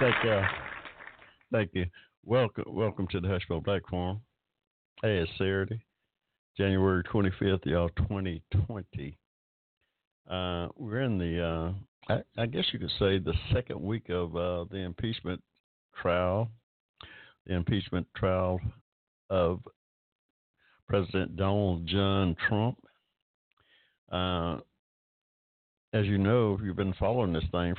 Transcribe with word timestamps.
Thank 0.00 0.14
you. 0.22 0.40
Thank 1.50 1.70
you. 1.74 1.86
Welcome, 2.24 2.64
welcome 2.68 3.08
to 3.08 3.20
the 3.20 3.26
Hushmo 3.26 3.64
Black 3.64 3.82
Forum. 3.90 4.20
Hey, 5.02 5.16
it's 5.16 5.30
Saturday, 5.32 5.80
January 6.56 7.02
25th, 7.02 7.66
y'all, 7.66 7.88
2020. 7.96 9.18
Uh, 10.30 10.68
we're 10.76 11.00
in 11.00 11.18
the, 11.18 11.44
uh, 11.44 11.72
I, 12.12 12.40
I, 12.40 12.46
guess 12.46 12.64
you 12.72 12.78
could 12.78 12.92
say, 13.00 13.18
the 13.18 13.34
second 13.52 13.80
week 13.80 14.08
of 14.08 14.36
uh, 14.36 14.66
the 14.70 14.76
impeachment 14.76 15.42
trial, 16.00 16.48
the 17.48 17.54
impeachment 17.54 18.06
trial 18.16 18.60
of 19.30 19.58
President 20.88 21.36
Donald 21.36 21.88
John 21.88 22.36
Trump. 22.48 22.78
Uh, 24.12 24.58
as 25.92 26.06
you 26.06 26.18
know, 26.18 26.54
if 26.54 26.64
you've 26.64 26.76
been 26.76 26.94
following 27.00 27.32
this 27.32 27.44
thing, 27.50 27.74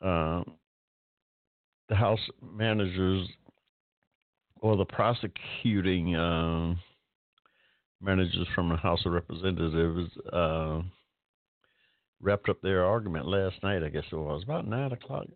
for, 0.00 0.06
uh, 0.08 0.44
the 1.88 1.94
House 1.94 2.20
managers 2.42 3.28
or 4.60 4.76
the 4.76 4.84
prosecuting 4.84 6.16
uh, 6.16 6.74
managers 8.00 8.46
from 8.54 8.68
the 8.68 8.76
House 8.76 9.00
of 9.06 9.12
Representatives 9.12 10.10
uh, 10.32 10.80
wrapped 12.20 12.48
up 12.48 12.60
their 12.62 12.84
argument 12.84 13.26
last 13.26 13.56
night. 13.62 13.82
I 13.82 13.88
guess 13.88 14.04
it 14.10 14.16
was 14.16 14.42
about 14.42 14.66
nine 14.66 14.92
o'clock. 14.92 15.26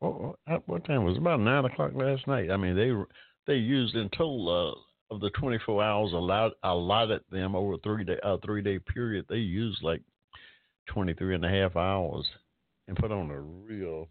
What, 0.00 0.36
what 0.66 0.84
time 0.84 1.04
was 1.04 1.16
it? 1.16 1.20
About 1.20 1.40
nine 1.40 1.64
o'clock 1.64 1.92
last 1.94 2.26
night. 2.26 2.50
I 2.50 2.56
mean, 2.56 2.76
they 2.76 2.92
they 3.46 3.58
used 3.58 3.94
in 3.94 4.08
total 4.10 4.48
uh, 5.10 5.14
of 5.14 5.20
the 5.20 5.30
24 5.30 5.82
hours 5.82 6.12
allowed 6.12 6.52
allotted 6.62 7.22
them 7.30 7.54
over 7.54 7.74
a 7.74 7.78
three 7.78 8.04
day 8.04 8.18
uh, 8.22 8.36
three 8.44 8.62
day 8.62 8.78
period. 8.78 9.26
They 9.28 9.36
used 9.36 9.82
like 9.82 10.02
23 10.88 11.36
and 11.36 11.44
a 11.44 11.48
half 11.48 11.76
hours 11.76 12.26
and 12.88 12.96
put 12.96 13.10
on 13.10 13.30
a 13.30 13.40
real, 13.40 14.08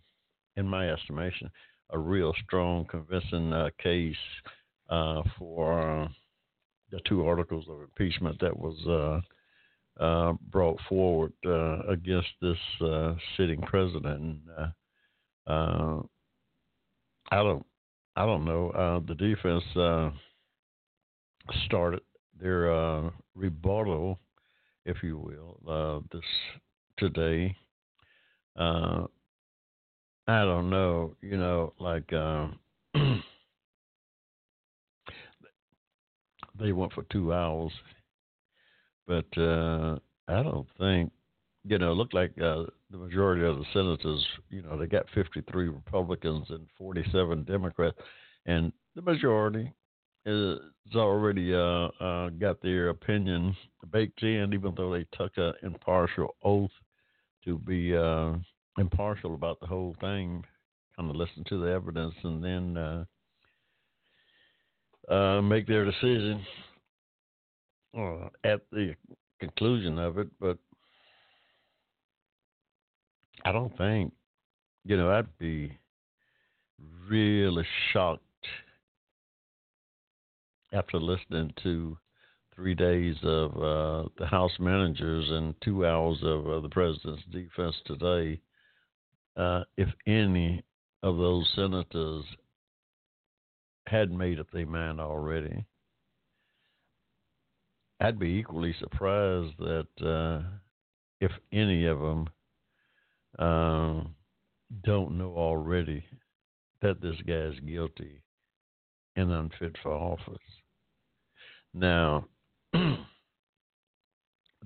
in 0.58 0.68
my 0.68 0.90
estimation, 0.90 1.50
a 1.92 1.98
real 1.98 2.34
strong, 2.46 2.86
convincing 2.86 3.54
uh, 3.54 3.70
case 3.82 4.16
uh, 4.90 5.22
for 5.38 6.04
uh, 6.04 6.08
the 6.92 7.00
two 7.08 7.26
articles 7.26 7.66
of 7.70 7.82
impeachment 7.82 8.40
that 8.40 8.58
was 8.58 8.76
uh, 8.88 10.04
uh, 10.04 10.34
brought 10.52 10.80
forward 10.88 11.34
uh, 11.46 11.80
against 11.88 12.30
this 12.42 12.58
sitting 13.38 13.62
president. 13.62 14.40
I 15.48 16.02
don't, 17.32 17.66
I 18.16 18.26
don't 18.26 18.46
know. 18.46 19.04
the 19.08 19.16
defense 19.16 19.64
started 21.66 22.02
their 22.40 23.12
rebuttal, 23.36 24.20
if 24.86 24.98
you 25.02 25.18
will, 25.18 26.04
this 26.12 26.22
today. 26.98 27.56
Uh, 28.56 29.06
I 30.28 30.44
don't 30.44 30.70
know, 30.72 31.16
you 31.22 31.38
know, 31.38 31.74
like 31.80 32.12
um, 32.14 32.58
they 36.60 36.72
went 36.72 36.94
for 36.94 37.04
two 37.12 37.32
hours, 37.32 37.72
but 39.06 39.26
uh, 39.38 40.00
I 40.28 40.42
don't 40.42 40.68
think, 40.80 41.12
you 41.64 41.78
know, 41.78 41.92
it 41.92 41.96
looked 41.96 42.16
like 42.16 42.32
uh, 42.42 42.64
the 42.90 42.98
majority 42.98 43.46
of 43.46 43.58
the 43.58 43.66
senators, 43.72 44.26
you 44.50 44.64
know, 44.64 44.78
they 44.78 44.88
got 44.88 45.06
53 45.14 45.70
Republicans 45.70 46.48
and 46.50 46.66
47 46.78 47.44
Democrats, 47.44 47.98
and 48.48 48.72
the 48.96 49.04
majority 49.04 49.72
is 50.26 50.60
already 50.96 51.54
uh, 51.54 51.90
uh, 52.04 52.30
got 52.30 52.60
their 52.64 52.90
opinion 52.90 53.56
baked 53.92 54.24
in, 54.24 54.54
even 54.54 54.74
though 54.76 54.92
they 54.92 55.06
took 55.16 55.34
an 55.38 55.54
impartial 55.62 56.36
oath 56.44 56.72
to 57.44 57.60
be 57.60 57.96
uh, 57.96 58.34
impartial 58.78 59.34
about 59.34 59.60
the 59.60 59.68
whole 59.68 59.96
thing, 60.00 60.44
kind 60.98 61.10
of 61.10 61.16
listen 61.16 61.44
to 61.50 61.62
the 61.62 61.72
evidence, 61.72 62.16
and 62.24 62.44
then 62.44 62.78
uh, 62.78 63.06
uh, 65.14 65.42
make 65.42 65.68
their 65.68 65.86
decision 65.86 66.46
uh, 67.98 68.28
at 68.44 68.62
the 68.72 68.96
conclusion 69.40 70.00
of 70.00 70.18
it. 70.18 70.28
But 70.40 70.58
I 73.44 73.52
don't 73.52 73.76
think, 73.78 74.12
you 74.84 74.98
know, 74.98 75.12
I'd 75.12 75.38
be 75.38 75.78
really 77.10 77.66
shocked 77.94 78.22
after 80.74 81.00
listening 81.00 81.54
to 81.64 81.98
three 82.54 82.74
days 82.74 83.16
of 83.24 83.52
uh, 83.52 84.10
the 84.18 84.26
House 84.26 84.58
managers 84.60 85.30
and 85.30 85.54
two 85.62 85.86
hours 85.86 86.18
of 86.24 86.48
uh, 86.48 86.60
the 86.62 86.70
president's 86.70 87.24
defense 87.32 87.76
today 87.86 88.40
uh, 89.36 89.64
if 89.78 89.90
any 90.08 90.64
of 91.04 91.18
those 91.18 91.50
senators 91.56 92.26
had 93.88 94.12
made 94.12 94.40
up 94.40 94.48
their 94.52 94.66
mind 94.66 95.00
already. 95.00 95.66
I'd 98.00 98.20
be 98.20 98.28
equally 98.28 98.74
surprised 98.80 99.54
that 99.60 99.88
uh, 100.04 100.42
if 101.22 101.32
any 101.54 101.86
of 101.86 102.00
them 102.00 102.28
uh, 103.40 104.02
don't 104.84 105.18
know 105.18 105.34
already 105.36 106.04
that 106.82 107.02
this 107.02 107.16
guy's 107.28 107.60
guilty 107.66 108.22
and 109.16 109.32
unfit 109.32 109.76
for 109.82 109.92
office. 109.92 110.38
Now, 111.74 112.26
that 112.74 112.96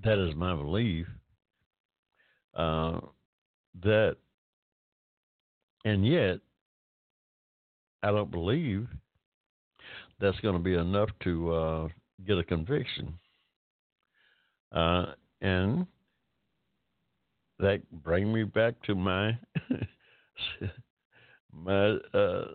is 0.03 0.35
my 0.35 0.55
belief 0.55 1.07
uh, 2.55 2.99
that 3.83 4.17
and 5.85 6.05
yet, 6.05 6.39
I 8.03 8.11
don't 8.11 8.31
believe 8.31 8.87
that's 10.19 10.39
going 10.39 10.55
to 10.55 10.63
be 10.63 10.75
enough 10.75 11.09
to 11.23 11.53
uh, 11.53 11.87
get 12.25 12.37
a 12.37 12.43
conviction. 12.43 13.13
Uh, 14.71 15.13
and 15.41 15.87
that 17.59 17.81
bring 18.03 18.31
me 18.31 18.43
back 18.43 18.81
to 18.83 18.95
my 18.95 19.37
my 21.53 21.97
uh, 22.13 22.45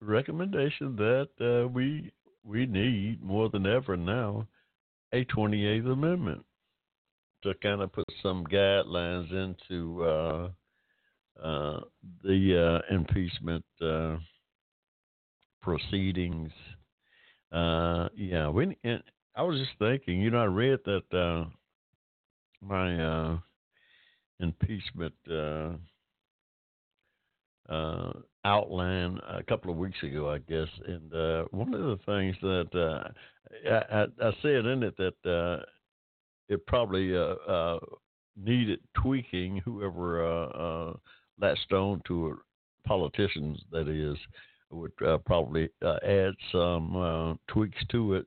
recommendation 0.00 0.96
that 0.96 1.28
uh, 1.40 1.68
we 1.68 2.12
we 2.44 2.66
need 2.66 3.22
more 3.22 3.48
than 3.48 3.66
ever 3.66 3.96
now 3.96 4.46
a 5.12 5.24
28th 5.24 5.92
Amendment 5.92 6.44
to 7.42 7.54
kind 7.62 7.80
of 7.80 7.92
put 7.92 8.04
some 8.22 8.44
guidelines 8.46 9.30
into 9.32 10.04
uh, 11.42 11.80
the 12.24 12.82
uh, 12.90 12.94
impeachment 12.94 13.64
uh, 13.82 14.16
proceedings. 15.60 16.50
Uh, 17.52 18.08
yeah, 18.16 18.48
I 19.34 19.42
was 19.42 19.58
just 19.58 19.78
thinking, 19.78 20.20
you 20.20 20.30
know, 20.30 20.38
I 20.38 20.46
read 20.46 20.78
that 20.86 21.16
uh, 21.16 21.44
my 22.62 23.38
impeachment 24.40 25.14
outline 28.44 29.18
a 29.28 29.42
couple 29.42 29.70
of 29.70 29.76
weeks 29.76 30.02
ago, 30.02 30.30
I 30.30 30.38
guess, 30.38 30.68
and 30.86 31.46
one 31.50 31.74
of 31.74 31.82
the 31.82 31.98
things 32.06 32.36
that 32.40 33.12
I, 33.68 33.94
I, 33.94 34.06
I, 34.26 34.32
said 34.40 34.64
in 34.66 34.82
it 34.82 34.96
that 34.96 35.64
it 36.48 36.66
probably 36.66 37.14
needed 38.36 38.80
tweaking. 38.94 39.58
Whoever 39.64 40.96
latched 41.40 41.62
stone 41.62 42.00
to 42.06 42.38
politicians, 42.86 43.58
that 43.72 43.88
is, 43.88 44.16
would 44.70 44.92
uh, 45.06 45.18
probably 45.18 45.68
uh, 45.84 45.96
add 46.04 46.34
some 46.50 46.96
uh, 46.96 47.34
tweaks 47.48 47.84
to 47.90 48.14
it. 48.14 48.26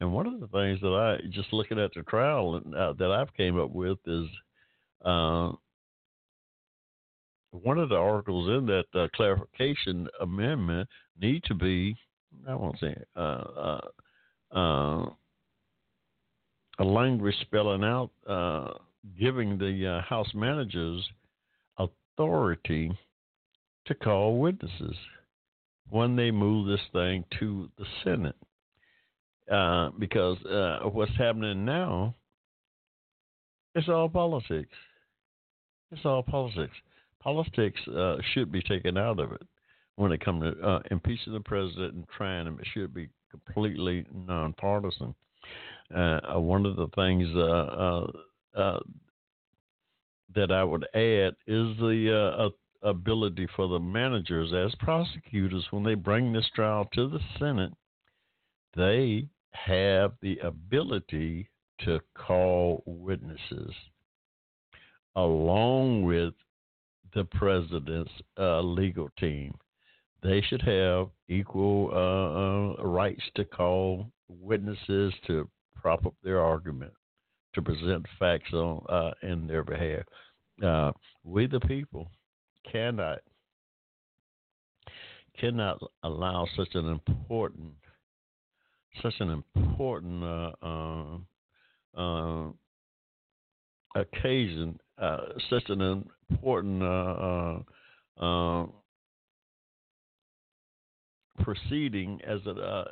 And 0.00 0.12
one 0.12 0.26
of 0.26 0.40
the 0.40 0.46
things 0.48 0.80
that 0.80 0.88
I 0.88 1.18
just 1.30 1.52
looking 1.52 1.78
at 1.78 1.90
the 1.94 2.02
trial 2.02 2.60
uh, 2.76 2.92
that 2.94 3.10
I've 3.10 3.34
came 3.34 3.58
up 3.58 3.70
with 3.70 3.98
is 4.06 4.26
uh, 5.04 5.52
one 7.50 7.78
of 7.78 7.88
the 7.88 7.96
articles 7.96 8.48
in 8.48 8.66
that 8.66 8.84
uh, 8.94 9.08
clarification 9.14 10.06
amendment 10.20 10.88
need 11.20 11.42
to 11.44 11.54
be 11.54 11.96
I 12.48 12.54
won't 12.54 12.78
say 12.78 12.94
a 13.16 13.80
language 16.78 17.34
spelling 17.42 17.84
out 17.84 18.10
giving 19.18 19.58
the 19.58 20.00
House 20.08 20.32
managers 20.34 21.06
authority 22.14 22.90
to 23.86 23.94
call 23.94 24.38
witnesses 24.38 24.96
when 25.88 26.16
they 26.16 26.30
move 26.30 26.66
this 26.66 26.86
thing 26.92 27.24
to 27.38 27.68
the 27.78 27.84
Senate. 28.04 28.36
Uh, 29.50 29.90
because 29.98 30.38
uh, 30.44 30.78
what's 30.92 31.16
happening 31.18 31.64
now 31.64 32.14
it's 33.74 33.88
all 33.88 34.08
politics. 34.08 34.76
It's 35.92 36.04
all 36.04 36.22
politics. 36.22 36.74
Politics 37.20 37.80
uh, 37.88 38.16
should 38.32 38.50
be 38.50 38.62
taken 38.62 38.96
out 38.96 39.20
of 39.20 39.32
it 39.32 39.42
when 39.96 40.12
it 40.12 40.24
comes 40.24 40.42
to 40.42 40.66
uh, 40.66 40.80
impeaching 40.90 41.32
the 41.32 41.40
president 41.40 41.94
and 41.94 42.04
trying 42.16 42.46
him. 42.46 42.58
It 42.60 42.66
should 42.72 42.94
be 42.94 43.08
completely 43.30 44.06
nonpartisan. 44.26 45.14
Uh, 45.94 46.38
one 46.38 46.66
of 46.66 46.76
the 46.76 46.88
things 46.94 47.28
uh, 47.36 48.76
that 50.34 50.52
I 50.52 50.64
would 50.64 50.84
add 50.94 51.34
is 51.46 51.76
the 51.78 52.50
ability 52.82 53.46
for 53.56 53.68
the 53.68 53.78
managers 53.78 54.52
as 54.52 54.74
prosecutors 54.78 55.66
when 55.70 55.82
they 55.82 55.94
bring 55.94 56.32
this 56.32 56.48
trial 56.54 56.88
to 56.94 57.08
the 57.08 57.20
Senate, 57.38 57.72
they 58.76 59.26
have 59.52 60.12
the 60.22 60.38
ability 60.38 61.48
to 61.84 62.00
call 62.14 62.82
witnesses 62.86 63.72
along 65.16 66.02
with 66.02 66.34
the 67.14 67.24
president's 67.24 68.12
uh, 68.38 68.60
legal 68.60 69.10
team. 69.18 69.52
They 70.22 70.40
should 70.42 70.62
have 70.62 71.08
equal 71.28 71.90
uh, 71.92 72.82
uh, 72.82 72.86
rights 72.86 73.22
to 73.34 73.44
call 73.44 74.06
witnesses 74.28 75.12
to 75.26 75.48
prop 75.74 76.06
up 76.06 76.14
their 76.22 76.40
argument, 76.40 76.92
to 77.54 77.62
present 77.62 78.06
facts 78.18 78.52
on 78.52 78.84
uh, 78.88 79.10
in 79.22 79.46
their 79.46 79.64
behalf. 79.64 80.04
Uh, 80.62 80.92
we, 81.24 81.46
the 81.46 81.60
people, 81.60 82.10
cannot 82.70 83.18
cannot 85.38 85.78
allow 86.02 86.46
such 86.56 86.74
an 86.74 86.86
important 86.86 87.72
such 89.02 89.14
an 89.20 89.42
important 89.54 90.22
uh, 90.24 91.18
uh, 91.96 92.48
occasion, 93.94 94.78
uh, 94.98 95.18
such 95.48 95.68
an 95.68 96.04
important 96.30 96.82
uh, 96.82 96.86
uh, 96.86 97.60
uh, 98.20 98.66
proceeding 101.42 102.20
as 102.26 102.40
a 102.46 102.84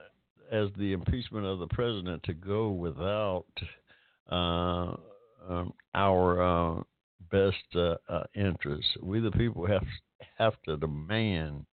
as 0.51 0.69
the 0.79 0.93
impeachment 0.93 1.45
of 1.45 1.59
the 1.59 1.67
president 1.67 2.23
to 2.23 2.33
go 2.33 2.71
without 2.71 3.45
um, 4.29 5.73
our 5.95 6.85
best 7.31 7.57
interests. 8.35 8.91
We 9.03 9.21
the 9.21 9.31
people 9.31 9.67
have 9.67 9.85
have 10.39 10.55
to 10.67 10.77
demand 10.77 11.67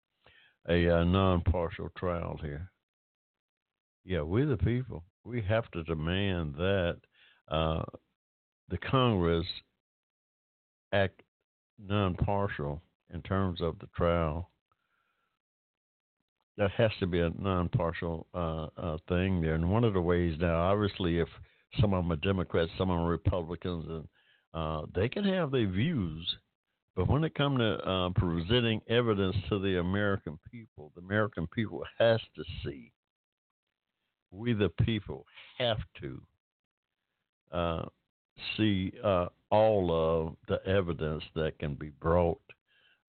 a, 0.69 0.87
a 0.87 1.05
non-partial 1.05 1.91
trial 1.97 2.39
here. 2.43 2.71
Yeah, 4.05 4.23
we 4.23 4.45
the 4.45 4.57
people. 4.57 5.05
We 5.25 5.43
have 5.43 5.71
to 5.73 5.83
demand 5.85 6.55
that 6.57 6.97
uh, 7.49 7.83
the 8.69 8.79
Congress 8.79 9.47
act 10.93 11.23
non-partial 11.79 12.83
in 13.13 13.23
terms 13.23 13.61
of 13.61 13.79
the 13.79 13.89
trial. 13.97 14.51
That 16.57 16.71
has 16.73 16.93
to 17.01 17.07
be 17.07 17.21
a 17.21 17.31
non-partial 17.39 18.27
uh, 18.35 18.67
uh, 18.77 18.99
thing 19.09 19.41
there. 19.41 19.55
And 19.55 19.71
one 19.71 19.85
of 19.85 19.93
the 19.93 20.01
ways 20.01 20.37
now, 20.39 20.57
obviously, 20.71 21.19
if 21.19 21.29
some 21.81 21.95
of 21.95 22.05
them 22.05 22.13
are 22.13 22.17
Democrats, 22.17 22.71
some 22.79 22.91
of 22.91 22.97
them 22.97 23.07
are 23.07 23.11
Republicans, 23.11 23.87
and 23.89 24.09
uh, 24.55 24.87
they 24.95 25.09
can 25.09 25.25
have 25.25 25.51
their 25.51 25.69
views, 25.69 26.37
but 26.97 27.09
when 27.09 27.25
it 27.25 27.35
comes 27.35 27.59
to 27.59 27.89
uh, 27.89 28.11
presenting 28.11 28.81
evidence 28.89 29.35
to 29.49 29.59
the 29.59 29.81
American 29.81 30.39
people, 30.51 30.93
the 30.95 31.03
American 31.03 31.47
people 31.49 31.83
has 31.99 32.21
to 32.37 32.45
see. 32.65 32.93
We, 34.31 34.53
the 34.53 34.69
people, 34.85 35.27
have 35.59 35.79
to 36.01 36.23
uh, 37.53 37.85
see 38.57 38.93
uh, 39.03 39.27
all 39.51 39.91
of 39.93 40.37
the 40.49 40.65
evidence 40.69 41.23
that 41.35 41.59
can 41.59 41.75
be 41.75 41.91
brought 42.01 42.41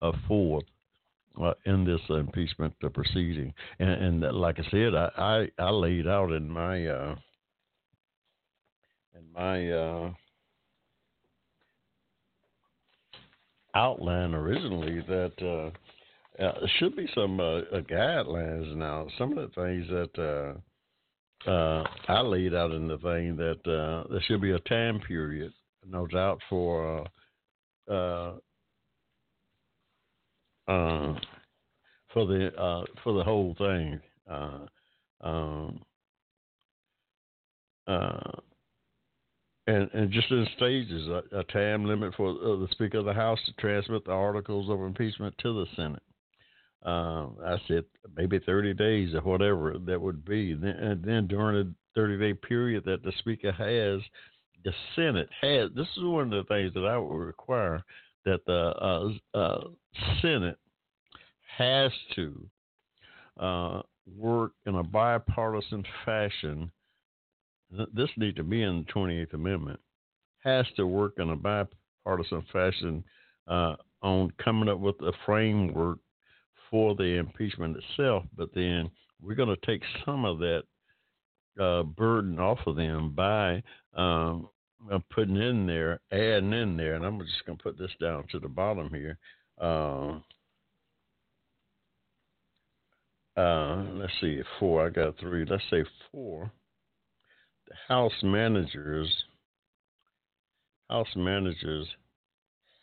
uh, 0.02 0.12
forth 0.28 0.64
uh, 1.40 1.54
in 1.64 1.84
this 1.84 2.00
impeachment 2.08 2.74
proceeding. 2.92 3.52
And, 3.78 4.24
and, 4.24 4.36
like 4.38 4.58
I 4.58 4.70
said, 4.70 4.94
I, 4.94 5.10
I, 5.16 5.62
I 5.62 5.70
laid 5.70 6.06
out 6.06 6.32
in 6.32 6.48
my 6.48 7.16
uh, 9.16 9.20
in 9.20 9.32
my 9.32 9.70
uh, 9.70 10.10
outline 13.74 14.34
originally 14.34 15.00
that 15.06 15.32
uh, 15.42 16.42
uh, 16.42 16.66
should 16.78 16.96
be 16.96 17.08
some 17.14 17.40
uh, 17.40 17.60
guidelines 17.90 18.74
now. 18.76 19.06
Some 19.18 19.36
of 19.36 19.50
the 19.50 19.54
things 19.62 19.86
that 19.88 20.54
uh, 21.46 21.84
I 22.08 22.20
laid 22.20 22.54
out 22.54 22.72
in 22.72 22.88
the 22.88 22.98
thing 22.98 23.36
that 23.36 23.60
uh, 23.70 24.04
there 24.10 24.22
should 24.26 24.40
be 24.40 24.52
a 24.52 24.58
time 24.60 25.00
period, 25.00 25.52
no 25.86 26.06
doubt, 26.06 26.40
for 26.48 27.08
uh, 27.88 27.92
uh, 27.92 28.34
uh 30.68 31.14
for 32.12 32.26
the 32.26 32.52
uh, 32.56 32.84
for 33.04 33.12
the 33.12 33.22
whole 33.22 33.54
thing. 33.58 34.00
Um, 35.20 35.80
and, 39.66 39.90
and 39.92 40.10
just 40.10 40.30
in 40.30 40.46
stages, 40.56 41.08
a, 41.08 41.22
a 41.38 41.44
time 41.44 41.84
limit 41.84 42.14
for 42.16 42.32
the 42.32 42.68
Speaker 42.70 42.98
of 42.98 43.04
the 43.04 43.12
House 43.12 43.38
to 43.46 43.52
transmit 43.54 44.04
the 44.04 44.12
articles 44.12 44.70
of 44.70 44.80
impeachment 44.80 45.34
to 45.38 45.52
the 45.52 45.66
Senate. 45.74 46.02
Uh, 46.84 47.28
I 47.44 47.56
said 47.66 47.84
maybe 48.16 48.38
30 48.38 48.74
days 48.74 49.14
or 49.14 49.20
whatever 49.22 49.76
that 49.86 50.00
would 50.00 50.24
be. 50.24 50.52
and 50.52 51.02
then 51.02 51.26
during 51.26 51.56
the 51.56 51.74
30 51.96 52.18
day 52.18 52.34
period 52.34 52.84
that 52.84 53.02
the 53.02 53.12
speaker 53.18 53.50
has, 53.50 54.00
the 54.64 54.72
Senate 54.94 55.28
has. 55.40 55.70
This 55.74 55.88
is 55.96 56.04
one 56.04 56.32
of 56.32 56.46
the 56.46 56.54
things 56.54 56.74
that 56.74 56.84
I 56.84 56.96
would 56.98 57.16
require 57.16 57.82
that 58.24 58.44
the 58.46 58.52
uh, 59.34 59.36
uh, 59.36 59.64
Senate 60.20 60.58
has 61.56 61.90
to 62.14 62.46
uh, 63.40 63.82
work 64.16 64.52
in 64.66 64.76
a 64.76 64.82
bipartisan 64.82 65.84
fashion. 66.04 66.70
This 67.70 68.10
needs 68.16 68.36
to 68.36 68.44
be 68.44 68.62
in 68.62 68.84
the 68.86 68.92
28th 68.92 69.34
Amendment. 69.34 69.80
Has 70.44 70.66
to 70.76 70.86
work 70.86 71.14
in 71.18 71.30
a 71.30 71.36
bipartisan 71.36 72.44
fashion 72.52 73.04
uh, 73.48 73.74
on 74.02 74.32
coming 74.42 74.68
up 74.68 74.78
with 74.78 74.96
a 75.00 75.12
framework 75.24 75.98
for 76.70 76.94
the 76.94 77.18
impeachment 77.18 77.76
itself, 77.76 78.24
but 78.36 78.50
then 78.54 78.90
we're 79.20 79.34
going 79.34 79.54
to 79.54 79.66
take 79.66 79.82
some 80.04 80.24
of 80.24 80.38
that 80.38 80.62
uh, 81.60 81.82
burden 81.82 82.38
off 82.38 82.58
of 82.66 82.76
them 82.76 83.12
by 83.14 83.62
um, 83.94 84.48
uh, 84.92 84.98
putting 85.10 85.36
in 85.36 85.66
there, 85.66 86.00
adding 86.12 86.52
in 86.52 86.76
there, 86.76 86.94
and 86.94 87.04
I'm 87.04 87.18
just 87.20 87.44
going 87.46 87.58
to 87.58 87.62
put 87.62 87.78
this 87.78 87.90
down 88.00 88.24
to 88.30 88.38
the 88.38 88.48
bottom 88.48 88.90
here. 88.90 89.18
Uh, 89.60 90.18
uh, 93.36 93.84
let's 93.94 94.12
see, 94.20 94.40
four. 94.58 94.86
I 94.86 94.90
got 94.90 95.18
three. 95.18 95.44
Let's 95.48 95.62
say 95.70 95.84
four. 96.12 96.50
House 97.88 98.22
managers, 98.22 99.24
house 100.88 101.14
managers 101.16 101.88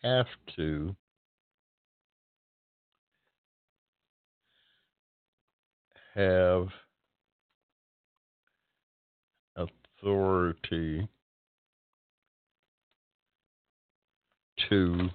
have 0.04 0.28
to 0.56 0.96
have 6.16 6.68
authority 9.56 11.08
to 14.70 15.10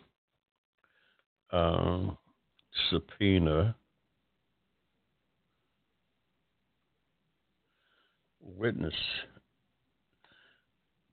uh, 1.53 2.01
subpoena 2.91 3.77
witness 8.41 8.95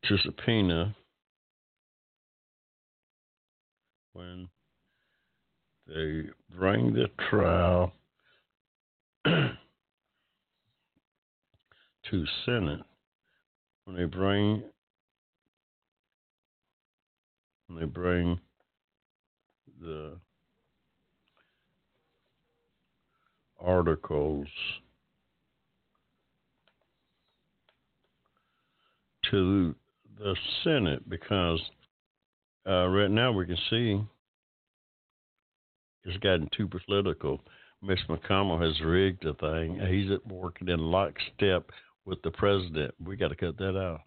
to 0.08 0.18
subpoena 0.20 0.96
when 4.14 4.48
they 5.88 6.24
bring 6.56 6.94
the 6.94 7.08
trial 7.30 7.92
to 9.26 9.56
Senate. 12.46 12.82
When 13.86 13.96
they 13.96 14.06
bring 14.06 14.64
when 17.68 17.80
they 17.80 17.86
bring 17.86 18.40
the 19.82 20.18
articles 23.60 24.48
to 29.32 29.76
the 30.18 30.36
Senate 30.64 31.08
because 31.10 31.62
uh, 32.68 32.88
right 32.88 33.12
now 33.12 33.32
we 33.32 33.46
can 33.46 33.58
see 33.70 34.02
it's 36.04 36.18
gotten 36.18 36.50
too 36.56 36.68
political. 36.68 37.42
Mitch 37.82 38.00
McConnell 38.10 38.62
has 38.62 38.80
rigged 38.82 39.24
the 39.24 39.34
thing. 39.36 39.80
He's 39.88 40.10
working 40.28 40.70
in 40.70 40.80
lockstep 40.80 41.70
with 42.06 42.22
the 42.22 42.32
president. 42.32 42.94
We 43.04 43.16
got 43.16 43.30
to 43.30 43.36
cut 43.36 43.58
that 43.58 43.78
out. 43.78 44.02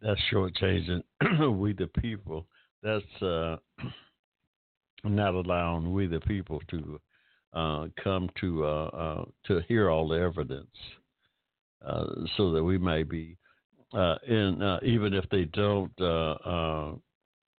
That's 0.00 0.20
shortchanging 0.32 1.02
we 1.58 1.72
the 1.72 1.88
people. 2.00 2.46
That's 2.82 3.22
uh, 3.22 3.56
not 5.04 5.34
allowing 5.34 5.92
we 5.92 6.06
the 6.06 6.20
people 6.20 6.60
to 6.70 7.00
uh, 7.52 7.86
come 8.02 8.28
to 8.40 8.64
uh, 8.64 8.86
uh 8.86 9.24
to 9.46 9.60
hear 9.68 9.88
all 9.88 10.08
the 10.08 10.20
evidence, 10.20 10.76
uh, 11.84 12.06
so 12.36 12.52
that 12.52 12.62
we 12.62 12.76
may 12.76 13.02
be 13.02 13.36
uh, 13.94 14.16
in 14.26 14.62
uh, 14.62 14.78
even 14.82 15.14
if 15.14 15.28
they 15.30 15.44
don't 15.44 15.92
uh, 16.00 16.32
uh, 16.32 16.94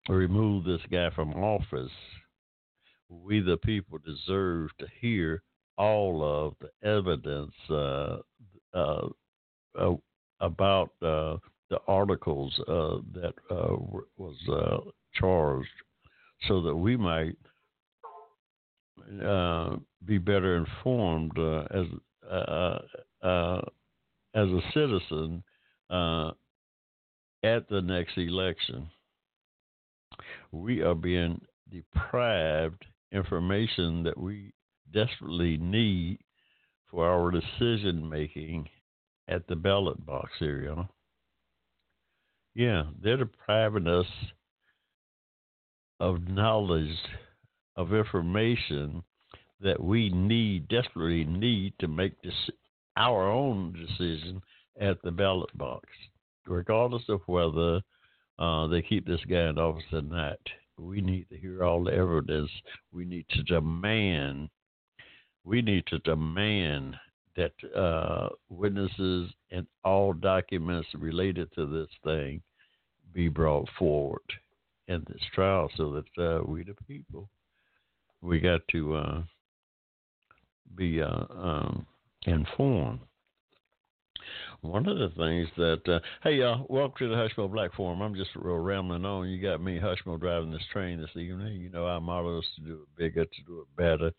remove 0.10 0.64
this 0.64 0.82
guy 0.92 1.10
from 1.12 1.34
office, 1.34 1.92
we 3.10 3.40
the 3.40 3.58
people 3.58 3.98
deserve 4.06 4.70
to 4.80 4.88
hear 5.00 5.42
all 5.78 6.24
of 6.24 6.56
the 6.60 6.88
evidence 6.88 7.54
about 10.40 10.92
the 11.02 11.80
articles 11.88 12.54
that 12.68 13.34
was 14.18 14.82
charged, 15.14 15.70
so 16.48 16.62
that 16.62 16.76
we 16.76 16.98
might 16.98 17.36
uh, 19.24 19.78
be 20.06 20.18
better 20.18 20.58
informed 20.58 21.38
uh, 21.38 21.64
as 21.72 21.86
uh, 22.30 22.80
uh, 23.26 23.62
as 24.34 24.48
a 24.50 24.62
citizen 24.74 25.44
uh, 25.90 26.32
at 27.44 27.68
the 27.70 27.82
next 27.82 28.18
election. 28.18 28.90
We 30.52 30.82
are 30.82 30.96
being 30.96 31.42
deprived 31.72 32.86
information 33.12 34.04
that 34.04 34.18
we 34.18 34.54
desperately 34.94 35.58
need 35.58 36.20
for 36.90 37.08
our 37.08 37.32
decision 37.32 38.08
making 38.10 38.70
at 39.28 39.48
the 39.48 39.56
ballot 39.56 40.06
box 40.06 40.32
area. 40.42 40.88
Yeah, 42.56 42.84
they're 43.02 43.18
depriving 43.18 43.88
us 43.88 44.08
of 46.00 46.28
knowledge 46.28 46.98
of 47.76 47.94
information 47.94 49.04
that 49.60 49.82
we 49.82 50.10
need, 50.10 50.68
desperately 50.68 51.26
need 51.26 51.74
to 51.80 51.88
make 51.88 52.20
this, 52.22 52.34
our 52.96 53.30
own 53.30 53.74
decision 53.74 54.42
at 54.80 55.02
the 55.04 55.12
ballot 55.12 55.56
box, 55.58 55.88
regardless 56.46 57.04
of 57.10 57.22
whether 57.26 57.82
uh, 58.40 58.68
they 58.68 58.82
keep 58.82 59.06
this 59.06 59.24
guy 59.30 59.50
in 59.50 59.58
office 59.58 59.84
or 59.92 60.02
not. 60.02 60.40
We 60.78 61.02
need 61.02 61.28
to 61.30 61.38
hear 61.38 61.64
all 61.64 61.84
the 61.84 61.94
evidence. 61.94 62.52
We 62.92 63.04
need 63.06 63.26
to 63.30 63.44
demand. 63.44 64.50
We 65.44 65.62
need 65.62 65.86
to 65.88 66.00
demand 66.00 66.96
that 67.36 67.54
uh, 67.76 68.30
witnesses 68.50 69.32
and 69.52 69.66
all 69.84 70.14
documents 70.14 70.88
related 70.96 71.52
to 71.54 71.66
this 71.66 71.90
thing 72.04 72.42
be 73.14 73.28
brought 73.30 73.68
forward 73.80 74.22
in 74.88 75.04
this 75.08 75.22
trial, 75.34 75.70
so 75.76 75.92
that 75.92 76.24
uh, 76.24 76.44
we, 76.46 76.64
the 76.64 76.76
people, 76.88 77.30
we 78.22 78.40
got 78.40 78.62
to 78.72 78.96
uh, 78.96 79.22
be 80.76 81.02
uh, 81.02 81.26
um, 81.36 81.86
informed. 82.26 83.00
One 84.62 84.88
of 84.88 84.98
the 84.98 85.10
things 85.18 85.48
that, 85.58 85.82
uh, 85.88 86.00
hey, 86.24 86.36
y'all, 86.36 86.66
welcome 86.70 86.96
to 87.00 87.10
the 87.10 87.16
Hushmo 87.16 87.52
Black 87.52 87.74
Forum. 87.74 88.02
I'm 88.02 88.16
just 88.16 88.32
real 88.36 88.58
rambling 88.58 89.06
on. 89.06 89.30
You 89.30 89.42
got 89.42 89.62
me, 89.62 89.80
Hushmo, 89.80 90.20
driving 90.20 90.52
this 90.52 90.66
train 90.72 91.00
this 91.00 91.16
evening. 91.16 91.62
You 91.62 91.70
know, 91.70 91.86
our 91.86 92.02
motto 92.02 92.40
is 92.40 92.48
to 92.56 92.62
do 92.62 92.74
it 92.82 92.98
bigger, 92.98 93.26
to 93.26 93.42
do 93.46 93.62
it 93.62 93.76
better, 93.76 94.12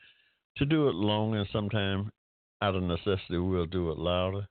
to 0.56 0.64
do 0.64 0.88
it 0.88 0.94
long, 0.94 1.34
and 1.34 1.48
sometimes 1.52 2.08
out 2.62 2.74
of 2.74 2.82
necessity, 2.82 3.38
we'll 3.38 3.66
do 3.66 3.90
it 3.90 3.98
louder 3.98 4.46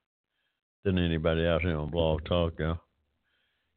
than 0.84 0.98
anybody 0.98 1.46
out 1.46 1.62
here 1.62 1.76
on 1.76 1.90
Blog 1.90 2.24
Talk, 2.24 2.54
y'all. 2.58 2.78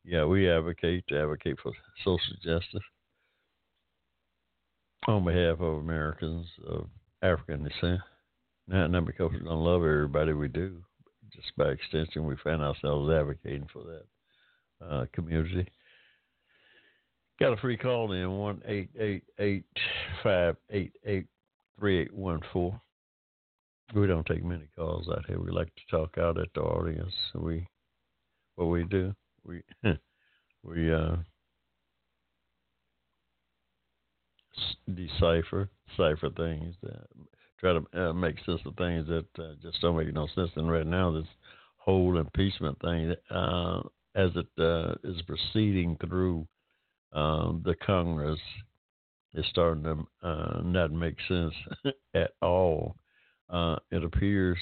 Yeah, 0.03 0.25
we 0.25 0.49
advocate 0.49 1.05
to 1.09 1.21
advocate 1.21 1.57
for 1.61 1.71
social 2.03 2.35
justice 2.43 2.83
on 5.07 5.25
behalf 5.25 5.59
of 5.59 5.79
Americans 5.79 6.47
of 6.67 6.87
African 7.21 7.63
descent. 7.63 8.01
Not, 8.67 8.91
not 8.91 9.05
because 9.05 9.31
we 9.31 9.39
don't 9.39 9.63
love 9.63 9.81
everybody, 9.81 10.33
we 10.33 10.47
do. 10.47 10.81
Just 11.33 11.55
by 11.57 11.69
extension, 11.69 12.25
we 12.25 12.35
find 12.43 12.61
ourselves 12.61 13.11
advocating 13.11 13.67
for 13.71 13.83
that 13.83 14.85
uh, 14.85 15.05
community. 15.13 15.67
Got 17.39 17.53
a 17.53 17.57
free 17.57 17.77
call 17.77 18.11
in 18.11 18.31
one 18.31 18.61
eight 18.67 18.89
eight 18.99 19.23
eight 19.39 19.65
five 20.23 20.57
eight 20.69 20.93
eight 21.05 21.25
three 21.79 22.01
eight 22.01 22.13
one 22.13 22.41
four. 22.53 22.79
We 23.95 24.07
don't 24.07 24.25
take 24.25 24.43
many 24.43 24.67
calls 24.75 25.09
out 25.09 25.25
here. 25.27 25.39
We 25.39 25.51
like 25.51 25.73
to 25.75 25.81
talk 25.89 26.17
out 26.17 26.37
at 26.37 26.47
the 26.53 26.61
audience. 26.61 27.13
We 27.35 27.67
what 28.55 28.65
we 28.65 28.83
do 28.83 29.15
we 29.45 29.61
we 30.63 30.93
uh 30.93 31.15
decipher, 34.93 35.69
cipher 35.97 36.29
things, 36.35 36.75
uh, 36.85 36.99
try 37.61 37.73
to 37.73 38.09
uh, 38.09 38.13
make 38.13 38.35
sense 38.45 38.59
of 38.65 38.75
things 38.75 39.07
that 39.07 39.25
uh, 39.39 39.53
just 39.61 39.79
don't 39.81 39.95
make 39.95 40.13
no 40.13 40.27
sense. 40.35 40.49
And 40.55 40.69
right 40.69 40.85
now, 40.85 41.11
this 41.11 41.27
whole 41.77 42.17
impeachment 42.17 42.77
thing, 42.81 43.13
uh, 43.29 43.81
as 44.15 44.31
it 44.35 44.47
uh, 44.61 44.95
is 45.03 45.21
proceeding 45.21 45.95
through 45.97 46.47
um, 47.13 47.61
the 47.63 47.75
Congress, 47.85 48.39
is 49.35 49.45
starting 49.51 49.83
to 49.83 50.27
uh, 50.27 50.61
not 50.63 50.91
make 50.91 51.15
sense 51.27 51.53
at 52.13 52.31
all. 52.41 52.95
it 53.91 54.03
appears 54.03 54.57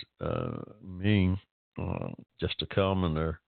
me, 0.84 1.36
just 2.40 2.62
a 2.62 2.66
commoner, 2.68 3.40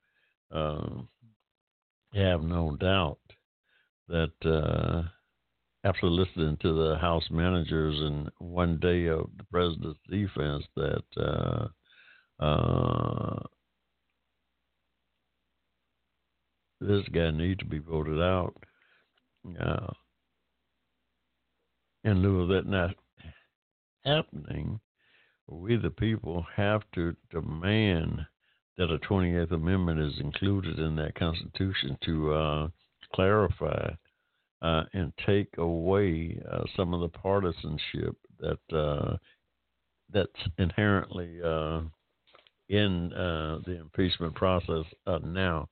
have 2.13 2.41
no 2.43 2.75
doubt 2.79 3.19
that 4.07 4.31
after 5.83 6.07
listening 6.07 6.57
to 6.61 6.73
the 6.73 6.97
House 6.97 7.25
managers 7.31 7.99
and 7.99 8.29
one 8.37 8.77
day 8.79 9.07
of 9.07 9.29
the 9.37 9.43
president's 9.51 9.99
defense 10.09 10.63
that 10.75 11.03
uh, 11.17 12.43
uh, 12.43 13.39
this 16.79 17.03
guy 17.13 17.31
needs 17.31 17.59
to 17.59 17.65
be 17.65 17.79
voted 17.79 18.21
out. 18.21 18.53
Uh, 19.59 19.87
in 22.03 22.21
lieu 22.21 22.41
of 22.41 22.49
that 22.49 22.67
not 22.67 22.95
happening, 24.05 24.79
we 25.47 25.77
the 25.77 25.89
people 25.89 26.45
have 26.55 26.81
to 26.93 27.15
demand 27.31 28.21
that 28.77 28.91
a 28.91 28.97
28th 28.99 29.51
Amendment 29.51 29.99
is 29.99 30.19
included 30.19 30.79
in 30.79 30.95
that 30.95 31.15
Constitution 31.15 31.97
to 32.05 32.33
uh, 32.33 32.67
clarify 33.13 33.91
uh, 34.61 34.83
and 34.93 35.11
take 35.25 35.57
away 35.57 36.39
uh, 36.51 36.63
some 36.75 36.93
of 36.93 37.01
the 37.01 37.09
partisanship 37.09 38.15
that 38.39 38.77
uh, 38.77 39.17
that's 40.13 40.29
inherently 40.57 41.39
uh, 41.43 41.81
in 42.69 43.11
uh, 43.13 43.59
the 43.65 43.79
impeachment 43.79 44.35
process 44.35 44.85
uh, 45.07 45.19
now. 45.23 45.67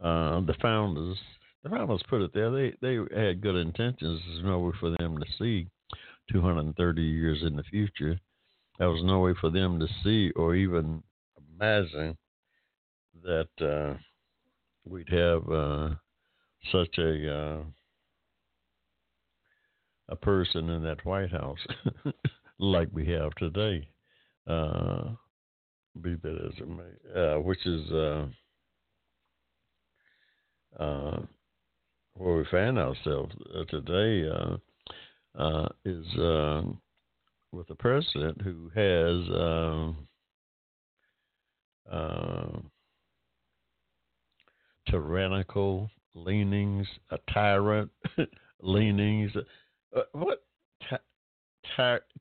the 0.00 0.54
founders, 0.60 1.18
the 1.64 1.70
founders 1.70 2.02
put 2.08 2.22
it 2.22 2.32
there. 2.32 2.50
They 2.50 2.74
they 2.80 2.96
had 3.14 3.40
good 3.40 3.56
intentions. 3.56 4.20
There's 4.26 4.44
no 4.44 4.60
way 4.60 4.72
for 4.78 4.90
them 4.90 5.18
to 5.18 5.26
see 5.38 5.68
230 6.30 7.02
years 7.02 7.42
in 7.42 7.56
the 7.56 7.62
future. 7.64 8.18
There 8.78 8.90
was 8.90 9.02
no 9.04 9.20
way 9.20 9.34
for 9.40 9.50
them 9.50 9.80
to 9.80 9.86
see 10.04 10.30
or 10.36 10.54
even 10.54 11.02
imagine 11.56 12.16
that 13.22 13.98
we'd 14.84 15.10
have 15.10 15.42
such 16.70 16.98
a 16.98 17.64
a 20.08 20.16
person 20.16 20.68
in 20.70 20.82
that 20.82 21.04
White 21.04 21.30
House 21.30 21.64
like 22.58 22.88
we 22.92 23.06
have 23.08 23.34
today. 23.36 23.88
Uh, 24.46 25.10
be 26.00 26.14
that 26.22 26.38
as 26.46 26.58
it 26.58 26.68
may, 26.68 27.20
uh, 27.20 27.38
which 27.40 27.64
is 27.66 27.90
uh, 27.92 28.26
uh 30.80 31.20
where 32.14 32.36
we 32.36 32.44
find 32.50 32.78
ourselves 32.78 33.34
uh, 33.54 33.64
today 33.68 34.28
uh, 35.38 35.68
is 35.84 36.04
um, 36.18 36.80
with 37.52 37.68
a 37.70 37.74
president 37.74 38.40
who 38.42 38.70
has 38.74 39.28
um, 41.90 42.70
tyrannical 44.88 45.90
leanings, 46.14 46.86
a 47.10 47.18
tyrant 47.32 47.90
leanings, 48.60 49.32
uh, 49.96 50.02
what 50.12 50.42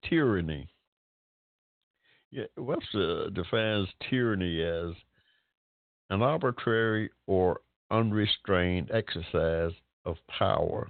tyranny? 0.10 0.70
Yeah, 2.32 2.46
Webster 2.58 3.30
defines 3.32 3.88
tyranny 4.10 4.62
as 4.62 4.94
an 6.10 6.22
arbitrary 6.22 7.10
or 7.28 7.62
unrestrained 7.90 8.90
exercise 8.92 9.74
of 10.06 10.16
power 10.40 10.90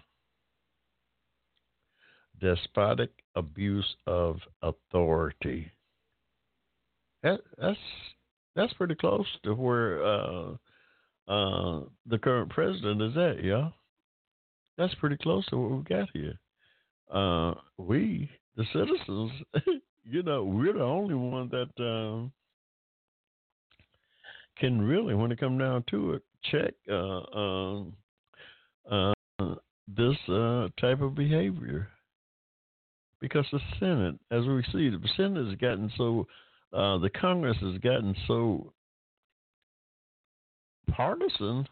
despotic 2.41 3.11
abuse 3.35 3.95
of 4.07 4.37
authority. 4.61 5.71
That, 7.23 7.39
that's 7.57 7.77
that's 8.55 8.73
pretty 8.73 8.95
close 8.95 9.27
to 9.43 9.53
where 9.53 10.03
uh, 10.03 10.51
uh, 11.27 11.81
the 12.07 12.17
current 12.17 12.49
president 12.49 13.01
is 13.01 13.15
at, 13.15 13.43
yeah. 13.43 13.69
That's 14.77 14.95
pretty 14.95 15.17
close 15.17 15.45
to 15.47 15.57
what 15.57 15.71
we've 15.71 15.85
got 15.85 16.09
here. 16.13 16.33
Uh, 17.11 17.53
we, 17.77 18.29
the 18.55 18.63
citizens, 18.71 19.31
you 20.03 20.23
know, 20.23 20.43
we're 20.43 20.73
the 20.73 20.83
only 20.83 21.15
one 21.15 21.49
that 21.49 21.83
um, 21.83 22.31
can 24.57 24.81
really, 24.81 25.13
when 25.13 25.31
it 25.31 25.39
comes 25.39 25.59
down 25.59 25.83
to 25.89 26.13
it, 26.13 26.23
check 26.43 26.73
uh, 26.89 27.37
um, 27.37 27.93
uh, 28.89 29.13
this 29.87 30.15
uh, 30.29 30.67
type 30.79 31.01
of 31.01 31.15
behavior. 31.15 31.89
Because 33.19 33.45
the 33.51 33.59
Senate, 33.79 34.15
as 34.31 34.45
we 34.45 34.63
see, 34.71 34.89
the 34.89 35.09
Senate 35.15 35.47
has 35.47 35.55
gotten 35.57 35.91
so, 35.97 36.27
uh, 36.73 36.97
the 36.97 37.09
Congress 37.09 37.57
has 37.61 37.77
gotten 37.79 38.15
so 38.27 38.73
partisan 40.91 41.67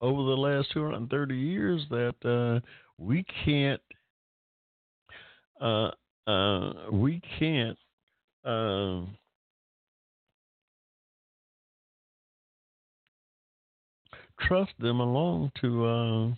over 0.00 0.22
the 0.22 0.36
last 0.36 0.68
230 0.72 1.36
years 1.36 1.82
that 1.90 2.14
uh, 2.24 2.66
we 2.98 3.24
can't 3.44 3.80
uh, 5.60 5.90
uh, 6.26 6.72
we 6.92 7.20
can't 7.38 7.78
um, 8.44 9.16
trust 14.40 14.72
them 14.78 15.00
alone 15.00 15.50
to 15.60 15.84
uh, 15.86 16.28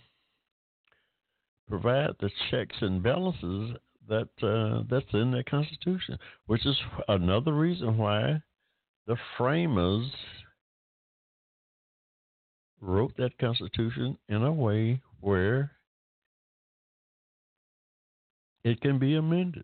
provide 1.69 2.11
the 2.19 2.29
checks 2.49 2.75
and 2.81 3.03
balances 3.03 3.75
that 4.09 4.29
uh, 4.43 4.83
that's 4.89 5.13
in 5.13 5.31
the 5.31 5.43
Constitution, 5.49 6.17
which 6.47 6.65
is 6.65 6.77
another 7.07 7.53
reason 7.53 7.97
why 7.97 8.41
the 9.07 9.15
framers 9.37 10.09
wrote 12.81 13.15
that 13.17 13.37
Constitution 13.37 14.17
in 14.27 14.43
a 14.43 14.51
way 14.51 15.01
where 15.21 15.71
it 18.63 18.81
can 18.81 18.99
be 18.99 19.15
amended. 19.15 19.63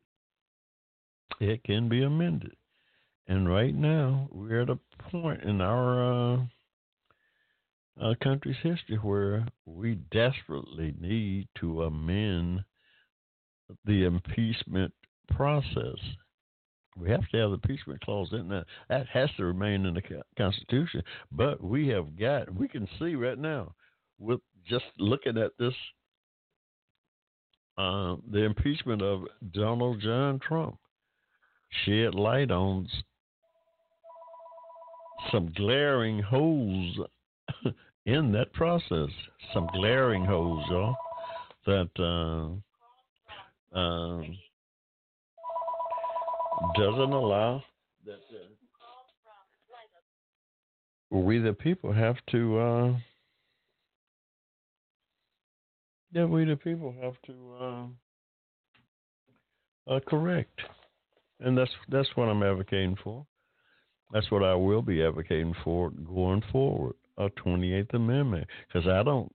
It 1.40 1.64
can 1.64 1.90
be 1.90 2.04
amended. 2.04 2.56
And 3.28 3.50
right 3.50 3.76
now, 3.76 4.30
we're 4.32 4.62
at 4.62 4.70
a 4.70 4.80
point 5.12 5.44
in 5.44 5.62
our 5.62 6.34
uh, 6.34 6.38
uh, 8.02 8.14
country's 8.24 8.56
history 8.64 8.98
where 8.98 9.46
we 9.66 9.96
desperately 10.12 10.96
need 11.00 11.48
to 11.60 11.84
amend 11.84 12.64
the 13.86 14.06
impeachment 14.06 14.94
process. 15.36 15.98
We 16.96 17.10
have 17.12 17.28
to 17.30 17.38
have 17.38 17.50
the 17.50 17.56
impeachment 17.56 18.02
clause 18.02 18.30
in 18.32 18.48
that. 18.50 18.66
That 18.90 19.08
has 19.08 19.30
to 19.38 19.46
remain 19.46 19.86
in 19.86 19.94
the 19.94 20.02
Constitution. 20.38 21.04
But 21.32 21.62
we 21.62 21.88
have 21.90 22.18
got, 22.18 22.54
we 22.54 22.68
can 22.68 22.88
see 22.98 23.16
right 23.16 23.38
now, 23.38 23.74
with 24.18 24.40
just 24.68 24.86
looking 24.98 25.38
at 25.38 25.52
this, 25.60 25.74
uh, 27.78 28.16
the 28.32 28.44
impeachment 28.44 29.02
of 29.02 29.24
Donald 29.54 30.02
John 30.02 30.40
Trump 30.40 30.78
shed 31.86 32.16
light 32.16 32.50
on 32.52 32.88
some 35.32 35.52
glaring 35.56 36.20
holes 36.20 37.00
in 38.06 38.32
that 38.32 38.54
process. 38.54 39.10
Some 39.54 39.68
glaring 39.74 40.26
holes, 40.26 40.64
y'all, 40.70 40.96
that 41.66 41.90
uh, 42.00 43.78
um, 43.78 44.38
doesn't 46.76 47.14
allow 47.14 47.64
that 48.06 48.14
uh, 48.14 48.48
we 51.12 51.40
the 51.40 51.54
people 51.54 51.92
have 51.94 52.18
to 52.32 52.60
yeah 56.12 56.26
we 56.26 56.46
the 56.46 56.56
people 56.56 56.94
have 57.02 57.16
to 57.26 57.34
uh, 57.62 57.86
uh, 59.88 60.00
correct. 60.08 60.60
And 61.40 61.58
that's 61.58 61.72
that's 61.90 62.10
what 62.16 62.28
I'm 62.28 62.44
advocating 62.44 62.98
for. 63.04 63.26
That's 64.12 64.30
what 64.32 64.44
I 64.44 64.56
will 64.56 64.82
be 64.82 65.04
advocating 65.04 65.54
for 65.64 65.92
going 65.92 66.44
forward 66.52 66.96
a 67.18 67.30
28th 67.30 67.94
amendment. 67.94 68.48
Because 68.68 68.88
I 68.88 69.04
don't 69.04 69.32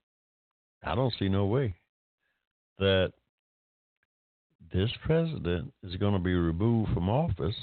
I 0.82 0.94
don't 0.94 1.14
see 1.18 1.28
no 1.28 1.46
way 1.46 1.74
that 2.78 3.12
this 4.72 4.90
president 5.04 5.72
is 5.82 5.96
going 5.96 6.14
to 6.14 6.18
be 6.18 6.34
removed 6.34 6.92
from 6.92 7.08
office. 7.08 7.54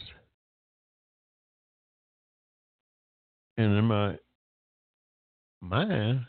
And 3.57 3.77
in 3.77 3.85
my 3.85 4.15
mind, 5.61 6.21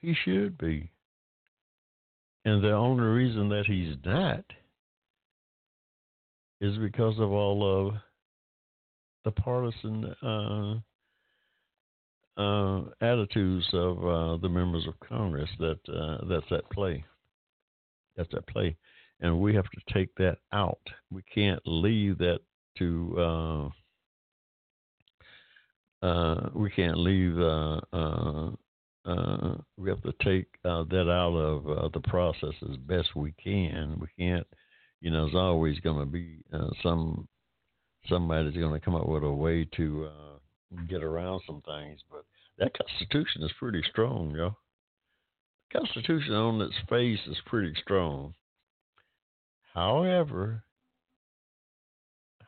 he 0.00 0.14
should 0.24 0.56
be. 0.58 0.90
And 2.44 2.64
the 2.64 2.72
only 2.72 3.04
reason 3.04 3.48
that 3.50 3.66
he's 3.66 3.96
not 4.04 4.44
is 6.60 6.76
because 6.78 7.18
of 7.18 7.30
all 7.32 7.88
of 7.88 7.94
the 9.24 9.30
partisan 9.30 10.04
uh, 10.22 10.74
uh, 12.40 12.82
attitudes 13.00 13.68
of 13.72 13.98
uh, 13.98 14.36
the 14.38 14.48
members 14.48 14.86
of 14.86 14.94
Congress 15.06 15.50
that 15.58 15.78
uh, 15.88 16.24
that's 16.28 16.50
at 16.50 16.68
play. 16.70 17.04
That's 18.16 18.32
at 18.34 18.46
play, 18.46 18.76
and 19.20 19.38
we 19.40 19.54
have 19.54 19.70
to 19.70 19.94
take 19.94 20.14
that 20.16 20.38
out. 20.52 20.80
We 21.10 21.22
can't 21.34 21.60
leave 21.66 22.18
that 22.18 22.40
to. 22.78 23.70
Uh, 26.02 26.06
uh, 26.06 26.48
we 26.54 26.70
can't 26.70 26.96
leave. 26.96 27.36
We 29.76 29.88
have 29.88 30.02
to 30.02 30.12
take 30.22 30.46
that 30.62 31.10
out 31.10 31.34
of 31.36 31.92
the 31.92 32.00
process 32.00 32.54
as 32.68 32.76
best 32.76 33.14
we 33.16 33.32
can. 33.42 33.98
We 34.00 34.08
can't, 34.18 34.46
you 35.00 35.10
know, 35.10 35.24
there's 35.24 35.34
always 35.34 35.80
going 35.80 36.00
to 36.00 36.06
be 36.06 36.44
some 36.82 37.28
somebody's 38.08 38.56
going 38.56 38.72
to 38.72 38.84
come 38.84 38.94
up 38.94 39.06
with 39.06 39.22
a 39.22 39.30
way 39.30 39.66
to 39.76 40.08
uh, 40.08 40.78
get 40.88 41.02
around 41.02 41.42
some 41.46 41.62
things. 41.66 42.00
But 42.10 42.24
that 42.58 42.72
Constitution 42.76 43.42
is 43.42 43.52
pretty 43.58 43.82
strong, 43.90 44.34
yo. 44.34 44.56
The 45.70 45.78
Constitution 45.78 46.34
on 46.34 46.60
its 46.62 46.74
face 46.88 47.20
is 47.26 47.36
pretty 47.46 47.74
strong. 47.82 48.34
However, 49.74 50.64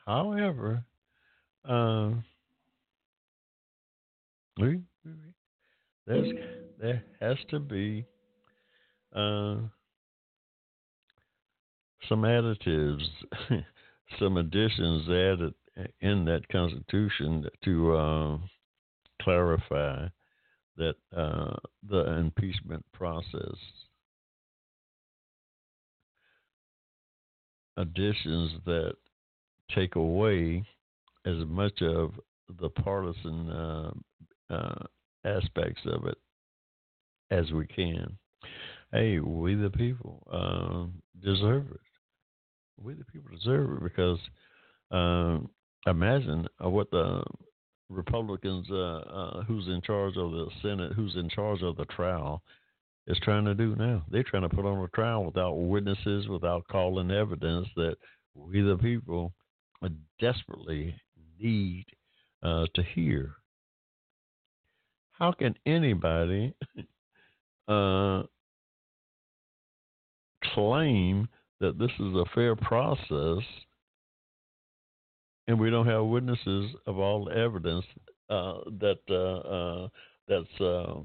however, 0.05 0.83
um, 1.65 2.23
we, 4.59 4.81
there's 6.05 6.29
there 6.79 7.03
has 7.21 7.37
to 7.49 7.59
be 7.59 8.05
uh, 9.15 9.57
some 12.09 12.23
additives 12.23 13.07
some 14.19 14.37
additions 14.37 15.09
added 15.09 15.53
in 16.01 16.25
that 16.25 16.47
Constitution 16.49 17.45
to 17.63 17.95
uh, 17.95 18.37
clarify 19.21 20.07
that 20.77 20.95
uh, 21.15 21.55
the 21.87 22.17
impeachment 22.17 22.83
process. 22.93 23.55
Additions 27.77 28.51
that 28.65 28.93
take 29.73 29.95
away 29.95 30.63
as 31.25 31.37
much 31.47 31.81
of 31.81 32.11
the 32.59 32.69
partisan 32.69 33.49
uh, 33.49 33.91
uh, 34.49 34.83
aspects 35.25 35.81
of 35.85 36.05
it 36.05 36.17
as 37.31 37.51
we 37.51 37.65
can. 37.67 38.17
Hey, 38.91 39.19
we 39.19 39.55
the 39.55 39.69
people 39.69 40.27
uh, 40.31 40.85
deserve 41.25 41.65
it 41.71 41.79
we 42.83 42.93
the 42.93 43.05
people 43.05 43.29
deserve 43.35 43.71
it 43.71 43.83
because 43.83 44.19
um, 44.91 45.49
imagine 45.87 46.47
uh, 46.63 46.69
what 46.69 46.89
the 46.91 47.23
Republicans, 47.89 48.67
uh, 48.71 48.75
uh, 48.75 49.43
who's 49.43 49.67
in 49.67 49.81
charge 49.81 50.17
of 50.17 50.31
the 50.31 50.47
Senate, 50.61 50.93
who's 50.93 51.15
in 51.15 51.29
charge 51.29 51.61
of 51.61 51.75
the 51.77 51.85
trial, 51.85 52.41
is 53.07 53.19
trying 53.21 53.45
to 53.45 53.53
do 53.53 53.75
now. 53.75 54.03
They're 54.09 54.23
trying 54.23 54.43
to 54.43 54.55
put 54.55 54.65
on 54.65 54.83
a 54.83 54.87
trial 54.89 55.25
without 55.25 55.53
witnesses, 55.53 56.27
without 56.27 56.67
calling 56.71 57.11
evidence 57.11 57.67
that 57.75 57.95
we 58.33 58.61
the 58.61 58.77
people 58.77 59.33
desperately 60.19 60.95
need 61.39 61.85
uh, 62.41 62.65
to 62.73 62.83
hear. 62.95 63.35
How 65.13 65.31
can 65.31 65.55
anybody 65.65 66.53
uh, 67.67 68.23
claim 70.53 71.27
that 71.59 71.79
this 71.79 71.91
is 71.99 72.13
a 72.15 72.25
fair 72.33 72.55
process 72.55 73.43
and 75.47 75.59
we 75.59 75.69
don't 75.69 75.87
have 75.87 76.05
witnesses 76.05 76.71
of 76.87 76.97
all 76.97 77.25
the 77.25 77.31
evidence 77.31 77.85
uh, 78.29 78.59
that 78.79 78.99
uh, 79.09 79.13
uh, 79.15 79.87
that's 80.27 80.61
uh, 80.61 80.99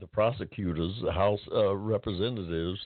the 0.00 0.06
prosecutors, 0.12 0.92
the 1.02 1.12
House 1.12 1.40
uh, 1.52 1.74
representatives, 1.74 2.78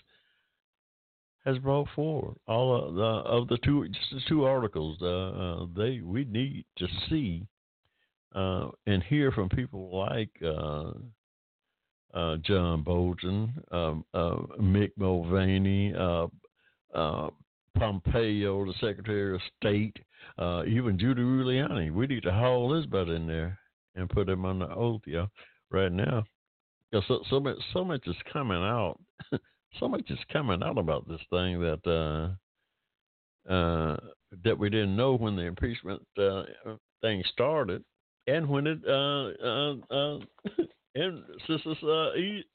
has 1.44 1.58
brought 1.58 1.88
forward 1.94 2.36
all 2.46 2.88
of 2.88 2.94
the 2.94 3.02
of 3.02 3.48
the 3.48 3.58
two 3.64 3.86
just 3.88 4.10
the 4.12 4.20
two 4.28 4.44
articles. 4.44 5.02
Uh, 5.02 5.66
they 5.76 6.00
we 6.00 6.24
need 6.24 6.64
to 6.78 6.86
see 7.08 7.46
uh, 8.34 8.68
and 8.86 9.02
hear 9.02 9.30
from 9.32 9.48
people 9.48 9.96
like 9.96 10.30
uh, 10.44 10.92
uh, 12.14 12.36
John 12.38 12.82
Bolton, 12.82 13.52
um, 13.70 14.04
uh, 14.14 14.36
Mick 14.60 14.92
Mulvaney, 14.96 15.92
Pompeo, 17.78 18.66
the 18.66 18.74
Secretary 18.80 19.34
of 19.34 19.40
State, 19.58 19.96
even 20.38 20.98
Rudy 20.98 21.22
Giuliani. 21.22 21.92
We 21.92 22.06
need 22.06 22.22
to 22.24 22.32
haul 22.32 22.68
this 22.68 22.86
butt 22.86 23.08
in 23.08 23.26
there 23.26 23.58
and 23.94 24.08
put 24.08 24.28
him 24.28 24.44
on 24.44 24.58
the 24.58 24.68
oath, 24.68 25.02
yeah, 25.06 25.26
right 25.70 25.92
now. 25.92 26.24
Because 26.90 27.06
so, 27.08 27.20
so 27.30 27.40
much, 27.40 27.56
so 27.72 27.84
much 27.84 28.06
is 28.06 28.16
coming 28.32 28.62
out. 28.62 29.00
so 29.80 29.88
much 29.88 30.10
is 30.10 30.18
coming 30.32 30.62
out 30.62 30.78
about 30.78 31.08
this 31.08 31.20
thing 31.30 31.60
that 31.60 32.36
uh, 33.48 33.52
uh, 33.52 33.96
that 34.44 34.58
we 34.58 34.70
didn't 34.70 34.96
know 34.96 35.14
when 35.16 35.36
the 35.36 35.42
impeachment 35.42 36.02
uh, 36.18 36.42
thing 37.00 37.22
started, 37.32 37.82
and 38.26 38.48
when 38.48 38.66
it 38.66 38.78
uh, 38.86 39.30
uh, 39.44 39.74
uh, 39.90 40.18
and 40.94 41.22
since 41.46 41.62
it's 41.64 41.82
uh, 41.82 42.10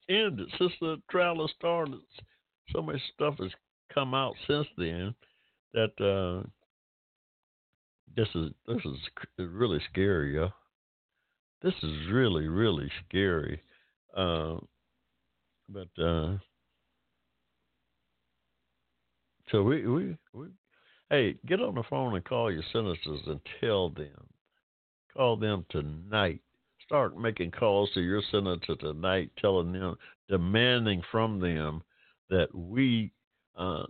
ended, 0.09 0.47
the 0.81 1.01
trial 1.09 1.49
started, 1.57 1.99
so 2.71 2.81
much 2.81 2.99
stuff 3.13 3.35
has 3.39 3.51
come 3.93 4.13
out 4.13 4.35
since 4.47 4.67
then 4.77 5.13
that 5.73 5.91
uh, 6.01 6.47
this 8.15 8.27
is 8.35 8.51
this 8.67 8.83
is 8.85 8.97
really 9.37 9.79
scary, 9.91 10.35
y'all. 10.35 10.53
This 11.61 11.73
is 11.83 12.11
really 12.11 12.47
really 12.47 12.91
scary. 13.07 13.61
Uh, 14.15 14.57
but 15.69 15.89
uh, 16.01 16.37
so 19.51 19.63
we, 19.63 19.85
we, 19.87 20.17
we, 20.33 20.47
hey, 21.09 21.35
get 21.45 21.61
on 21.61 21.75
the 21.75 21.83
phone 21.89 22.15
and 22.15 22.25
call 22.25 22.51
your 22.51 22.63
senators 22.71 23.21
and 23.27 23.39
tell 23.61 23.89
them. 23.89 24.27
Call 25.17 25.35
them 25.35 25.65
tonight. 25.71 26.41
Start 26.85 27.17
making 27.17 27.49
calls 27.49 27.89
to 27.95 28.01
your 28.01 28.21
senator 28.31 28.75
tonight, 28.75 29.31
telling 29.39 29.73
them, 29.73 29.97
demanding 30.29 31.01
from 31.11 31.39
them 31.39 31.81
that 32.29 32.53
we 32.53 33.11
uh, 33.57 33.85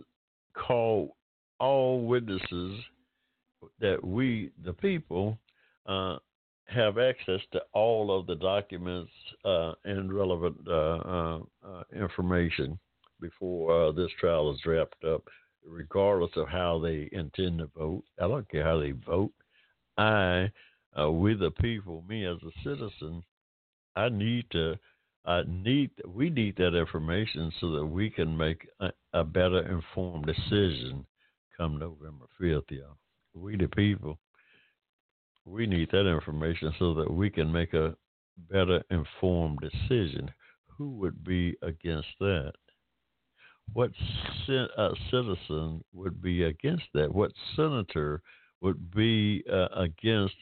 call 0.54 1.16
all 1.60 2.06
witnesses, 2.06 2.80
that 3.78 4.02
we, 4.02 4.50
the 4.64 4.72
people, 4.72 5.38
uh, 5.84 6.16
have 6.64 6.96
access 6.96 7.40
to 7.52 7.60
all 7.74 8.18
of 8.18 8.26
the 8.26 8.36
documents 8.36 9.12
uh, 9.44 9.74
and 9.84 10.12
relevant 10.12 10.56
uh, 10.66 10.72
uh, 10.72 11.38
uh 11.66 11.82
information 11.94 12.78
before 13.20 13.92
this 13.92 14.10
trial 14.18 14.52
is 14.52 14.64
wrapped 14.64 15.04
up 15.04 15.28
regardless 15.66 16.30
of 16.36 16.48
how 16.48 16.78
they 16.78 17.08
intend 17.12 17.58
to 17.58 17.68
vote. 17.76 18.04
I 18.18 18.28
don't 18.28 18.48
care 18.48 18.64
how 18.64 18.78
they 18.78 18.92
vote. 18.92 19.32
I, 19.98 20.50
uh, 21.00 21.10
we 21.10 21.34
the 21.34 21.50
people, 21.50 22.04
me 22.08 22.24
as 22.26 22.38
a 22.42 22.52
citizen, 22.62 23.22
I 23.96 24.08
need 24.08 24.46
to, 24.52 24.76
I 25.24 25.42
need, 25.46 25.90
we 26.06 26.30
need 26.30 26.56
that 26.56 26.76
information 26.76 27.52
so 27.60 27.72
that 27.72 27.86
we 27.86 28.10
can 28.10 28.36
make 28.36 28.66
a, 28.80 28.90
a 29.12 29.24
better 29.24 29.66
informed 29.70 30.26
decision 30.26 31.04
come 31.56 31.78
November 31.78 32.26
5th, 32.40 32.70
y'all. 32.70 32.96
We 33.34 33.56
the 33.56 33.68
people, 33.68 34.18
we 35.44 35.66
need 35.66 35.90
that 35.92 36.08
information 36.08 36.72
so 36.78 36.94
that 36.94 37.12
we 37.12 37.30
can 37.30 37.52
make 37.52 37.74
a 37.74 37.94
better 38.50 38.82
informed 38.90 39.58
decision. 39.60 40.30
Who 40.76 40.90
would 40.96 41.24
be 41.24 41.56
against 41.62 42.08
that? 42.20 42.52
what 43.72 43.90
citizen 45.10 45.84
would 45.92 46.22
be 46.22 46.44
against 46.44 46.84
that? 46.94 47.12
What 47.12 47.32
senator 47.54 48.22
would 48.60 48.90
be 48.94 49.44
uh, 49.52 49.68
against 49.76 50.34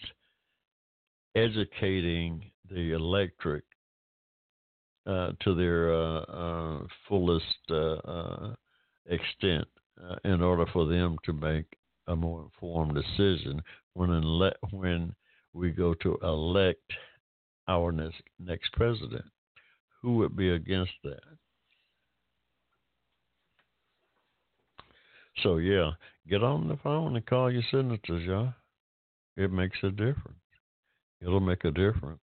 educating 1.37 2.51
the 2.71 2.93
electric 2.93 3.65
uh, 5.07 5.31
to 5.41 5.55
their 5.55 5.93
uh, 5.93 6.21
uh, 6.23 6.87
fullest 7.09 7.71
uh, 7.71 8.55
extent 9.07 9.69
in 10.25 10.43
order 10.43 10.67
for 10.73 10.87
them 10.87 11.17
to 11.25 11.33
make 11.33 11.65
a 12.09 12.17
more 12.17 12.43
informed 12.43 12.95
decision 12.95 13.63
when 13.95 14.11
ele- 14.11 14.53
when 14.73 15.15
we 15.53 15.71
go 15.71 15.95
to 15.95 16.19
elect 16.23 16.93
our 17.69 17.93
next, 17.93 18.23
next 18.39 18.73
president? 18.73 19.25
Who 20.03 20.17
would 20.17 20.37
be 20.37 20.51
against 20.51 20.93
that? 21.05 21.23
So 25.43 25.59
yeah, 25.59 25.93
get 26.29 26.43
on 26.43 26.69
the 26.69 26.77
phone 26.79 27.17
and 27.17 27.27
call 27.27 27.53
your 27.53 27.63
senators, 27.71 28.27
y'all. 28.27 28.55
It 29.37 29.53
makes 29.53 29.79
a 29.83 29.91
difference. 29.91 30.46
It'll 31.21 31.41
make 31.41 31.65
a 31.65 31.71
difference. 31.71 32.21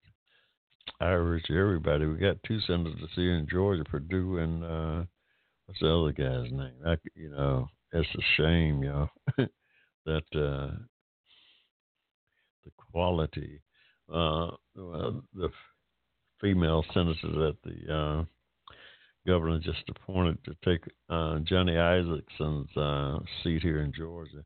I 1.00 1.12
everybody. 1.12 2.06
We 2.06 2.18
got 2.18 2.44
two 2.44 2.60
senators 2.62 3.10
here 3.16 3.36
in 3.36 3.48
Georgia, 3.48 3.84
Perdue 3.84 4.40
and 4.40 4.64
uh, 4.64 5.04
what's 5.66 5.80
the 5.80 5.94
other 5.94 6.12
guy's 6.12 6.52
name? 6.52 6.74
I, 6.86 6.96
you 7.16 7.30
know, 7.30 7.68
it's 7.94 8.10
a 8.16 8.22
shame, 8.38 8.84
y'all, 8.84 9.10
that 9.38 10.24
uh, 10.34 10.76
the 12.64 12.72
quality, 12.92 13.62
uh, 14.14 14.52
the 14.76 15.50
female 16.42 16.84
senators 16.94 17.54
at 17.54 17.72
the 17.72 17.94
uh, 17.94 18.24
governor 19.28 19.60
just 19.60 19.84
appointed 19.90 20.38
to 20.46 20.56
take 20.66 20.84
uh, 21.10 21.40
Johnny 21.40 21.74
Isakson's 21.74 22.76
uh, 22.76 23.20
seat 23.44 23.62
here 23.62 23.82
in 23.82 23.94
Georgia. 23.94 24.44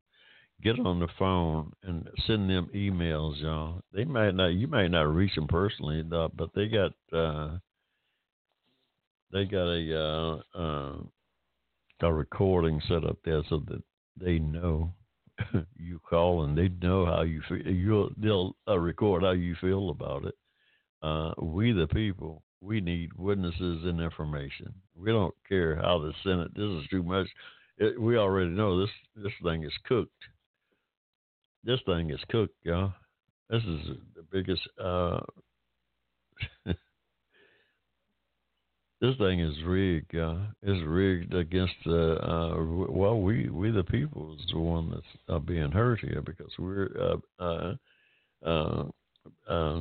Get 0.64 0.80
on 0.80 0.98
the 0.98 1.08
phone 1.18 1.72
and 1.82 2.08
send 2.26 2.48
them 2.48 2.70
emails, 2.74 3.40
y'all. 3.42 3.82
They 3.92 4.04
might 4.04 4.34
not, 4.34 4.48
you 4.48 4.66
might 4.66 4.90
not 4.90 5.14
reach 5.14 5.34
them 5.34 5.46
personally, 5.46 6.02
but 6.02 6.30
they 6.54 6.68
got 6.68 6.92
uh, 7.12 7.58
they 9.30 9.44
got 9.44 9.68
a 9.68 10.00
uh, 10.00 10.58
uh, 10.58 10.96
a 12.00 12.12
recording 12.12 12.80
set 12.88 13.04
up 13.04 13.18
there 13.24 13.42
so 13.50 13.62
that 13.68 13.82
they 14.18 14.38
know 14.38 14.94
you 15.76 16.00
call 16.08 16.44
and 16.44 16.56
they 16.56 16.68
know 16.80 17.04
how 17.04 17.22
you 17.22 17.42
feel. 17.48 17.58
You'll 17.58 18.10
they'll 18.16 18.56
uh, 18.66 18.78
record 18.78 19.22
how 19.22 19.32
you 19.32 19.54
feel 19.60 19.90
about 19.90 20.24
it. 20.24 20.34
Uh, 21.02 21.34
we 21.42 21.72
the 21.72 21.88
people 21.88 22.42
we 22.62 22.80
need 22.80 23.12
witnesses 23.18 23.84
and 23.84 24.00
information. 24.00 24.72
We 24.96 25.10
don't 25.10 25.34
care 25.46 25.76
how 25.76 25.98
the 25.98 26.12
Senate. 26.22 26.54
This 26.54 26.70
is 26.70 26.88
too 26.90 27.02
much. 27.02 27.26
It, 27.76 28.00
we 28.00 28.16
already 28.16 28.50
know 28.50 28.80
this. 28.80 28.90
This 29.16 29.32
thing 29.42 29.64
is 29.64 29.72
cooked. 29.84 30.12
This 31.64 31.80
thing 31.86 32.10
is 32.10 32.20
cooked, 32.28 32.56
y'all. 32.62 32.92
This 33.48 33.62
is 33.62 33.96
the 34.14 34.22
biggest. 34.30 34.60
Uh, 34.78 35.20
this 39.00 39.16
thing 39.16 39.40
is 39.40 39.54
rigged, 39.64 40.12
y'all. 40.12 40.42
It's 40.62 40.86
rigged 40.86 41.32
against 41.32 41.72
the. 41.86 42.18
Uh, 42.22 42.62
well, 42.90 43.18
we 43.18 43.48
we 43.48 43.70
the 43.70 43.82
people 43.82 44.36
is 44.38 44.44
the 44.52 44.58
one 44.58 44.90
that's 44.90 45.06
uh, 45.28 45.38
being 45.38 45.70
hurt 45.70 46.00
here 46.00 46.20
because 46.20 46.52
we're 46.58 47.18
uh, 47.40 47.74
uh, 48.44 48.84
uh, 49.48 49.80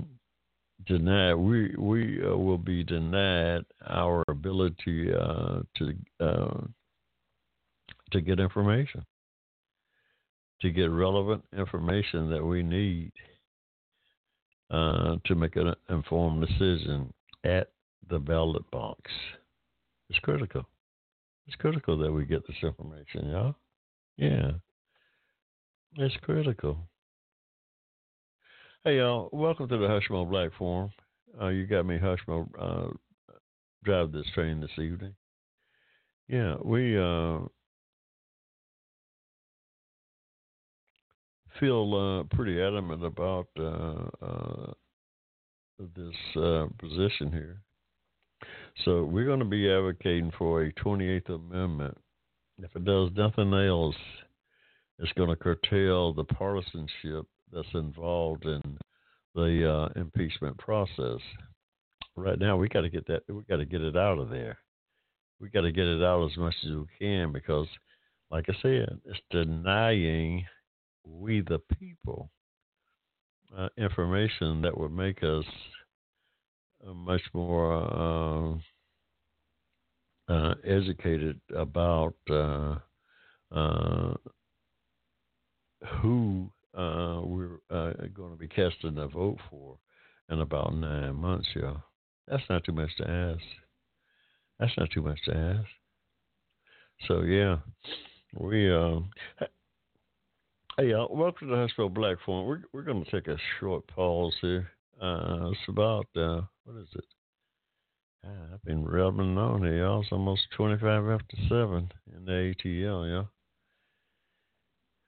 denied. 0.88 1.34
We 1.34 1.76
we 1.78 2.22
will 2.22 2.58
be 2.58 2.86
denied 2.86 3.66
our 3.86 4.24
ability 4.30 5.08
to 5.08 6.04
to 8.12 8.22
get 8.22 8.40
information, 8.40 9.06
to 10.64 10.72
get 10.72 10.90
relevant 10.90 11.44
information 11.58 12.30
that 12.30 12.44
we 12.44 12.64
need 12.64 13.12
uh, 14.72 15.18
to 15.26 15.36
make 15.36 15.58
an 15.58 15.74
informed 15.90 16.48
decision 16.48 17.14
at 17.44 17.68
the 18.10 18.18
ballot 18.18 18.64
box. 18.72 19.12
It's 20.10 20.20
critical. 20.20 20.64
It's 21.48 21.58
critical 21.58 21.98
that 21.98 22.12
we 22.12 22.24
get 22.24 22.48
this 22.48 22.56
information, 22.64 23.30
y'all. 23.30 23.56
Yeah, 24.16 24.52
it's 25.98 26.16
critical. 26.22 26.78
Hey, 28.86 29.00
y'all. 29.00 29.28
Welcome 29.34 29.68
to 29.68 29.78
the 29.78 29.88
Hushmo 29.88 30.30
Black 30.30 30.52
Forum. 30.58 30.92
Uh, 31.42 31.50
you 31.50 31.68
got 31.68 31.86
me, 31.86 31.98
Hushmo, 31.98 32.48
uh, 32.58 32.94
drive 33.84 34.14
this 34.14 34.28
train 34.34 34.62
this 34.62 34.72
evening. 34.78 35.14
Yeah, 36.30 36.56
we 36.64 36.98
feel 41.60 41.96
uh, 42.30 42.36
pretty 42.36 42.62
adamant 42.62 43.04
about 43.04 43.48
uh, 43.60 44.06
uh, 44.22 44.74
this 45.96 46.16
position 46.80 47.32
here. 47.32 47.62
So 48.86 49.04
we're 49.04 49.26
going 49.26 49.40
to 49.40 49.46
be 49.46 49.72
advocating 49.72 50.32
for 50.38 50.64
a 50.64 50.74
28th 50.74 51.30
Amendment. 51.30 51.98
If 52.60 52.76
it 52.76 52.86
does 52.86 53.10
nothing 53.16 53.54
else, 53.54 53.96
it's 55.00 55.14
going 55.14 55.30
to 55.30 55.36
curtail 55.36 56.14
the 56.14 56.24
partisanship 56.24 57.26
that's 57.52 57.68
involved 57.74 58.46
in 58.46 58.78
the 59.36 59.90
uh, 59.96 60.00
impeachment 60.00 60.58
process. 60.58 61.20
right 62.16 62.40
now 62.40 62.58
we 62.58 62.70
got 62.70 62.82
to 62.82 62.90
get 62.90 63.08
that. 63.08 63.24
We 63.28 63.44
got 63.44 63.58
to 63.58 63.66
get 63.66 63.82
it 63.82 63.98
out 63.98 64.20
of 64.20 64.30
there. 64.30 64.58
We 65.40 65.50
got 65.50 65.62
to 65.62 65.72
get 65.72 65.88
it 65.88 66.04
out 66.04 66.30
as 66.30 66.38
much 66.38 66.56
as 66.64 66.72
we 66.72 66.86
can 67.00 67.32
because, 67.32 67.68
like 68.30 68.46
I 68.50 68.54
said, 68.62 69.00
it's 69.06 69.20
denying 69.32 70.46
we 71.06 71.42
the 71.42 71.60
people 71.80 72.30
uh, 73.58 73.70
information 73.78 74.62
that 74.62 74.78
would 74.78 74.92
make 74.92 75.24
us 75.24 75.46
uh, 76.88 76.94
much 76.94 77.22
more 77.34 78.60
uh, 80.30 80.34
uh 80.34 80.56
educated 80.66 81.40
about 81.56 82.16
uh, 82.30 82.76
uh, 83.52 84.14
who 86.02 86.50
we're 86.76 87.60
going 88.14 88.32
to 88.32 88.38
be 88.38 88.48
casting 88.48 88.98
a 88.98 89.08
vote 89.08 89.38
for 89.50 89.78
in 90.30 90.40
about 90.40 90.74
nine 90.74 91.16
months, 91.16 91.48
y'all. 91.54 91.84
That's 92.28 92.44
not 92.50 92.64
too 92.64 92.72
much 92.72 92.90
to 92.98 93.10
ask. 93.10 93.44
That's 94.60 94.72
not 94.78 94.90
too 94.92 95.02
much 95.02 95.20
to 95.26 95.36
ask. 95.36 95.68
So 97.08 97.22
yeah, 97.22 97.58
we 98.40 98.74
um. 98.74 99.10
Hey, 100.76 100.90
y'all, 100.90 101.16
welcome 101.16 101.50
to 101.50 101.56
the 101.56 101.68
Hushmo 101.68 101.94
Black 101.94 102.18
Forum. 102.26 102.48
We're 102.48 102.62
we're 102.74 102.82
going 102.82 103.06
to 103.06 103.12
take 103.12 103.28
a 103.28 103.38
short 103.60 103.86
pause 103.86 104.34
here. 104.42 104.72
Uh, 105.00 105.52
it's 105.52 105.60
about 105.68 106.08
uh, 106.16 106.42
what 106.64 106.82
is 106.82 106.88
it? 106.96 107.06
Ah, 108.26 108.54
I've 108.56 108.64
been 108.64 108.84
rubbing 108.84 109.38
on 109.38 109.62
here, 109.62 109.84
y'all. 109.84 110.02
It's 110.02 110.12
almost 110.12 110.42
twenty-five 110.58 111.08
after 111.10 111.38
seven 111.48 111.92
in 112.16 112.26
the 112.26 112.56
ATL, 112.56 113.08
y'all. 113.08 113.30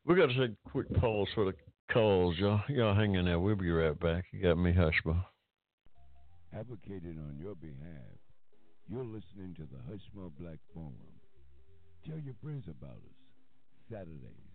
We're 0.06 0.18
going 0.18 0.30
to 0.30 0.48
take 0.48 0.56
a 0.68 0.70
quick 0.70 0.94
pause 1.02 1.30
for 1.34 1.46
the 1.46 1.54
calls, 1.92 2.38
y'all. 2.38 2.62
Y'all 2.70 2.94
hang 2.94 3.16
in 3.16 3.26
there. 3.26 3.40
We'll 3.40 3.56
be 3.56 3.72
right 3.72 4.00
back. 4.00 4.26
You 4.32 4.44
got 4.44 4.60
me, 4.60 4.72
Hushmo. 4.72 5.26
Advocating 6.56 7.18
on 7.18 7.40
your 7.42 7.56
behalf, 7.56 8.20
you're 8.88 9.04
listening 9.04 9.56
to 9.56 9.64
the 9.64 9.82
Hushmo 9.92 10.30
Black 10.40 10.60
Forum. 10.76 10.94
Tell 12.08 12.20
your 12.20 12.36
friends 12.44 12.66
about 12.68 12.98
us. 12.98 13.18
Saturdays, 13.90 14.55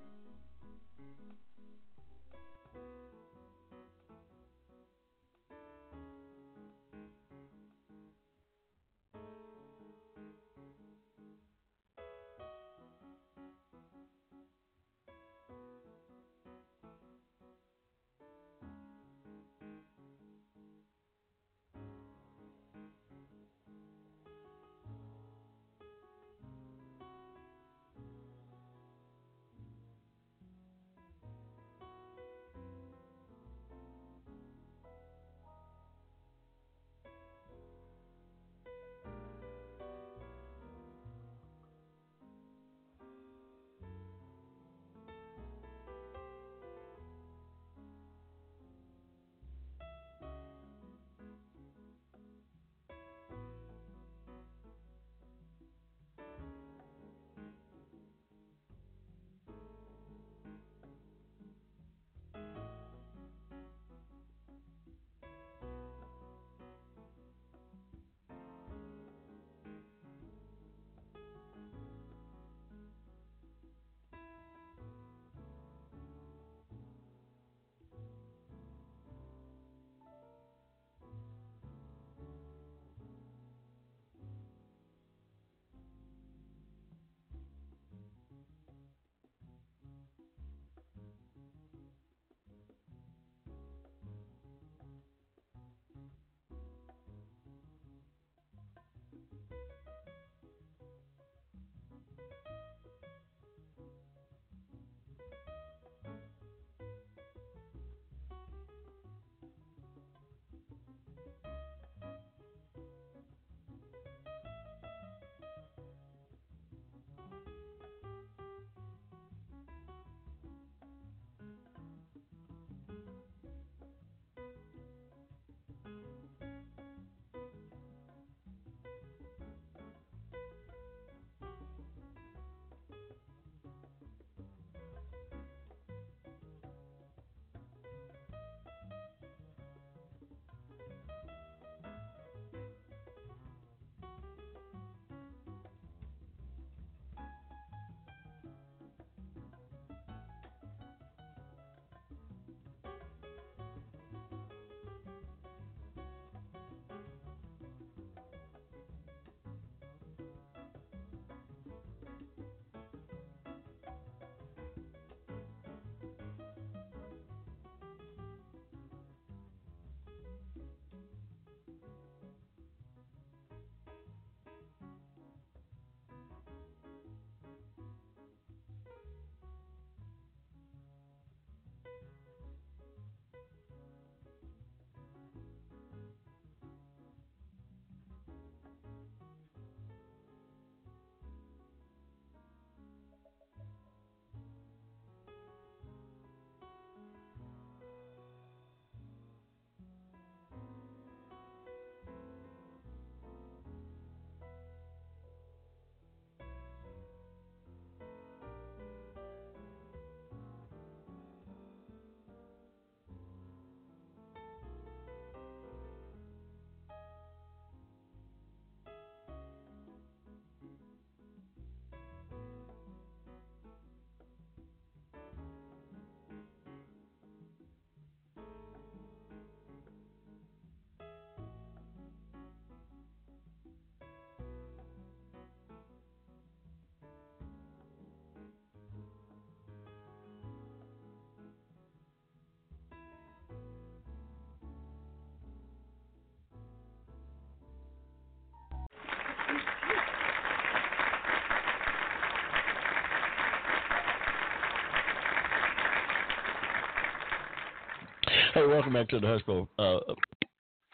Hey, 258.61 258.67
welcome 258.67 258.93
back 258.93 259.09
to 259.09 259.19
the 259.19 259.25
Hushmo 259.25 259.67
uh, 259.79 260.13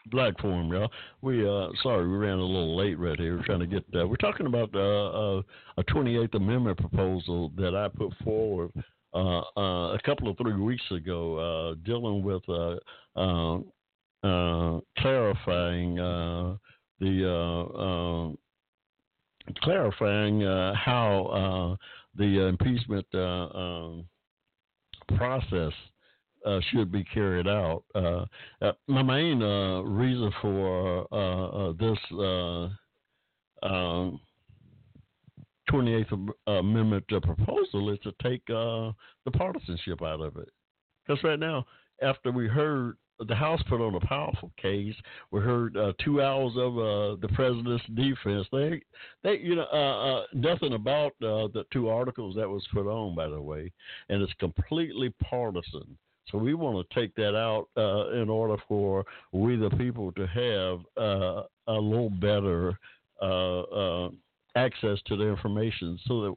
Black 0.06 0.40
Forum, 0.40 0.72
y'all. 0.72 0.90
We 1.22 1.46
uh, 1.46 1.68
sorry 1.84 2.08
we 2.08 2.16
ran 2.16 2.38
a 2.38 2.42
little 2.42 2.78
late 2.78 2.98
right 2.98 3.20
here. 3.20 3.36
We're 3.36 3.44
trying 3.44 3.60
to 3.60 3.68
get. 3.68 3.84
Uh, 3.94 4.08
we're 4.08 4.16
talking 4.16 4.46
about 4.46 4.74
uh, 4.74 5.40
uh, 5.40 5.42
a 5.76 5.84
28th 5.84 6.34
Amendment 6.36 6.78
proposal 6.78 7.52
that 7.58 7.76
I 7.76 7.90
put 7.90 8.14
forward 8.24 8.72
uh, 9.14 9.42
uh, 9.58 9.96
a 9.96 10.00
couple 10.06 10.30
of 10.30 10.38
three 10.38 10.56
weeks 10.56 10.86
ago, 10.92 11.76
dealing 11.84 12.24
with 12.24 12.42
clarifying 14.98 15.96
the 17.02 18.38
clarifying 19.62 20.42
how 20.42 21.78
the 22.16 22.48
impeachment 22.48 23.08
um, 23.14 24.06
process 25.18 25.74
uh, 26.48 26.60
should 26.72 26.92
be 26.92 27.04
carried 27.04 27.48
out. 27.48 27.84
Uh, 27.94 28.26
uh, 28.62 28.72
my 28.88 29.04
main 29.04 29.42
uh, 29.42 29.82
reason 29.82 30.32
for 30.42 31.08
uh, 31.14 31.74
this 31.74 32.00
28th 35.70 36.14
um, 36.14 36.32
Amendment 36.48 37.06
proposal 37.08 37.92
is 37.92 38.00
to 38.04 38.14
take 38.24 38.46
the 38.48 38.94
partisanship 39.34 40.02
out 40.02 40.22
of 40.22 40.38
it. 40.38 40.50
Because 41.06 41.24
right 41.24 41.40
now, 41.40 41.66
after 42.02 42.32
we 42.32 42.48
heard 42.48 42.98
the 43.28 43.36
House 43.36 43.62
put 43.68 43.82
on 43.82 43.96
a 43.96 44.00
powerful 44.00 44.52
case. 44.62 44.94
We 45.32 45.42
heard 45.42 45.76
uh, 45.76 45.94
two 46.04 46.22
hours 46.22 46.54
of 46.56 46.78
uh, 46.78 47.20
the 47.20 47.30
president's 47.34 47.84
defense. 47.96 48.46
They, 48.52 48.80
they, 49.24 49.38
you 49.40 49.56
know, 49.56 49.64
uh, 49.64 50.26
nothing 50.34 50.74
about 50.74 51.14
the 51.20 51.64
two 51.74 51.90
articles 51.90 52.36
that 52.36 52.48
was 52.48 52.64
put 52.72 52.86
on, 52.86 53.16
by 53.16 53.28
the 53.28 53.42
way, 53.42 53.72
and 54.10 54.22
it's 54.22 54.34
completely 54.34 55.12
partisan. 55.24 55.98
So 56.32 56.38
we 56.38 56.54
want 56.54 56.88
to 56.90 57.00
take 57.00 57.16
that 57.16 57.36
out 57.36 57.68
uh, 57.78 58.12
in 58.22 58.30
order 58.30 58.58
for 58.68 59.06
we 59.32 59.56
the 59.56 59.70
people 59.72 60.12
to 60.14 60.28
have 60.28 60.80
uh, 60.98 61.44
a 61.68 61.80
little 61.80 62.10
better 62.10 62.78
uh, 63.22 63.62
uh 63.62 64.10
access 64.56 64.98
to 65.06 65.16
the 65.16 65.24
information, 65.24 66.00
so 66.08 66.22
that 66.22 66.36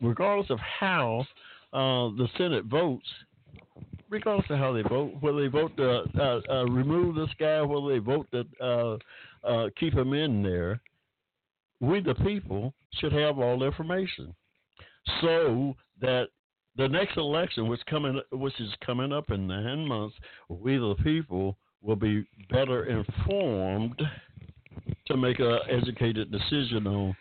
regardless 0.00 0.48
of 0.50 0.58
how 0.58 1.20
uh, 1.74 2.08
the 2.16 2.26
Senate 2.38 2.64
votes, 2.64 3.06
regardless 4.08 4.46
of 4.48 4.58
how 4.58 4.72
they 4.72 4.82
vote, 4.82 5.12
whether 5.20 5.42
they 5.42 5.48
vote 5.48 5.76
to 5.76 6.02
uh, 6.50 6.64
remove 6.64 7.14
this 7.14 7.28
guy, 7.38 7.60
whether 7.60 7.88
they 7.92 7.98
vote 7.98 8.26
to 8.32 8.98
keep 9.78 9.92
him 9.92 10.14
in 10.14 10.42
there, 10.42 10.80
we 11.80 12.00
the 12.00 12.14
people 12.14 12.72
should 12.94 13.12
have 13.12 13.38
all 13.38 13.58
the 13.58 13.66
information. 13.66 14.34
So 15.20 15.74
that 16.00 16.28
the 16.78 16.88
next 16.88 17.16
election, 17.16 17.68
which 17.68 17.80
coming, 17.90 18.20
which 18.32 18.58
is 18.60 18.70
coming 18.86 19.12
up 19.12 19.30
in 19.30 19.46
nine 19.46 19.86
months, 19.86 20.16
we 20.48 20.78
the 20.78 20.94
people 21.02 21.58
will 21.82 21.96
be 21.96 22.26
better 22.50 22.86
informed 22.86 24.00
to 25.06 25.16
make 25.16 25.40
an 25.40 25.58
educated 25.68 26.30
decision 26.30 26.86
on 26.86 27.16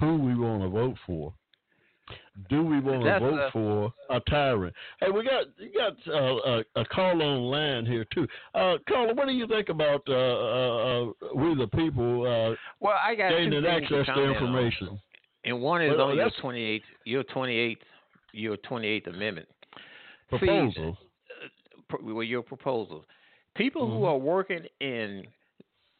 who 0.00 0.16
we 0.16 0.34
want 0.34 0.62
to 0.62 0.68
vote 0.68 0.96
for. 1.06 1.32
Do 2.48 2.64
we 2.64 2.80
want 2.80 3.04
to 3.04 3.20
vote 3.20 3.38
a, 3.38 3.50
for 3.52 3.92
a 4.08 4.20
tyrant? 4.20 4.74
Hey, 5.00 5.10
we 5.10 5.22
got 5.22 5.44
you 5.58 5.70
got 5.72 5.92
uh, 6.08 6.62
a, 6.76 6.80
a, 6.80 6.84
call 6.86 7.22
on 7.22 7.42
land 7.42 7.86
here 7.86 8.06
too. 8.12 8.26
Uh, 8.54 8.76
Carla, 8.88 9.14
what 9.14 9.26
do 9.26 9.32
you 9.32 9.46
think 9.46 9.68
about 9.68 10.02
uh, 10.08 10.12
uh, 10.12 11.04
uh 11.04 11.12
we 11.36 11.54
the 11.54 11.68
people? 11.68 12.22
Uh, 12.22 12.56
well, 12.80 12.96
I 13.04 13.14
got 13.14 13.30
gaining 13.30 13.64
access 13.66 14.06
to, 14.06 14.14
to 14.14 14.32
information. 14.32 14.88
On. 14.88 15.00
And 15.44 15.60
one 15.60 15.82
is 15.82 15.92
well, 15.96 16.08
on 16.08 16.16
your 16.16 16.30
twenty 16.40 16.62
eighth, 16.62 16.84
your 17.04 17.22
twenty 17.24 17.56
eighth 17.56 17.82
your 18.32 18.56
28th 18.58 19.08
Amendment. 19.08 19.48
Proposal. 20.28 20.72
See, 20.74 21.94
uh, 21.94 21.96
well, 22.02 22.22
your 22.22 22.42
proposal. 22.42 23.04
People 23.56 23.86
mm-hmm. 23.86 23.96
who 23.98 24.04
are 24.04 24.16
working 24.16 24.64
in 24.80 25.24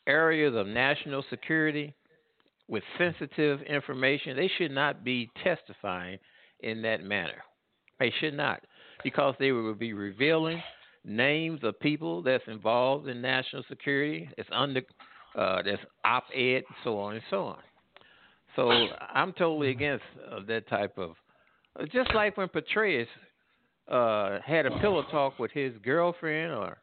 areas 0.07 0.55
of 0.57 0.67
national 0.67 1.25
security 1.31 1.95
with 2.69 2.83
sensitive 2.97 3.61
information, 3.63 4.37
they 4.37 4.51
should 4.57 4.71
not 4.71 5.05
be 5.05 5.31
testifying 5.45 6.19
in 6.61 6.83
that 6.83 7.03
manner. 7.03 7.43
They 8.01 8.13
should 8.21 8.35
not, 8.35 8.63
because 9.05 9.35
they 9.39 9.53
will 9.53 9.75
be 9.75 9.93
revealing 9.93 10.63
names 11.05 11.61
of 11.63 11.79
people 11.81 12.23
that's 12.23 12.45
involved 12.47 13.09
in 13.09 13.21
national 13.21 13.65
security, 13.69 14.29
It's 14.39 14.49
under, 14.53 14.83
uh, 15.37 15.63
that's 15.63 15.83
op-ed, 16.05 16.63
so 16.85 16.99
on 16.99 17.15
and 17.15 17.23
so 17.31 17.45
on. 17.45 17.59
So 18.57 18.71
I'm 18.71 19.33
totally 19.33 19.71
against 19.71 20.05
uh, 20.31 20.41
that 20.47 20.69
type 20.69 20.99
of 20.99 21.13
just 21.93 22.15
like 22.15 22.37
when 22.37 22.49
Petraeus 22.49 23.07
uh, 23.91 24.39
had 24.45 24.67
a 24.67 24.79
pillow 24.81 25.05
talk 25.11 25.39
with 25.39 25.51
his 25.53 25.73
girlfriend 25.85 26.53
or 26.53 26.79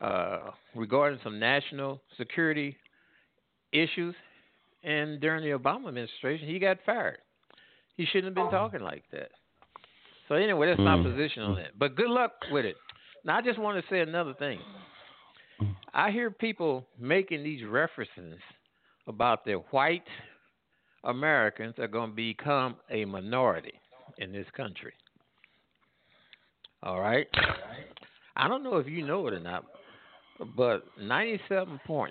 uh, 0.00 0.50
regarding 0.74 1.18
some 1.22 1.38
national 1.38 2.00
security 2.16 2.76
issues, 3.72 4.14
and 4.82 5.20
during 5.20 5.44
the 5.44 5.56
Obama 5.56 5.88
administration, 5.88 6.48
he 6.48 6.58
got 6.58 6.78
fired. 6.84 7.18
He 7.96 8.06
shouldn't 8.06 8.26
have 8.26 8.34
been 8.34 8.50
talking 8.50 8.80
like 8.80 9.04
that. 9.12 9.30
So 10.28 10.34
anyway, 10.34 10.68
that's 10.68 10.78
my 10.78 10.96
mm. 10.96 11.04
position 11.04 11.42
on 11.42 11.56
that. 11.56 11.78
But 11.78 11.94
good 11.94 12.10
luck 12.10 12.32
with 12.50 12.64
it. 12.64 12.76
Now 13.24 13.38
I 13.38 13.42
just 13.42 13.58
want 13.58 13.82
to 13.82 13.90
say 13.90 14.00
another 14.00 14.34
thing. 14.34 14.58
I 15.94 16.10
hear 16.10 16.30
people 16.30 16.86
making 16.98 17.44
these 17.44 17.64
references 17.64 18.38
about 19.06 19.44
the 19.44 19.54
white 19.70 20.02
Americans 21.04 21.74
are 21.78 21.86
going 21.86 22.10
to 22.10 22.16
become 22.16 22.76
a 22.90 23.04
minority 23.04 23.74
in 24.18 24.32
this 24.32 24.46
country. 24.56 24.92
All 26.82 27.00
right? 27.00 27.26
I 28.36 28.48
don't 28.48 28.62
know 28.62 28.76
if 28.76 28.86
you 28.88 29.06
know 29.06 29.26
it 29.28 29.34
or 29.34 29.40
not, 29.40 29.64
but 30.56 30.84
97.6% 31.00 32.10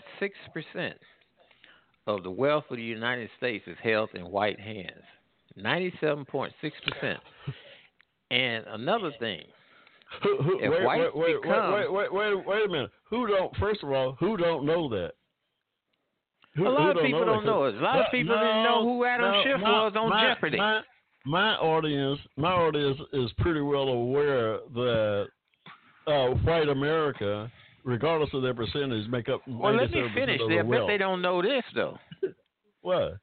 of 2.07 2.23
the 2.23 2.31
wealth 2.31 2.65
of 2.69 2.77
the 2.77 2.83
United 2.83 3.29
States 3.37 3.63
is 3.67 3.77
held 3.83 4.09
in 4.13 4.25
white 4.25 4.59
hands. 4.59 5.03
97.6%. 5.57 6.51
And 8.31 8.65
another 8.67 9.11
thing, 9.19 9.43
who, 10.23 10.41
who, 10.41 10.59
if 10.59 10.71
wait, 10.71 10.83
whites 10.83 11.11
wait, 11.13 11.41
become, 11.41 11.73
wait, 11.73 11.91
wait, 11.91 12.13
wait, 12.13 12.35
wait, 12.35 12.45
wait 12.45 12.65
a 12.65 12.69
minute. 12.69 12.91
Who 13.09 13.27
don't? 13.27 13.55
First 13.57 13.83
of 13.83 13.91
all, 13.91 14.15
who 14.19 14.37
don't 14.37 14.65
know 14.65 14.87
that? 14.89 15.11
Who, 16.55 16.67
a 16.67 16.69
lot 16.69 16.97
of 16.97 17.03
people 17.03 17.25
don't 17.25 17.45
know 17.45 17.65
it. 17.65 17.75
A 17.75 17.79
lot 17.79 17.99
of 17.99 18.05
people 18.11 18.35
no, 18.35 18.41
didn't 18.41 18.63
know 18.63 18.83
who 18.83 19.05
Adam 19.05 19.31
no, 19.31 19.43
Schiff 19.43 19.61
my, 19.61 19.69
was 19.83 19.93
on 19.95 20.09
my, 20.09 20.33
Jeopardy. 20.33 20.57
My, 20.57 20.81
my 21.25 21.55
audience, 21.55 22.19
my 22.35 22.51
audience 22.51 22.99
is 23.13 23.31
pretty 23.37 23.61
well 23.61 23.89
aware 23.89 24.59
that 24.73 25.27
uh, 26.07 26.27
white 26.43 26.69
America, 26.69 27.51
regardless 27.83 28.29
of 28.33 28.41
their 28.41 28.53
percentage, 28.53 29.07
make 29.09 29.29
up. 29.29 29.41
Well, 29.47 29.75
let 29.75 29.91
me 29.91 30.03
finish. 30.15 30.39
I 30.41 30.61
bet 30.63 30.81
they 30.87 30.97
don't 30.97 31.21
know 31.21 31.41
this 31.41 31.63
though. 31.75 31.97
what? 32.81 33.17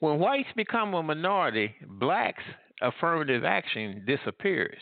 When 0.00 0.18
whites 0.18 0.48
become 0.56 0.92
a 0.94 1.02
minority, 1.02 1.74
blacks' 1.88 2.42
affirmative 2.82 3.44
action 3.44 4.04
disappears 4.06 4.78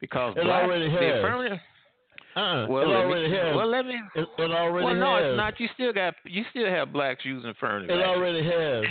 because 0.00 0.34
it 0.36 0.44
blacks, 0.44 0.64
already 0.66 0.88
has. 0.88 1.00
Uh-uh. 2.36 2.66
Well, 2.68 2.82
it 2.82 2.94
already 2.94 3.28
me, 3.30 3.36
has. 3.36 3.56
Well, 3.56 3.70
let 3.70 3.86
me. 3.86 3.98
It, 4.14 4.28
it 4.38 4.50
already 4.50 4.84
well, 4.84 4.94
no, 4.94 5.16
has. 5.16 5.24
it's 5.26 5.36
not. 5.36 5.60
You 5.60 5.68
still 5.74 5.92
got. 5.92 6.14
You 6.24 6.44
still 6.50 6.68
have 6.68 6.92
blacks 6.92 7.24
using 7.24 7.50
affirmative. 7.50 7.96
It 7.96 8.02
already 8.02 8.44
has. 8.44 8.84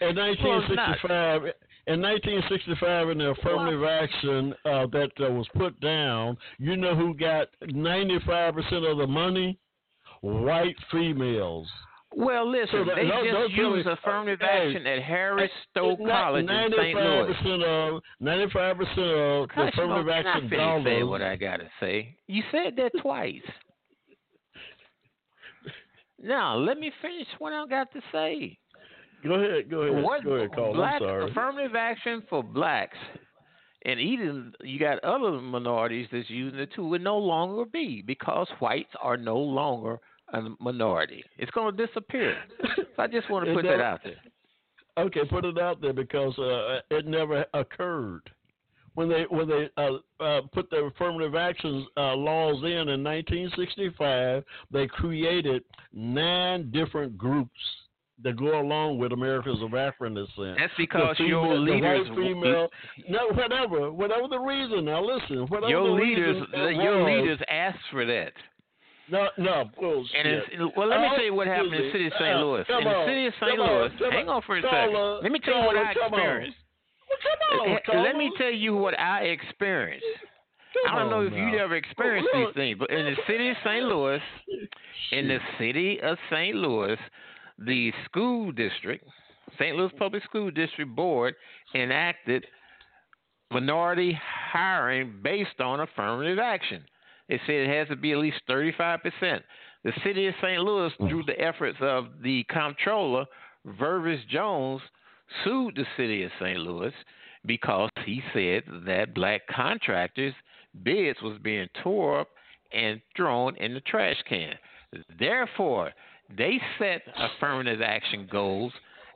In 0.08 0.16
1965, 0.16 1.42
in 1.88 2.00
1965, 2.00 3.08
in 3.08 3.18
the 3.18 3.30
affirmative 3.30 3.80
well, 3.80 3.90
action 3.90 4.54
uh, 4.64 4.86
that 4.92 5.10
uh, 5.18 5.32
was 5.32 5.48
put 5.56 5.78
down, 5.80 6.36
you 6.58 6.76
know 6.76 6.94
who 6.94 7.12
got 7.12 7.48
95 7.60 8.54
percent 8.54 8.84
of 8.84 8.98
the 8.98 9.06
money? 9.06 9.58
White 10.20 10.76
females. 10.92 11.68
Well, 12.14 12.50
listen, 12.50 12.84
so 12.86 12.94
they 12.94 13.06
no, 13.06 13.22
just 13.24 13.52
use 13.54 13.86
affirmative 13.86 14.40
hey, 14.40 14.68
action 14.68 14.86
at 14.86 15.02
Harris 15.02 15.50
Stowe 15.70 15.96
College 15.96 16.42
in 16.48 16.72
St. 16.76 16.94
Louis. 16.94 17.34
Of, 17.64 18.02
95% 18.22 19.44
of 19.44 19.50
affirmative 19.50 20.06
no, 20.06 20.12
action 20.12 20.50
dollars. 20.50 20.84
say 20.84 21.02
what 21.02 21.22
I 21.22 21.36
got 21.36 21.56
to 21.56 21.68
say. 21.80 22.16
You 22.26 22.42
said 22.50 22.76
that 22.76 22.92
twice. 23.00 23.40
now, 26.22 26.56
let 26.56 26.78
me 26.78 26.92
finish 27.00 27.26
what 27.38 27.52
I 27.52 27.66
got 27.66 27.92
to 27.92 28.00
say. 28.12 28.58
Go 29.24 29.34
ahead, 29.34 29.70
go 29.70 29.82
ahead. 29.82 30.02
What, 30.02 30.24
go 30.24 30.32
ahead, 30.32 30.54
Carl. 30.54 30.74
Black, 30.74 31.00
I'm 31.00 31.08
sorry. 31.08 31.30
Affirmative 31.30 31.76
action 31.76 32.22
for 32.28 32.42
blacks. 32.42 32.98
And 33.84 33.98
even 33.98 34.52
you 34.62 34.78
got 34.78 35.02
other 35.02 35.32
minorities 35.40 36.08
that's 36.12 36.28
using 36.28 36.60
it 36.60 36.70
too, 36.74 36.86
would 36.86 37.02
no 37.02 37.18
longer 37.18 37.64
be 37.64 38.02
because 38.06 38.48
whites 38.60 38.92
are 39.00 39.16
no 39.16 39.38
longer– 39.38 39.98
a 40.32 40.42
minority. 40.60 41.24
It's 41.38 41.50
going 41.52 41.76
to 41.76 41.86
disappear. 41.86 42.36
so 42.76 43.02
I 43.02 43.06
just 43.06 43.30
want 43.30 43.46
to 43.46 43.54
put 43.54 43.64
that 43.64 43.80
out 43.80 44.00
there. 44.04 44.16
Okay, 44.98 45.24
put 45.24 45.44
it 45.44 45.58
out 45.58 45.80
there 45.80 45.92
because 45.94 46.38
uh, 46.38 46.80
it 46.90 47.06
never 47.06 47.46
occurred 47.54 48.30
when 48.94 49.08
they 49.08 49.24
when 49.30 49.48
they 49.48 49.70
uh, 49.76 49.92
uh, 50.22 50.40
put 50.52 50.68
the 50.70 50.76
affirmative 50.76 51.34
actions 51.34 51.86
uh, 51.96 52.14
laws 52.14 52.62
in 52.62 52.88
in 52.88 53.02
1965. 53.02 54.44
They 54.70 54.86
created 54.86 55.62
nine 55.92 56.70
different 56.70 57.16
groups 57.16 57.58
that 58.22 58.36
go 58.36 58.60
along 58.60 58.98
with 58.98 59.12
Americans 59.12 59.62
of 59.62 59.74
African 59.74 60.14
descent. 60.14 60.56
That's 60.58 60.72
because 60.76 61.16
the 61.18 61.24
your 61.24 61.42
female, 61.44 61.62
leaders, 61.62 62.06
the 62.06 62.12
white 62.12 62.18
female, 62.18 62.68
no, 63.08 63.28
whatever, 63.28 63.92
whatever 63.92 64.28
the 64.28 64.38
reason. 64.38 64.84
Now 64.84 65.02
listen, 65.04 65.46
whatever 65.48 65.70
your 65.70 65.88
the 65.88 65.94
leaders, 65.94 66.36
reason 66.42 66.60
it 66.60 66.82
your 66.82 67.02
was, 67.02 67.06
leaders 67.06 67.38
asked 67.48 67.78
for 67.90 68.04
that. 68.06 68.32
No, 69.12 69.28
no, 69.36 69.70
bullshit. 69.78 70.16
And 70.16 70.26
it's, 70.26 70.46
well, 70.76 70.88
let 70.88 71.00
me 71.00 71.08
tell 71.14 71.24
you 71.24 71.34
what 71.34 71.46
happened 71.46 71.74
in 71.74 71.82
the 71.84 71.92
city 71.92 72.06
of 72.06 72.12
St. 72.18 72.38
Louis. 72.38 72.64
In 72.68 72.84
the 72.84 73.04
city 73.06 73.26
of 73.26 73.34
St. 73.40 73.58
Louis, 73.60 73.90
hang 74.10 74.28
on, 74.28 74.40
for 74.46 74.56
a 74.56 74.62
second. 74.62 75.22
Let 75.22 75.30
me 75.32 75.38
tell 75.44 75.54
you 75.60 75.66
what 75.66 75.76
I 75.76 75.92
experienced. 75.92 76.56
On, 77.60 77.78
Uh, 77.98 78.02
Let 78.02 78.16
me 78.16 78.32
tell 78.38 78.50
you 78.50 78.74
what 78.74 78.98
I 78.98 79.24
experienced. 79.24 80.06
I 80.88 80.98
don't 80.98 81.10
know 81.10 81.20
if 81.26 81.32
you've 81.34 81.60
ever 81.60 81.76
experienced 81.76 82.30
these 82.32 82.54
things, 82.54 82.78
but 82.78 82.90
in 82.90 83.04
the 83.04 83.16
city 83.26 83.50
of 83.50 83.56
St. 83.62 83.84
Louis, 83.84 84.20
in 85.12 85.28
the 85.28 85.38
city 85.58 86.00
of 86.00 86.16
St. 86.30 86.56
Louis, 86.56 86.96
the 87.58 87.92
school 88.06 88.50
district, 88.52 89.04
St. 89.58 89.76
Louis 89.76 89.92
Public 89.98 90.24
School 90.24 90.50
District 90.50 90.90
Board, 90.96 91.34
enacted 91.74 92.46
minority 93.50 94.18
hiring 94.50 95.20
based 95.22 95.60
on 95.60 95.80
affirmative 95.80 96.38
action. 96.38 96.82
It 97.32 97.40
said 97.46 97.54
it 97.54 97.78
has 97.78 97.88
to 97.88 97.96
be 97.96 98.12
at 98.12 98.18
least 98.18 98.42
35%. 98.46 99.40
The 99.84 99.92
city 100.04 100.26
of 100.26 100.34
St. 100.42 100.60
Louis, 100.60 100.92
mm. 101.00 101.08
through 101.08 101.22
the 101.26 101.40
efforts 101.40 101.78
of 101.80 102.08
the 102.22 102.44
comptroller, 102.50 103.24
Virvus 103.66 104.20
Jones, 104.30 104.82
sued 105.42 105.74
the 105.76 105.86
city 105.96 106.24
of 106.24 106.30
St. 106.38 106.58
Louis 106.58 106.92
because 107.46 107.88
he 108.04 108.22
said 108.34 108.64
that 108.86 109.14
black 109.14 109.40
contractors' 109.48 110.34
bids 110.82 111.22
was 111.22 111.38
being 111.42 111.68
tore 111.82 112.20
up 112.20 112.28
and 112.70 113.00
thrown 113.16 113.56
in 113.56 113.72
the 113.72 113.80
trash 113.80 114.22
can. 114.28 114.52
Therefore, 115.18 115.90
they 116.36 116.60
set 116.78 117.00
affirmative 117.16 117.80
action 117.80 118.28
goals 118.30 118.74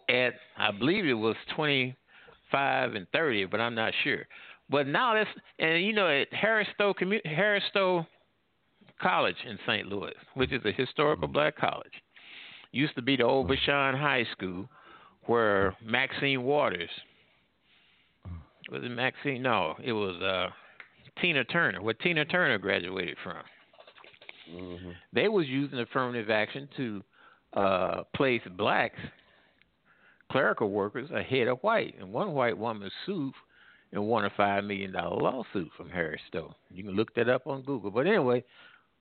at 0.08 0.32
I 0.56 0.70
believe 0.70 1.04
it 1.04 1.12
was 1.12 1.36
25 1.54 2.94
and 2.94 3.06
30, 3.12 3.44
but 3.46 3.60
I'm 3.60 3.74
not 3.74 3.92
sure. 4.04 4.26
But 4.68 4.86
now 4.88 5.14
that's 5.14 5.30
and 5.58 5.84
you 5.84 5.92
know 5.92 6.08
at 6.08 6.32
Harris 6.32 6.68
Stowe 6.74 6.92
Commu- 6.94 7.24
Harris 7.24 7.62
Stowe 7.70 8.06
College 9.00 9.36
in 9.48 9.58
St. 9.66 9.86
Louis, 9.86 10.14
which 10.34 10.52
is 10.52 10.64
a 10.64 10.72
historical 10.72 11.28
black 11.28 11.56
college, 11.56 11.92
used 12.72 12.94
to 12.96 13.02
be 13.02 13.16
the 13.16 13.22
old 13.22 13.48
Vashon 13.48 13.98
High 13.98 14.26
School, 14.32 14.68
where 15.26 15.76
Maxine 15.84 16.42
Waters 16.42 16.90
was 18.70 18.82
it 18.82 18.88
Maxine? 18.90 19.42
No, 19.42 19.74
it 19.82 19.92
was 19.92 20.20
uh, 20.20 20.48
Tina 21.20 21.44
Turner. 21.44 21.82
Where 21.82 21.94
Tina 21.94 22.24
Turner 22.24 22.58
graduated 22.58 23.16
from. 23.22 23.36
Mhm. 24.52 24.94
They 25.12 25.28
was 25.28 25.46
using 25.46 25.78
affirmative 25.78 26.30
action 26.30 26.68
to 26.76 27.02
uh, 27.54 28.02
place 28.14 28.42
blacks, 28.56 28.98
clerical 30.30 30.70
workers, 30.70 31.10
ahead 31.10 31.48
of 31.48 31.58
white. 31.60 31.94
And 31.98 32.12
one 32.12 32.32
white 32.32 32.56
woman 32.56 32.90
sued 33.04 33.32
and 33.92 34.04
won 34.06 34.24
a 34.24 34.30
five 34.36 34.64
million 34.64 34.92
dollar 34.92 35.16
lawsuit 35.20 35.70
from 35.76 35.88
Harris 35.90 36.20
Stowe. 36.28 36.54
You 36.70 36.84
can 36.84 36.92
look 36.94 37.14
that 37.14 37.28
up 37.28 37.46
on 37.46 37.62
Google. 37.62 37.90
But 37.90 38.06
anyway, 38.06 38.44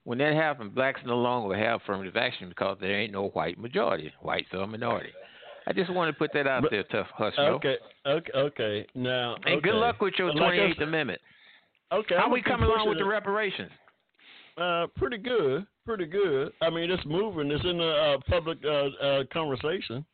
when 0.03 0.17
that 0.19 0.33
happened, 0.33 0.75
blacks 0.75 1.01
no 1.05 1.17
longer 1.17 1.55
have 1.57 1.81
affirmative 1.81 2.15
action 2.15 2.49
because 2.49 2.77
there 2.79 2.99
ain't 2.99 3.11
no 3.13 3.29
white 3.29 3.57
majority. 3.59 4.11
Whites 4.21 4.47
are 4.53 4.61
a 4.61 4.67
minority. 4.67 5.09
I 5.67 5.73
just 5.73 5.91
want 5.91 6.13
to 6.13 6.17
put 6.17 6.31
that 6.33 6.45
out 6.45 6.61
But- 6.61 6.71
there, 6.71 6.83
tough 6.83 7.07
hustler. 7.15 7.45
Okay, 7.55 7.77
okay, 8.05 8.31
okay. 8.35 8.85
Now, 8.93 9.35
And 9.45 9.63
good 9.63 9.73
luck 9.73 9.99
with 10.01 10.13
your 10.19 10.31
twenty 10.31 10.59
eighth 10.59 10.77
said- 10.77 10.87
amendment. 10.87 11.19
Okay, 11.91 12.15
How 12.15 12.25
I'm 12.25 12.31
we 12.31 12.41
coming 12.41 12.69
along 12.69 12.89
with 12.89 12.97
the 12.99 13.05
reparations? 13.05 13.71
Uh, 14.57 14.87
pretty 14.95 15.17
good, 15.17 15.65
pretty 15.85 16.05
good. 16.05 16.51
I 16.61 16.69
mean, 16.69 16.89
it's 16.89 17.03
moving. 17.05 17.51
It's 17.51 17.63
in 17.65 17.77
the 17.77 17.89
uh, 17.91 18.17
public 18.29 18.57
uh, 18.63 18.69
uh, 19.05 19.23
conversation, 19.33 20.05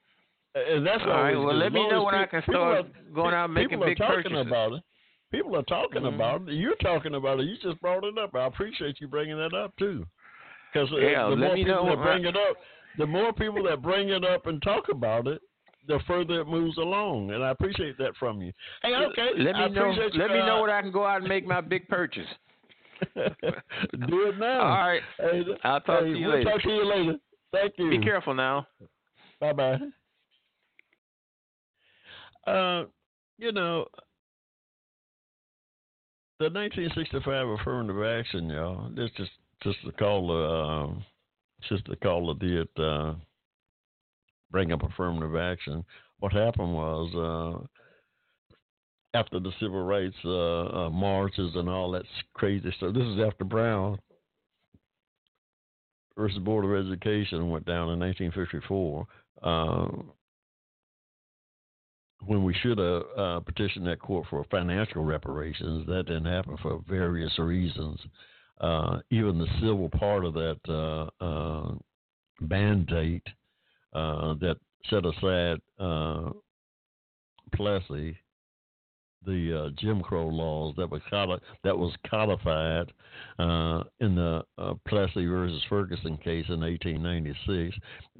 and 0.55 0.85
that's 0.85 1.01
All 1.03 1.09
right, 1.09 1.35
well, 1.35 1.55
let 1.55 1.71
me 1.71 1.87
know 1.89 2.03
when 2.03 2.13
pe- 2.13 2.19
I 2.21 2.25
can 2.25 2.41
start 2.43 2.85
are- 2.85 3.13
going 3.13 3.33
out 3.33 3.45
and 3.45 3.53
making 3.53 3.69
people 3.79 3.85
big 3.85 4.01
are 4.01 4.07
talking 4.07 4.23
purchases. 4.23 4.47
about 4.47 4.73
it. 4.73 4.83
People 5.31 5.55
are 5.55 5.63
talking 5.63 6.01
Mhm. 6.01 6.15
about 6.15 6.41
it. 6.49 6.53
You're 6.55 6.75
talking 6.75 7.15
about 7.15 7.39
it. 7.39 7.43
You 7.45 7.55
just 7.57 7.79
brought 7.79 8.03
it 8.03 8.17
up. 8.17 8.35
I 8.35 8.45
appreciate 8.47 8.99
you 8.99 9.07
bringing 9.07 9.37
that 9.37 9.53
up 9.53 9.75
too. 9.77 10.05
Because 10.73 10.89
Yeah, 10.91 11.29
the 11.29 11.35
more 11.37 11.55
people 11.55 11.85
that 11.85 11.97
bring 12.01 12.25
I- 12.25 12.29
it 12.29 12.35
up, 12.37 12.57
the 12.97 13.07
more 13.07 13.33
people 13.33 13.63
that 13.63 13.81
bring 13.81 14.09
it 14.09 14.25
up 14.25 14.45
and 14.47 14.61
talk 14.61 14.89
about 14.89 15.27
it, 15.27 15.41
the 15.87 15.99
further 16.01 16.41
it 16.41 16.45
moves 16.47 16.77
along. 16.77 17.31
And 17.31 17.43
I 17.43 17.49
appreciate 17.49 17.97
that 17.97 18.15
from 18.17 18.41
you. 18.41 18.51
Hey, 18.83 18.93
okay. 18.95 19.29
Let 19.35 19.55
me 19.55 19.69
know. 19.69 19.91
Let 20.13 20.31
me 20.31 20.37
know 20.39 20.57
uh, 20.57 20.61
when 20.61 20.69
I 20.69 20.81
can 20.81 20.91
go 20.91 21.05
out 21.05 21.19
and 21.21 21.27
make 21.29 21.45
my 21.45 21.61
big 21.61 21.87
purchase. 21.87 22.27
Do 23.15 24.27
it 24.27 24.37
now. 24.37 24.59
All 24.61 24.87
right. 24.87 25.01
Hey, 25.17 25.43
I'll 25.63 25.81
talk 25.81 26.01
hey, 26.03 26.11
to 26.13 26.17
you 26.19 26.27
we'll 26.27 26.37
later. 26.37 26.51
talk 26.51 26.61
to 26.61 26.69
you 26.69 26.85
later. 26.85 27.17
Thank 27.51 27.73
you. 27.77 27.89
Be 27.89 27.99
careful 27.99 28.33
now. 28.33 28.67
Bye 29.39 29.53
bye. 29.53 29.79
Uh, 32.45 32.85
you 33.37 33.51
know, 33.51 33.85
the 36.39 36.49
1965 36.49 37.47
affirmative 37.59 38.03
action, 38.03 38.49
y'all. 38.49 38.89
This 38.95 39.09
just 39.15 39.31
just 39.63 39.77
the 39.85 39.91
caller, 39.91 40.45
uh, 40.47 40.87
just 41.69 41.85
the 41.87 41.95
caller 41.97 42.33
did 42.35 42.67
uh, 42.79 43.13
bring 44.49 44.71
up 44.71 44.81
affirmative 44.83 45.35
action. 45.35 45.85
What 46.19 46.33
happened 46.33 46.73
was 46.73 47.67
uh, 49.13 49.17
after 49.17 49.39
the 49.39 49.51
civil 49.59 49.83
rights 49.83 50.15
uh, 50.25 50.85
uh, 50.85 50.89
marches 50.89 51.55
and 51.55 51.69
all 51.69 51.91
that 51.91 52.05
crazy 52.33 52.73
stuff. 52.77 52.93
This 52.93 53.03
is 53.03 53.19
after 53.19 53.43
Brown 53.43 53.99
versus 56.17 56.39
Board 56.39 56.65
of 56.65 56.85
Education 56.85 57.49
went 57.49 57.65
down 57.65 57.89
in 57.89 57.99
1954. 57.99 59.07
When 62.25 62.43
we 62.43 62.53
should 62.53 62.77
have 62.77 63.03
uh, 63.17 63.39
petitioned 63.39 63.87
that 63.87 63.99
court 63.99 64.27
for 64.29 64.45
financial 64.51 65.03
reparations, 65.03 65.87
that 65.87 66.03
didn't 66.05 66.25
happen 66.25 66.55
for 66.61 66.81
various 66.87 67.37
reasons. 67.39 67.99
Uh, 68.59 68.99
even 69.09 69.39
the 69.39 69.47
civil 69.59 69.89
part 69.89 70.23
of 70.23 70.33
that 70.35 70.59
uh, 70.69 71.23
uh, 71.23 71.73
mandate 72.39 73.25
uh, 73.93 74.35
that 74.35 74.57
set 74.89 75.05
aside 75.05 75.59
uh, 75.79 76.29
Plessy, 77.55 78.15
the 79.25 79.65
uh, 79.65 79.69
Jim 79.79 80.01
Crow 80.01 80.27
laws 80.27 80.73
that 80.77 80.89
was 80.89 81.01
codi- 81.11 81.39
that 81.63 81.77
was 81.77 81.93
codified 82.09 82.91
uh, 83.39 83.83
in 83.99 84.15
the 84.15 84.43
uh, 84.57 84.73
Plessy 84.87 85.25
versus 85.25 85.61
Ferguson 85.69 86.17
case 86.17 86.45
in 86.49 86.61
1896. 86.61 87.75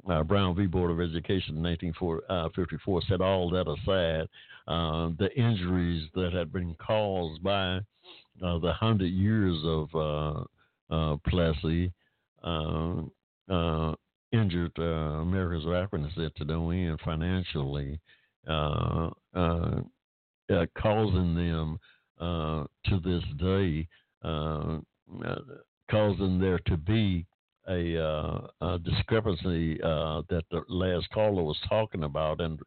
Uh, 0.08 0.22
Brown 0.22 0.54
v. 0.54 0.66
Board 0.66 0.90
of 0.90 1.00
Education 1.00 1.56
in 1.56 1.62
1954 1.62 3.02
set 3.08 3.20
all 3.20 3.50
that 3.50 3.68
aside. 3.68 4.28
Uh, 4.68 5.10
the 5.18 5.28
injuries 5.36 6.08
that 6.14 6.32
had 6.32 6.52
been 6.52 6.74
caused 6.74 7.42
by 7.42 7.76
uh, 8.44 8.58
the 8.58 8.72
hundred 8.72 9.10
years 9.10 9.58
of 9.64 9.88
uh, 9.94 10.44
uh, 10.94 11.16
Plessy 11.28 11.92
uh, 12.44 12.94
uh, 13.50 13.94
injured 14.32 14.72
uh, 14.78 14.82
Americans 14.82 15.66
of 15.66 15.72
African 15.72 16.32
to 16.36 16.44
no 16.44 16.70
end 16.70 16.98
financially, 17.04 18.00
uh, 18.48 19.10
uh, 19.34 19.80
uh, 20.52 20.66
causing 20.80 21.34
them 21.34 21.78
uh, 22.20 22.64
to 22.86 23.00
this 23.00 23.22
day, 23.38 23.88
uh, 24.24 24.78
uh, 25.26 25.34
causing 25.90 26.38
there 26.38 26.58
to 26.66 26.76
be 26.76 27.26
a, 27.68 27.98
uh, 27.98 28.46
a 28.60 28.78
discrepancy 28.78 29.80
uh, 29.82 30.22
that 30.28 30.44
the 30.50 30.62
last 30.68 31.08
caller 31.10 31.42
was 31.42 31.58
talking 31.68 32.04
about 32.04 32.40
and 32.40 32.60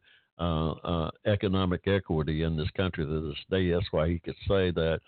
economic 1.26 1.86
equity 1.86 2.42
in 2.42 2.56
this 2.56 2.68
country 2.76 3.04
to 3.04 3.28
this 3.28 3.38
day. 3.50 3.70
That's 3.70 3.86
why 3.90 4.08
he 4.08 4.18
could 4.18 4.36
say 4.46 4.70
that 4.72 5.00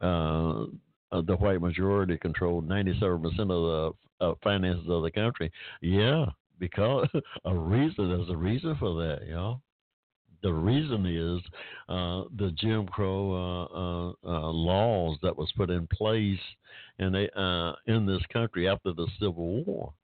the 0.00 1.36
white 1.38 1.60
majority 1.60 2.16
controlled 2.16 2.68
97% 2.68 3.22
of 3.50 3.94
the 4.20 4.34
finances 4.42 4.88
of 4.88 5.02
the 5.02 5.10
country. 5.10 5.50
Yeah, 5.82 6.26
because 6.58 7.08
a 7.44 7.54
reason, 7.54 8.08
there's 8.08 8.30
a 8.30 8.36
reason 8.36 8.76
for 8.78 8.94
that, 9.02 9.26
you 9.26 9.34
know. 9.34 9.60
The 10.44 10.52
reason 10.52 11.06
is 11.06 11.42
uh, 11.88 12.24
the 12.36 12.50
Jim 12.58 12.86
Crow 12.86 13.32
uh, 13.32 13.64
uh, 13.64 14.08
uh, 14.30 14.50
laws 14.50 15.16
that 15.22 15.34
was 15.34 15.50
put 15.56 15.70
in 15.70 15.86
place 15.86 16.38
they 16.98 17.30
uh, 17.34 17.72
in 17.86 18.04
this 18.04 18.20
country 18.30 18.68
after 18.68 18.92
the 18.92 19.06
Civil 19.18 19.64
War 19.64 19.94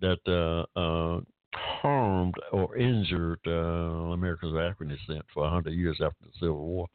that 0.00 0.18
uh, 0.26 1.20
harmed 1.54 2.34
or 2.50 2.76
injured 2.76 3.38
Americans 3.46 4.54
of 4.54 4.58
African 4.58 4.88
descent 4.88 5.24
for 5.32 5.44
100 5.44 5.70
years 5.70 5.98
after 6.02 6.24
the 6.24 6.32
Civil 6.40 6.66
War. 6.66 6.88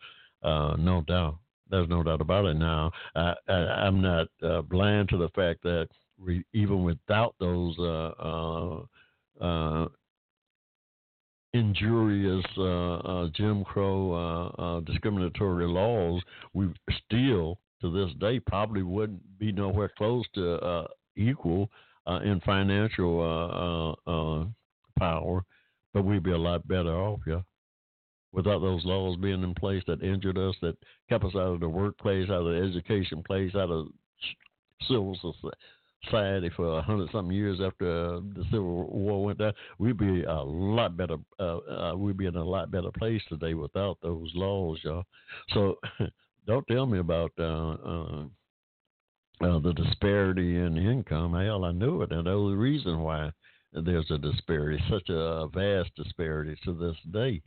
No 0.77 1.01
doubt. 1.07 1.37
There's 1.69 1.87
no 1.87 2.03
doubt 2.03 2.19
about 2.19 2.43
it 2.43 2.55
now. 2.55 2.91
I, 3.15 3.35
I'm 3.47 4.01
not 4.01 4.27
blind 4.67 5.07
to 5.09 5.17
the 5.17 5.29
fact 5.29 5.63
that 5.63 5.87
even 6.53 6.83
without 6.83 7.35
those 7.39 7.79
uh, 9.39 9.87
injurious 11.53 12.45
uh, 12.57 12.95
uh, 12.95 13.27
Jim 13.35 13.63
Crow 13.63 14.53
uh, 14.57 14.79
discriminatory 14.81 15.67
laws, 15.67 16.21
we 16.53 16.69
still, 17.05 17.59
to 17.81 17.91
this 17.91 18.15
day, 18.19 18.39
probably 18.39 18.83
wouldn't 18.83 19.39
be 19.39 19.51
nowhere 19.51 19.91
close 19.97 20.25
to 20.35 20.87
equal 21.15 21.69
in 22.23 22.41
financial 22.45 23.97
power 24.97 25.43
but 25.93 26.03
we'd 26.03 26.23
be 26.23 26.31
a 26.31 26.37
lot 26.37 26.67
better 26.67 26.95
off, 26.95 27.19
yeah. 27.27 27.41
Without 28.31 28.59
those 28.59 28.85
laws 28.85 29.17
being 29.17 29.43
in 29.43 29.53
place 29.53 29.83
that 29.87 30.01
injured 30.01 30.37
us, 30.37 30.55
that 30.61 30.77
kept 31.09 31.25
us 31.25 31.35
out 31.35 31.53
of 31.55 31.59
the 31.59 31.67
workplace, 31.67 32.29
out 32.29 32.45
of 32.45 32.53
the 32.53 32.69
education 32.69 33.21
place, 33.23 33.53
out 33.55 33.69
of 33.69 33.87
civil 34.87 35.17
society 36.03 36.49
for 36.55 36.79
a 36.79 36.81
hundred 36.81 37.09
something 37.11 37.35
years 37.35 37.59
after 37.61 38.15
uh, 38.15 38.19
the 38.35 38.43
Civil 38.51 38.87
War 38.87 39.23
went 39.23 39.39
down, 39.39 39.53
we'd 39.77 39.97
be 39.97 40.23
a 40.23 40.41
lot 40.41 40.97
better. 40.97 41.17
Uh, 41.39 41.57
uh, 41.57 41.95
we'd 41.95 42.17
be 42.17 42.25
in 42.25 42.35
a 42.35 42.43
lot 42.43 42.71
better 42.71 42.91
place 42.97 43.21
today 43.29 43.53
without 43.53 43.97
those 44.01 44.31
laws, 44.33 44.79
y'all. 44.83 45.03
So 45.53 45.77
don't 46.47 46.67
tell 46.67 46.85
me 46.85 46.99
about 46.99 47.31
uh, 47.39 47.43
uh, 47.43 48.23
uh, 49.41 49.59
the 49.59 49.73
disparity 49.73 50.57
in 50.57 50.77
income. 50.77 51.33
Hell, 51.33 51.65
I 51.65 51.71
knew 51.71 52.01
it, 52.01 52.11
and 52.11 52.25
the 52.25 52.31
only 52.31 52.55
reason 52.55 52.99
why 52.99 53.31
there's 53.73 54.09
a 54.11 54.17
disparity, 54.17 54.83
such 54.89 55.09
a 55.09 55.47
vast 55.53 55.95
disparity 55.95 56.57
to 56.65 56.73
this 56.73 56.95
day. 57.11 57.41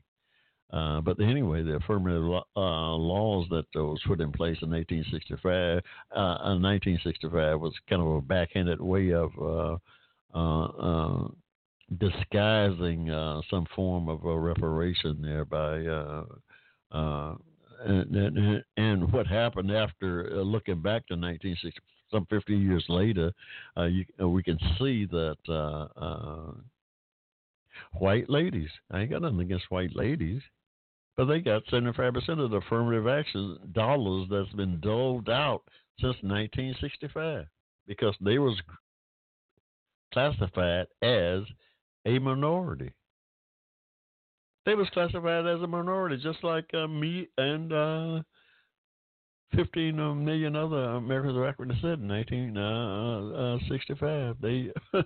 Uh, 0.72 1.00
but 1.00 1.20
anyway, 1.20 1.62
the 1.62 1.76
affirmative 1.76 2.24
uh, 2.56 2.94
laws 2.94 3.46
that 3.50 3.66
was 3.74 4.00
put 4.06 4.20
in 4.20 4.32
place 4.32 4.56
in 4.62 4.70
1865, 4.70 5.78
uh, 6.10 6.56
1965 6.58 7.60
was 7.60 7.72
kind 7.88 8.02
of 8.02 8.08
a 8.08 8.20
backhanded 8.20 8.80
way 8.80 9.12
of 9.12 9.30
uh, 9.40 9.76
uh, 10.34 10.64
uh, 10.64 11.28
disguising 11.98 13.08
some 13.50 13.66
form 13.76 14.08
of 14.08 14.24
a 14.24 14.38
reparation 14.38 15.20
there 15.22 15.44
by. 15.44 15.76
And, 17.86 18.16
and, 18.16 18.64
and, 18.78 19.12
what 19.12 19.26
happened 19.26 19.70
after 19.70 20.42
looking 20.42 20.80
back 20.80 21.06
to 21.08 21.14
1960, 21.14 21.78
some 22.10 22.24
50 22.30 22.56
years 22.56 22.84
later, 22.88 23.30
you, 23.76 24.06
we 24.26 24.42
can 24.42 24.58
see 24.78 25.04
that 25.04 25.36
white 27.92 28.28
ladies. 28.28 28.70
I 28.90 29.00
ain't 29.00 29.10
got 29.10 29.22
nothing 29.22 29.40
against 29.40 29.70
white 29.70 29.94
ladies. 29.94 30.42
But 31.16 31.26
they 31.26 31.40
got 31.40 31.64
75% 31.66 32.40
of 32.40 32.50
the 32.50 32.56
affirmative 32.56 33.06
action 33.06 33.58
dollars 33.72 34.26
that's 34.30 34.52
been 34.54 34.80
doled 34.80 35.28
out 35.28 35.62
since 36.00 36.16
1965 36.22 37.46
because 37.86 38.16
they 38.20 38.38
was 38.38 38.60
classified 40.12 40.86
as 41.02 41.42
a 42.04 42.18
minority. 42.18 42.92
They 44.66 44.74
was 44.74 44.88
classified 44.90 45.46
as 45.46 45.62
a 45.62 45.66
minority, 45.66 46.16
just 46.22 46.42
like 46.42 46.72
uh, 46.74 46.88
me 46.88 47.28
and 47.38 47.72
uh, 47.72 48.22
15 49.54 50.24
million 50.24 50.56
other 50.56 50.84
Americans 50.96 51.36
of 51.36 51.44
African 51.44 51.68
descent 51.74 52.00
in 52.00 52.08
1965. 52.08 54.02
Uh, 54.02 54.06
uh, 54.06 54.34
they 54.40 54.72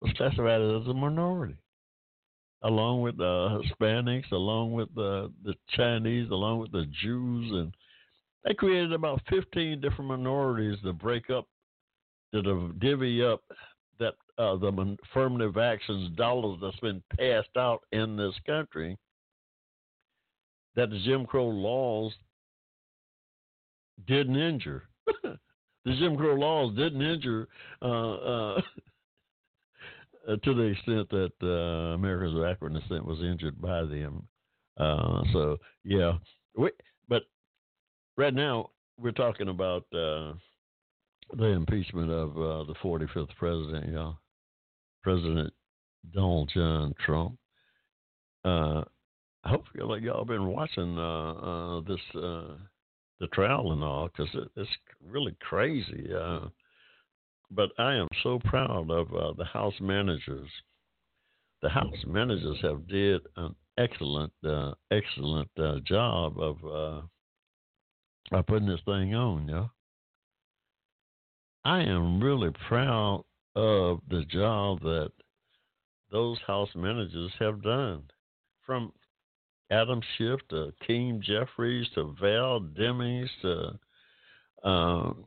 was 0.00 0.12
classified 0.16 0.62
as 0.62 0.86
a 0.88 0.94
minority 0.94 1.56
along 2.64 3.02
with 3.02 3.16
the 3.18 3.62
Hispanics, 3.62 4.32
along 4.32 4.72
with 4.72 4.92
the 4.94 5.30
the 5.44 5.54
Chinese, 5.76 6.30
along 6.30 6.58
with 6.58 6.72
the 6.72 6.86
Jews, 7.02 7.50
and 7.52 7.74
they 8.44 8.54
created 8.54 8.92
about 8.92 9.22
15 9.30 9.80
different 9.80 10.10
minorities 10.10 10.78
to 10.82 10.92
break 10.92 11.30
up, 11.30 11.46
to 12.32 12.72
divvy 12.80 13.24
up 13.24 13.42
that 13.98 14.14
uh, 14.38 14.56
the 14.56 14.96
affirmative 15.04 15.56
actions 15.56 16.14
dollars 16.16 16.58
that's 16.60 16.80
been 16.80 17.02
passed 17.16 17.56
out 17.56 17.82
in 17.92 18.16
this 18.16 18.34
country. 18.46 18.98
That 20.76 20.90
the 20.90 21.00
Jim 21.04 21.24
Crow 21.24 21.46
laws 21.46 22.12
didn't 24.08 24.36
injure. 24.36 24.82
the 25.22 25.38
Jim 25.84 26.16
Crow 26.16 26.34
laws 26.34 26.74
didn't 26.74 27.00
injure 27.00 27.46
uh, 27.80 28.14
uh, 28.14 28.60
uh, 30.28 30.36
to 30.36 30.54
the 30.54 30.62
extent 30.62 31.08
that 31.10 31.32
uh, 31.42 31.94
Americans 31.94 32.36
of 32.36 32.44
African 32.44 32.80
descent 32.80 33.04
was 33.04 33.20
injured 33.20 33.60
by 33.60 33.82
them. 33.82 34.26
Uh, 34.78 35.22
so 35.32 35.56
yeah, 35.84 36.12
we, 36.56 36.70
but 37.08 37.22
right 38.16 38.34
now 38.34 38.70
we're 38.98 39.12
talking 39.12 39.48
about 39.48 39.84
uh, 39.92 40.32
the 41.36 41.46
impeachment 41.46 42.10
of 42.10 42.30
uh, 42.30 42.64
the 42.64 42.74
45th 42.82 43.34
president, 43.38 43.92
y'all, 43.92 44.18
President 45.02 45.52
Donald 46.12 46.50
John 46.54 46.94
Trump. 47.04 47.36
Uh, 48.44 48.82
I 49.44 49.50
hope 49.50 49.64
y'all 49.74 50.24
been 50.24 50.46
watching 50.46 50.96
this 51.86 52.00
the 53.20 53.28
trial 53.28 53.72
and 53.72 53.84
all 53.84 54.08
because 54.08 54.28
it, 54.34 54.48
it's 54.56 54.70
really 55.06 55.36
crazy 55.40 56.08
but 57.50 57.70
I 57.78 57.94
am 57.94 58.08
so 58.22 58.38
proud 58.44 58.90
of 58.90 59.14
uh, 59.14 59.32
the 59.36 59.44
house 59.44 59.74
managers. 59.80 60.48
The 61.62 61.68
house 61.68 62.04
managers 62.06 62.58
have 62.62 62.86
did 62.88 63.22
an 63.36 63.54
excellent, 63.78 64.32
uh, 64.46 64.72
excellent 64.90 65.50
uh, 65.58 65.80
job 65.86 66.38
of 66.38 66.64
uh, 66.64 67.02
of 68.36 68.46
putting 68.46 68.68
this 68.68 68.80
thing 68.84 69.14
on. 69.14 69.48
Yeah, 69.48 69.66
I 71.64 71.80
am 71.80 72.22
really 72.22 72.50
proud 72.68 73.24
of 73.56 74.00
the 74.08 74.24
job 74.24 74.80
that 74.80 75.12
those 76.10 76.38
house 76.46 76.70
managers 76.74 77.32
have 77.38 77.62
done, 77.62 78.04
from 78.66 78.92
Adam 79.70 80.00
Schiff 80.16 80.40
to 80.50 80.72
Hakeem 80.80 81.20
Jeffries 81.22 81.88
to 81.94 82.14
Val 82.20 82.60
Demings 82.60 83.28
to 83.42 83.78
um, 84.68 85.24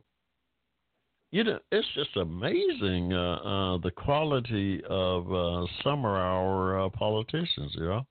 you 1.30 1.44
know, 1.44 1.58
it's 1.70 1.86
just 1.94 2.16
amazing 2.16 3.12
uh, 3.12 3.36
uh, 3.36 3.78
the 3.78 3.90
quality 3.90 4.82
of 4.88 5.30
uh, 5.30 5.66
some 5.84 6.00
of 6.00 6.12
our 6.12 6.86
uh, 6.86 6.88
politicians. 6.88 7.72
You 7.74 7.84
know, 7.84 8.06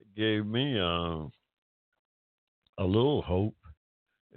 it 0.00 0.14
gave 0.16 0.44
me 0.44 0.78
uh, 0.78 1.26
a 2.78 2.84
little 2.84 3.22
hope 3.22 3.54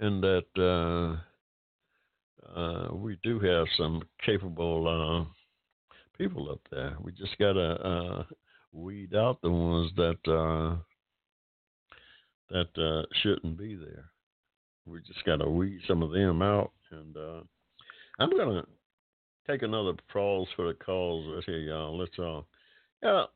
in 0.00 0.20
that 0.20 1.18
uh, 2.56 2.94
we 2.94 3.18
do 3.24 3.40
have 3.40 3.66
some 3.76 4.02
capable 4.24 5.26
people 6.16 6.50
up 6.52 6.60
there. 6.70 6.96
We 7.00 7.10
just 7.12 7.36
gotta 7.38 8.26
weed 8.72 9.14
out 9.16 9.40
the 9.42 9.50
ones 9.50 9.90
that 9.96 10.78
that 12.50 13.06
shouldn't 13.22 13.58
be 13.58 13.74
there. 13.74 14.04
We 14.86 15.00
just 15.00 15.24
gotta 15.24 15.50
weed 15.50 15.80
some 15.88 16.04
of 16.04 16.12
them 16.12 16.42
out 16.42 16.70
and 16.92 17.16
I'm 18.18 18.30
gonna 18.30 18.64
take 19.46 19.62
another 19.62 19.92
pause 20.12 20.48
for 20.56 20.68
the 20.68 20.74
calls 20.74 21.26
right 21.34 21.44
here, 21.44 21.58
y'all. 21.58 21.96
Let's 21.96 22.18
all. 22.18 22.46
Uh, 23.06 23.26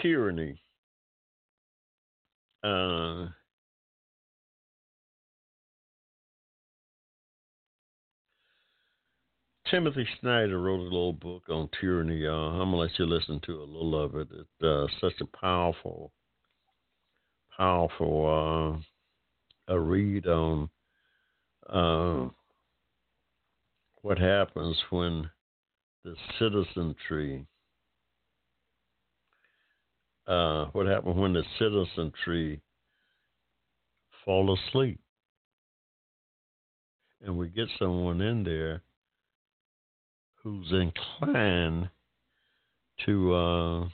tyranny. 0.00 0.60
Uh, 2.64 3.26
Timothy 9.70 10.06
Snyder 10.20 10.58
wrote 10.58 10.80
a 10.80 10.82
little 10.82 11.12
book 11.12 11.44
on 11.50 11.68
tyranny, 11.78 12.16
y'all. 12.16 12.52
I'm 12.52 12.70
gonna 12.70 12.78
let 12.78 12.98
you 12.98 13.04
listen 13.04 13.38
to 13.44 13.52
a 13.52 13.64
little 13.64 14.02
of 14.02 14.16
it. 14.16 14.28
It's 14.32 14.64
uh, 14.64 14.86
such 14.98 15.20
a 15.20 15.36
powerful, 15.36 16.10
powerful 17.54 18.80
uh, 19.68 19.72
a 19.72 19.78
read 19.78 20.26
on 20.26 20.70
uh, 21.68 22.28
what 24.08 24.18
happens 24.18 24.74
when 24.88 25.28
the 26.02 26.14
citizenry, 26.38 27.46
uh, 30.26 30.64
what 30.72 30.86
happens 30.86 31.14
when 31.14 31.34
the 31.34 31.42
citizenry 31.58 32.62
fall 34.24 34.56
asleep? 34.56 34.98
And 37.22 37.36
we 37.36 37.48
get 37.48 37.68
someone 37.78 38.22
in 38.22 38.44
there 38.44 38.80
who's 40.42 40.72
inclined 40.72 41.90
to 43.04 43.34
uh, 43.34 43.88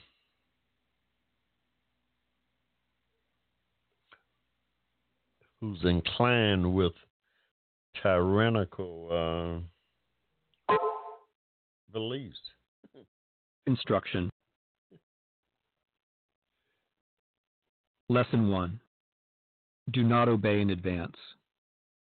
who's 5.60 5.80
inclined 5.82 6.72
with 6.72 6.92
tyrannical 8.00 9.08
uh, 9.10 9.73
beliefs. 11.95 12.36
Instruction. 13.66 14.28
Lesson 18.11 18.51
1 18.51 18.80
Do 19.92 20.03
not 20.03 20.28
obey 20.28 20.61
in 20.61 20.68
advance. 20.68 21.16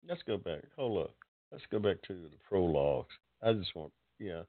Let's 0.07 0.23
go 0.27 0.37
back. 0.37 0.63
Hold 0.75 1.05
up. 1.05 1.15
Let's 1.51 1.63
go 1.71 1.79
back 1.79 2.01
to 2.07 2.13
the 2.13 2.29
prologues. 2.49 3.13
I 3.41 3.53
just 3.53 3.73
want, 3.75 3.93
yeah, 4.19 4.41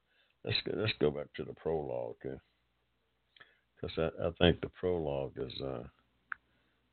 let's 0.45 0.57
go, 0.66 0.72
let's 0.74 0.93
go 1.01 1.11
back 1.11 1.26
to 1.37 1.45
the 1.45 1.53
prologue. 1.53 2.16
Because 2.20 3.97
I, 3.97 4.26
I 4.26 4.30
think 4.41 4.61
the 4.61 4.70
prologue 4.70 5.34
is 5.37 5.53
uh, 5.62 5.84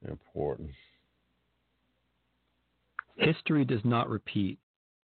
important. 0.08 0.70
History 3.18 3.64
does 3.64 3.84
not 3.84 4.10
repeat, 4.10 4.60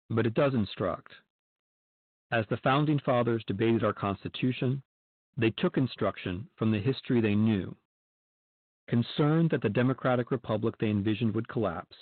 but 0.10 0.26
it 0.26 0.36
does 0.36 0.54
instruct. 0.54 1.12
As 2.32 2.46
the 2.48 2.58
founding 2.58 3.00
fathers 3.00 3.44
debated 3.46 3.84
our 3.84 3.94
Constitution, 3.94 4.82
They 5.36 5.50
took 5.50 5.78
instruction 5.78 6.48
from 6.56 6.72
the 6.72 6.80
history 6.80 7.22
they 7.22 7.36
knew. 7.36 7.76
Concerned 8.88 9.50
that 9.50 9.62
the 9.62 9.70
democratic 9.70 10.30
republic 10.30 10.76
they 10.78 10.90
envisioned 10.90 11.34
would 11.34 11.48
collapse, 11.48 11.96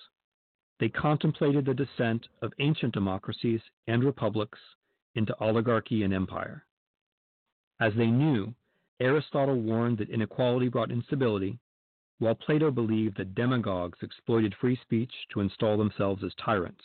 they 0.80 0.90
contemplated 0.90 1.66
the 1.66 1.74
descent 1.74 2.28
of 2.42 2.54
ancient 2.60 2.94
democracies 2.94 3.62
and 3.88 4.04
republics 4.04 4.60
into 5.14 5.40
oligarchy 5.40 6.04
and 6.04 6.14
empire. 6.14 6.66
As 7.80 7.94
they 7.96 8.08
knew, 8.08 8.54
Aristotle 9.00 9.62
warned 9.62 10.00
that 10.00 10.10
inequality 10.10 10.70
brought 10.70 10.92
instability, 10.92 11.60
while 12.18 12.36
Plato 12.36 12.72
believed 12.72 13.18
that 13.18 13.36
demagogues 13.36 14.00
exploited 14.02 14.56
free 14.56 14.76
speech 14.76 15.14
to 15.34 15.42
install 15.42 15.78
themselves 15.78 16.24
as 16.24 16.34
tyrants. 16.36 16.84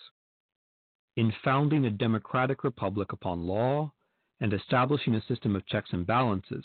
In 1.16 1.32
founding 1.42 1.86
a 1.86 1.90
democratic 1.90 2.62
republic 2.62 3.12
upon 3.12 3.46
law 3.46 3.90
and 4.40 4.52
establishing 4.52 5.14
a 5.14 5.22
system 5.22 5.56
of 5.56 5.64
checks 5.64 5.90
and 5.92 6.06
balances, 6.06 6.64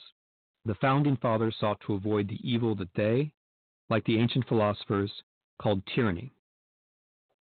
the 0.66 0.76
founding 0.76 1.16
fathers 1.16 1.56
sought 1.58 1.80
to 1.82 1.93
avoid 1.93 2.28
the 2.28 2.39
evil 2.43 2.76
that 2.76 2.93
they, 2.93 3.34
like 3.89 4.04
the 4.04 4.18
ancient 4.18 4.45
philosophers, 4.47 5.24
called 5.58 5.86
tyranny. 5.86 6.34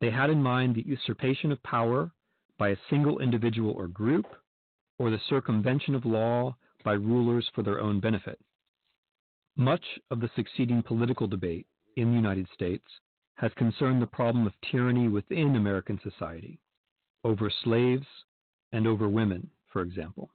They 0.00 0.10
had 0.10 0.30
in 0.30 0.40
mind 0.40 0.76
the 0.76 0.86
usurpation 0.86 1.50
of 1.50 1.60
power 1.64 2.12
by 2.58 2.68
a 2.68 2.76
single 2.88 3.18
individual 3.18 3.72
or 3.72 3.88
group, 3.88 4.26
or 4.98 5.10
the 5.10 5.18
circumvention 5.28 5.96
of 5.96 6.06
law 6.06 6.56
by 6.84 6.92
rulers 6.92 7.50
for 7.54 7.64
their 7.64 7.80
own 7.80 7.98
benefit. 7.98 8.38
Much 9.56 9.98
of 10.12 10.20
the 10.20 10.30
succeeding 10.36 10.82
political 10.82 11.26
debate 11.26 11.66
in 11.96 12.10
the 12.10 12.16
United 12.16 12.48
States 12.54 12.86
has 13.34 13.52
concerned 13.54 14.00
the 14.00 14.06
problem 14.06 14.46
of 14.46 14.52
tyranny 14.70 15.08
within 15.08 15.56
American 15.56 15.98
society, 16.04 16.60
over 17.24 17.50
slaves 17.64 18.06
and 18.72 18.86
over 18.86 19.08
women, 19.08 19.50
for 19.72 19.82
example. 19.82 20.30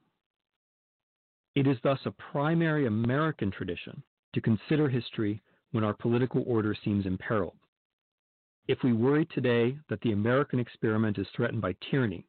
It 1.54 1.66
is 1.66 1.78
thus 1.82 2.00
a 2.04 2.10
primary 2.10 2.86
American 2.86 3.50
tradition 3.50 4.02
to 4.34 4.40
consider 4.40 4.88
history 4.88 5.42
when 5.72 5.84
our 5.84 5.94
political 5.94 6.44
order 6.46 6.76
seems 6.84 7.06
imperiled. 7.06 7.56
If 8.68 8.78
we 8.82 8.92
worry 8.92 9.26
today 9.26 9.78
that 9.88 10.00
the 10.02 10.12
American 10.12 10.58
experiment 10.58 11.18
is 11.18 11.26
threatened 11.34 11.62
by 11.62 11.74
tyranny, 11.90 12.26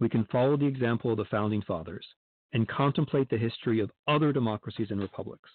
we 0.00 0.08
can 0.08 0.26
follow 0.26 0.56
the 0.56 0.66
example 0.66 1.10
of 1.10 1.18
the 1.18 1.24
Founding 1.26 1.62
Fathers 1.62 2.06
and 2.52 2.68
contemplate 2.68 3.28
the 3.28 3.38
history 3.38 3.80
of 3.80 3.90
other 4.08 4.32
democracies 4.32 4.90
and 4.90 5.00
republics. 5.00 5.50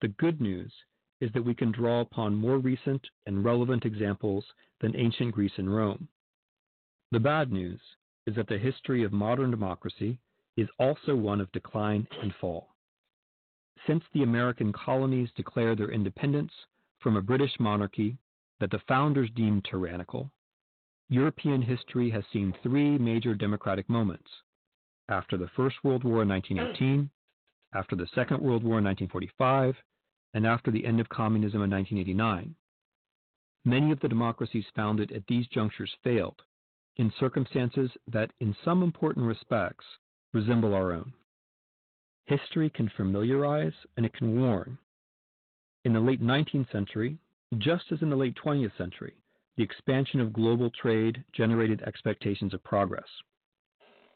The 0.00 0.08
good 0.08 0.40
news 0.40 0.72
is 1.20 1.30
that 1.32 1.44
we 1.44 1.54
can 1.54 1.72
draw 1.72 2.00
upon 2.00 2.34
more 2.34 2.58
recent 2.58 3.06
and 3.26 3.44
relevant 3.44 3.84
examples 3.84 4.44
than 4.80 4.96
ancient 4.96 5.32
Greece 5.32 5.52
and 5.58 5.74
Rome. 5.74 6.08
The 7.14 7.20
bad 7.20 7.52
news 7.52 7.80
is 8.26 8.34
that 8.34 8.48
the 8.48 8.58
history 8.58 9.04
of 9.04 9.12
modern 9.12 9.52
democracy 9.52 10.18
is 10.56 10.68
also 10.80 11.14
one 11.14 11.40
of 11.40 11.52
decline 11.52 12.08
and 12.20 12.34
fall. 12.40 12.74
Since 13.86 14.02
the 14.12 14.24
American 14.24 14.72
colonies 14.72 15.30
declared 15.36 15.78
their 15.78 15.92
independence 15.92 16.50
from 16.98 17.16
a 17.16 17.22
British 17.22 17.60
monarchy 17.60 18.18
that 18.58 18.72
the 18.72 18.82
founders 18.88 19.30
deemed 19.30 19.64
tyrannical, 19.64 20.32
European 21.08 21.62
history 21.62 22.10
has 22.10 22.24
seen 22.32 22.52
three 22.64 22.98
major 22.98 23.36
democratic 23.36 23.88
moments 23.88 24.42
after 25.08 25.36
the 25.36 25.50
First 25.54 25.84
World 25.84 26.02
War 26.02 26.22
in 26.22 26.28
1918, 26.28 27.08
after 27.74 27.94
the 27.94 28.08
Second 28.08 28.42
World 28.42 28.64
War 28.64 28.78
in 28.78 28.84
1945, 28.86 29.76
and 30.32 30.44
after 30.44 30.72
the 30.72 30.84
end 30.84 30.98
of 30.98 31.08
communism 31.10 31.62
in 31.62 31.70
1989. 31.70 32.56
Many 33.64 33.92
of 33.92 34.00
the 34.00 34.08
democracies 34.08 34.66
founded 34.74 35.12
at 35.12 35.24
these 35.28 35.46
junctures 35.46 35.94
failed 36.02 36.42
in 36.96 37.12
circumstances 37.18 37.90
that, 38.06 38.30
in 38.40 38.54
some 38.64 38.82
important 38.82 39.26
respects, 39.26 39.84
resemble 40.32 40.74
our 40.74 40.92
own. 40.92 41.12
History 42.26 42.70
can 42.70 42.90
familiarize 42.96 43.74
and 43.96 44.06
it 44.06 44.14
can 44.14 44.40
warn. 44.40 44.78
In 45.84 45.92
the 45.92 46.00
late 46.00 46.22
19th 46.22 46.70
century, 46.72 47.18
just 47.58 47.84
as 47.92 48.00
in 48.00 48.10
the 48.10 48.16
late 48.16 48.36
20th 48.42 48.76
century, 48.78 49.14
the 49.56 49.62
expansion 49.62 50.20
of 50.20 50.32
global 50.32 50.70
trade 50.70 51.22
generated 51.32 51.82
expectations 51.82 52.54
of 52.54 52.64
progress. 52.64 53.08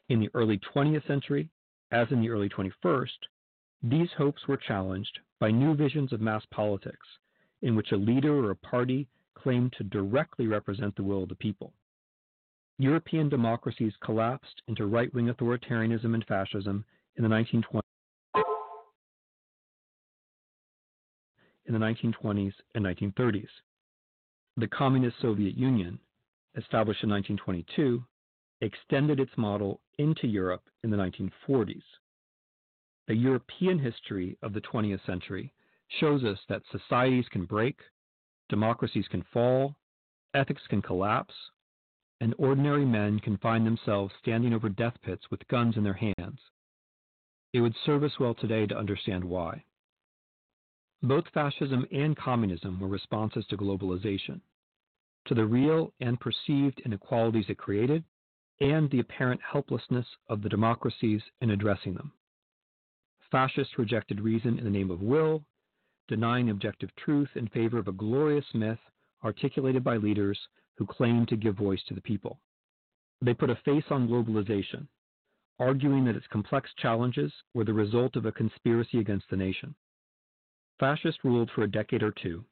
In 0.09 0.19
the 0.19 0.29
early 0.33 0.59
20th 0.73 1.05
century, 1.07 1.49
as 1.91 2.07
in 2.11 2.21
the 2.21 2.29
early 2.29 2.49
21st, 2.49 3.27
these 3.83 4.09
hopes 4.17 4.47
were 4.47 4.57
challenged 4.57 5.19
by 5.39 5.51
new 5.51 5.73
visions 5.75 6.11
of 6.11 6.19
mass 6.19 6.43
politics, 6.51 7.07
in 7.61 7.75
which 7.75 7.91
a 7.91 7.97
leader 7.97 8.35
or 8.35 8.51
a 8.51 8.55
party 8.55 9.07
claimed 9.35 9.73
to 9.73 9.83
directly 9.83 10.47
represent 10.47 10.95
the 10.95 11.03
will 11.03 11.23
of 11.23 11.29
the 11.29 11.35
people. 11.35 11.73
European 12.81 13.27
democracies 13.27 13.91
collapsed 14.01 14.61
into 14.69 14.85
right 14.85 15.13
wing 15.13 15.27
authoritarianism 15.27 16.13
and 16.13 16.25
fascism 16.25 16.85
in 17.17 17.23
the 17.23 17.29
1920s. 17.29 17.81
In 21.65 21.73
the 21.73 21.79
1920s 21.79 22.53
and 22.75 22.85
1930s. 22.85 23.49
The 24.55 24.67
Communist 24.69 25.17
Soviet 25.21 25.57
Union, 25.57 25.99
established 26.55 27.03
in 27.03 27.09
1922, 27.09 28.01
extended 28.61 29.19
its 29.19 29.31
model 29.37 29.81
into 29.97 30.27
Europe 30.27 30.63
in 30.83 30.89
the 30.89 30.97
1940s. 30.97 31.83
The 33.09 33.15
European 33.15 33.77
history 33.77 34.37
of 34.41 34.53
the 34.53 34.61
20th 34.61 35.05
century 35.05 35.53
shows 35.99 36.23
us 36.23 36.39
that 36.47 36.61
societies 36.71 37.25
can 37.29 37.43
break, 37.43 37.77
democracies 38.47 39.07
can 39.11 39.25
fall, 39.33 39.75
ethics 40.33 40.61
can 40.69 40.81
collapse, 40.81 41.33
and 42.21 42.35
ordinary 42.37 42.85
men 42.85 43.19
can 43.19 43.37
find 43.37 43.65
themselves 43.65 44.13
standing 44.21 44.53
over 44.53 44.69
death 44.69 44.95
pits 45.03 45.23
with 45.31 45.47
guns 45.47 45.77
in 45.77 45.83
their 45.83 45.93
hands. 45.93 46.39
It 47.53 47.61
would 47.61 47.75
serve 47.85 48.03
us 48.03 48.19
well 48.19 48.33
today 48.33 48.65
to 48.67 48.77
understand 48.77 49.23
why. 49.23 49.63
Both 51.01 51.29
fascism 51.33 51.85
and 51.91 52.17
communism 52.17 52.79
were 52.79 52.87
responses 52.87 53.45
to 53.47 53.57
globalization, 53.57 54.41
to 55.25 55.33
the 55.33 55.45
real 55.45 55.93
and 56.01 56.19
perceived 56.19 56.81
inequalities 56.85 57.45
it 57.49 57.57
created, 57.57 58.03
and 58.59 58.89
the 58.89 58.99
apparent 58.99 59.39
helplessness 59.41 60.05
of 60.27 60.41
the 60.41 60.49
democracies 60.49 61.21
in 61.39 61.51
addressing 61.51 61.93
them. 61.93 62.11
Fascists 63.31 63.77
rejected 63.77 64.19
reason 64.19 64.57
in 64.57 64.65
the 64.65 64.69
name 64.69 64.91
of 64.91 65.01
will, 65.01 65.45
denying 66.09 66.49
objective 66.49 66.93
truth 66.95 67.29
in 67.35 67.47
favor 67.47 67.77
of 67.77 67.87
a 67.87 67.93
glorious 67.93 68.45
myth 68.53 68.79
articulated 69.23 69.83
by 69.83 69.97
leaders 69.97 70.39
who 70.79 70.85
claimed 70.85 71.27
to 71.27 71.35
give 71.35 71.57
voice 71.57 71.81
to 71.87 71.93
the 71.93 72.01
people. 72.01 72.39
They 73.21 73.33
put 73.33 73.49
a 73.49 73.59
face 73.65 73.83
on 73.91 74.07
globalization, 74.07 74.87
arguing 75.59 76.05
that 76.05 76.15
its 76.15 76.25
complex 76.27 76.69
challenges 76.77 77.33
were 77.53 77.65
the 77.65 77.73
result 77.73 78.15
of 78.15 78.25
a 78.25 78.31
conspiracy 78.31 78.97
against 78.99 79.29
the 79.29 79.35
nation. 79.35 79.75
Fascists 80.79 81.19
ruled 81.25 81.51
for 81.53 81.63
a 81.63 81.71
decade 81.71 82.01
or 82.01 82.11
two, 82.11 82.45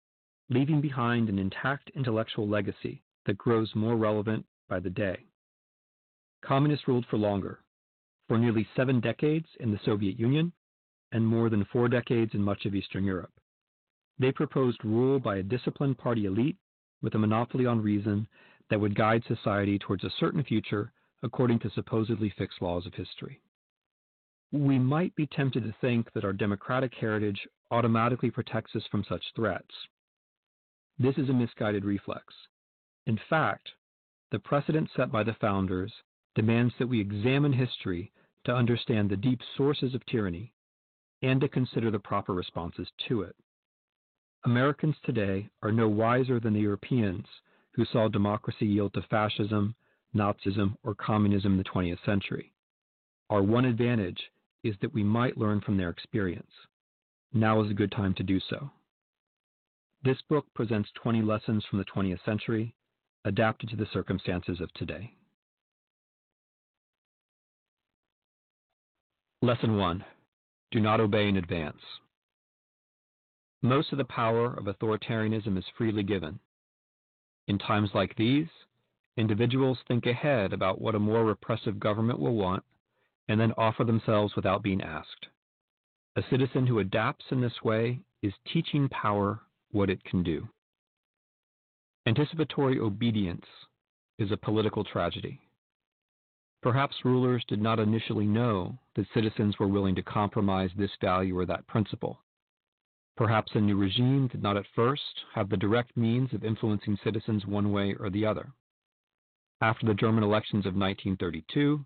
leaving 0.50 0.82
behind 0.82 1.30
an 1.30 1.40
intact 1.40 1.90
intellectual 1.96 2.50
legacy 2.50 3.02
that 3.26 3.38
grows 3.38 3.74
more 3.76 3.96
relevant 3.96 4.46
by 4.68 4.82
the 4.82 4.90
day. 4.90 5.26
Communists 6.44 6.86
ruled 6.86 7.06
for 7.10 7.18
longer, 7.18 7.62
for 8.28 8.38
nearly 8.38 8.68
seven 8.76 9.00
decades 9.00 9.48
in 9.62 9.72
the 9.72 9.80
Soviet 9.86 10.20
Union 10.20 10.52
and 11.14 11.26
more 11.26 11.50
than 11.50 11.64
four 11.72 11.88
decades 11.88 12.34
in 12.34 12.42
much 12.42 12.66
of 12.66 12.76
Eastern 12.76 13.06
Europe. 13.06 13.32
They 14.20 14.34
proposed 14.34 14.84
rule 14.84 15.18
by 15.18 15.38
a 15.38 15.44
disciplined 15.44 15.98
party 15.98 16.26
elite 16.26 16.58
with 17.02 17.16
a 17.16 17.20
monopoly 17.20 17.66
on 17.66 17.82
reason 17.82 18.28
that 18.70 18.80
would 18.80 18.96
guide 18.96 19.24
society 19.28 19.80
towards 19.80 20.04
a 20.04 20.14
certain 20.20 20.44
future 20.44 20.92
according 21.24 21.60
to 21.60 21.70
supposedly 21.72 22.30
fixed 22.38 22.62
laws 22.62 22.86
of 22.86 22.94
history. 22.94 23.42
We 24.52 24.80
might 24.80 25.16
be 25.16 25.28
tempted 25.28 25.64
to 25.64 25.76
think 25.82 26.12
that 26.14 26.24
our 26.24 26.34
democratic 26.34 26.94
heritage 26.94 27.48
automatically 27.72 28.32
protects 28.32 28.76
us 28.76 28.84
from 28.90 29.04
such 29.04 29.24
threats. 29.36 29.74
This 31.00 31.18
is 31.18 31.30
a 31.30 31.34
misguided 31.34 31.86
reflex. 31.86 32.34
In 33.06 33.20
fact, 33.30 33.70
the 34.32 34.40
precedent 34.40 34.90
set 34.96 35.12
by 35.12 35.24
the 35.24 35.36
founders 35.40 35.92
demands 36.36 36.74
that 36.80 36.88
we 36.88 37.00
examine 37.00 37.54
history 37.54 38.12
to 38.46 38.56
understand 38.56 39.10
the 39.10 39.18
deep 39.18 39.42
sources 39.56 39.94
of 39.94 40.06
tyranny 40.06 40.54
and 41.22 41.42
to 41.42 41.50
consider 41.50 41.92
the 41.92 42.00
proper 42.00 42.34
responses 42.34 42.88
to 43.08 43.22
it. 43.22 43.36
Americans 44.46 44.96
today 45.04 45.50
are 45.62 45.72
no 45.72 45.88
wiser 45.88 46.40
than 46.40 46.54
the 46.54 46.60
Europeans 46.60 47.26
who 47.72 47.86
saw 47.86 48.08
democracy 48.08 48.66
yield 48.66 48.94
to 48.94 49.02
fascism, 49.04 49.76
Nazism, 50.16 50.76
or 50.84 50.96
communism 50.96 51.54
in 51.54 51.58
the 51.58 51.64
20th 51.64 52.04
century. 52.06 52.54
Our 53.30 53.44
one 53.44 53.66
advantage 53.66 54.20
is 54.64 54.76
that 54.82 54.94
we 54.94 55.04
might 55.04 55.38
learn 55.38 55.62
from 55.62 55.78
their 55.78 55.90
experience. 55.90 56.52
Now 57.34 57.62
is 57.64 57.70
a 57.70 57.76
good 57.76 57.92
time 57.92 58.14
to 58.16 58.24
do 58.24 58.40
so. 58.50 58.70
This 60.04 60.18
book 60.30 60.46
presents 60.56 60.90
20 61.02 61.22
lessons 61.22 61.66
from 61.70 61.80
the 61.80 61.86
20th 61.86 62.24
century, 62.24 62.74
adapted 63.26 63.70
to 63.70 63.76
the 63.76 63.88
circumstances 63.92 64.62
of 64.62 64.72
today. 64.74 65.14
Lesson 69.42 69.78
1 69.78 70.04
Do 70.72 70.80
not 70.80 71.00
obey 71.00 71.28
in 71.28 71.38
advance. 71.38 71.82
Most 73.62 73.92
of 73.92 73.98
the 73.98 74.06
power 74.06 74.54
of 74.54 74.66
authoritarianism 74.66 75.58
is 75.58 75.66
freely 75.78 76.04
given. 76.04 76.40
In 77.48 77.58
times 77.58 77.90
like 77.94 78.16
these, 78.16 78.50
individuals 79.16 79.80
think 79.88 80.06
ahead 80.06 80.54
about 80.54 80.80
what 80.80 80.96
a 80.96 81.00
more 81.00 81.26
repressive 81.26 81.80
government 81.80 82.20
will 82.20 82.36
want 82.36 82.64
and 83.28 83.40
then 83.40 83.54
offer 83.58 83.84
themselves 83.84 84.36
without 84.36 84.62
being 84.62 84.82
asked. 84.82 85.28
A 86.16 86.24
citizen 86.30 86.68
who 86.68 86.80
adapts 86.80 87.26
in 87.32 87.42
this 87.42 87.64
way 87.64 88.00
is 88.22 88.34
teaching 88.52 88.90
power 88.90 89.42
what 89.72 89.90
it 89.90 90.04
can 90.04 90.24
do. 90.24 90.48
Anticipatory 92.06 92.80
obedience 92.80 93.46
is 94.18 94.32
a 94.32 94.38
political 94.38 94.84
tragedy. 94.84 95.42
Perhaps 96.62 96.96
rulers 97.04 97.44
did 97.48 97.62
not 97.62 97.80
initially 97.80 98.26
know 98.26 98.78
that 98.96 99.06
citizens 99.14 99.60
were 99.60 99.68
willing 99.68 99.96
to 99.96 100.04
compromise 100.04 100.72
this 100.76 100.92
value 101.02 101.38
or 101.38 101.46
that 101.46 101.68
principle. 101.68 102.20
Perhaps 103.18 103.56
a 103.56 103.60
new 103.60 103.76
regime 103.76 104.28
did 104.28 104.44
not 104.44 104.58
at 104.58 104.68
first 104.76 105.26
have 105.34 105.50
the 105.50 105.58
direct 105.58 105.98
means 105.98 106.32
of 106.34 106.44
influencing 106.44 107.00
citizens 107.04 107.48
one 107.48 107.72
way 107.72 107.96
or 107.96 108.12
the 108.12 108.24
other. 108.24 108.54
After 109.60 109.88
the 109.88 109.96
German 109.96 110.24
elections 110.24 110.68
of 110.68 110.76
1932, 110.76 111.84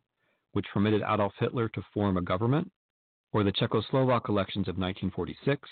which 0.52 0.66
permitted 0.74 1.02
Adolf 1.02 1.34
Hitler 1.40 1.70
to 1.70 1.86
form 1.94 2.18
a 2.18 2.22
government, 2.22 2.70
or 3.32 3.46
the 3.46 3.52
Czechoslovak 3.54 4.28
elections 4.28 4.68
of 4.68 4.78
1946, 4.78 5.70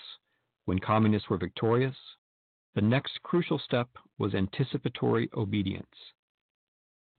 when 0.64 0.80
communists 0.80 1.30
were 1.30 1.38
victorious, 1.38 1.98
the 2.74 2.82
next 2.82 3.22
crucial 3.24 3.60
step 3.60 3.90
was 4.18 4.34
anticipatory 4.34 5.30
obedience. 5.36 6.14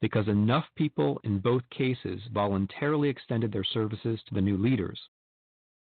Because 0.00 0.28
enough 0.28 0.64
people 0.76 1.20
in 1.24 1.40
both 1.40 1.68
cases 1.68 2.22
voluntarily 2.32 3.10
extended 3.10 3.52
their 3.52 3.64
services 3.64 4.18
to 4.26 4.34
the 4.34 4.40
new 4.40 4.56
leaders, 4.56 4.98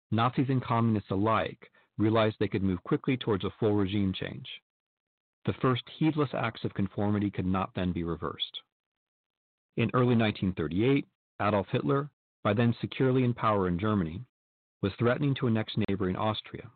Nazis 0.10 0.50
and 0.50 0.64
communists 0.64 1.12
alike 1.12 1.70
realized 2.00 2.38
they 2.40 2.48
could 2.48 2.64
move 2.64 2.84
quickly 2.84 3.18
towards 3.18 3.44
a 3.44 3.52
full 3.60 3.74
regime 3.76 4.14
change. 4.14 4.48
The 5.46 5.54
first 5.62 5.84
heedless 5.98 6.34
acts 6.34 6.64
of 6.64 6.74
conformity 6.74 7.30
could 7.30 7.46
not 7.46 7.76
then 7.76 7.92
be 7.92 8.04
reversed. 8.04 8.62
In 9.78 9.92
early 9.94 10.16
1938, 10.16 11.06
Adolf 11.42 11.68
Hitler, 11.72 12.10
by 12.44 12.54
then 12.54 12.74
securely 12.82 13.24
in 13.24 13.34
power 13.34 13.68
in 13.68 13.78
Germany, 13.78 14.26
was 14.82 14.94
threatening 14.98 15.36
to 15.36 15.48
annex 15.48 15.74
neighboring 15.88 16.16
Austria. 16.16 16.70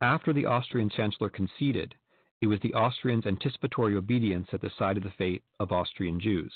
After 0.00 0.32
the 0.32 0.46
Austrian 0.46 0.90
Chancellor 0.90 1.30
conceded, 1.30 1.94
it 2.40 2.46
was 2.46 2.60
the 2.60 2.74
Austrians' 2.74 3.26
anticipatory 3.26 3.96
obedience 3.96 4.48
that 4.50 4.60
decided 4.60 5.02
the 5.02 5.10
fate 5.10 5.42
of 5.58 5.72
Austrian 5.72 6.20
Jews. 6.20 6.52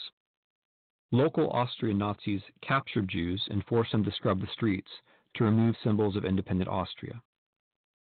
Local 1.11 1.51
Austrian 1.51 1.99
Nazis 1.99 2.43
captured 2.61 3.09
Jews 3.09 3.43
and 3.51 3.65
forced 3.65 3.93
them 3.93 4.05
to 4.05 4.13
scrub 4.13 4.41
the 4.41 4.47
streets 4.53 4.91
to 5.35 5.45
remove 5.45 5.75
symbols 5.83 6.17
of 6.17 6.25
independent 6.25 6.69
Austria. 6.69 7.23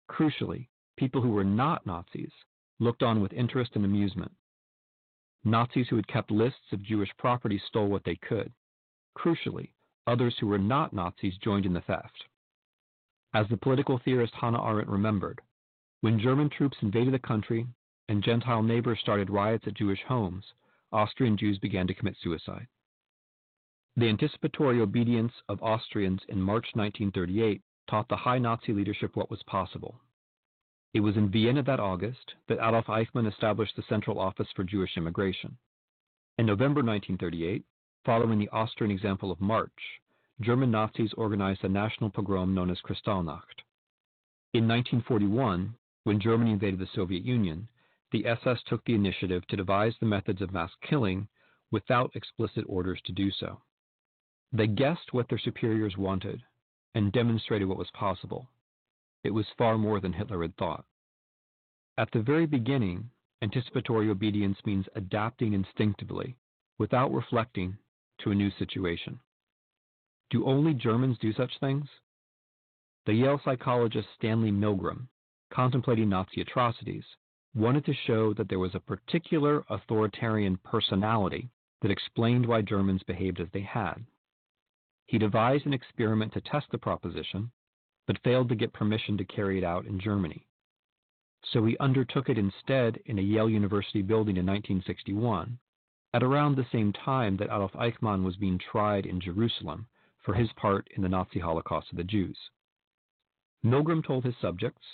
Crucially, 0.08 0.68
people 0.96 1.20
who 1.20 1.30
were 1.30 1.44
not 1.44 1.86
Nazis 1.86 2.32
looked 2.80 3.02
on 3.02 3.20
with 3.20 3.32
interest 3.32 3.72
and 3.74 3.84
amusement. 3.84 4.32
Nazis 5.44 5.88
who 5.88 5.96
had 5.96 6.08
kept 6.08 6.30
lists 6.30 6.72
of 6.72 6.82
Jewish 6.82 7.10
property 7.16 7.58
stole 7.58 7.88
what 7.88 8.04
they 8.04 8.16
could. 8.16 8.52
Crucially, 9.16 9.72
others 10.06 10.36
who 10.38 10.46
were 10.46 10.58
not 10.58 10.92
Nazis 10.92 11.36
joined 11.38 11.66
in 11.66 11.72
the 11.72 11.80
theft. 11.80 12.24
As 13.34 13.48
the 13.48 13.56
political 13.56 13.98
theorist 13.98 14.34
Hannah 14.34 14.64
Arendt 14.64 14.88
remembered, 14.88 15.40
when 16.00 16.18
German 16.18 16.48
troops 16.48 16.78
invaded 16.80 17.12
the 17.12 17.18
country 17.18 17.66
and 18.08 18.22
Gentile 18.22 18.62
neighbors 18.62 19.00
started 19.00 19.30
riots 19.30 19.66
at 19.66 19.74
Jewish 19.74 20.02
homes, 20.02 20.44
Austrian 20.92 21.36
Jews 21.36 21.58
began 21.58 21.86
to 21.86 21.94
commit 21.94 22.16
suicide. 22.22 22.66
The 23.96 24.08
anticipatory 24.08 24.80
obedience 24.80 25.32
of 25.48 25.62
Austrians 25.62 26.22
in 26.28 26.40
March 26.40 26.66
1938 26.74 27.62
taught 27.88 28.08
the 28.08 28.16
high 28.16 28.38
Nazi 28.38 28.72
leadership 28.72 29.16
what 29.16 29.30
was 29.30 29.42
possible. 29.44 30.00
It 30.94 31.00
was 31.00 31.16
in 31.16 31.30
Vienna 31.30 31.62
that 31.64 31.80
August 31.80 32.34
that 32.48 32.58
Adolf 32.58 32.86
Eichmann 32.86 33.26
established 33.26 33.76
the 33.76 33.82
Central 33.88 34.18
Office 34.18 34.48
for 34.54 34.64
Jewish 34.64 34.96
Immigration. 34.96 35.56
In 36.38 36.46
November 36.46 36.82
1938, 36.82 37.64
following 38.04 38.38
the 38.38 38.48
Austrian 38.50 38.90
example 38.90 39.30
of 39.30 39.40
March, 39.40 40.00
German 40.40 40.70
Nazis 40.70 41.12
organized 41.14 41.64
a 41.64 41.68
national 41.68 42.10
pogrom 42.10 42.54
known 42.54 42.70
as 42.70 42.80
Kristallnacht. 42.80 43.64
In 44.54 44.68
1941, 44.68 45.74
when 46.04 46.20
Germany 46.20 46.52
invaded 46.52 46.78
the 46.78 46.88
Soviet 46.94 47.24
Union, 47.24 47.68
the 48.12 48.24
SS 48.26 48.62
took 48.66 48.84
the 48.84 48.94
initiative 48.94 49.46
to 49.48 49.56
devise 49.56 49.94
the 49.98 50.06
methods 50.06 50.40
of 50.40 50.52
mass 50.52 50.70
killing 50.88 51.28
without 51.70 52.14
explicit 52.14 52.64
orders 52.66 53.00
to 53.04 53.12
do 53.12 53.30
so. 53.30 53.60
They 54.52 54.66
guessed 54.66 55.12
what 55.12 55.28
their 55.28 55.38
superiors 55.38 55.98
wanted 55.98 56.42
and 56.98 57.12
demonstrated 57.12 57.68
what 57.68 57.78
was 57.78 57.92
possible. 57.94 58.48
It 59.22 59.30
was 59.30 59.46
far 59.56 59.78
more 59.78 60.00
than 60.00 60.12
Hitler 60.12 60.42
had 60.42 60.56
thought. 60.56 60.84
At 61.96 62.10
the 62.10 62.22
very 62.22 62.44
beginning, 62.44 63.08
anticipatory 63.40 64.10
obedience 64.10 64.58
means 64.66 64.84
adapting 64.96 65.52
instinctively, 65.52 66.36
without 66.76 67.12
reflecting, 67.12 67.78
to 68.22 68.32
a 68.32 68.34
new 68.34 68.50
situation. 68.58 69.20
Do 70.30 70.44
only 70.44 70.74
Germans 70.74 71.16
do 71.20 71.32
such 71.32 71.52
things? 71.60 71.86
The 73.06 73.14
Yale 73.14 73.40
psychologist 73.44 74.08
Stanley 74.16 74.50
Milgram, 74.50 75.06
contemplating 75.52 76.08
Nazi 76.08 76.40
atrocities, 76.40 77.04
wanted 77.54 77.84
to 77.84 77.94
show 78.08 78.34
that 78.34 78.48
there 78.48 78.58
was 78.58 78.74
a 78.74 78.80
particular 78.80 79.64
authoritarian 79.70 80.56
personality 80.64 81.48
that 81.80 81.92
explained 81.92 82.44
why 82.44 82.62
Germans 82.62 83.04
behaved 83.04 83.38
as 83.38 83.46
they 83.52 83.62
had. 83.62 84.04
He 85.08 85.16
devised 85.16 85.64
an 85.64 85.72
experiment 85.72 86.34
to 86.34 86.42
test 86.42 86.66
the 86.70 86.76
proposition, 86.76 87.50
but 88.06 88.22
failed 88.22 88.50
to 88.50 88.54
get 88.54 88.74
permission 88.74 89.16
to 89.16 89.24
carry 89.24 89.56
it 89.56 89.64
out 89.64 89.86
in 89.86 89.98
Germany. 89.98 90.46
So 91.50 91.64
he 91.64 91.78
undertook 91.78 92.28
it 92.28 92.36
instead 92.36 93.00
in 93.06 93.18
a 93.18 93.22
Yale 93.22 93.48
University 93.48 94.02
building 94.02 94.36
in 94.36 94.44
1961, 94.44 95.58
at 96.12 96.22
around 96.22 96.56
the 96.56 96.66
same 96.70 96.92
time 96.92 97.38
that 97.38 97.46
Adolf 97.46 97.72
Eichmann 97.72 98.22
was 98.22 98.36
being 98.36 98.58
tried 98.58 99.06
in 99.06 99.18
Jerusalem 99.18 99.86
for 100.18 100.34
his 100.34 100.52
part 100.52 100.86
in 100.94 101.00
the 101.00 101.08
Nazi 101.08 101.38
Holocaust 101.38 101.90
of 101.90 101.96
the 101.96 102.04
Jews. 102.04 102.36
Milgram 103.64 104.04
told 104.04 104.24
his 104.24 104.36
subjects, 104.42 104.84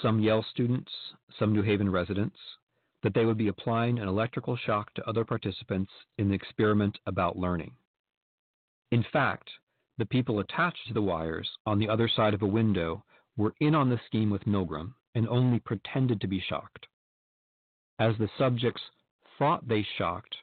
some 0.00 0.20
Yale 0.20 0.44
students, 0.52 0.92
some 1.36 1.52
New 1.52 1.62
Haven 1.62 1.90
residents, 1.90 2.38
that 3.02 3.12
they 3.12 3.24
would 3.24 3.38
be 3.38 3.48
applying 3.48 3.98
an 3.98 4.06
electrical 4.06 4.56
shock 4.56 4.94
to 4.94 5.08
other 5.08 5.24
participants 5.24 5.90
in 6.16 6.28
the 6.28 6.34
experiment 6.36 6.96
about 7.06 7.36
learning. 7.36 7.74
In 8.90 9.04
fact, 9.12 9.50
the 9.98 10.06
people 10.06 10.40
attached 10.40 10.86
to 10.88 10.94
the 10.94 11.02
wires 11.02 11.50
on 11.66 11.78
the 11.78 11.88
other 11.88 12.08
side 12.08 12.34
of 12.34 12.42
a 12.42 12.46
window 12.46 13.04
were 13.36 13.54
in 13.60 13.74
on 13.74 13.88
the 13.88 14.00
scheme 14.06 14.30
with 14.30 14.46
Milgram 14.46 14.94
and 15.14 15.28
only 15.28 15.58
pretended 15.58 16.20
to 16.20 16.28
be 16.28 16.40
shocked. 16.40 16.86
As 17.98 18.16
the 18.18 18.30
subjects 18.38 18.82
thought 19.38 19.66
they 19.66 19.82
shocked 19.82 20.36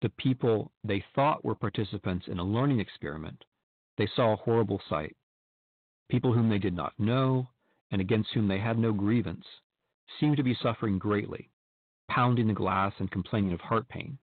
the 0.00 0.08
people 0.10 0.70
they 0.84 1.04
thought 1.14 1.44
were 1.44 1.54
participants 1.54 2.28
in 2.28 2.38
a 2.38 2.44
learning 2.44 2.78
experiment, 2.80 3.44
they 3.96 4.06
saw 4.14 4.32
a 4.32 4.36
horrible 4.36 4.80
sight. 4.88 5.16
People 6.08 6.32
whom 6.32 6.48
they 6.48 6.58
did 6.58 6.74
not 6.74 6.98
know 6.98 7.48
and 7.90 8.00
against 8.00 8.30
whom 8.32 8.48
they 8.48 8.58
had 8.58 8.78
no 8.78 8.92
grievance 8.92 9.44
seemed 10.20 10.36
to 10.36 10.42
be 10.42 10.54
suffering 10.62 10.98
greatly, 10.98 11.50
pounding 12.08 12.46
the 12.46 12.54
glass 12.54 12.92
and 12.98 13.10
complaining 13.10 13.52
of 13.52 13.60
heart 13.60 13.88
pain. 13.88 14.18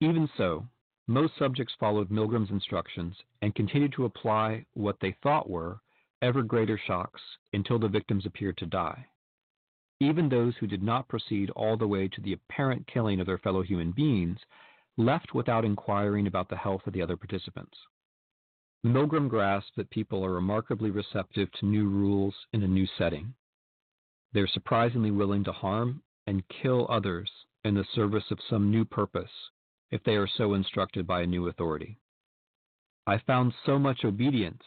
Even 0.00 0.28
so, 0.36 0.66
most 1.06 1.36
subjects 1.38 1.74
followed 1.80 2.10
Milgram's 2.10 2.50
instructions 2.50 3.16
and 3.42 3.54
continued 3.54 3.92
to 3.92 4.04
apply 4.04 4.64
what 4.74 4.96
they 5.00 5.16
thought 5.22 5.48
were 5.50 5.80
ever 6.22 6.42
greater 6.42 6.78
shocks 6.86 7.20
until 7.52 7.78
the 7.78 7.88
victims 7.88 8.26
appeared 8.26 8.56
to 8.58 8.66
die. 8.66 9.06
Even 10.00 10.28
those 10.28 10.56
who 10.56 10.66
did 10.66 10.82
not 10.82 11.08
proceed 11.08 11.50
all 11.50 11.76
the 11.76 11.88
way 11.88 12.08
to 12.08 12.20
the 12.20 12.32
apparent 12.32 12.86
killing 12.86 13.20
of 13.20 13.26
their 13.26 13.38
fellow 13.38 13.62
human 13.62 13.92
beings 13.92 14.38
left 14.96 15.34
without 15.34 15.64
inquiring 15.64 16.26
about 16.26 16.48
the 16.48 16.56
health 16.56 16.86
of 16.86 16.92
the 16.92 17.02
other 17.02 17.16
participants. 17.16 17.76
Milgram 18.84 19.28
grasped 19.28 19.76
that 19.76 19.90
people 19.90 20.24
are 20.24 20.32
remarkably 20.32 20.90
receptive 20.90 21.50
to 21.52 21.66
new 21.66 21.88
rules 21.88 22.34
in 22.52 22.62
a 22.62 22.68
new 22.68 22.86
setting. 22.96 23.34
They're 24.32 24.46
surprisingly 24.46 25.10
willing 25.10 25.44
to 25.44 25.52
harm 25.52 26.02
and 26.26 26.48
kill 26.48 26.86
others 26.88 27.30
in 27.64 27.74
the 27.74 27.84
service 27.94 28.30
of 28.30 28.38
some 28.48 28.70
new 28.70 28.84
purpose 28.84 29.30
if 29.90 30.02
they 30.04 30.14
are 30.14 30.28
so 30.36 30.54
instructed 30.54 31.06
by 31.06 31.22
a 31.22 31.26
new 31.26 31.48
authority. 31.48 31.98
I 33.06 33.18
found 33.26 33.52
so 33.66 33.78
much 33.78 34.04
obedience, 34.04 34.62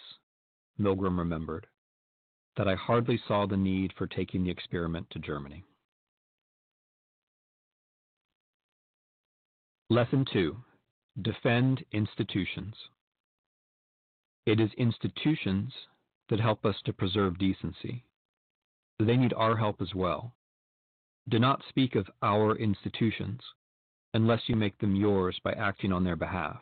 Milgram 0.79 1.17
remembered, 1.17 1.67
that 2.57 2.67
I 2.67 2.75
hardly 2.75 3.19
saw 3.27 3.45
the 3.45 3.57
need 3.57 3.93
for 3.97 4.07
taking 4.07 4.43
the 4.43 4.51
experiment 4.51 5.07
to 5.11 5.19
Germany. 5.19 5.63
Lesson 9.89 10.25
2 10.31 10.57
Defend 11.21 11.85
Institutions. 11.91 12.73
It 14.45 14.59
is 14.59 14.71
institutions 14.77 15.71
that 16.29 16.39
help 16.39 16.65
us 16.65 16.75
to 16.85 16.93
preserve 16.93 17.37
decency. 17.37 18.03
They 18.99 19.15
need 19.15 19.33
our 19.33 19.55
help 19.55 19.81
as 19.81 19.93
well. 19.95 20.33
Do 21.29 21.39
not 21.39 21.61
speak 21.69 21.95
of 21.95 22.09
our 22.21 22.55
institutions 22.57 23.41
unless 24.13 24.41
you 24.47 24.55
make 24.55 24.77
them 24.79 24.95
yours 24.95 25.39
by 25.43 25.53
acting 25.53 25.91
on 25.91 26.03
their 26.03 26.15
behalf. 26.15 26.61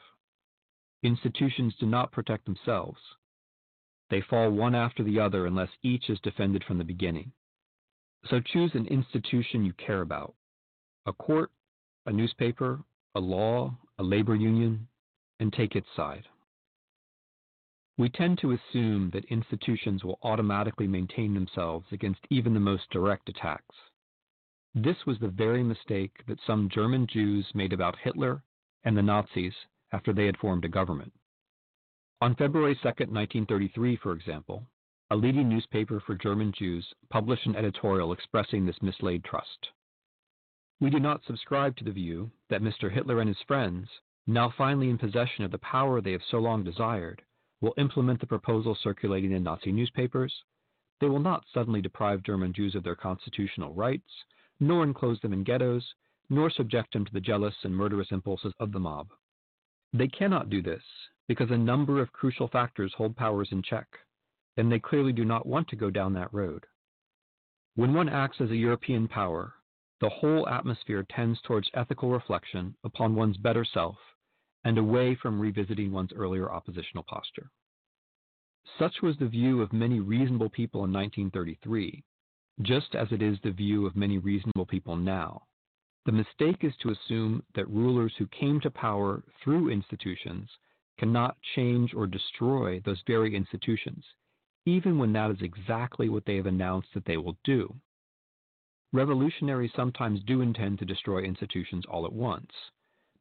Institutions 1.04 1.74
do 1.80 1.86
not 1.86 2.12
protect 2.12 2.46
themselves. 2.46 3.00
They 4.10 4.22
fall 4.22 4.52
one 4.52 4.76
after 4.76 5.04
the 5.04 5.20
other 5.20 5.46
unless 5.46 5.70
each 5.84 6.10
is 6.10 6.20
defended 6.20 6.64
from 6.64 6.78
the 6.78 6.84
beginning. 6.84 7.32
So 8.30 8.40
choose 8.40 8.72
an 8.76 8.88
institution 8.88 9.66
you 9.66 9.74
care 9.74 10.02
about 10.02 10.36
a 11.08 11.14
court, 11.14 11.50
a 12.06 12.12
newspaper, 12.12 12.80
a 13.16 13.20
law, 13.20 13.76
a 13.98 14.04
labor 14.04 14.36
union, 14.36 14.88
and 15.40 15.52
take 15.52 15.76
its 15.76 15.88
side. 15.96 16.26
We 17.98 18.10
tend 18.10 18.40
to 18.40 18.52
assume 18.52 19.10
that 19.14 19.26
institutions 19.26 20.04
will 20.04 20.20
automatically 20.24 20.88
maintain 20.88 21.34
themselves 21.34 21.86
against 21.92 22.22
even 22.30 22.54
the 22.54 22.60
most 22.60 22.90
direct 22.92 23.30
attacks. 23.30 23.76
This 24.74 25.06
was 25.06 25.20
the 25.20 25.28
very 25.28 25.64
mistake 25.64 26.24
that 26.28 26.40
some 26.48 26.70
German 26.70 27.06
Jews 27.06 27.54
made 27.54 27.74
about 27.74 27.98
Hitler 27.98 28.42
and 28.86 28.96
the 28.96 29.02
Nazis 29.02 29.54
after 29.92 30.14
they 30.14 30.26
had 30.26 30.38
formed 30.38 30.64
a 30.64 30.70
government. 30.70 31.12
On 32.22 32.36
February 32.36 32.76
2, 32.76 32.82
1933, 32.84 33.98
for 33.98 34.14
example, 34.14 34.66
a 35.10 35.16
leading 35.16 35.50
newspaper 35.50 36.00
for 36.00 36.16
German 36.16 36.54
Jews 36.54 36.94
published 37.10 37.46
an 37.48 37.58
editorial 37.58 38.14
expressing 38.14 38.66
this 38.66 38.82
mislaid 38.82 39.26
trust. 39.26 39.72
We 40.80 40.90
do 40.90 41.02
not 41.02 41.26
subscribe 41.26 41.76
to 41.76 41.84
the 41.84 41.92
view 41.92 42.32
that 42.50 42.62
Mr. 42.62 42.90
Hitler 42.90 43.20
and 43.20 43.28
his 43.28 43.42
friends, 43.42 43.90
now 44.26 44.50
finally 44.58 44.90
in 44.90 44.98
possession 44.98 45.44
of 45.44 45.52
the 45.52 45.58
power 45.58 46.00
they 46.00 46.14
have 46.14 46.24
so 46.24 46.40
long 46.40 46.64
desired, 46.64 47.22
will 47.60 47.74
implement 47.78 48.22
the 48.22 48.26
proposal 48.26 48.76
circulating 48.76 49.34
in 49.34 49.44
Nazi 49.44 49.74
newspapers. 49.74 50.34
They 51.02 51.10
will 51.10 51.20
not 51.20 51.44
suddenly 51.54 51.82
deprive 51.82 52.24
German 52.24 52.54
Jews 52.54 52.74
of 52.74 52.84
their 52.84 52.96
constitutional 52.96 53.74
rights, 53.74 54.10
nor 54.62 54.84
enclose 54.84 55.20
them 55.20 55.34
in 55.34 55.44
ghettos, 55.44 55.84
nor 56.30 56.50
subject 56.50 56.94
them 56.94 57.04
to 57.04 57.12
the 57.12 57.20
jealous 57.20 57.56
and 57.64 57.76
murderous 57.76 58.12
impulses 58.12 58.54
of 58.60 58.72
the 58.72 58.80
mob. 58.80 59.10
They 59.92 60.08
cannot 60.08 60.50
do 60.50 60.62
this 60.62 60.84
because 61.28 61.52
a 61.52 61.58
number 61.58 62.00
of 62.00 62.14
crucial 62.14 62.48
factors 62.48 62.94
hold 62.96 63.18
powers 63.18 63.50
in 63.52 63.62
check, 63.64 63.88
and 64.56 64.72
they 64.72 64.80
clearly 64.80 65.12
do 65.12 65.26
not 65.26 65.46
want 65.46 65.68
to 65.70 65.76
go 65.76 65.90
down 65.90 66.14
that 66.14 66.34
road. 66.34 66.66
When 67.76 67.94
one 67.94 68.08
acts 68.08 68.40
as 68.40 68.52
a 68.52 68.56
European 68.56 69.08
power, 69.08 69.56
the 70.00 70.10
whole 70.10 70.48
atmosphere 70.48 71.06
tends 71.10 71.40
towards 71.42 71.70
ethical 71.74 72.10
reflection 72.10 72.76
upon 72.84 73.16
one's 73.16 73.38
better 73.38 73.66
self 73.66 73.98
and 74.64 74.78
away 74.78 75.16
from 75.16 75.40
revisiting 75.40 75.92
one's 75.92 76.14
earlier 76.14 76.52
oppositional 76.52 77.04
posture. 77.04 77.50
Such 78.78 79.02
was 79.02 79.18
the 79.18 79.28
view 79.28 79.62
of 79.62 79.74
many 79.74 80.00
reasonable 80.00 80.50
people 80.50 80.86
in 80.86 80.94
1933, 80.94 82.04
just 82.62 82.96
as 82.96 83.12
it 83.12 83.22
is 83.22 83.38
the 83.44 83.52
view 83.52 83.86
of 83.86 83.96
many 83.96 84.18
reasonable 84.18 84.66
people 84.66 84.96
now. 84.96 85.44
The 86.06 86.12
mistake 86.12 86.64
is 86.64 86.74
to 86.78 86.90
assume 86.90 87.44
that 87.54 87.70
rulers 87.70 88.14
who 88.18 88.28
came 88.28 88.60
to 88.62 88.72
power 88.72 89.24
through 89.44 89.70
institutions 89.70 90.50
cannot 90.98 91.38
change 91.56 91.94
or 91.94 92.08
destroy 92.08 92.80
those 92.80 93.02
very 93.06 93.36
institutions, 93.36 94.04
even 94.66 94.98
when 94.98 95.14
that 95.14 95.32
is 95.32 95.42
exactly 95.42 96.10
what 96.10 96.26
they 96.26 96.36
have 96.36 96.48
announced 96.48 96.90
that 96.94 97.06
they 97.06 97.18
will 97.18 97.38
do. 97.44 97.74
Revolutionaries 98.94 99.72
sometimes 99.76 100.22
do 100.24 100.42
intend 100.42 100.80
to 100.80 100.86
destroy 100.86 101.22
institutions 101.22 101.86
all 101.86 102.06
at 102.06 102.14
once. 102.14 102.52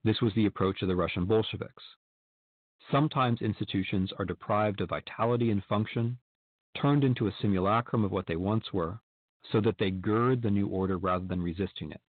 This 0.02 0.20
was 0.20 0.34
the 0.34 0.46
approach 0.46 0.82
of 0.82 0.88
the 0.88 0.96
Russian 0.96 1.26
Bolsheviks. 1.26 1.84
Sometimes 2.90 3.40
institutions 3.40 4.12
are 4.18 4.24
deprived 4.24 4.80
of 4.80 4.88
vitality 4.88 5.50
and 5.50 5.62
function, 5.64 6.18
turned 6.74 7.04
into 7.04 7.28
a 7.28 7.34
simulacrum 7.40 8.04
of 8.04 8.10
what 8.10 8.26
they 8.26 8.36
once 8.36 8.72
were, 8.72 9.00
so 9.50 9.60
that 9.60 9.78
they 9.78 9.90
gird 9.90 10.42
the 10.42 10.50
new 10.50 10.66
order 10.68 10.98
rather 10.98 11.26
than 11.26 11.42
resisting 11.42 11.90
it. 11.90 12.00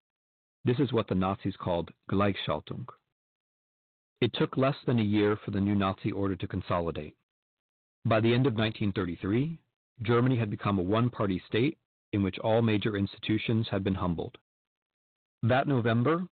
This 0.64 0.78
is 0.78 0.93
what 0.93 1.09
the 1.09 1.14
Nazis 1.14 1.57
called 1.57 1.91
Gleichschaltung. 2.11 2.87
It 4.20 4.33
took 4.35 4.57
less 4.57 4.76
than 4.87 4.99
a 4.99 5.03
year 5.03 5.37
for 5.37 5.51
the 5.51 5.61
new 5.61 5.74
Nazi 5.74 6.12
order 6.12 6.37
to 6.37 6.47
consolidate. 6.47 7.16
By 8.05 8.20
the 8.20 8.35
end 8.35 8.47
of 8.47 8.55
1933, 8.55 9.59
Germany 10.03 10.37
had 10.37 10.51
become 10.51 10.78
a 10.78 10.83
one 10.83 11.09
party 11.09 11.43
state 11.47 11.78
in 12.12 12.22
which 12.22 12.39
all 12.39 12.61
major 12.61 12.97
institutions 12.97 13.68
had 13.70 13.85
been 13.85 13.95
humbled. 13.95 14.37
That 15.43 15.68
November, 15.68 16.26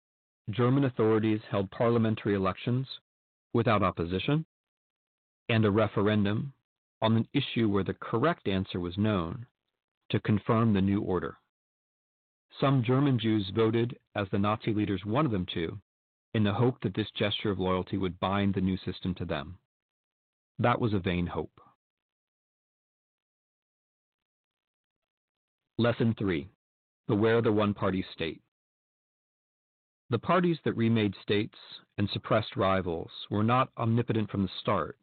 German 0.50 0.84
authorities 0.84 1.40
held 1.50 1.70
parliamentary 1.70 2.34
elections 2.34 2.86
without 3.52 3.82
opposition 3.82 4.44
and 5.48 5.64
a 5.64 5.70
referendum 5.70 6.52
on 7.00 7.16
an 7.16 7.28
issue 7.32 7.68
where 7.68 7.84
the 7.84 7.94
correct 7.94 8.48
answer 8.48 8.80
was 8.80 8.98
known 8.98 9.46
to 10.10 10.20
confirm 10.20 10.72
the 10.72 10.80
new 10.80 11.00
order. 11.00 11.38
Some 12.60 12.82
German 12.82 13.18
Jews 13.18 13.50
voted, 13.54 13.96
as 14.14 14.26
the 14.30 14.38
Nazi 14.38 14.72
leaders 14.72 15.04
wanted 15.04 15.30
them 15.30 15.46
to, 15.54 15.78
in 16.34 16.44
the 16.44 16.52
hope 16.52 16.80
that 16.82 16.94
this 16.94 17.10
gesture 17.16 17.50
of 17.50 17.58
loyalty 17.58 17.96
would 17.96 18.20
bind 18.20 18.54
the 18.54 18.60
new 18.60 18.76
system 18.78 19.14
to 19.14 19.24
them. 19.24 19.58
That 20.58 20.80
was 20.80 20.92
a 20.92 20.98
vain 20.98 21.26
hope. 21.26 21.60
Lesson 25.78 26.14
3 26.18 26.48
Beware 27.06 27.40
the 27.40 27.52
one 27.52 27.72
party 27.72 28.04
state. 28.12 28.42
The 30.10 30.18
parties 30.18 30.58
that 30.64 30.72
remade 30.72 31.14
states 31.22 31.58
and 31.98 32.08
suppressed 32.10 32.56
rivals 32.56 33.10
were 33.30 33.44
not 33.44 33.70
omnipotent 33.78 34.30
from 34.30 34.42
the 34.42 34.50
start. 34.60 34.98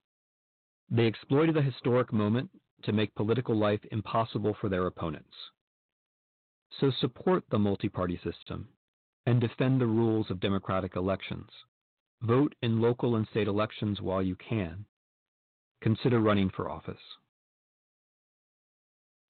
They 0.90 1.06
exploited 1.06 1.56
the 1.56 1.62
historic 1.62 2.12
moment 2.12 2.50
to 2.86 2.94
make 2.94 3.14
political 3.16 3.56
life 3.56 3.82
impossible 3.92 4.56
for 4.60 4.70
their 4.70 4.88
opponents. 4.88 5.34
So 6.80 6.92
support 7.00 7.44
the 7.50 7.60
multi 7.60 7.90
party 7.90 8.20
system 8.24 8.68
and 9.26 9.42
defend 9.42 9.82
the 9.82 9.88
rules 9.88 10.30
of 10.30 10.40
democratic 10.40 10.96
elections. 10.96 11.50
Vote 12.22 12.54
in 12.62 12.82
local 12.82 13.16
and 13.16 13.28
state 13.28 13.48
elections 13.48 14.02
while 14.02 14.22
you 14.22 14.36
can. 14.36 14.86
Consider 15.82 16.20
running 16.20 16.50
for 16.50 16.70
office. 16.70 17.02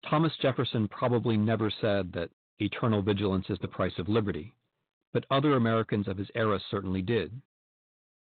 Thomas 0.09 0.33
Jefferson 0.41 0.87
probably 0.87 1.35
never 1.35 1.71
said 1.81 2.13
that 2.13 2.29
eternal 2.59 3.01
vigilance 3.01 3.45
is 3.49 3.57
the 3.59 3.67
price 3.67 3.97
of 3.97 4.07
liberty, 4.07 4.53
but 5.13 5.25
other 5.31 5.55
Americans 5.55 6.07
of 6.07 6.17
his 6.17 6.29
era 6.35 6.59
certainly 6.69 7.01
did. 7.01 7.41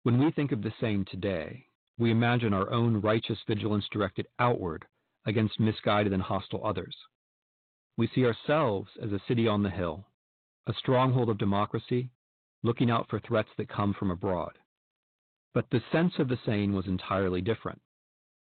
When 0.03 0.23
we 0.23 0.31
think 0.31 0.51
of 0.51 0.61
the 0.61 0.73
saying 0.81 1.05
today, 1.09 1.65
we 1.97 2.11
imagine 2.11 2.53
our 2.53 2.71
own 2.71 2.99
righteous 3.01 3.37
vigilance 3.47 3.85
directed 3.91 4.27
outward 4.39 4.85
against 5.25 5.59
misguided 5.59 6.13
and 6.13 6.21
hostile 6.21 6.65
others. 6.65 6.95
We 7.97 8.07
see 8.07 8.25
ourselves 8.25 8.89
as 9.01 9.11
a 9.11 9.21
city 9.27 9.47
on 9.47 9.63
the 9.63 9.69
hill, 9.69 10.05
a 10.67 10.73
stronghold 10.73 11.29
of 11.29 11.37
democracy, 11.37 12.09
looking 12.63 12.89
out 12.89 13.09
for 13.09 13.19
threats 13.19 13.49
that 13.57 13.69
come 13.69 13.93
from 13.93 14.11
abroad. 14.11 14.57
But 15.53 15.69
the 15.69 15.83
sense 15.91 16.13
of 16.19 16.27
the 16.27 16.39
saying 16.45 16.73
was 16.73 16.87
entirely 16.87 17.41
different 17.41 17.81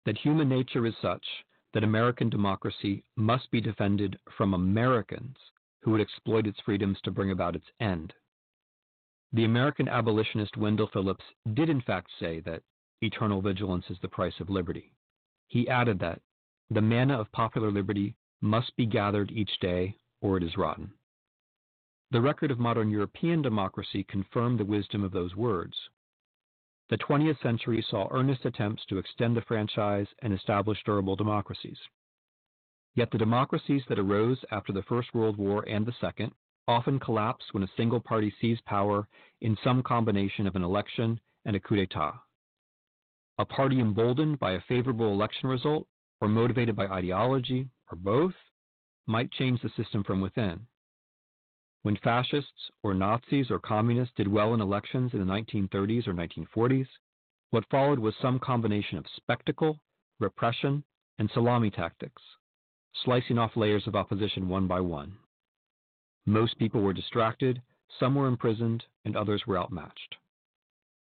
that 0.05 0.19
human 0.19 0.49
nature 0.49 0.87
is 0.87 0.95
such 1.01 1.25
that 1.73 1.85
American 1.85 2.31
democracy 2.31 3.05
must 3.17 3.51
be 3.51 3.61
defended 3.61 4.19
from 4.37 4.55
Americans 4.55 5.37
who 5.83 5.91
would 5.93 6.01
exploit 6.01 6.47
its 6.47 6.61
freedoms 6.61 6.99
to 7.03 7.11
bring 7.11 7.31
about 7.31 7.55
its 7.57 7.67
end. 7.81 8.13
The 9.33 9.45
American 9.45 9.89
abolitionist 9.89 10.57
Wendell 10.57 10.89
Phillips 10.93 11.25
did, 11.55 11.69
in 11.69 11.81
fact, 11.81 12.11
say 12.19 12.41
that 12.41 12.63
eternal 13.03 13.41
vigilance 13.41 13.85
is 13.89 13.99
the 14.03 14.09
price 14.09 14.35
of 14.41 14.51
liberty. 14.51 14.93
He 15.47 15.69
added 15.69 15.99
that 16.01 16.21
the 16.71 16.81
manna 16.81 17.19
of 17.19 17.31
popular 17.33 17.71
liberty 17.71 18.15
must 18.41 18.75
be 18.77 18.87
gathered 18.87 19.33
each 19.33 19.59
day, 19.61 19.97
or 20.21 20.37
it 20.37 20.43
is 20.45 20.57
rotten. 20.57 20.93
The 22.13 22.21
record 22.21 22.51
of 22.51 22.59
modern 22.59 22.91
European 22.91 23.43
democracy 23.43 24.05
confirmed 24.05 24.59
the 24.59 24.65
wisdom 24.65 25.03
of 25.03 25.13
those 25.13 25.35
words. 25.35 25.77
The 26.89 26.99
20th 26.99 27.41
century 27.43 27.85
saw 27.89 28.09
earnest 28.11 28.45
attempts 28.45 28.85
to 28.87 28.99
extend 28.99 29.37
the 29.37 29.43
franchise 29.43 30.09
and 30.23 30.33
establish 30.33 30.83
durable 30.85 31.17
democracies. 31.17 31.79
Yet 32.95 33.11
the 33.11 33.19
democracies 33.19 33.83
that 33.89 33.99
arose 33.99 34.39
after 34.51 34.73
the 34.73 34.83
First 34.83 35.15
World 35.15 35.37
War 35.37 35.65
and 35.69 35.87
the 35.87 35.95
Second 36.01 36.33
often 36.67 36.99
collapse 36.99 37.45
when 37.53 37.63
a 37.63 37.71
single 37.77 38.01
party 38.01 38.33
seized 38.41 38.65
power 38.65 39.09
in 39.41 39.57
some 39.63 39.83
combination 39.83 40.47
of 40.47 40.57
an 40.57 40.65
election 40.65 41.21
and 41.45 41.55
a 41.57 41.61
coup 41.61 41.77
d'etat. 41.77 42.15
A 43.39 43.45
party 43.45 43.81
emboldened 43.81 44.39
by 44.39 44.53
a 44.53 44.61
favorable 44.69 45.13
election 45.13 45.49
result 45.49 45.87
or 46.21 46.29
motivated 46.29 46.77
by 46.77 46.87
ideology, 46.87 47.69
or 47.91 47.97
both, 47.97 48.35
might 49.07 49.31
change 49.33 49.61
the 49.63 49.71
system 49.77 50.05
from 50.05 50.21
within. 50.21 50.67
When 51.83 51.97
fascists 51.97 52.71
or 52.83 52.93
Nazis 52.93 53.51
or 53.51 53.59
communists 53.59 54.15
did 54.17 54.29
well 54.29 54.53
in 54.53 54.61
elections 54.61 55.13
in 55.15 55.21
the 55.21 55.33
1930s 55.33 56.07
or 56.07 56.13
1940s, 56.13 56.89
what 57.51 57.69
followed 57.71 57.99
was 57.99 58.15
some 58.21 58.39
combination 58.39 58.99
of 58.99 59.07
spectacle, 59.17 59.81
repression, 60.19 60.85
and 61.19 61.31
salami 61.31 61.71
tactics, 61.71 62.23
slicing 63.05 63.39
off 63.39 63.57
layers 63.57 63.87
of 63.87 63.97
opposition 63.97 64.49
one 64.49 64.67
by 64.67 64.81
one. 64.81 65.17
Most 66.27 66.59
people 66.59 66.83
were 66.83 66.93
distracted, 66.93 67.63
some 67.99 68.15
were 68.15 68.29
imprisoned, 68.29 68.85
and 69.05 69.17
others 69.17 69.47
were 69.47 69.59
outmatched. 69.59 70.17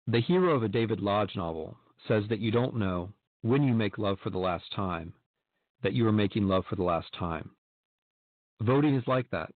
The 0.07 0.21
hero 0.21 0.55
of 0.55 0.63
a 0.63 0.67
David 0.67 0.99
Lodge 0.99 1.35
novel 1.35 1.77
says 2.07 2.23
that 2.29 2.39
you 2.39 2.51
don't 2.51 2.75
know 2.75 3.13
when 3.45 3.61
you 3.61 3.75
make 3.75 3.99
love 3.99 4.17
for 4.23 4.31
the 4.31 4.39
last 4.39 4.65
time, 4.75 5.13
that 5.83 5.93
you 5.93 6.07
are 6.07 6.11
making 6.11 6.47
love 6.47 6.63
for 6.67 6.75
the 6.75 6.83
last 6.83 7.13
time. 7.13 7.51
Voting 8.61 8.95
is 8.95 9.03
like 9.05 9.29
that. 9.29 9.51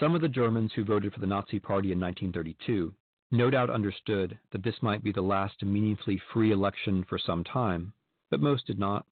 Some 0.00 0.16
of 0.16 0.22
the 0.22 0.28
Germans 0.28 0.72
who 0.74 0.84
voted 0.84 1.14
for 1.14 1.20
the 1.20 1.26
Nazi 1.28 1.60
Party 1.60 1.92
in 1.92 2.00
1932 2.00 2.92
no 3.30 3.48
doubt 3.48 3.70
understood 3.70 4.36
that 4.50 4.64
this 4.64 4.74
might 4.82 5.04
be 5.04 5.12
the 5.12 5.22
last 5.22 5.62
meaningfully 5.62 6.20
free 6.32 6.50
election 6.50 7.06
for 7.08 7.16
some 7.16 7.44
time, 7.44 7.92
but 8.28 8.40
most 8.40 8.66
did 8.66 8.80
not. 8.80 9.06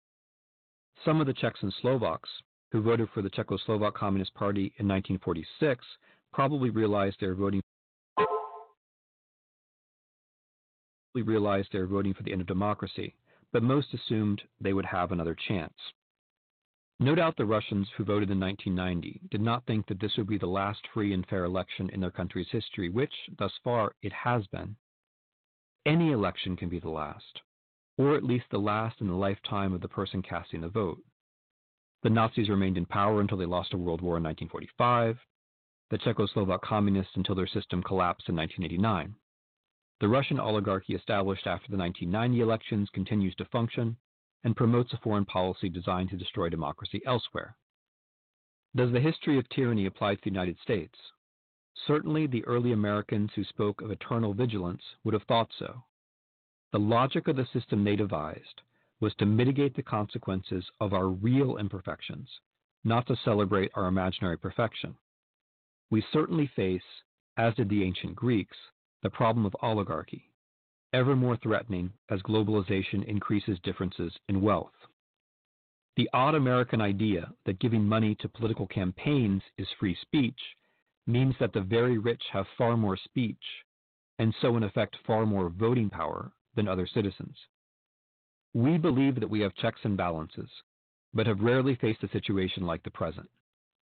Some 1.05 1.21
of 1.21 1.29
the 1.29 1.35
Czechs 1.35 1.63
and 1.63 1.73
Slovaks 1.81 2.29
who 2.73 2.83
voted 2.83 3.09
for 3.15 3.23
the 3.23 3.31
Czechoslovak 3.31 3.95
Communist 3.95 4.35
Party 4.35 4.73
in 4.79 4.89
1946 4.89 5.85
probably 6.33 6.71
realized 6.71 7.19
they 7.21 7.29
were 7.29 7.37
voting 7.37 7.63
realized 11.15 11.69
they 11.73 11.81
were 11.81 11.87
voting 11.87 12.15
for 12.15 12.23
the 12.23 12.31
end 12.31 12.41
of 12.41 12.47
democracy, 12.47 13.13
but 13.53 13.63
most 13.63 13.95
assumed 13.95 14.43
they 14.61 14.73
would 14.73 14.85
have 14.85 15.13
another 15.13 15.35
chance. 15.35 15.75
No 17.01 17.15
doubt 17.15 17.37
the 17.37 17.47
Russians 17.47 17.89
who 17.97 18.05
voted 18.05 18.31
in 18.31 18.41
1990 18.41 19.21
did 19.31 19.41
not 19.41 19.65
think 19.67 19.87
that 19.87 20.01
this 20.01 20.17
would 20.17 20.27
be 20.27 20.39
the 20.39 20.47
last 20.47 20.81
free 20.93 21.13
and 21.13 21.25
fair 21.27 21.45
election 21.45 21.89
in 21.91 22.01
their 22.01 22.11
country's 22.11 22.51
history, 22.51 22.89
which, 22.89 23.13
thus 23.39 23.53
far, 23.63 23.93
it 24.03 24.13
has 24.13 24.47
been. 24.49 24.75
Any 25.87 26.11
election 26.11 26.57
can 26.57 26.69
be 26.69 26.81
the 26.81 26.91
last, 26.91 27.41
or 27.97 28.17
at 28.17 28.25
least 28.25 28.47
the 28.51 28.59
last 28.59 29.01
in 29.01 29.07
the 29.07 29.15
lifetime 29.15 29.73
of 29.73 29.81
the 29.81 29.89
person 29.89 30.23
casting 30.23 30.61
the 30.61 30.69
vote. 30.69 30.99
The 32.03 32.11
Nazis 32.11 32.49
remained 32.49 32.77
in 32.77 32.85
power 32.85 33.21
until 33.21 33.39
they 33.39 33.47
lost 33.47 33.75
a 33.75 33.79
world 33.79 34.01
war 34.01 34.17
in 34.17 34.25
1945, 34.25 35.19
the 35.91 35.99
Czechoslovak 35.99 36.61
communists 36.63 37.17
until 37.17 37.35
their 37.37 37.47
system 37.47 37.83
collapsed 37.83 38.29
in 38.29 38.37
1989. 38.37 39.15
The 40.01 40.09
Russian 40.09 40.39
oligarchy 40.39 40.95
established 40.95 41.47
after 41.47 41.71
the 41.71 41.77
1990 41.77 42.41
elections 42.41 42.89
continues 42.91 43.35
to 43.37 43.45
function 43.47 43.97
and 44.45 44.57
promotes 44.57 44.93
a 44.93 44.99
foreign 44.99 45.25
policy 45.25 45.69
designed 45.69 46.11
to 46.11 46.17
destroy 46.17 46.49
democracy 46.49 47.03
elsewhere. 47.05 47.57
Does 48.77 48.93
the 48.93 49.01
history 49.01 49.39
of 49.39 49.49
tyranny 49.49 49.87
apply 49.87 50.15
to 50.15 50.21
the 50.23 50.31
United 50.31 50.59
States? 50.61 50.97
Certainly, 51.87 52.29
the 52.29 52.45
early 52.45 52.73
Americans 52.73 53.33
who 53.35 53.43
spoke 53.43 53.81
of 53.81 53.91
eternal 53.91 54.35
vigilance 54.35 54.83
would 55.03 55.15
have 55.15 55.25
thought 55.25 55.51
so. 55.59 55.85
The 56.71 56.79
logic 56.79 57.27
of 57.27 57.37
the 57.37 57.47
system 57.47 57.83
they 57.83 57.97
devised 57.97 58.63
was 59.01 59.15
to 59.17 59.27
mitigate 59.27 59.75
the 59.75 59.83
consequences 59.83 60.71
of 60.81 60.93
our 60.93 61.09
real 61.09 61.57
imperfections, 61.57 62.29
not 62.85 63.07
to 63.07 63.17
celebrate 63.17 63.73
our 63.75 63.87
imaginary 63.87 64.37
perfection. 64.39 64.97
We 65.91 66.05
certainly 66.13 66.47
face, 66.47 67.03
as 67.37 67.55
did 67.55 67.69
the 67.69 67.83
ancient 67.83 68.15
Greeks, 68.15 68.57
the 69.03 69.11
problem 69.11 69.47
of 69.47 69.55
oligarchy, 69.63 70.31
ever 70.93 71.15
more 71.15 71.37
threatening 71.37 71.93
as 72.11 72.21
globalization 72.23 73.05
increases 73.05 73.59
differences 73.63 74.13
in 74.29 74.41
wealth. 74.41 74.73
The 75.97 76.09
odd 76.13 76.35
American 76.35 76.81
idea 76.81 77.33
that 77.45 77.59
giving 77.59 77.85
money 77.85 78.15
to 78.17 78.29
political 78.29 78.67
campaigns 78.67 79.43
is 79.57 79.67
free 79.79 79.97
speech 80.03 80.41
means 81.07 81.35
that 81.41 81.53
the 81.53 81.61
very 81.61 81.99
rich 81.99 82.23
have 82.33 82.47
far 82.57 82.77
more 82.77 82.97
speech, 82.97 83.43
and 84.19 84.35
so 84.41 84.57
in 84.57 84.63
effect 84.63 84.97
far 85.07 85.27
more 85.27 85.49
voting 85.49 85.91
power 85.91 86.33
than 86.55 86.69
other 86.69 86.87
citizens. 86.87 87.37
We 88.55 88.79
believe 88.79 89.21
that 89.21 89.31
we 89.31 89.41
have 89.41 89.55
checks 89.57 89.81
and 89.85 89.97
balances, 89.97 90.51
but 91.15 91.27
have 91.27 91.41
rarely 91.41 91.75
faced 91.77 92.03
a 92.03 92.09
situation 92.09 92.65
like 92.65 92.83
the 92.83 92.91
present, 92.91 93.29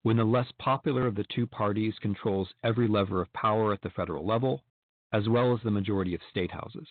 when 0.03 0.17
the 0.17 0.25
less 0.25 0.51
popular 0.59 1.07
of 1.07 1.15
the 1.15 1.27
two 1.35 1.47
parties 1.47 1.95
controls 2.01 2.49
every 2.63 2.89
lever 2.89 3.21
of 3.21 3.33
power 3.33 3.73
at 3.73 3.83
the 3.83 3.91
federal 3.91 4.27
level 4.27 4.63
as 5.13 5.29
well 5.29 5.55
as 5.55 5.61
the 5.63 5.71
majority 5.71 6.15
of 6.15 6.21
state 6.31 6.51
houses. 6.51 6.89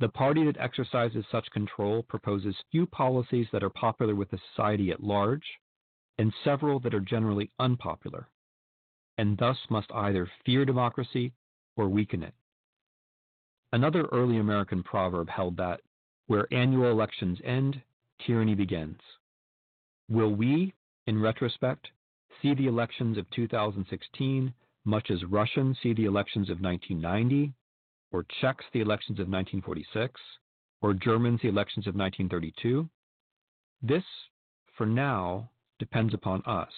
The 0.00 0.08
party 0.08 0.44
that 0.44 0.58
exercises 0.58 1.24
such 1.30 1.50
control 1.50 2.02
proposes 2.02 2.56
few 2.70 2.86
policies 2.86 3.46
that 3.52 3.62
are 3.62 3.70
popular 3.70 4.14
with 4.14 4.30
the 4.30 4.38
society 4.50 4.90
at 4.90 5.02
large, 5.02 5.44
and 6.18 6.32
several 6.42 6.80
that 6.80 6.94
are 6.94 7.00
generally 7.00 7.50
unpopular, 7.58 8.28
and 9.18 9.38
thus 9.38 9.58
must 9.70 9.92
either 9.92 10.30
fear 10.44 10.64
democracy 10.64 11.32
or 11.76 11.88
weaken 11.88 12.22
it. 12.22 12.34
Another 13.72 14.06
early 14.12 14.38
American 14.38 14.82
proverb 14.82 15.28
held 15.28 15.56
that 15.56 15.80
where 16.26 16.52
annual 16.52 16.90
elections 16.90 17.38
end, 17.44 17.82
tyranny 18.24 18.54
begins. 18.54 19.00
Will 20.08 20.34
we, 20.34 20.74
in 21.06 21.20
retrospect, 21.20 21.88
see 22.40 22.54
the 22.54 22.66
elections 22.66 23.18
of 23.18 23.28
2016 23.30 24.54
much 24.84 25.10
as 25.10 25.24
Russians 25.24 25.78
see 25.82 25.94
the 25.94 26.04
elections 26.04 26.50
of 26.50 26.60
1990, 26.60 27.52
or 28.12 28.26
Czechs 28.40 28.64
the 28.72 28.80
elections 28.80 29.18
of 29.18 29.28
1946, 29.28 30.20
or 30.82 30.94
Germans 30.94 31.40
the 31.42 31.48
elections 31.48 31.86
of 31.86 31.94
1932? 31.94 32.88
This, 33.82 34.04
for 34.76 34.86
now, 34.86 35.50
depends 35.78 36.14
upon 36.14 36.42
us. 36.46 36.72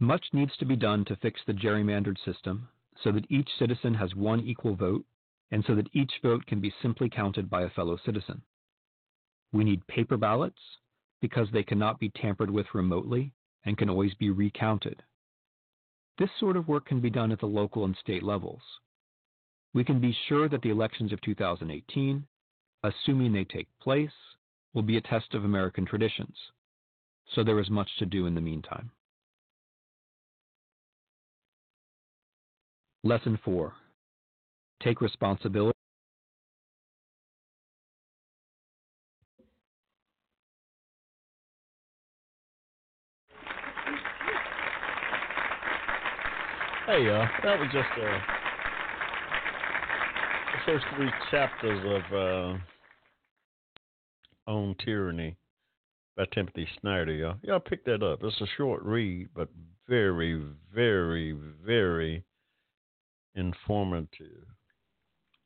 Much 0.00 0.24
needs 0.32 0.56
to 0.56 0.64
be 0.64 0.76
done 0.76 1.04
to 1.04 1.16
fix 1.16 1.40
the 1.46 1.52
gerrymandered 1.52 2.18
system 2.24 2.68
so 3.02 3.12
that 3.12 3.30
each 3.30 3.48
citizen 3.58 3.94
has 3.94 4.14
one 4.14 4.40
equal 4.40 4.74
vote 4.74 5.04
and 5.50 5.64
so 5.66 5.74
that 5.74 5.88
each 5.92 6.12
vote 6.22 6.46
can 6.46 6.60
be 6.60 6.74
simply 6.82 7.08
counted 7.08 7.50
by 7.50 7.62
a 7.62 7.70
fellow 7.70 7.96
citizen. 8.04 8.42
We 9.52 9.64
need 9.64 9.86
paper 9.86 10.16
ballots 10.16 10.60
because 11.20 11.48
they 11.52 11.62
cannot 11.62 11.98
be 11.98 12.10
tampered 12.10 12.50
with 12.50 12.66
remotely 12.74 13.32
and 13.64 13.76
can 13.76 13.90
always 13.90 14.14
be 14.14 14.30
recounted. 14.30 15.02
This 16.18 16.30
sort 16.40 16.56
of 16.56 16.66
work 16.66 16.86
can 16.86 17.00
be 17.00 17.10
done 17.10 17.30
at 17.30 17.38
the 17.38 17.46
local 17.46 17.84
and 17.84 17.96
state 17.96 18.24
levels. 18.24 18.62
We 19.72 19.84
can 19.84 20.00
be 20.00 20.16
sure 20.28 20.48
that 20.48 20.62
the 20.62 20.70
elections 20.70 21.12
of 21.12 21.20
2018, 21.20 22.26
assuming 22.82 23.32
they 23.32 23.44
take 23.44 23.68
place, 23.80 24.10
will 24.74 24.82
be 24.82 24.96
a 24.96 25.00
test 25.00 25.34
of 25.34 25.44
American 25.44 25.86
traditions. 25.86 26.36
So 27.34 27.44
there 27.44 27.60
is 27.60 27.70
much 27.70 27.88
to 27.98 28.06
do 28.06 28.26
in 28.26 28.34
the 28.34 28.40
meantime. 28.40 28.90
Lesson 33.04 33.38
4 33.44 33.72
Take 34.82 35.00
responsibility. 35.00 35.76
Hey, 46.88 47.06
uh, 47.06 47.26
that 47.44 47.60
was 47.60 47.68
just 47.70 47.86
uh, 48.00 48.18
the 50.54 50.58
first 50.64 50.86
three 50.96 51.10
chapters 51.30 51.84
of 51.84 52.58
uh, 54.48 54.50
On 54.50 54.74
Tyranny 54.82 55.36
by 56.16 56.24
Timothy 56.32 56.66
Snyder, 56.80 57.12
y'all. 57.12 57.36
Y'all 57.42 57.60
pick 57.60 57.84
that 57.84 58.02
up. 58.02 58.20
It's 58.22 58.40
a 58.40 58.46
short 58.56 58.82
read, 58.84 59.28
but 59.34 59.50
very, 59.86 60.42
very, 60.74 61.36
very 61.62 62.24
informative. 63.34 64.46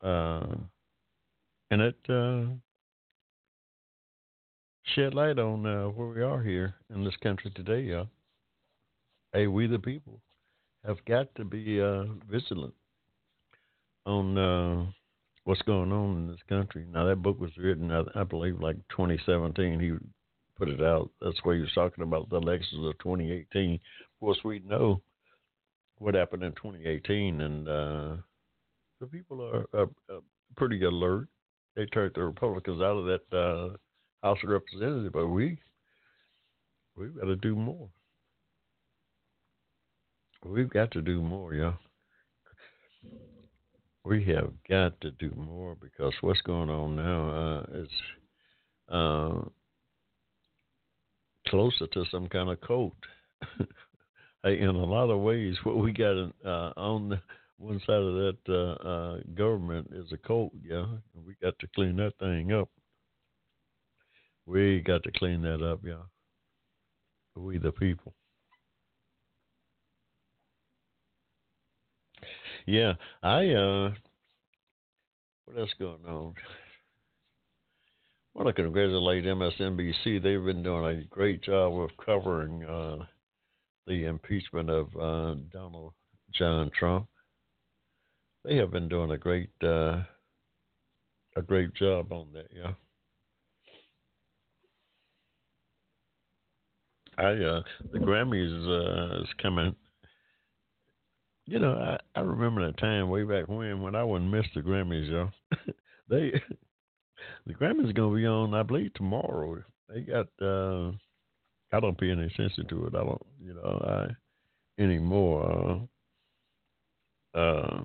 Uh, 0.01 0.47
and 1.73 1.83
it 1.83 1.97
uh, 2.09 2.45
shed 4.95 5.13
light 5.13 5.41
on 5.41 5.67
uh, 5.67 5.87
where 5.87 6.07
we 6.07 6.23
are 6.23 6.41
here 6.41 6.77
in 6.95 7.03
this 7.03 7.17
country 7.21 7.51
today, 7.51 7.81
y'all. 7.81 8.07
Hey, 9.33 9.49
we 9.49 9.67
the 9.67 9.81
people 9.81 10.21
have 10.85 11.05
got 11.07 11.35
to 11.37 11.45
be 11.45 11.81
uh, 11.81 12.05
vigilant 12.31 12.75
on 14.05 14.37
uh, 14.37 14.87
what's 15.45 15.63
going 15.63 15.93
on 15.93 16.17
in 16.17 16.27
this 16.29 16.41
country. 16.49 16.87
Now, 16.91 17.07
that 17.07 17.23
book 17.23 17.41
was 17.41 17.57
written, 17.57 17.91
I, 17.91 18.03
I, 18.15 18.25
believe, 18.25 18.61
like 18.61 18.77
2017. 18.91 19.81
He 19.81 19.93
put 20.59 20.69
it 20.69 20.83
out. 20.83 21.11
That's 21.21 21.39
where 21.45 21.55
he 21.55 21.61
was 21.61 21.73
talking 21.75 22.03
about 22.03 22.29
the 22.31 22.37
elections 22.37 22.87
of 22.87 22.99
2018. 22.99 23.75
Of 23.75 23.81
course, 24.21 24.39
we 24.45 24.61
know 24.61 25.01
what 25.99 26.15
happened 26.15 26.43
in 26.43 26.53
2018, 26.53 27.41
and 27.41 27.69
uh, 27.69 28.17
the 29.01 29.07
people 29.07 29.41
are, 29.41 29.67
are, 29.79 29.89
are, 30.11 30.21
pretty 30.57 30.83
alert. 30.85 31.29
They 31.77 31.87
turned 31.87 32.13
the 32.15 32.25
Republicans 32.25 32.83
out 32.83 32.99
of 32.99 33.07
that 33.07 33.37
uh, 33.37 33.77
House 34.23 34.39
of 34.43 34.51
Representatives, 34.51 35.11
but 35.13 35.29
we 35.29 35.59
we've 36.97 37.17
got 37.17 37.25
to 37.27 37.37
do 37.37 37.57
more. 37.57 37.89
We've 40.45 40.71
got 40.71 40.91
to 40.93 41.03
do 41.03 41.23
more, 41.23 41.55
yeah. 41.55 41.75
We 44.05 44.25
have 44.25 44.51
got 44.69 45.01
to 45.03 45.13
do 45.13 45.33
more 45.37 45.77
because 45.81 46.13
what's 46.21 46.41
going 46.41 46.69
on 46.69 46.97
now 46.97 47.31
uh, 47.31 47.83
is 47.83 47.89
uh, 48.89 49.49
closer 51.49 51.87
to 51.87 52.05
some 52.11 52.29
kind 52.29 52.51
of 52.51 52.61
cult. 52.61 52.97
in 54.45 54.67
a 54.67 54.73
lot 54.85 55.11
of 55.11 55.21
ways, 55.21 55.55
what 55.63 55.79
we 55.79 55.93
got 55.93 56.17
uh, 56.45 56.73
on 56.77 57.11
the 57.11 57.21
one 57.59 57.81
side 57.87 57.95
of 57.95 58.15
that 58.15 58.39
uh, 58.49 58.89
uh, 58.89 59.19
government 59.35 59.89
is 59.95 60.11
a 60.13 60.17
cult, 60.17 60.53
yeah. 60.69 60.87
We 61.15 61.37
got 61.41 61.57
to 61.61 61.69
clean 61.77 61.97
that 61.97 62.19
thing 62.19 62.53
up. 62.53 62.69
We 64.47 64.81
got 64.81 65.05
to 65.05 65.13
clean 65.13 65.43
that 65.43 65.63
up, 65.63 65.81
yeah. 65.85 66.03
We 67.37 67.59
the 67.59 67.71
people. 67.71 68.15
Yeah, 72.67 72.95
I 73.23 73.49
uh, 73.49 73.91
what 75.47 75.59
else 75.59 75.71
going 75.79 76.05
on? 76.07 76.35
I 78.35 78.43
want 78.43 78.57
to 78.57 78.63
congratulate 78.63 79.25
MSNBC. 79.25 80.23
They've 80.23 80.45
been 80.45 80.63
doing 80.63 80.85
a 80.85 81.05
great 81.05 81.43
job 81.43 81.79
of 81.79 81.91
covering 82.05 82.65
uh, 82.65 83.05
the 83.87 84.05
impeachment 84.05 84.71
of 84.71 84.87
uh, 84.97 85.35
Donald 85.53 85.93
John 86.33 86.71
Trump. 86.79 87.09
They 88.45 88.57
have 88.57 88.71
been 88.71 88.89
doing 88.89 89.11
a 89.11 89.19
great 89.19 89.51
uh, 89.63 90.03
a 91.37 91.43
great 91.45 91.75
job 91.75 92.13
on 92.13 92.29
that. 92.33 92.47
Yeah. 92.55 92.73
I 97.19 97.33
uh, 97.33 97.63
the 97.93 97.99
Grammys 97.99 98.67
uh, 98.67 99.23
is 99.23 99.29
coming 99.41 99.75
you 101.47 101.59
know, 101.59 101.73
I, 101.73 101.99
I 102.19 102.23
remember 102.23 102.67
that 102.67 102.79
time 102.79 103.09
way 103.09 103.25
back 103.25 103.49
when 103.49 103.83
when 103.83 103.95
I 103.95 104.05
wouldn't 104.05 104.31
miss 104.31 104.47
the 104.55 104.61
Grammys, 104.61 105.11
y'all. 105.11 105.31
they 106.09 106.33
the 107.47 107.55
Grammys 107.55 107.95
gonna 107.95 108.15
be 108.17 108.27
on, 108.27 108.55
I 108.55 108.63
believe, 108.63 108.95
tomorrow. 108.95 109.63
They 109.89 110.01
got. 110.01 110.27
uh 110.41 110.93
I 111.75 111.81
don't 111.81 111.99
pay 111.99 112.11
any 112.11 112.25
attention 112.27 112.67
to 112.69 112.87
it. 112.87 112.95
I 112.95 112.99
don't, 113.03 113.27
you 113.41 113.55
know, 113.55 114.09
I 114.79 114.83
anymore. 114.83 115.89
Uh, 117.35 117.39
uh, 117.39 117.83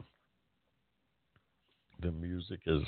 the 2.01 2.11
music 2.11 2.59
is 2.67 2.83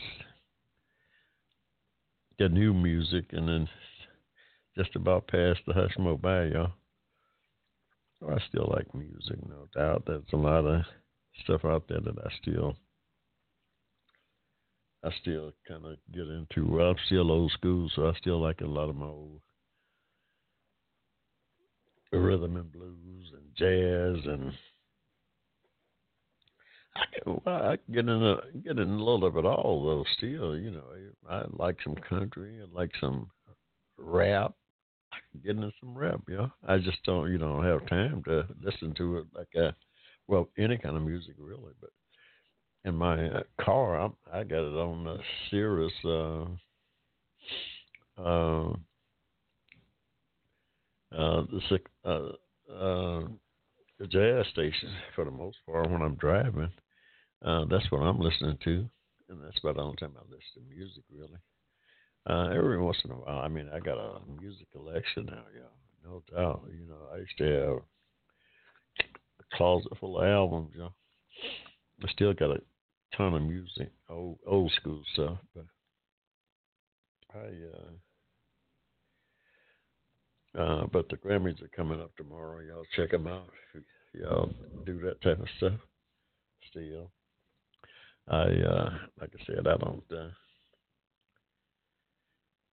the 2.38 2.50
new 2.50 2.74
music, 2.74 3.26
and 3.32 3.48
then 3.48 3.70
just 4.78 4.96
about 4.96 5.28
past 5.28 5.60
the 5.66 5.74
Hushmo 5.74 6.20
by 6.20 6.46
y'all. 6.48 6.74
I 8.28 8.38
still 8.50 8.70
like 8.76 8.94
music, 8.94 9.38
no 9.48 9.68
doubt. 9.76 10.04
There's 10.06 10.24
a 10.34 10.38
lot 10.38 10.66
of 10.66 10.82
stuff 11.44 11.64
out 11.64 11.86
there 11.88 12.02
that 12.02 12.18
I 12.20 12.30
still, 12.42 12.76
I 15.04 15.10
still 15.22 15.52
kind 15.68 15.86
of 15.86 15.98
get 16.14 16.28
into. 16.28 16.70
Well, 16.70 16.90
I'm 16.90 16.96
still 17.06 17.32
old 17.32 17.52
school, 17.52 17.90
so 17.96 18.08
I 18.08 18.14
still 18.20 18.42
like 18.42 18.62
a 18.62 18.66
lot 18.66 18.90
of 18.90 18.96
my 18.96 19.06
old 19.06 19.42
rhythm 22.12 22.58
and 22.58 22.72
blues 22.72 23.32
and 23.34 23.56
jazz 23.56 24.26
and 24.26 24.52
I 26.96 27.06
can, 27.14 27.42
well, 27.46 27.70
I 27.72 27.78
can 27.78 27.94
get 27.94 28.10
in 28.10 28.24
a 28.24 28.38
get 28.64 28.80
in 28.80 28.90
a 28.90 28.98
little 28.98 29.26
of 29.26 29.38
it 29.38 29.46
all 29.46 29.84
though. 29.86 30.06
Still, 30.18 30.58
you 30.58 30.72
know, 30.72 30.84
I 31.30 31.44
like 31.52 31.78
some 31.84 31.96
country. 31.96 32.60
I 32.62 32.78
like 32.78 32.92
some 33.00 33.30
rap. 33.98 34.54
I 35.20 35.32
can 35.32 35.42
get 35.42 35.56
into 35.56 35.72
some 35.80 35.98
rap. 35.98 36.22
Yeah, 36.28 36.48
I 36.68 36.78
just 36.78 37.04
don't, 37.06 37.32
you 37.32 37.38
know, 37.38 37.62
have 37.62 37.88
time 37.88 38.24
to 38.24 38.48
listen 38.62 38.94
to 38.96 39.18
it 39.18 39.26
like 39.34 39.54
a, 39.56 39.76
well, 40.28 40.50
any 40.58 40.78
kind 40.78 40.96
of 40.98 41.04
music 41.04 41.36
really. 41.38 41.74
But 41.80 41.92
in 42.86 42.96
my 42.96 43.28
uh, 43.28 43.44
car, 43.62 44.00
I'm, 44.00 44.14
I 44.32 44.44
got 44.44 44.68
it 44.68 44.78
on 44.78 45.04
the 45.04 45.18
Sirius. 45.50 45.94
Uh, 46.06 46.46
uh, 48.22 48.74
uh, 51.16 51.44
the 51.52 51.80
uh, 52.06 52.32
uh, 52.74 53.22
jazz 54.10 54.46
station 54.52 54.90
for 55.16 55.26
the 55.26 55.32
most 55.32 55.58
part 55.66 55.90
when 55.90 56.02
I'm 56.02 56.16
driving. 56.16 56.72
Uh, 57.44 57.66
that's 57.70 57.90
what 57.92 58.02
I'm 58.02 58.20
listening 58.20 58.58
to, 58.64 58.90
and 59.30 59.44
that's 59.44 59.58
about 59.60 59.76
the 59.76 59.82
only 59.82 59.96
time 59.98 60.14
I 60.18 60.24
listen 60.24 60.70
to 60.70 60.76
music 60.76 61.04
really. 61.12 61.38
Uh, 62.28 62.50
every 62.54 62.78
once 62.80 62.98
in 63.06 63.12
a 63.12 63.16
while, 63.16 63.40
I 63.40 63.48
mean, 63.48 63.70
I 63.74 63.80
got 63.80 63.98
a 63.98 64.20
music 64.40 64.72
collection 64.72 65.26
now, 65.26 65.44
yeah, 65.56 65.72
no 66.04 66.22
doubt. 66.32 66.64
You 66.70 66.88
know, 66.88 67.08
I 67.14 67.18
used 67.18 67.38
to 67.38 67.44
have 67.46 67.78
a 69.40 69.56
closet 69.56 69.98
full 70.00 70.20
of 70.20 70.28
albums, 70.28 70.72
yeah. 70.78 70.90
I 72.04 72.12
still 72.12 72.34
got 72.34 72.52
a 72.52 72.62
ton 73.16 73.34
of 73.34 73.42
music, 73.42 73.92
old 74.10 74.38
old 74.46 74.72
school 74.80 75.02
stuff, 75.14 75.38
but 75.56 75.66
I 77.34 77.48
uh 77.74 77.92
uh, 80.58 80.88
but 80.92 81.08
the 81.10 81.18
Grammys 81.18 81.62
are 81.62 81.70
coming 81.76 82.02
up 82.02 82.16
tomorrow. 82.18 82.60
Y'all 82.60 82.86
check 82.96 83.12
them 83.12 83.28
out. 83.28 83.50
Y'all 84.14 84.52
do 84.86 85.00
that 85.02 85.22
type 85.22 85.40
of 85.40 85.48
stuff. 85.58 85.80
Still, 86.72 87.12
I 88.28 88.42
uh, 88.42 88.90
like 89.22 89.32
I 89.40 89.46
said, 89.46 89.68
I 89.68 89.78
don't 89.78 90.04
uh, 90.12 90.30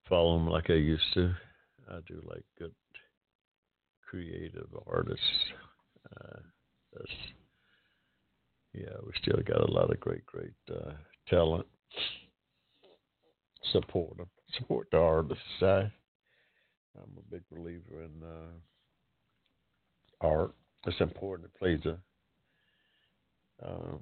follow 0.09 0.39
them 0.39 0.49
like 0.49 0.71
I 0.71 0.75
used 0.75 1.15
to. 1.15 1.35
I 1.91 1.99
do 2.07 2.23
like 2.29 2.45
good 2.59 2.75
creative 4.09 4.69
artists. 4.87 5.23
Uh, 6.11 6.41
yeah, 8.73 8.97
we 9.05 9.13
still 9.23 9.41
got 9.47 9.69
a 9.69 9.73
lot 9.73 9.91
of 9.91 10.01
great, 10.01 10.25
great 10.27 10.55
uh, 10.71 10.93
talent. 11.29 11.67
Support 13.73 14.17
them, 14.19 14.29
support 14.59 14.89
the 14.93 14.99
artists. 14.99 15.43
I 15.61 15.91
I'm 16.97 17.19
a 17.19 17.31
big 17.31 17.43
believer 17.51 18.03
in 18.03 18.23
uh, 18.23 18.53
art. 20.21 20.55
It's 20.87 21.01
important. 21.01 21.51
It 21.53 21.59
plays 21.59 21.81
a 21.85 21.99
uh, 23.67 23.99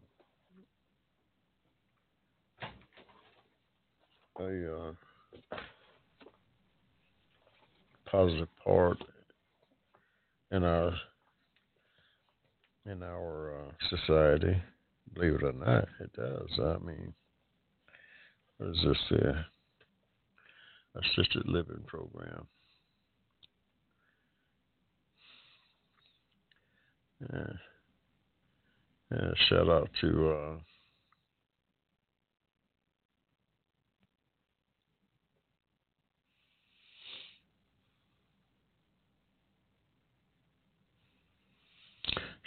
a 4.40 4.88
uh, 4.88 4.92
positive 8.14 8.48
part 8.62 8.98
in 10.52 10.62
our 10.62 10.92
in 12.86 13.02
our 13.02 13.58
uh, 13.58 13.96
society. 13.96 14.62
Believe 15.14 15.34
it 15.34 15.42
or 15.42 15.52
not, 15.52 15.88
it 16.00 16.12
does. 16.14 16.48
I 16.60 16.78
mean, 16.84 17.12
there's 18.60 18.84
this 18.84 19.20
uh, 19.20 19.42
assisted 21.00 21.46
living 21.46 21.82
program 21.86 22.46
Yeah. 27.32 27.52
yeah 29.12 29.30
shout 29.48 29.68
out 29.68 29.88
to 30.02 30.30
uh, 30.30 30.56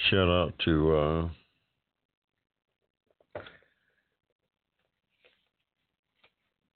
shout 0.10 0.30
out 0.30 0.54
to 0.64 0.96
uh, 0.96 1.30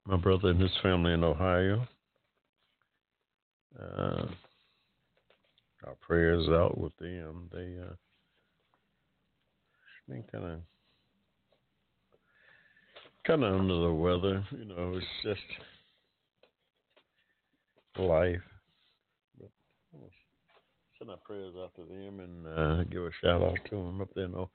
my 0.06 0.18
brother 0.18 0.50
and 0.50 0.62
his 0.62 0.72
family 0.84 1.14
in 1.14 1.24
Ohio. 1.24 1.88
Uh, 3.80 4.26
our 5.86 5.96
prayers 6.02 6.48
out 6.50 6.78
with 6.78 6.96
them. 6.98 7.50
They 7.54 7.78
uh, 7.82 7.94
been 10.08 10.24
kind 10.32 10.46
of 10.46 10.60
kind 13.26 13.44
of 13.44 13.60
under 13.60 13.82
the 13.82 13.94
weather. 13.94 14.44
You 14.52 14.66
know, 14.66 14.98
it's 14.98 15.06
just 15.24 15.40
life. 17.98 18.42
Send 21.02 21.10
our 21.10 21.18
prayers 21.18 21.56
out 21.58 21.74
to 21.78 21.84
them 21.84 22.20
and 22.20 22.46
uh, 22.46 22.84
give 22.84 23.02
a 23.02 23.10
shout 23.24 23.42
out 23.42 23.58
to 23.72 23.76
them 23.76 24.02
up 24.02 24.10
there. 24.16 24.28
No, 24.28 24.52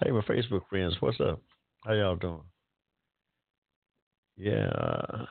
hey, 0.00 0.12
my 0.12 0.20
Facebook 0.20 0.60
friends, 0.70 0.94
what's 1.00 1.18
up? 1.20 1.42
How 1.84 1.92
y'all 1.92 2.14
doing? 2.14 2.42
Yeah, 4.36 4.68
uh, 4.68 5.24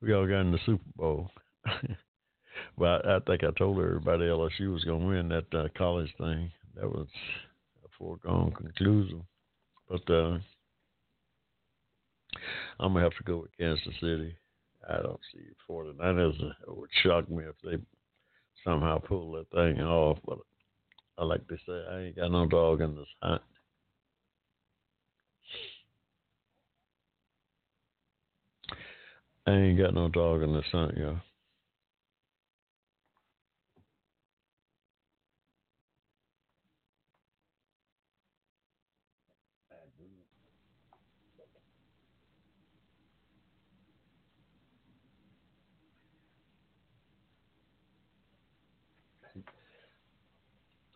we 0.00 0.14
all 0.14 0.28
got 0.28 0.42
in 0.42 0.52
the 0.52 0.58
Super 0.64 0.84
Bowl. 0.96 1.30
But 2.78 3.04
I, 3.04 3.18
think 3.20 3.42
I 3.42 3.50
told 3.58 3.78
everybody 3.78 4.24
LSU 4.26 4.72
was 4.72 4.84
going 4.84 5.00
to 5.00 5.06
win 5.06 5.28
that 5.28 5.58
uh, 5.58 5.68
college 5.76 6.12
thing. 6.18 6.52
That 6.76 6.88
was 6.88 7.08
a 7.84 7.88
foregone 7.98 8.52
conclusion. 8.52 9.24
But 9.88 10.08
uh, 10.08 10.38
I'm 12.78 12.92
gonna 12.92 13.00
have 13.02 13.16
to 13.16 13.24
go 13.24 13.38
with 13.38 13.56
Kansas 13.58 13.94
City. 14.00 14.36
I 14.88 15.02
don't 15.02 15.20
see 15.32 15.40
49ers. 15.68 16.40
It 16.40 16.54
would 16.68 16.90
shock 17.02 17.28
me 17.28 17.42
if 17.44 17.56
they 17.64 17.78
somehow 18.64 18.98
pull 18.98 19.32
that 19.32 19.50
thing 19.50 19.80
off. 19.82 20.18
But 20.26 20.38
I 21.18 21.24
like 21.24 21.46
to 21.48 21.56
say, 21.66 21.84
I 21.90 22.00
ain't 22.06 22.16
got 22.16 22.32
no 22.32 22.46
dog 22.46 22.80
in 22.80 22.96
this 22.96 23.06
hunt. 23.22 23.42
I 29.46 29.52
ain't 29.52 29.78
got 29.78 29.94
no 29.94 30.08
dog 30.08 30.42
in 30.42 30.54
this 30.54 30.64
hunt, 30.72 30.96
y'all. 30.96 31.20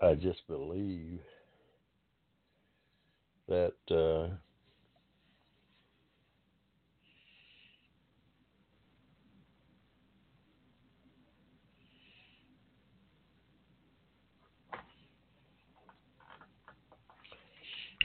I 0.01 0.15
just 0.15 0.47
believe 0.47 1.19
that 3.49 3.73
uh, 3.91 4.29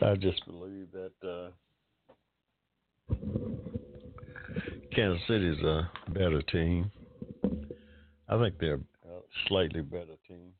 I 0.03 0.15
just 0.15 0.43
believe 0.47 0.87
that 0.93 1.11
uh, 1.23 1.49
Kansas 4.95 5.21
City's 5.27 5.61
a 5.63 5.89
better 6.09 6.41
team. 6.41 6.91
I 8.27 8.39
think 8.39 8.55
they're 8.59 8.75
a 8.75 9.19
slightly 9.47 9.81
better 9.81 10.15
team. 10.27 10.53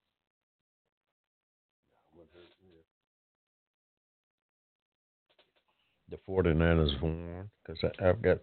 The 6.13 6.31
49ers 6.31 7.01
won 7.01 7.49
because 7.65 7.83
I've 7.99 8.21
got 8.21 8.37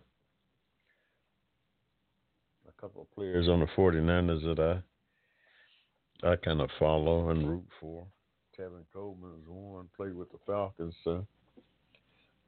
a 2.68 2.80
couple 2.80 3.02
of 3.02 3.14
players 3.14 3.48
on 3.48 3.60
the 3.60 3.66
49ers 3.76 4.42
that 4.42 4.60
I 4.60 4.82
I 6.22 6.36
kind 6.36 6.60
of 6.60 6.68
follow 6.78 7.30
and 7.30 7.48
root 7.48 7.64
for. 7.80 8.06
Tevin 8.58 8.84
Coleman 8.92 9.30
is 9.40 9.48
one, 9.48 9.88
played 9.96 10.14
with 10.14 10.30
the 10.32 10.38
Falcons, 10.46 10.94
so 11.02 11.26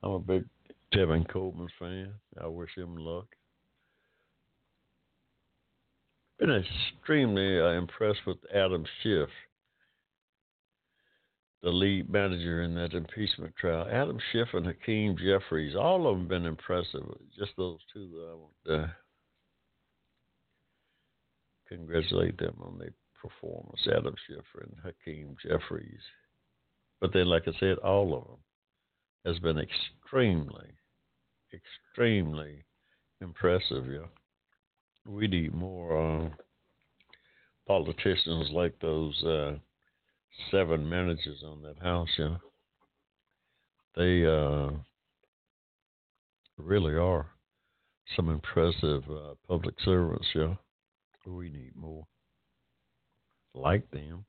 I'm 0.03 0.11
a 0.11 0.19
big 0.19 0.44
Tevin 0.93 1.27
Coleman 1.27 1.69
fan. 1.78 2.12
I 2.43 2.49
wish 2.49 2.77
him 2.77 2.97
luck. 2.97 3.27
Been 6.39 6.51
extremely 6.51 7.61
uh, 7.61 7.78
impressed 7.78 8.27
with 8.27 8.39
Adam 8.53 8.85
Schiff 9.03 9.28
the 11.63 11.71
lead 11.71 12.11
manager 12.11 12.63
in 12.63 12.75
that 12.75 12.93
impeachment 12.93 13.55
trial. 13.57 13.87
Adam 13.91 14.19
Schiff 14.33 14.49
and 14.53 14.67
Hakeem 14.67 15.17
Jeffries, 15.17 15.77
all 15.77 16.09
of 16.09 16.19
them 16.19 16.29
been 16.29 16.47
impressive. 16.47 17.05
Just 17.39 17.53
those 17.57 17.79
two 17.93 18.09
that 18.09 18.31
I 18.31 18.35
want 18.35 18.53
to 18.67 18.97
congratulate 21.69 22.37
them 22.39 22.57
on 22.61 22.79
their 22.79 22.93
performance, 23.21 23.81
Adam 23.87 24.15
Schiff 24.27 24.45
and 24.61 24.75
Hakeem 24.83 25.37
Jeffries. 25.43 26.01
But 27.01 27.13
then, 27.13 27.27
like 27.27 27.45
I 27.47 27.53
said, 27.61 27.79
all 27.79 28.15
of 28.15 28.25
them 28.25 28.39
has 29.25 29.39
been 29.39 29.59
extremely, 29.59 30.71
extremely 31.55 32.65
impressive. 33.21 33.87
Yeah, 33.87 34.09
we 35.07 35.29
need 35.29 35.55
more 35.55 36.25
uh, 36.25 36.29
politicians 37.69 38.51
like 38.53 38.79
those. 38.81 39.23
Uh, 39.23 39.53
seven 40.51 40.89
managers 40.89 41.43
on 41.45 41.63
that 41.63 41.79
house, 41.83 42.09
yeah. 42.19 42.37
They 43.97 44.25
uh, 44.25 44.71
really 46.57 46.95
are 46.95 47.27
some 48.17 48.29
impressive 48.29 49.03
uh, 49.11 49.35
public 49.47 49.75
servants, 49.85 50.27
yeah. 50.35 50.55
We 51.27 51.51
need 51.51 51.77
more 51.77 52.07
like 53.55 53.91
them. 53.91 54.25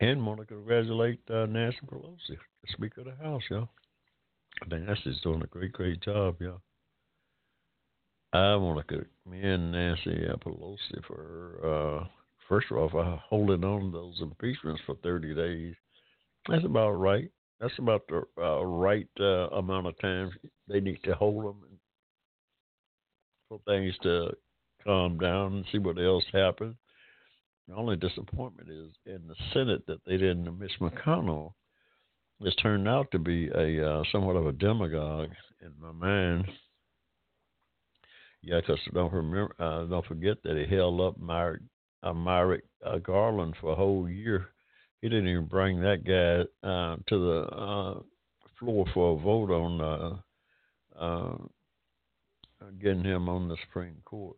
And 0.00 0.24
want 0.24 0.40
to 0.40 0.46
congratulate 0.46 1.20
uh, 1.28 1.46
Nancy 1.46 1.78
Pelosi, 1.86 2.38
Speaker 2.68 3.02
of 3.02 3.06
the 3.06 3.22
House, 3.22 3.42
yeah. 3.50 3.64
Nancy's 4.68 5.20
doing 5.22 5.42
a 5.42 5.46
great, 5.46 5.72
great 5.72 6.00
job, 6.02 6.36
yeah. 6.40 6.56
I 8.32 8.54
want 8.56 8.86
to 8.86 9.04
commend 9.24 9.72
Nancy 9.72 10.24
Pelosi 10.44 11.04
for 11.06 11.58
uh, 11.64 12.06
first 12.48 12.68
of 12.70 12.76
all 12.76 12.88
for 12.88 13.20
holding 13.28 13.64
on 13.64 13.90
to 13.90 13.90
those 13.90 14.20
impeachments 14.20 14.80
for 14.86 14.94
30 15.02 15.34
days. 15.34 15.74
That's 16.48 16.64
about 16.64 16.92
right. 16.92 17.28
That's 17.60 17.78
about 17.78 18.02
the 18.08 18.22
uh, 18.40 18.64
right 18.64 19.08
uh, 19.18 19.48
amount 19.50 19.88
of 19.88 19.98
time 19.98 20.30
they 20.68 20.80
need 20.80 21.02
to 21.04 21.14
hold 21.14 21.44
them 21.44 21.64
for 23.48 23.60
things 23.66 23.94
to 24.04 24.30
calm 24.84 25.18
down 25.18 25.54
and 25.54 25.64
see 25.72 25.78
what 25.78 25.98
else 25.98 26.24
happens. 26.32 26.76
The 27.68 27.74
only 27.74 27.96
disappointment 27.96 28.70
is 28.70 28.92
in 29.06 29.26
the 29.26 29.34
Senate 29.52 29.86
that 29.86 30.04
they 30.06 30.16
didn't. 30.16 30.58
Mitch 30.58 30.72
McConnell 30.80 31.52
has 32.42 32.54
turned 32.56 32.88
out 32.88 33.10
to 33.10 33.18
be 33.18 33.48
a 33.48 33.86
uh, 33.86 34.02
somewhat 34.10 34.36
of 34.36 34.46
a 34.46 34.52
demagogue 34.52 35.30
in 35.60 35.72
my 35.80 35.92
mind. 35.92 36.46
Yeah, 38.42 38.60
because 38.60 38.78
don't 38.94 39.12
remember, 39.12 39.54
uh, 39.58 39.84
don't 39.84 40.06
forget 40.06 40.42
that 40.44 40.56
he 40.56 40.74
held 40.74 41.00
up 41.00 41.18
Merrick, 41.18 41.60
uh, 42.02 42.14
Merrick 42.14 42.64
uh, 42.84 42.98
Garland 42.98 43.54
for 43.60 43.72
a 43.72 43.76
whole 43.76 44.08
year. 44.08 44.48
He 45.02 45.08
didn't 45.08 45.28
even 45.28 45.46
bring 45.46 45.80
that 45.80 46.04
guy 46.04 46.68
uh, 46.68 46.96
to 47.06 47.18
the 47.18 47.40
uh, 47.54 48.00
floor 48.58 48.86
for 48.94 49.16
a 49.16 49.22
vote 49.22 49.50
on 49.50 49.80
uh, 49.80 51.02
uh, 51.02 51.36
getting 52.80 53.04
him 53.04 53.28
on 53.28 53.48
the 53.48 53.56
Supreme 53.66 53.96
Court. 54.04 54.36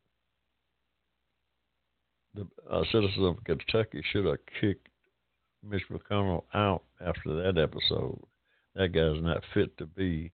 The 2.34 2.46
uh, 2.70 2.82
citizens 2.90 3.18
of 3.38 3.44
Kentucky 3.44 4.02
should 4.10 4.24
have 4.24 4.38
kicked 4.60 4.88
Mitch 5.62 5.82
McConnell 5.90 6.44
out 6.54 6.82
after 7.00 7.34
that 7.42 7.58
episode. 7.60 8.18
That 8.74 8.92
guy's 8.92 9.22
not 9.22 9.42
fit 9.52 9.76
to 9.78 9.86
be 9.86 10.32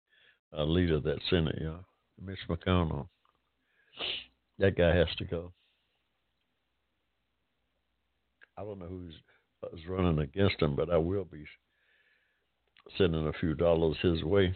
a 0.53 0.63
leader 0.63 0.95
of 0.95 1.03
that 1.03 1.19
Senate, 1.29 1.57
yeah. 1.59 1.79
Mitch 2.23 2.39
McConnell. 2.49 3.07
That 4.59 4.77
guy 4.77 4.95
has 4.95 5.07
to 5.17 5.25
go. 5.25 5.53
I 8.57 8.63
don't 8.63 8.79
know 8.79 8.87
who's 8.87 9.13
who's 9.61 9.87
running 9.87 10.19
against 10.19 10.61
him, 10.61 10.75
but 10.75 10.89
I 10.89 10.97
will 10.97 11.25
be 11.25 11.45
sending 12.97 13.27
a 13.27 13.33
few 13.33 13.53
dollars 13.53 13.97
his 14.01 14.23
way. 14.23 14.55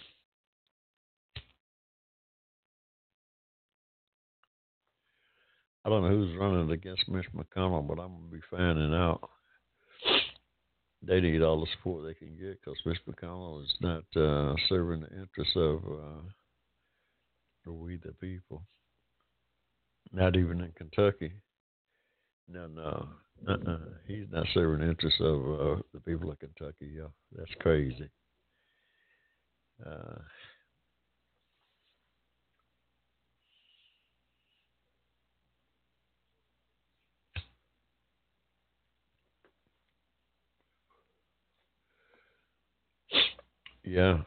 I 5.84 5.90
don't 5.90 6.04
know 6.04 6.10
who's 6.10 6.38
running 6.38 6.72
against 6.72 7.10
Mitch 7.10 7.26
McConnell, 7.36 7.88
but 7.88 8.00
I'm 8.00 8.14
gonna 8.14 8.32
be 8.32 8.42
finding 8.50 8.94
out. 8.94 9.30
They 11.04 11.20
need 11.20 11.42
all 11.42 11.60
the 11.60 11.68
support 11.76 12.06
they 12.06 12.14
can 12.14 12.38
get 12.38 12.62
because 12.62 12.78
Mitch 12.86 13.00
McConnell 13.08 13.64
is 13.64 13.74
not 13.82 14.04
uh, 14.16 14.56
serving 14.70 15.02
the 15.02 15.20
interests 15.20 15.56
of 15.56 15.80
uh, 15.84 17.72
we 17.72 17.98
the 17.98 18.14
people. 18.14 18.64
Not 20.14 20.36
even 20.36 20.62
in 20.62 20.72
Kentucky. 20.74 21.34
No, 22.48 22.68
no, 22.68 23.08
uh-uh. 23.48 23.78
he's 24.08 24.26
not 24.30 24.46
serving 24.54 24.82
the 24.86 24.90
interests 24.92 25.22
of 25.22 25.40
uh, 25.40 25.82
the 25.94 26.02
people 26.06 26.32
of 26.32 26.40
Kentucky. 26.40 26.92
Yeah, 26.98 27.08
that's 27.36 27.54
crazy. 27.60 28.10
Uh, 29.86 30.20
yeah, 43.84 44.20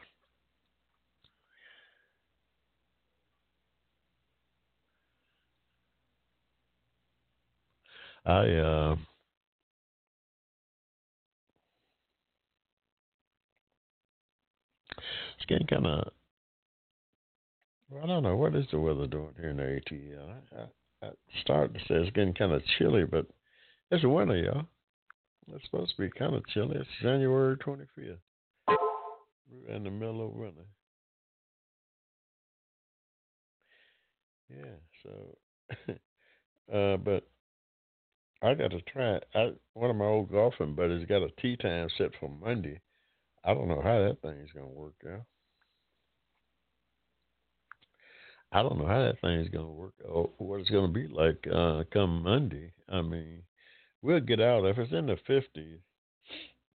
I 8.25 8.31
uh, 8.31 8.95
it's 15.37 15.45
getting 15.47 15.67
kind 15.67 15.85
of. 15.85 16.11
I 18.01 18.07
don't 18.07 18.23
know 18.23 18.35
what 18.35 18.55
is 18.55 18.65
the 18.71 18.79
weather 18.79 19.05
doing 19.05 19.35
here 19.39 19.49
in 19.49 19.57
ATL. 19.57 20.33
I, 20.51 21.05
I, 21.05 21.07
I 21.07 21.11
started 21.41 21.75
to 21.75 21.79
say 21.81 21.95
it's 21.95 22.15
getting 22.15 22.33
kind 22.33 22.51
of 22.51 22.63
chilly, 22.77 23.05
but 23.05 23.27
it's 23.91 24.03
winter, 24.03 24.37
y'all. 24.37 24.65
It's 25.53 25.63
supposed 25.65 25.95
to 25.95 26.01
be 26.01 26.09
kind 26.09 26.33
of 26.33 26.45
chilly. 26.47 26.77
It's 26.77 26.89
January 27.03 27.55
25th. 27.57 28.17
We're 28.67 29.75
in 29.75 29.83
the 29.83 29.91
middle 29.91 30.25
of 30.25 30.33
winter. 30.33 30.65
Yeah, 34.49 34.77
so, 35.03 35.93
uh, 36.73 36.97
but 36.97 37.23
I 38.41 38.53
got 38.53 38.71
to 38.71 38.81
try. 38.81 39.19
I 39.33 39.51
one 39.73 39.89
of 39.89 39.95
my 39.95 40.05
old 40.05 40.31
golfing 40.31 40.75
buddies 40.75 41.07
got 41.07 41.23
a 41.23 41.29
tee 41.41 41.57
time 41.57 41.89
set 41.97 42.11
for 42.19 42.29
Monday. 42.29 42.79
I 43.43 43.53
don't 43.53 43.67
know 43.67 43.81
how 43.81 43.99
that 43.99 44.21
thing's 44.21 44.51
gonna 44.51 44.67
work 44.67 44.95
out. 45.11 45.25
I 48.51 48.61
don't 48.61 48.77
know 48.79 48.87
how 48.87 49.03
that 49.03 49.19
thing's 49.21 49.49
gonna 49.49 49.71
work. 49.71 49.93
Or 50.07 50.29
what 50.37 50.61
it's 50.61 50.69
gonna 50.69 50.91
be 50.91 51.07
like 51.07 51.45
uh, 51.51 51.83
come 51.91 52.23
Monday. 52.23 52.71
I 52.89 53.01
mean, 53.01 53.43
we'll 54.01 54.19
get 54.19 54.41
out 54.41 54.65
if 54.65 54.77
it's 54.77 54.93
in 54.93 55.07
the 55.07 55.17
fifties. 55.27 55.79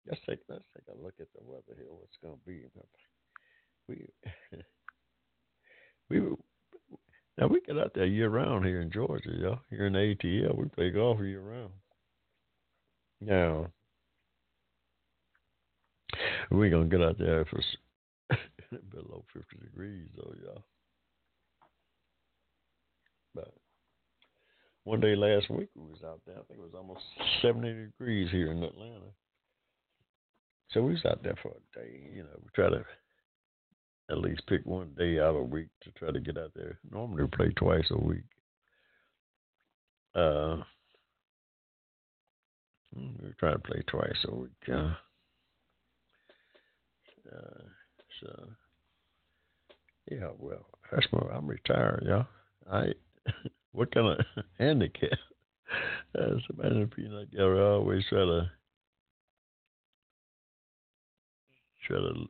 Let's 0.07 0.21
take 0.27 0.39
let's 0.47 0.65
take 0.75 0.87
a 0.87 1.03
look 1.03 1.15
at 1.19 1.27
the 1.33 1.43
weather 1.43 1.75
here. 1.75 1.87
What's 1.89 2.17
gonna 2.23 2.35
be? 2.45 2.63
We 3.87 4.05
we 6.09 6.35
now 7.39 7.47
we 7.47 7.61
get 7.61 7.79
out 7.79 7.93
there 7.95 8.05
year 8.05 8.29
round 8.29 8.65
here 8.65 8.81
in 8.81 8.91
Georgia, 8.91 9.31
y'all. 9.31 9.59
Here 9.69 9.87
in 9.87 9.93
the 9.93 9.99
ATL, 9.99 10.57
we 10.57 10.65
play 10.65 10.89
golf 10.89 11.19
year 11.21 11.41
round. 11.41 11.71
Now 13.21 13.67
we 16.51 16.65
ain't 16.65 16.73
gonna 16.73 16.85
get 16.85 17.01
out 17.01 17.17
there 17.17 17.41
it's 17.41 17.51
below 18.91 19.23
fifty 19.33 19.57
degrees 19.63 20.07
though, 20.15 20.33
y'all. 20.43 20.63
But 23.35 23.53
one 24.83 24.99
day 24.99 25.15
last 25.15 25.49
week 25.49 25.69
we 25.75 25.91
was 25.91 26.03
out 26.05 26.21
there. 26.25 26.35
I 26.35 26.43
think 26.47 26.59
it 26.59 26.63
was 26.63 26.75
almost 26.75 27.01
seventy 27.41 27.73
degrees 27.73 28.29
here 28.31 28.51
in 28.51 28.63
Atlanta. 28.63 29.11
So 30.71 30.81
we 30.81 30.91
was 30.91 31.05
out 31.05 31.23
there 31.23 31.35
for 31.41 31.49
a 31.49 31.79
day. 31.79 32.11
You 32.13 32.23
know, 32.23 32.39
we 32.41 32.49
try 32.53 32.69
to 32.69 32.83
at 34.09 34.17
least 34.17 34.41
pick 34.47 34.65
one 34.65 34.89
day 34.97 35.19
out 35.19 35.29
of 35.29 35.35
a 35.35 35.43
week 35.43 35.67
to 35.81 35.91
try 35.91 36.11
to 36.11 36.19
get 36.19 36.37
out 36.37 36.51
there. 36.55 36.79
Normally 36.91 37.23
we 37.23 37.29
play 37.29 37.49
twice 37.55 37.85
a 37.91 37.97
week. 37.97 38.23
Uh, 40.15 40.57
We 42.95 43.31
try 43.39 43.53
to 43.53 43.59
play 43.59 43.81
twice 43.87 44.25
a 44.27 44.35
week. 44.35 44.51
Uh, 44.67 44.93
uh, 47.31 47.61
so, 48.19 48.49
yeah, 50.09 50.29
well, 50.39 50.65
that's 50.91 51.07
my, 51.11 51.19
I'm 51.31 51.47
retired, 51.47 52.03
y'all. 52.07 52.25
I, 52.71 52.93
what 53.71 53.93
kind 53.93 54.07
of 54.19 54.25
handicap? 54.59 55.11
As 56.15 56.21
Uh, 56.21 56.35
somebody 56.47 56.81
in 56.81 56.87
peanut 56.87 57.31
gallery 57.31 57.61
always 57.61 58.03
try 58.09 58.25
to 58.25 58.49
try 61.85 61.97
to 61.97 62.27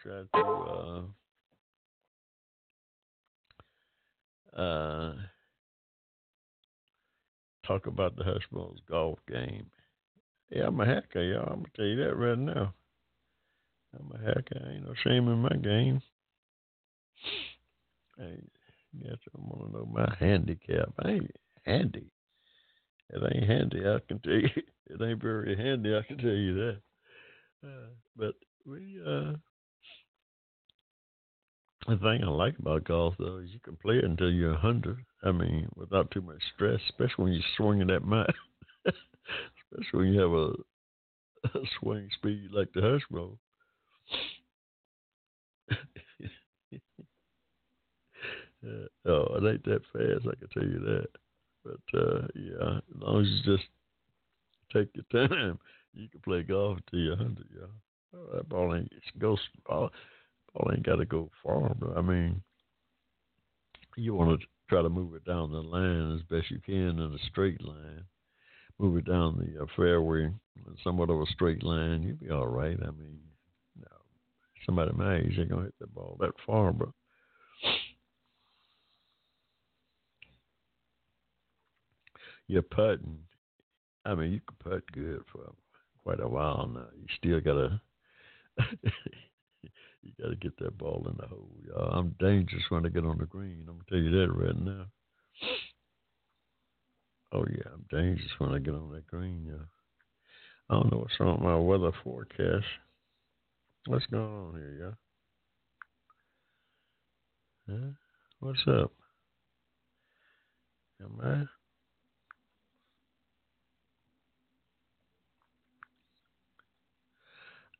try 0.00 0.22
to 0.32 0.46
uh, 4.56 4.60
uh, 4.60 5.14
talk 7.66 7.86
about 7.86 8.16
the 8.16 8.24
Hushmos 8.24 8.78
golf 8.88 9.18
game. 9.28 9.66
Yeah, 10.50 10.66
I'm 10.66 10.80
a 10.80 10.86
hacker, 10.86 11.22
y'all. 11.22 11.48
I'm 11.48 11.56
gonna 11.56 11.68
tell 11.74 11.86
you 11.86 11.96
that 12.04 12.16
right 12.16 12.38
now. 12.38 12.74
I'm 13.94 14.12
a 14.12 14.24
hacker. 14.24 14.70
Ain't 14.70 14.86
no 14.86 14.94
shame 15.02 15.28
in 15.28 15.38
my 15.38 15.56
game. 15.56 16.00
Hey, 18.18 18.40
guess 19.02 19.18
I 19.34 19.40
want 19.40 19.72
to 19.72 19.78
know 19.78 19.86
my 19.86 20.14
handicap. 20.18 20.92
I 20.98 21.10
ain't 21.10 21.30
handy. 21.64 22.10
It 23.10 23.22
ain't 23.34 23.48
handy. 23.48 23.80
I 23.80 23.98
can 24.06 24.20
tell 24.20 24.34
you. 24.34 24.48
It 24.86 25.00
ain't 25.00 25.22
very 25.22 25.56
handy. 25.56 25.96
I 25.96 26.02
can 26.02 26.18
tell 26.18 26.28
you 26.28 26.54
that. 26.56 26.76
Uh, 27.64 27.88
but 28.14 28.34
we 28.66 29.00
uh 29.04 29.32
the 31.86 31.96
thing 31.96 32.24
I 32.24 32.30
like 32.30 32.58
about 32.58 32.84
golf, 32.84 33.14
though, 33.18 33.38
is 33.38 33.50
you 33.52 33.60
can 33.60 33.76
play 33.76 33.96
it 33.96 34.04
until 34.04 34.30
you're 34.30 34.50
a 34.50 34.60
100. 34.60 35.04
I 35.22 35.32
mean, 35.32 35.68
without 35.76 36.10
too 36.10 36.22
much 36.22 36.42
stress, 36.54 36.80
especially 36.88 37.24
when 37.24 37.32
you're 37.32 37.42
swinging 37.56 37.88
that 37.88 38.04
mic. 38.04 38.34
especially 39.72 39.98
when 39.98 40.12
you 40.12 40.20
have 40.20 40.32
a, 40.32 41.58
a 41.58 41.62
swing 41.80 42.08
speed 42.14 42.50
like 42.52 42.72
the 42.72 42.80
Hushmo. 42.80 43.36
uh, 48.64 48.86
oh, 49.06 49.36
it 49.36 49.50
ain't 49.50 49.64
that 49.64 49.82
fast, 49.92 50.26
I 50.26 50.34
can 50.38 50.48
tell 50.52 50.64
you 50.64 50.78
that. 50.80 51.08
But, 51.64 51.98
uh, 51.98 52.26
yeah, 52.34 52.76
as 52.78 53.00
long 53.00 53.22
as 53.22 53.28
you 53.28 53.56
just 53.56 53.68
take 54.72 54.90
your 54.94 55.28
time, 55.28 55.58
you 55.92 56.08
can 56.08 56.20
play 56.20 56.42
golf 56.42 56.78
until 56.78 57.00
you're 57.00 57.16
100, 57.16 57.46
yeah. 57.54 57.66
Oh, 58.14 58.36
that 58.36 58.48
ball 58.48 58.74
ain't, 58.74 58.92
it 58.92 59.02
ball 60.54 60.70
ain't 60.72 60.86
got 60.86 60.96
to 60.96 61.04
go 61.04 61.30
far, 61.42 61.74
but 61.78 61.96
I 61.96 62.00
mean, 62.00 62.42
you 63.96 64.14
want 64.14 64.40
to 64.40 64.46
try 64.68 64.82
to 64.82 64.88
move 64.88 65.14
it 65.14 65.24
down 65.24 65.52
the 65.52 65.58
line 65.58 66.14
as 66.14 66.22
best 66.22 66.50
you 66.50 66.60
can 66.64 66.98
in 66.98 67.14
a 67.14 67.28
straight 67.30 67.62
line. 67.62 68.04
Move 68.78 68.96
it 68.98 69.06
down 69.06 69.38
the 69.38 69.62
uh, 69.62 69.66
fairway, 69.76 70.32
somewhat 70.82 71.10
of 71.10 71.20
a 71.20 71.26
straight 71.26 71.62
line. 71.62 72.02
You'll 72.02 72.16
be 72.16 72.30
all 72.30 72.48
right. 72.48 72.76
I 72.82 72.90
mean, 72.90 73.20
no, 73.78 73.86
somebody 74.66 74.92
my 74.92 75.18
age 75.18 75.36
ain't 75.38 75.50
gonna 75.50 75.64
hit 75.64 75.74
that 75.80 75.94
ball 75.94 76.16
that 76.20 76.32
far, 76.44 76.72
but 76.72 76.88
you're 82.48 82.62
putting. 82.62 83.18
I 84.04 84.14
mean, 84.14 84.32
you 84.32 84.40
can 84.40 84.72
putt 84.72 84.92
good 84.92 85.22
for 85.32 85.52
quite 86.02 86.20
a 86.20 86.28
while 86.28 86.68
now. 86.72 86.86
You 86.96 87.06
still 87.16 87.40
gotta. 87.40 87.80
you 90.04 90.12
got 90.22 90.30
to 90.30 90.36
get 90.36 90.56
that 90.58 90.76
ball 90.78 91.06
in 91.10 91.16
the 91.18 91.26
hole, 91.26 91.56
y'all. 91.66 91.98
I'm 91.98 92.14
dangerous 92.20 92.62
when 92.68 92.84
I 92.84 92.90
get 92.90 93.04
on 93.04 93.18
the 93.18 93.26
green. 93.26 93.64
I'm 93.68 93.78
gonna 93.78 93.84
tell 93.88 93.98
you 93.98 94.10
that 94.10 94.32
right 94.32 94.58
now. 94.58 94.86
Oh 97.32 97.44
yeah, 97.50 97.72
I'm 97.72 97.86
dangerous 97.90 98.30
when 98.38 98.52
I 98.52 98.58
get 98.58 98.74
on 98.74 98.92
that 98.92 99.06
green, 99.06 99.46
y'all. 99.46 99.66
I 100.70 100.74
don't 100.74 100.92
know 100.92 100.98
what's 100.98 101.18
wrong 101.18 101.34
with 101.34 101.42
my 101.42 101.56
weather 101.56 101.92
forecast. 102.02 102.66
What's 103.86 104.06
going 104.06 104.24
on 104.24 104.54
here, 104.54 104.96
y'all? 107.68 107.76
Huh? 107.76 107.90
What's 108.40 108.66
up? 108.68 108.92
Am 111.00 111.20
I? 111.22 111.44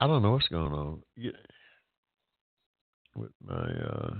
I 0.05 0.07
don't 0.07 0.23
know 0.23 0.33
what's 0.33 0.49
going 0.49 0.73
on. 0.73 1.03
With 3.17 3.31
my 3.45 3.55
uh, 3.55 4.15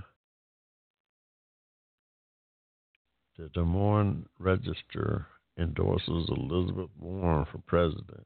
the 3.37 3.49
Des 3.49 3.61
Moines 3.61 4.25
Register 4.39 5.27
endorses 5.59 6.29
Elizabeth 6.29 6.89
Warren 6.97 7.45
for 7.51 7.57
president. 7.67 8.25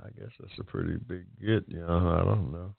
I 0.00 0.08
guess 0.10 0.30
that's 0.38 0.58
a 0.58 0.64
pretty 0.64 0.96
big 0.96 1.24
get, 1.40 1.64
you 1.68 1.80
know. 1.80 2.18
I 2.20 2.24
don't 2.24 2.52
know. 2.52 2.74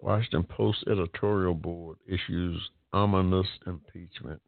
Washington 0.00 0.44
Post 0.44 0.84
editorial 0.86 1.54
board 1.54 1.98
issues 2.06 2.70
ominous 2.92 3.46
impeachment 3.66 4.40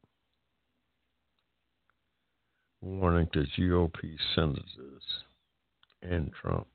warning 2.81 3.29
to 3.33 3.45
GOP 3.59 4.17
senators 4.35 5.25
and 6.03 6.33
Trump. 6.33 6.67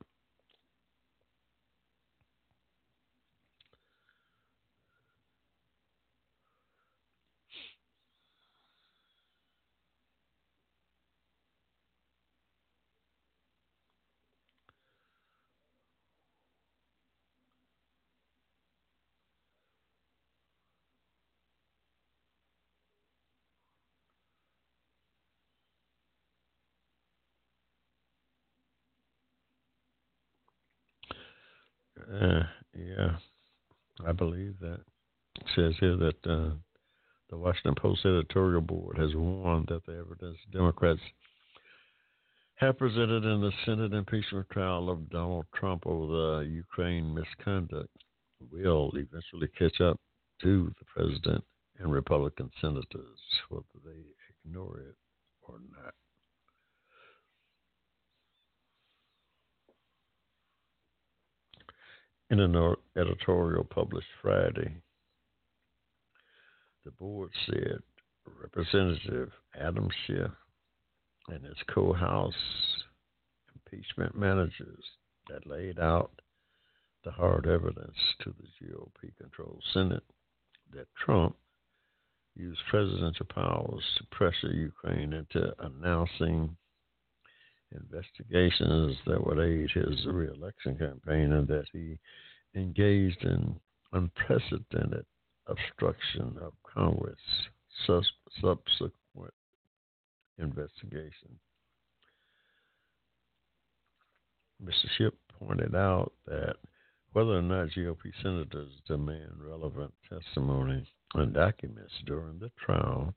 Uh, 32.12 32.44
yeah, 32.74 33.18
I 34.05 34.05
believe 34.18 34.56
that. 34.62 34.80
It 35.36 35.48
says 35.56 35.74
here 35.80 35.98
that 35.98 36.26
uh, 36.26 36.56
the 37.30 37.38
Washington 37.38 37.76
Post 37.76 38.06
editorial 38.06 38.62
board 38.62 38.98
has 38.98 39.14
warned 39.16 39.68
that 39.68 39.86
the 39.86 39.98
evidence 39.98 40.38
Democrats 40.52 41.02
have 42.56 42.78
presented 42.78 43.26
in 43.26 43.42
the 43.42 43.52
Senate 43.66 43.94
impeachment 43.94 44.50
trial 44.50 44.90
of 44.90 45.10
Donald 45.10 45.46
Trump 45.54 45.86
over 45.86 46.08
the 46.08 46.46
Ukraine 46.50 47.14
misconduct 47.14 47.90
will 48.52 48.92
eventually 48.96 49.50
catch 49.58 49.82
up 49.82 50.00
to 50.42 50.72
the 50.80 50.86
president 50.86 51.44
and 51.80 51.92
Republican 51.92 52.50
senators, 52.62 53.20
whether 53.50 53.66
they 53.84 54.02
ignore 54.46 54.80
it 54.80 54.96
or 55.42 55.60
not. 55.72 55.94
In 62.32 62.40
an 62.40 62.76
editorial 62.98 63.64
published 63.64 64.08
Friday, 64.20 64.78
the 66.84 66.90
board 66.90 67.30
said 67.46 67.84
Representative 68.42 69.32
Adam 69.54 69.90
Schiff 70.06 70.32
and 71.28 71.46
his 71.46 71.58
co 71.68 71.94
House 71.94 72.34
impeachment 73.54 74.18
managers 74.18 74.84
that 75.30 75.46
laid 75.46 75.80
out 75.80 76.20
the 77.04 77.12
hard 77.12 77.46
evidence 77.46 77.98
to 78.22 78.34
the 78.34 78.66
GOP 78.66 79.16
controlled 79.22 79.64
Senate 79.72 80.04
that 80.74 80.88
Trump 80.96 81.36
used 82.36 82.60
presidential 82.72 83.28
powers 83.28 83.84
to 83.98 84.04
pressure 84.06 84.52
Ukraine 84.52 85.14
into 85.14 85.54
announcing 85.60 86.58
investigations 87.72 88.96
that 89.06 89.26
would 89.26 89.40
aid 89.40 89.70
his 89.72 90.06
reelection 90.06 90.78
campaign 90.78 91.34
and 91.34 91.48
that 91.48 91.66
he 91.72 91.98
engaged 92.56 93.24
in 93.24 93.56
unprecedented 93.94 95.06
obstruction 95.48 96.36
of 96.42 96.54
Congress 96.64 97.20
sus- 97.86 98.12
subsequent 98.42 99.34
investigation. 100.38 101.40
Mr. 104.64 104.90
Schiff 104.98 105.14
pointed 105.40 105.76
out 105.76 106.14
that 106.26 106.56
whether 107.14 107.38
or 107.38 107.42
not 107.42 107.70
GOP 107.70 108.12
senators 108.22 108.72
demand 108.88 109.32
relevant 109.38 109.94
testimony 110.10 110.86
and 111.14 111.34
documents 111.34 111.94
during 112.06 112.40
the 112.40 112.52
trial, 112.58 113.14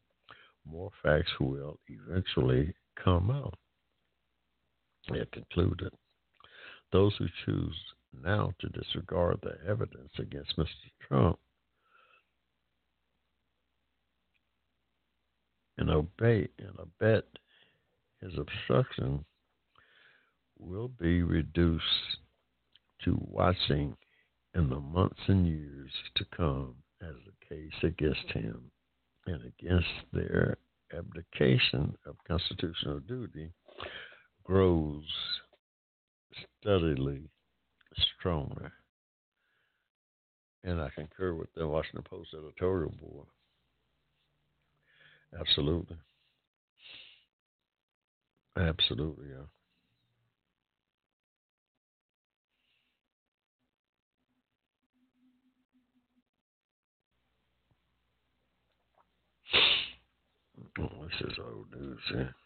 more 0.65 0.91
facts 1.03 1.31
will 1.41 1.79
eventually 1.89 2.75
come 3.03 3.31
out. 3.31 3.55
It 5.11 5.33
concluded 5.33 5.93
those 6.93 7.15
who 7.17 7.27
choose 7.45 7.77
now 8.13 8.53
to 8.61 8.69
disregard 8.69 9.39
the 9.43 9.59
evidence 9.67 10.13
against 10.19 10.57
Mr. 10.57 10.67
Trump 11.07 11.39
and 15.79 15.91
obey 15.91 16.49
and 16.59 16.77
abet 16.79 17.25
his 18.21 18.33
obstruction 18.37 19.25
will 20.59 20.89
be 20.89 21.23
reduced 21.23 22.19
to 23.05 23.17
watching 23.21 23.97
in 24.55 24.69
the 24.69 24.81
months 24.81 25.21
and 25.29 25.47
years 25.47 25.93
to 26.17 26.25
come 26.37 26.75
as 27.01 27.15
a 27.15 27.55
case 27.55 27.83
against 27.83 28.29
him 28.33 28.71
and 29.27 29.41
against 29.45 29.89
their 30.13 30.57
abdication 30.93 31.97
of 32.07 32.17
constitutional 32.27 32.99
duty 33.01 33.53
grows 34.49 35.05
steadily 36.61 37.29
stronger. 38.19 38.73
And 40.65 40.81
I 40.81 40.89
concur 40.95 41.35
with 41.35 41.53
the 41.55 41.69
Washington 41.69 42.03
Post 42.09 42.31
editorial 42.33 42.93
board. 43.01 43.27
Absolutely. 45.39 45.99
Absolutely, 48.57 49.27
yeah. 49.29 49.45
This 60.77 61.31
is 61.33 61.39
old 61.39 61.67
news, 61.79 62.01
yeah. 62.15 62.38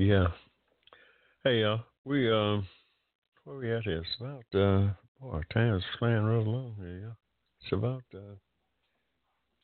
Yeah. 0.00 0.28
Hey, 1.44 1.62
uh, 1.62 1.76
we 2.06 2.32
um, 2.32 2.66
where 3.44 3.58
we 3.58 3.70
at 3.70 3.82
here? 3.82 3.98
It's 3.98 4.16
about 4.18 4.46
uh, 4.58 4.94
boy, 5.20 5.42
our 5.58 5.76
is 5.76 5.82
flying 5.98 6.24
right 6.24 6.46
along 6.46 6.76
here. 6.78 7.00
Yeah. 7.02 7.12
It's 7.60 7.72
about 7.74 8.02
uh, 8.14 8.36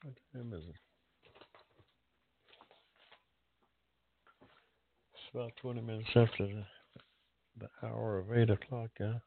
what 0.02 0.14
time 0.34 0.52
is 0.52 0.62
it? 0.68 0.74
It's 5.14 5.34
about 5.34 5.52
twenty 5.56 5.80
minutes 5.80 6.10
after 6.14 6.46
the, 6.46 6.64
the 7.58 7.68
hour 7.88 8.18
of 8.18 8.36
eight 8.36 8.50
o'clock. 8.50 8.90
Yeah. 9.00 9.20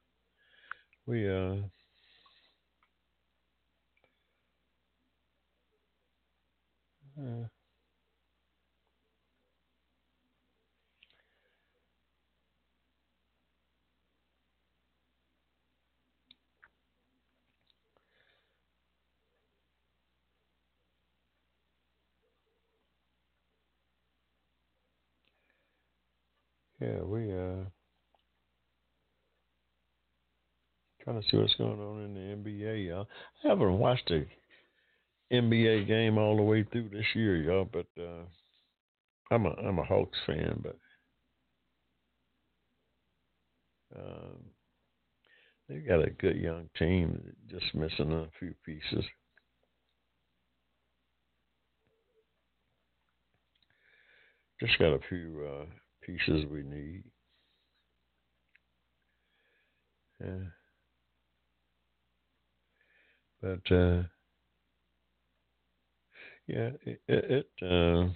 We 1.08 1.28
uh. 1.28 1.56
Uh, 7.20 7.48
Yeah, 26.82 27.02
we 27.04 27.30
uh 27.34 27.66
trying 31.04 31.09
to 31.24 31.30
see 31.30 31.38
what's 31.38 31.56
going 31.56 31.80
on 31.80 32.04
in 32.04 32.14
the 32.14 32.20
NBA, 32.34 32.78
y'all. 32.78 33.08
I 33.44 33.50
haven't 33.50 33.80
watched 33.80 34.12
a 34.12 34.26
NBA 35.32 35.86
game 35.86 36.18
all 36.18 36.38
the 36.38 36.44
way 36.44 36.64
through 36.64 36.90
this 36.90 37.16
year, 37.16 37.38
y'all, 37.38 37.66
but 37.72 37.88
uh 38.02 38.26
I'm 39.32 39.46
a 39.48 39.50
I'm 39.54 39.80
a 39.80 39.84
Hawks 39.84 40.20
fan, 40.28 40.60
but 40.62 40.78
um 43.96 44.52
they 45.70 45.80
got 45.80 46.04
a 46.04 46.10
good 46.10 46.36
young 46.36 46.70
team, 46.78 47.34
just 47.48 47.74
missing 47.74 48.12
a 48.12 48.28
few 48.40 48.54
pieces. 48.66 49.06
Just 54.60 54.78
got 54.78 54.94
a 54.94 55.00
few 55.10 55.46
uh 55.48 55.66
pieces 56.02 56.46
we 56.46 56.62
need. 56.64 57.04
Yeah. 60.22 60.59
But 63.42 63.72
uh, 63.72 64.04
yeah, 66.48 66.72
it, 66.86 67.02
it 67.08 67.50
uh, 67.62 68.10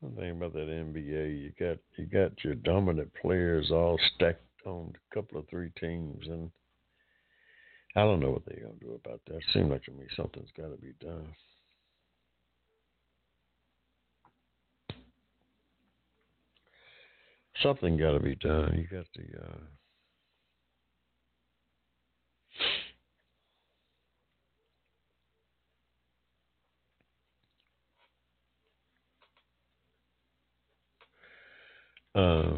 one 0.00 0.14
thing 0.16 0.30
about 0.30 0.52
that 0.52 0.68
NBA, 0.68 1.42
you 1.42 1.52
got 1.58 1.78
you 1.96 2.06
got 2.06 2.44
your 2.44 2.54
dominant 2.54 3.10
players 3.20 3.70
all 3.70 3.98
stacked 4.14 4.42
on 4.66 4.92
a 4.94 5.14
couple 5.14 5.38
of 5.40 5.48
three 5.48 5.70
teams, 5.80 6.26
and 6.28 6.50
I 7.96 8.02
don't 8.02 8.20
know 8.20 8.30
what 8.30 8.42
they're 8.46 8.62
gonna 8.62 8.78
do 8.80 8.98
about 9.02 9.20
that. 9.26 9.36
It 9.36 9.44
Seems 9.52 9.70
like 9.70 9.84
to 9.84 9.90
me 9.90 10.04
something's 10.16 10.50
got 10.56 10.68
to 10.68 10.76
be 10.76 10.94
done. 11.00 11.34
something 17.62 17.96
got 17.96 18.12
to 18.12 18.20
be 18.20 18.36
done. 18.36 18.74
You 18.76 18.96
got 18.96 19.06
the. 19.14 19.42
Uh, 19.42 19.58
uh, 32.14 32.52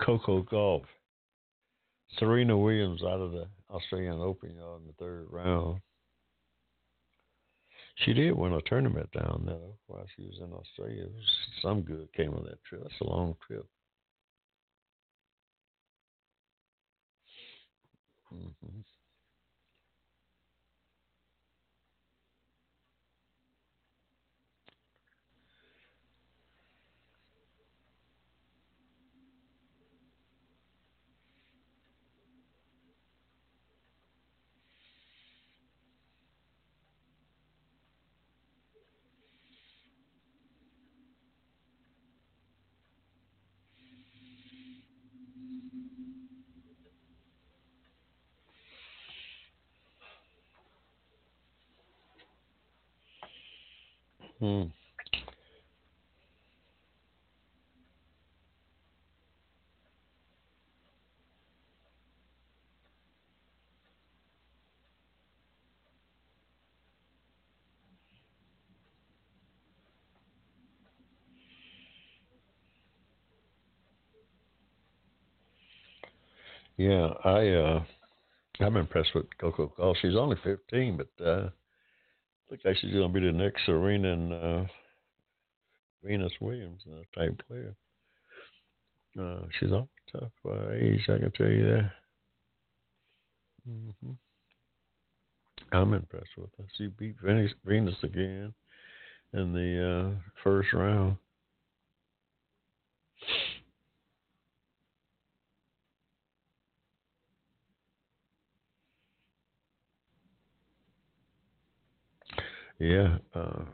Coco 0.00 0.42
Gauff. 0.42 0.82
Serena 2.18 2.56
Williams 2.56 3.02
out 3.02 3.20
of 3.20 3.32
the 3.32 3.46
Australian 3.70 4.20
Open 4.20 4.50
in 4.50 4.86
the 4.86 4.92
third 4.98 5.26
round. 5.30 5.80
She 7.96 8.12
did 8.12 8.32
win 8.32 8.52
a 8.52 8.62
tournament 8.62 9.10
down 9.12 9.42
there 9.44 9.72
while 9.86 10.06
she 10.16 10.22
was 10.22 10.38
in 10.40 10.52
Australia. 10.52 11.06
Some 11.62 11.82
good 11.82 12.08
came 12.16 12.32
on 12.32 12.44
that 12.44 12.62
trip. 12.64 12.82
That's 12.82 13.00
a 13.00 13.04
long 13.04 13.36
trip. 13.46 13.66
Mm-hmm. 18.32 18.80
Yeah, 76.78 77.08
I 77.24 77.48
uh 77.48 77.84
I'm 78.60 78.76
impressed 78.76 79.14
with 79.14 79.26
Coco 79.38 79.72
Gauff. 79.78 79.96
She's 80.00 80.16
only 80.16 80.36
fifteen, 80.44 80.96
but 80.96 81.24
uh 81.24 81.50
looks 82.50 82.64
like 82.64 82.76
she's 82.76 82.92
gonna 82.92 83.08
be 83.08 83.20
the 83.20 83.32
next 83.32 83.66
Serena 83.66 84.12
and 84.12 84.32
uh 84.32 84.64
Venus 86.04 86.32
Williams 86.40 86.80
uh, 86.88 87.02
type 87.18 87.42
player. 87.48 87.74
Uh 89.20 89.46
she's 89.58 89.72
on 89.72 89.88
tough 90.12 90.30
uh, 90.48 90.70
age, 90.70 91.02
I 91.08 91.18
can 91.18 91.32
tell 91.32 91.48
you 91.48 91.64
that. 91.64 91.90
hmm 93.66 94.12
I'm 95.72 95.92
impressed 95.92 96.30
with 96.38 96.50
her. 96.58 96.64
She 96.76 96.86
beat 96.86 97.16
Venus, 97.22 97.52
Venus 97.66 97.96
again 98.04 98.54
in 99.34 99.52
the 99.52 100.14
uh 100.14 100.20
first 100.44 100.72
round. 100.72 101.16
Yeah. 112.78 113.18
Uh, 113.34 113.64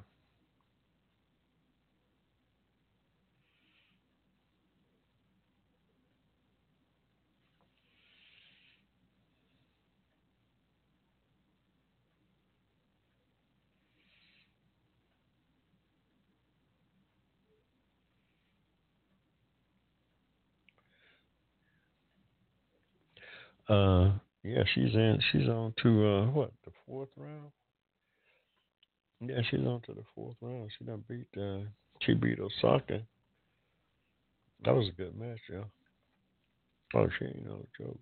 uh, 23.69 24.13
yeah, 24.43 24.65
she's 24.75 24.95
in. 24.95 25.21
She's 25.33 25.49
on 25.49 25.75
to 25.83 26.07
uh, 26.07 26.27
what 26.31 26.53
the 26.65 26.73
fourth 26.87 27.09
round. 27.17 27.51
Yeah, 29.29 29.41
she's 29.51 29.61
on 29.61 29.81
to 29.83 29.95
the 29.95 30.05
fourth 30.15 30.37
round. 30.41 30.71
She 30.79 30.85
done 30.85 31.05
beat. 31.09 31.27
Uh, 31.41 31.65
she 32.01 32.15
beat 32.15 32.39
Osaka. 32.41 33.03
That 34.65 34.75
was 34.75 34.89
a 34.89 34.93
good 34.93 35.17
match, 35.17 35.41
yeah. 35.51 35.65
Oh, 36.95 37.09
she 37.19 37.25
ain't 37.27 37.45
no 37.47 37.67
joke. 37.79 37.99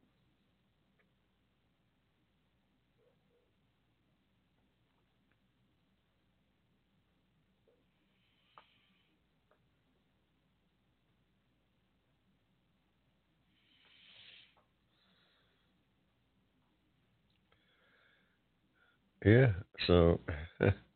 Yeah, 19.24 19.52
so 19.86 20.20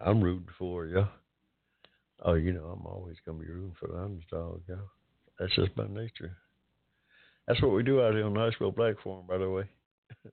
I'm 0.00 0.22
rooting 0.22 0.48
for 0.58 0.86
you. 0.86 1.06
Oh, 2.22 2.34
you 2.34 2.52
know, 2.52 2.64
I'm 2.66 2.86
always 2.86 3.16
gonna 3.24 3.38
be 3.38 3.46
rooting 3.46 3.76
for 3.78 3.88
the 3.88 3.98
underdog, 3.98 4.62
yeah. 4.68 4.76
That's 5.38 5.54
just 5.54 5.76
my 5.76 5.86
nature. 5.86 6.36
That's 7.46 7.60
what 7.62 7.72
we 7.72 7.82
do 7.82 8.02
out 8.02 8.14
here 8.14 8.26
on 8.26 8.34
Hushmo 8.34 8.74
Black 8.74 8.96
Forum, 9.02 9.26
by 9.26 9.38
the 9.38 9.48
way. 9.48 9.64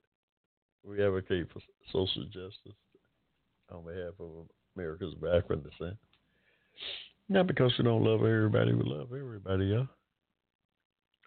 we 0.84 1.04
advocate 1.04 1.48
for 1.52 1.60
social 1.92 2.24
justice 2.24 2.78
on 3.70 3.84
behalf 3.84 4.14
of 4.20 4.46
America's 4.76 5.14
backward 5.14 5.64
descent. 5.64 5.96
Not 7.28 7.46
because 7.46 7.72
we 7.78 7.84
don't 7.84 8.04
love 8.04 8.20
everybody, 8.20 8.72
we 8.72 8.84
love 8.84 9.08
everybody, 9.12 9.66
yeah. 9.66 9.84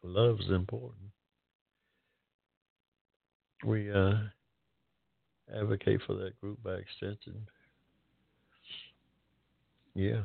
Love 0.03 0.39
is 0.39 0.49
important. 0.49 1.11
We 3.63 3.91
uh, 3.91 4.13
advocate 5.55 6.01
for 6.07 6.15
that 6.15 6.39
group 6.41 6.61
by 6.63 6.73
extension. 6.73 7.45
Yeah, 9.93 10.21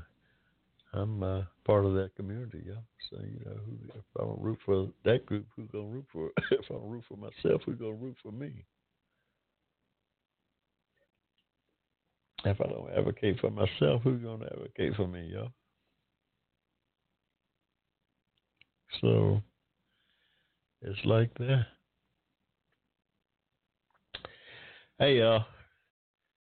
I'm 0.92 1.22
uh, 1.22 1.42
part 1.64 1.84
of 1.84 1.94
that 1.94 2.14
community, 2.16 2.62
yeah. 2.66 2.80
So 3.10 3.18
you 3.22 3.44
know, 3.44 3.56
who, 3.64 3.78
if 3.98 4.04
I 4.18 4.24
don't 4.24 4.40
root 4.40 4.58
for 4.64 4.88
that 5.04 5.26
group, 5.26 5.46
who's 5.56 5.68
gonna 5.72 5.84
root 5.84 6.06
for? 6.12 6.30
if 6.50 6.64
I 6.70 6.74
don't 6.74 6.88
root 6.88 7.04
for 7.08 7.16
myself, 7.16 7.62
who's 7.64 7.78
gonna 7.78 7.92
root 7.92 8.16
for 8.22 8.32
me? 8.32 8.64
If 12.44 12.60
I 12.60 12.64
don't 12.64 12.90
advocate 12.96 13.40
for 13.40 13.50
myself, 13.50 14.02
who's 14.02 14.22
gonna 14.22 14.46
advocate 14.46 14.94
for 14.94 15.08
me, 15.08 15.30
y'all? 15.32 15.50
So 19.00 19.42
it's 20.82 21.04
like 21.04 21.34
that. 21.38 21.66
Hey, 24.98 25.18
y'all. 25.18 25.44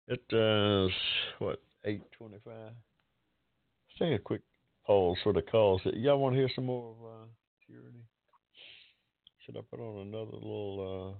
It 0.09 0.22
uh, 0.32 0.93
what 1.39 1.60
eight 1.84 2.02
twenty-five. 2.18 2.72
Take 3.98 4.14
a 4.14 4.19
quick 4.19 4.43
pause 4.86 5.16
for 5.23 5.32
the 5.32 5.43
calls. 5.43 5.81
Y'all 5.85 6.19
want 6.19 6.35
to 6.35 6.39
hear 6.39 6.51
some 6.55 6.66
more 6.66 6.90
of 6.90 6.97
uh, 7.05 7.27
tyranny? 7.66 8.05
Should 9.44 9.56
I 9.56 9.60
put 9.70 9.81
on 9.81 10.06
another 10.06 10.32
little 10.32 11.16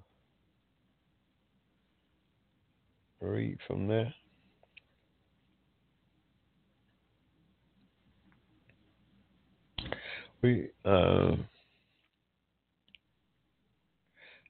uh, 3.20 3.27
read 3.27 3.59
from 3.66 3.89
there? 3.89 4.15
We 10.43 10.69
uh, 10.85 11.36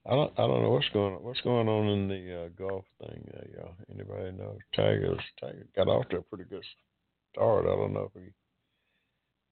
I 0.07 0.11
don't 0.11 0.32
I 0.39 0.47
don't 0.47 0.62
know 0.62 0.70
what's 0.70 0.89
going 0.94 1.15
on 1.15 1.23
what's 1.23 1.40
going 1.43 1.69
on 1.69 1.89
in 1.89 2.09
the 2.09 2.44
uh, 2.44 2.49
golf 2.59 2.85
thing. 2.99 3.28
Uh, 3.36 3.43
y'all. 3.55 3.74
Anybody 3.93 4.32
know? 4.32 4.57
Tiger's 4.74 5.19
Tiger 5.39 5.66
got 5.77 5.89
off 5.89 6.09
to 6.09 6.19
a 6.19 6.23
pretty 6.23 6.44
good 6.44 6.65
start. 7.32 7.66
I 7.66 7.70
don't 7.70 7.92
know 7.92 8.10
if 8.14 8.22
he 8.22 8.30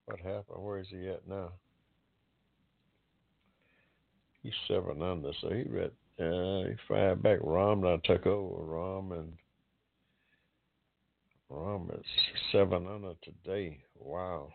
what 0.07 0.19
happened. 0.21 0.63
Where 0.65 0.79
is 0.79 0.89
he 0.91 1.09
at 1.09 1.27
now? 1.29 1.53
He's 4.43 4.53
seven 4.69 5.03
under, 5.03 5.33
so 5.41 5.51
he 5.51 5.63
read 5.65 5.91
uh, 6.19 6.69
he 6.69 6.75
fired 6.89 7.23
back. 7.23 7.41
Rahm 7.41 7.83
now 7.83 8.01
took 8.05 8.27
over. 8.27 8.63
Rahm, 8.63 9.13
and 9.19 9.33
Rahm 11.51 11.99
is 11.99 12.07
seven 12.53 12.87
under 12.87 13.15
today. 13.23 13.79
Wow. 13.99 14.51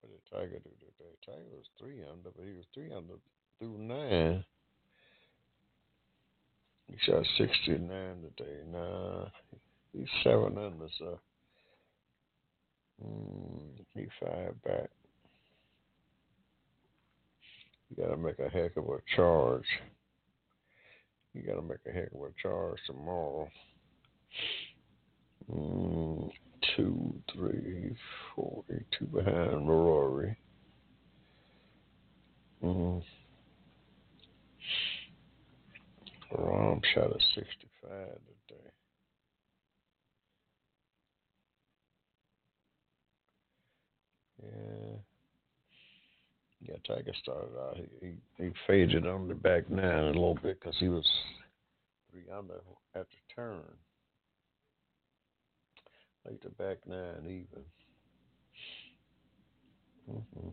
What 0.00 0.10
did 0.10 0.20
Tiger 0.30 0.58
do 0.58 0.70
today? 0.78 1.14
Tiger 1.24 1.44
was 1.52 1.66
three 1.78 2.02
under, 2.02 2.30
but 2.36 2.46
he 2.46 2.52
was 2.52 2.66
three 2.74 2.92
under 2.94 3.14
through 3.58 3.78
nine. 3.78 4.44
He 6.88 6.96
shot 7.04 7.24
sixty 7.38 7.78
nine 7.78 8.22
today. 8.36 8.60
Nah, 8.70 9.26
he's 9.96 10.08
seven 10.22 10.58
under, 10.58 10.88
so 10.98 11.20
mm, 13.04 13.84
he 13.94 14.06
fired 14.20 14.60
back. 14.62 14.90
You 17.90 18.02
gotta 18.02 18.16
make 18.16 18.38
a 18.38 18.48
heck 18.48 18.76
of 18.76 18.84
a 18.84 18.98
charge. 19.14 19.66
You 21.32 21.42
gotta 21.42 21.62
make 21.62 21.78
a 21.86 21.92
heck 21.92 22.12
of 22.14 22.20
a 22.20 22.42
charge 22.42 22.78
tomorrow. 22.86 23.48
Mm, 25.52 26.30
two, 26.76 27.14
three, 27.32 27.94
four, 28.34 28.64
two 28.98 29.06
behind 29.06 29.68
Rory. 29.68 30.36
Mm. 32.62 33.02
Rahm 36.32 36.80
shot 36.94 37.10
a 37.10 37.18
65 37.34 37.90
today. 38.48 38.70
Yeah. 44.44 44.96
Yeah, 46.66 46.76
Tiger 46.86 47.12
started 47.22 47.50
out. 47.60 47.76
He, 47.76 48.06
he, 48.06 48.44
he 48.44 48.50
faded 48.66 49.06
on 49.06 49.28
the 49.28 49.34
back 49.34 49.68
nine 49.70 49.84
a 49.84 50.06
little 50.06 50.38
bit 50.42 50.58
because 50.60 50.76
he 50.78 50.88
was 50.88 51.06
three 52.10 52.24
under 52.34 52.54
at 52.94 53.06
the 53.08 53.34
turn. 53.34 53.62
Like 56.24 56.40
the 56.42 56.48
back 56.50 56.78
nine 56.86 57.24
even. 57.26 57.64
Mm-hmm. 60.10 60.48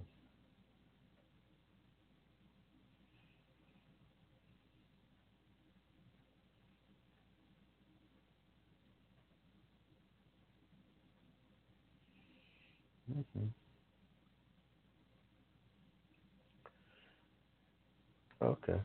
Okay. 18.44 18.82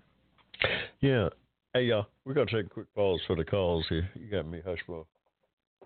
Yeah. 1.06 1.28
Hey, 1.72 1.84
y'all. 1.84 2.10
We're 2.24 2.34
gonna 2.34 2.50
take 2.50 2.66
a 2.66 2.68
quick 2.68 2.92
pause 2.92 3.20
for 3.28 3.36
the 3.36 3.44
calls 3.44 3.86
here. 3.88 4.10
You 4.18 4.26
got 4.26 4.44
me, 4.44 4.58
Hushmo, 4.58 5.06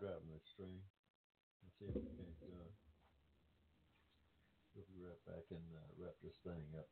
driving 0.00 0.32
the 0.32 0.40
stream. 0.48 0.80
Let's 1.60 1.76
see 1.76 1.92
if 1.92 1.94
we 1.94 2.08
can 2.40 2.56
uh, 2.56 2.72
we'll 4.72 4.88
be 4.88 5.04
right 5.04 5.20
back 5.28 5.44
and 5.52 5.60
uh, 5.76 5.84
wrap 6.00 6.16
this 6.24 6.32
thing 6.40 6.64
up. 6.72 6.88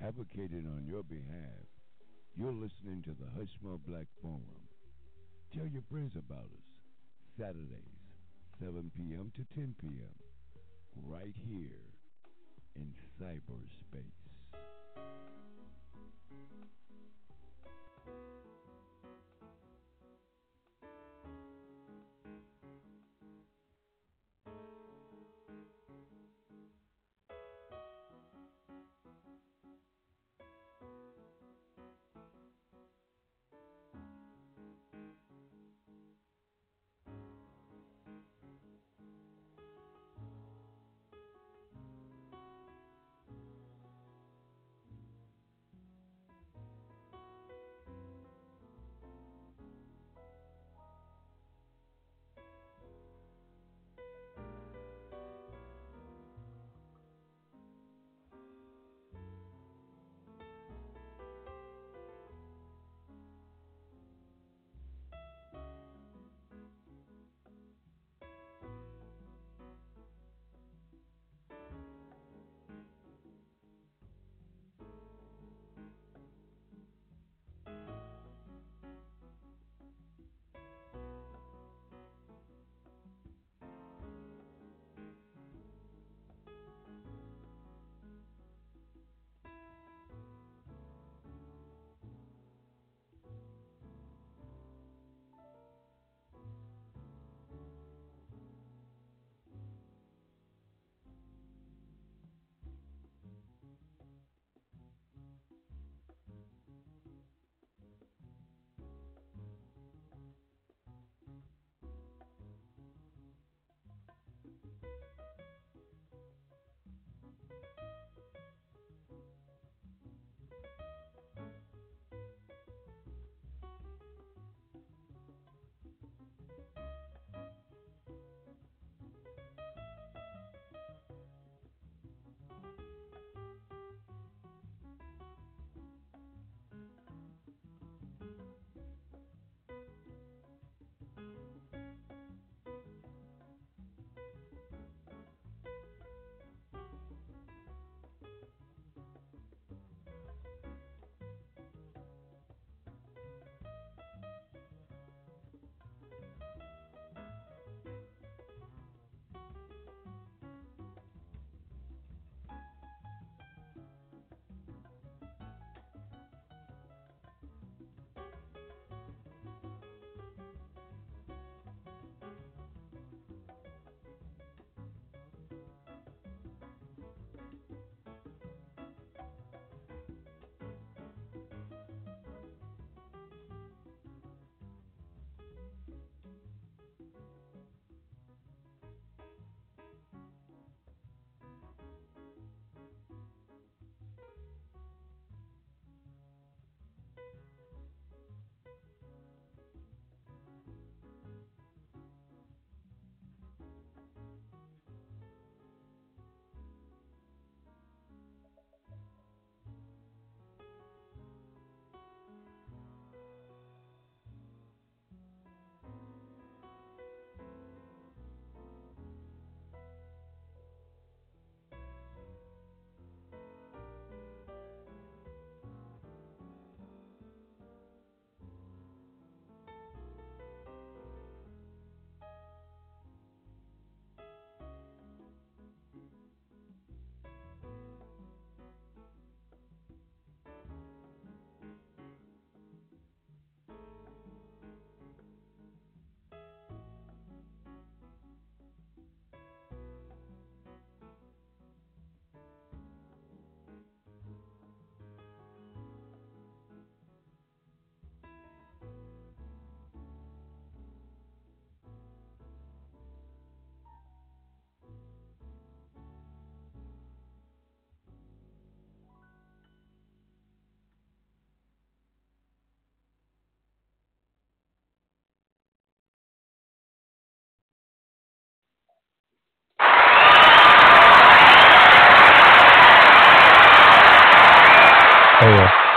Advocated 0.00 0.64
on 0.64 0.88
your 0.88 1.02
behalf, 1.02 1.68
you're 2.34 2.56
listening 2.56 3.04
to 3.04 3.10
the 3.12 3.28
Hushmo 3.36 3.78
Black 3.86 4.06
Forum. 4.22 4.72
Tell 5.52 5.66
your 5.66 5.84
friends 5.92 6.14
about 6.16 6.48
us. 6.48 6.64
Saturdays, 7.36 8.00
7 8.58 8.90
p.m. 8.96 9.30
to 9.36 9.44
10 9.54 9.74
p.m. 9.78 10.16
Right 10.96 11.36
here 11.46 11.87
in 12.78 12.94
cyberspace. 13.18 14.18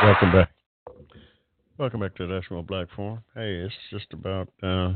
Welcome 0.03 0.31
back. 0.31 0.49
Welcome 1.77 1.99
back 1.99 2.15
to 2.15 2.25
the 2.25 2.33
National 2.33 2.63
Black 2.63 2.87
Forum. 2.95 3.23
Hey, 3.35 3.57
it's 3.57 3.75
just 3.91 4.11
about 4.13 4.49
uh, 4.63 4.93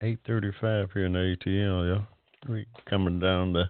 eight 0.00 0.20
thirty-five 0.24 0.90
here 0.94 1.06
in 1.06 1.14
the 1.14 1.36
ATL, 1.44 1.96
yeah. 1.96 2.04
We 2.48 2.66
coming 2.88 3.18
down 3.18 3.54
to 3.54 3.68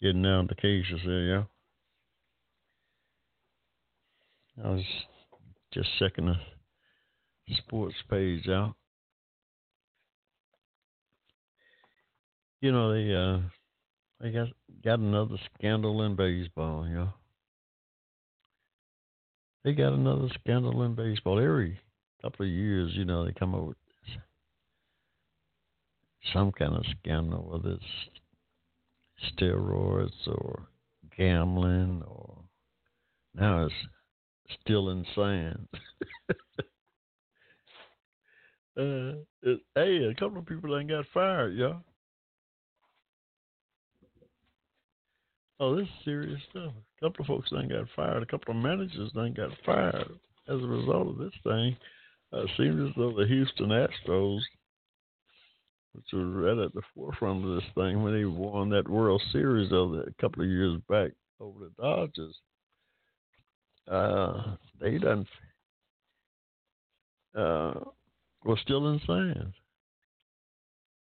getting 0.00 0.22
down 0.22 0.48
to 0.48 0.54
cases 0.54 1.02
here, 1.02 1.44
yeah. 4.56 4.64
I 4.64 4.70
was 4.70 4.84
just 5.74 5.90
checking 5.98 6.26
the 6.26 6.36
sports 7.58 7.96
page 8.08 8.48
out. 8.48 8.74
You 12.62 12.72
know 12.72 12.90
the 12.94 13.20
uh 13.20 13.40
they 14.22 14.30
got 14.30 14.48
got 14.84 15.00
another 15.00 15.36
scandal 15.58 16.02
in 16.02 16.14
baseball, 16.14 16.86
yeah. 16.88 17.08
They 19.64 19.72
got 19.72 19.92
another 19.92 20.28
scandal 20.40 20.82
in 20.84 20.94
baseball 20.94 21.38
every 21.38 21.78
couple 22.22 22.46
of 22.46 22.52
years. 22.52 22.92
You 22.94 23.04
know 23.04 23.24
they 23.26 23.32
come 23.32 23.54
up 23.54 23.64
with 23.64 23.76
some 26.32 26.52
kind 26.52 26.74
of 26.74 26.84
scandal, 27.00 27.48
whether 27.50 27.76
it's 27.76 27.84
steroids 29.36 30.26
or 30.26 30.62
gambling 31.16 32.02
or 32.06 32.38
now 33.34 33.66
it's 33.66 33.74
still 34.60 34.90
insane. 34.90 35.68
uh, 38.78 39.18
it, 39.42 39.60
hey, 39.74 40.04
a 40.04 40.14
couple 40.14 40.38
of 40.38 40.46
people 40.46 40.78
ain't 40.78 40.90
got 40.90 41.04
fired, 41.12 41.54
y'all. 41.54 41.82
Oh, 45.62 45.76
this 45.76 45.84
is 45.84 46.04
serious 46.04 46.40
stuff. 46.50 46.72
A 46.74 47.04
couple 47.04 47.22
of 47.22 47.28
folks 47.28 47.52
ain't 47.56 47.70
got 47.70 47.86
fired. 47.94 48.20
A 48.20 48.26
couple 48.26 48.50
of 48.52 48.60
managers 48.60 49.12
ain't 49.16 49.36
got 49.36 49.50
fired 49.64 50.10
as 50.48 50.60
a 50.60 50.66
result 50.66 51.06
of 51.06 51.18
this 51.18 51.32
thing. 51.44 51.76
Uh, 52.32 52.46
seems 52.56 52.88
as 52.88 52.92
though 52.96 53.12
the 53.12 53.28
Houston 53.28 53.68
Astros, 53.68 54.40
which 55.92 56.06
were 56.12 56.26
right 56.26 56.64
at 56.64 56.74
the 56.74 56.82
forefront 56.92 57.44
of 57.44 57.54
this 57.54 57.70
thing 57.76 58.02
when 58.02 58.12
they 58.12 58.24
won 58.24 58.70
that 58.70 58.88
World 58.88 59.22
Series 59.30 59.72
over 59.72 60.00
a 60.00 60.12
couple 60.20 60.42
of 60.42 60.48
years 60.48 60.80
back 60.88 61.12
over 61.38 61.60
the 61.60 61.70
Dodgers, 61.80 62.34
uh, 63.88 64.56
they 64.80 64.98
done 64.98 65.24
uh, 67.38 67.74
were 68.44 68.58
still 68.62 68.88
in 68.92 69.00
sand. 69.06 69.52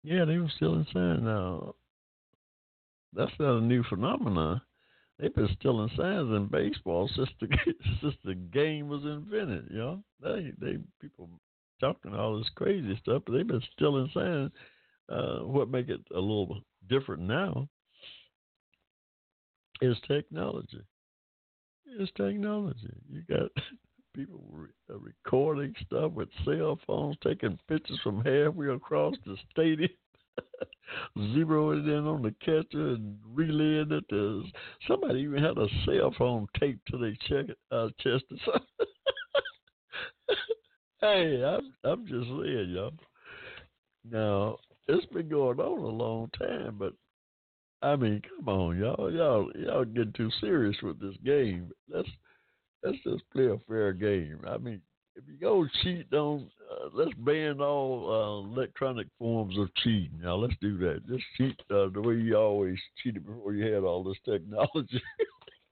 Yeah, 0.04 0.26
they 0.26 0.38
were 0.38 0.52
still 0.58 0.76
in 0.76 0.86
sand. 0.94 1.26
Now, 1.26 1.74
that's 3.16 3.32
not 3.40 3.58
a 3.58 3.62
new 3.62 3.84
phenomenon. 3.84 4.62
They've 5.20 5.34
been 5.34 5.50
stealing 5.60 5.90
signs 5.96 6.30
in 6.36 6.48
baseball 6.52 7.10
since 7.16 7.30
the 7.40 7.48
since 8.02 8.16
the 8.26 8.36
game 8.36 8.90
was 8.90 9.04
invented. 9.04 9.68
You 9.70 9.78
know, 9.78 10.04
they 10.22 10.52
they 10.60 10.78
people 11.00 11.30
talking 11.80 12.14
all 12.14 12.38
this 12.38 12.50
crazy 12.56 12.98
stuff, 13.02 13.24
but 13.26 13.34
they've 13.34 13.48
been 13.48 13.62
stealing 13.74 14.10
signs. 14.14 14.52
Uh, 15.10 15.40
what 15.40 15.70
make 15.70 15.90
it 15.90 16.02
a 16.16 16.20
little 16.20 16.62
different 16.90 17.24
now 17.24 17.68
is 19.82 19.98
technology. 20.08 20.82
It's 21.86 22.12
technology. 22.16 22.94
You 23.10 23.22
got 23.30 23.50
people 24.16 24.44
re- 24.52 24.70
uh, 24.90 24.98
recording 25.00 25.76
stuff 25.86 26.14
with 26.14 26.30
cell 26.46 26.80
phones, 26.88 27.18
taking 27.24 27.60
pictures 27.68 28.00
from 28.04 28.24
halfway 28.24 28.70
across 28.70 29.16
the 29.26 29.36
stadium. 29.52 29.90
zeroing 31.18 31.88
in 31.88 32.08
on 32.08 32.22
the 32.22 32.36
catcher 32.44 32.94
and 32.94 33.18
relaying 33.26 33.92
it. 33.92 34.04
To, 34.10 34.44
somebody 34.88 35.22
even 35.22 35.44
had 35.44 35.58
a 35.58 35.68
cell 35.86 36.14
phone 36.18 36.48
taped 36.60 36.88
to 36.92 36.98
their 36.98 37.16
check, 37.28 37.56
uh, 37.72 37.90
chest 38.00 38.26
hey, 41.02 41.44
I'm 41.44 41.74
I'm 41.84 42.06
just 42.08 42.28
saying, 42.28 42.70
y'all. 42.70 42.94
Now 44.10 44.58
it's 44.88 45.06
been 45.08 45.30
going 45.30 45.60
on 45.60 45.80
a 45.80 45.88
long 45.88 46.30
time, 46.38 46.76
but 46.78 46.94
I 47.82 47.96
mean, 47.96 48.22
come 48.38 48.48
on, 48.48 48.78
y'all, 48.78 49.12
y'all, 49.12 49.52
y'all 49.56 49.86
getting 49.86 50.14
too 50.14 50.30
serious 50.40 50.76
with 50.82 51.00
this 51.00 51.16
game. 51.26 51.72
Let's 51.90 52.10
let's 52.84 52.98
just 53.04 53.24
play 53.32 53.48
a 53.48 53.58
fair 53.68 53.94
game. 53.94 54.40
I 54.48 54.58
mean, 54.58 54.82
if 55.16 55.24
you 55.28 55.38
go 55.40 55.68
cheat 55.82 56.12
on, 56.14 56.50
uh, 56.84 56.90
let's 56.94 57.14
ban 57.18 57.60
all 57.62 58.10
uh, 58.10 58.48
electronic 58.56 59.08
forms 59.18 59.58
of 59.58 59.74
cheating. 59.76 60.20
Now 60.22 60.36
let's 60.36 60.56
do 60.62 60.78
that. 60.80 61.08
Just 61.08 61.24
cheat 61.38 61.60
uh, 61.72 61.88
the 61.94 62.02
way 62.02 62.16
you 62.16 62.36
always 62.36 62.78
cheated 63.02 63.26
before 63.26 63.54
you 63.54 63.74
had 63.74 63.84
all 63.84 64.04
this 64.04 64.18
technology. 64.26 65.02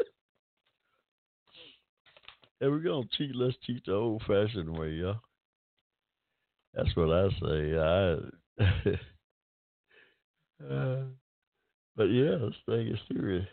if 2.60 2.62
we're 2.62 2.80
gonna 2.80 3.08
cheat, 3.18 3.36
let's 3.36 3.58
cheat 3.66 3.84
the 3.86 3.94
old-fashioned 3.94 4.78
way, 4.78 4.92
yeah. 4.92 5.16
That's 6.74 6.96
what 6.96 7.12
I 7.12 7.30
say. 7.42 7.78
I, 7.78 8.14
uh, 10.74 11.04
but 11.96 12.06
yeah, 12.06 12.38
this 12.38 12.56
thing 12.66 12.88
is 12.88 13.00
serious. 13.12 13.48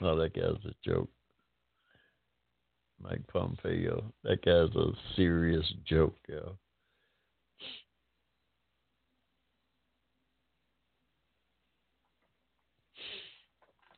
Oh, 0.00 0.16
that 0.16 0.32
guy's 0.32 0.64
a 0.64 0.74
joke. 0.84 1.10
Mike 3.02 3.26
Pompeo. 3.28 4.12
That 4.24 4.44
guy's 4.44 4.74
a 4.76 4.92
serious 5.16 5.66
joke, 5.84 6.16
yo. 6.28 6.56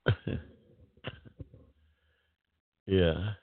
yeah. 2.87 3.35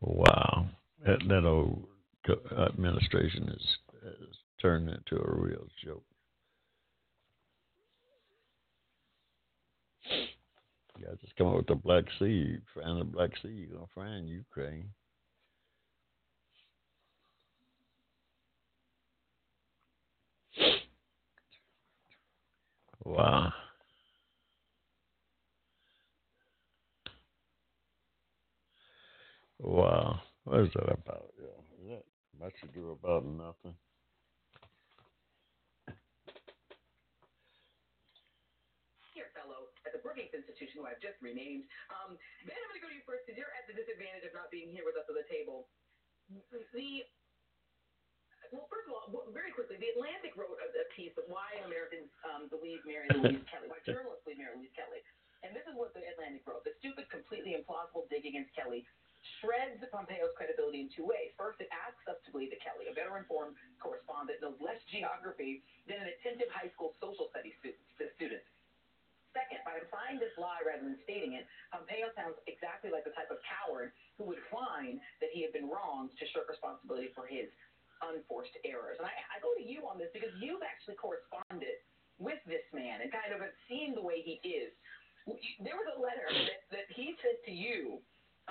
Wow, 0.00 0.66
that, 1.28 1.44
old 1.46 1.86
administration 2.68 3.48
is, 3.48 3.66
is 4.02 4.36
turned 4.60 4.88
into 4.88 5.22
a 5.22 5.34
real 5.34 5.66
joke. 5.84 6.04
You 10.98 11.06
guys 11.06 11.16
just 11.22 11.36
come 11.36 11.48
up 11.48 11.56
with 11.56 11.66
the 11.66 11.74
Black 11.76 12.04
Sea, 12.18 12.58
find 12.74 13.00
the 13.00 13.04
Black 13.04 13.30
Sea, 13.42 13.48
you're 13.48 13.74
gonna 13.74 13.86
find 13.94 14.28
Ukraine. 14.28 14.90
Wow. 23.04 23.52
Wow. 29.58 30.20
What 30.44 30.64
is 30.64 30.72
that 30.74 30.88
about? 30.88 31.32
Yeah. 31.36 31.60
Is 31.80 31.86
that 31.88 32.04
much 32.40 32.56
ado 32.64 32.96
about 32.96 33.24
nothing? 33.24 33.76
Here, 39.12 39.28
fellow, 39.36 39.68
at 39.84 39.92
the 39.92 40.00
Brookings 40.00 40.32
Institution, 40.32 40.80
who 40.80 40.88
I've 40.88 41.02
just 41.02 41.20
renamed. 41.20 41.68
Um, 41.92 42.16
ben, 42.48 42.56
I'm 42.56 42.68
going 42.72 42.80
to 42.80 42.84
go 42.84 42.88
to 42.88 42.96
you 42.96 43.04
first 43.04 43.28
because 43.28 43.36
you're 43.36 43.52
at 43.52 43.68
the 43.68 43.76
disadvantage 43.76 44.24
of 44.24 44.32
not 44.32 44.48
being 44.48 44.72
here 44.72 44.88
with 44.88 44.96
us 44.96 45.04
at 45.04 45.16
the 45.16 45.28
table. 45.28 45.68
The 46.72 47.04
well, 48.50 48.66
first 48.66 48.90
of 48.90 48.98
all, 48.98 49.06
very 49.30 49.54
quickly, 49.54 49.78
The 49.78 49.94
Atlantic 49.94 50.34
wrote 50.34 50.58
a, 50.58 50.66
a 50.74 50.86
piece 50.98 51.14
of 51.14 51.30
why 51.30 51.54
Americans 51.62 52.10
um, 52.26 52.50
believe 52.50 52.82
Mary 52.82 53.06
Louise 53.14 53.46
Kelly, 53.46 53.70
why 53.70 53.78
journalists 53.86 54.26
believe 54.26 54.42
Mary 54.42 54.58
Louise 54.58 54.74
Kelly. 54.74 54.98
And 55.46 55.54
this 55.54 55.62
is 55.70 55.78
what 55.78 55.94
The 55.94 56.02
Atlantic 56.02 56.42
wrote. 56.48 56.66
The 56.66 56.74
stupid, 56.82 57.06
completely 57.14 57.54
implausible 57.54 58.10
dig 58.10 58.26
against 58.26 58.50
Kelly 58.58 58.82
shreds 59.40 59.80
Pompeo's 59.90 60.32
credibility 60.36 60.86
in 60.86 60.88
two 60.92 61.04
ways. 61.04 61.34
First, 61.34 61.58
it 61.58 61.72
asks 61.72 62.04
us 62.06 62.20
to 62.24 62.28
believe 62.30 62.52
that 62.54 62.60
Kelly, 62.62 62.86
a 62.88 62.94
better 62.94 63.16
informed 63.16 63.56
correspondent, 63.80 64.38
knows 64.44 64.56
less 64.60 64.78
geography 64.92 65.64
than 65.88 66.00
an 66.00 66.08
attentive 66.14 66.48
high 66.52 66.70
school 66.76 66.94
social 67.00 67.28
studies 67.32 67.56
student. 68.16 68.44
Second, 69.32 69.62
by 69.62 69.78
implying 69.78 70.18
this 70.18 70.34
lie 70.34 70.60
rather 70.66 70.82
than 70.82 70.98
stating 71.06 71.38
it, 71.38 71.46
Pompeo 71.70 72.10
sounds 72.18 72.34
exactly 72.50 72.90
like 72.90 73.06
the 73.06 73.14
type 73.14 73.30
of 73.30 73.38
coward 73.46 73.94
who 74.18 74.26
would 74.26 74.42
whine 74.50 74.98
that 75.22 75.30
he 75.30 75.40
had 75.40 75.54
been 75.54 75.70
wronged 75.70 76.10
to 76.18 76.24
shirk 76.34 76.50
responsibility 76.50 77.14
for 77.14 77.30
his 77.30 77.46
unforced 78.02 78.52
errors. 78.66 78.98
And 78.98 79.06
I, 79.06 79.14
I 79.30 79.38
go 79.38 79.54
to 79.54 79.62
you 79.62 79.86
on 79.86 80.02
this 80.02 80.10
because 80.10 80.34
you've 80.42 80.66
actually 80.66 80.98
corresponded 80.98 81.78
with 82.18 82.42
this 82.44 82.66
man 82.74 83.00
and 83.00 83.08
kind 83.14 83.30
of 83.30 83.40
have 83.40 83.54
seen 83.70 83.94
the 83.94 84.02
way 84.02 84.20
he 84.20 84.42
is. 84.42 84.74
There 85.62 85.78
was 85.78 85.88
a 85.94 85.98
letter 86.00 86.26
that, 86.26 86.60
that 86.74 86.86
he 86.90 87.14
sent 87.22 87.38
to 87.46 87.54
you 87.54 88.02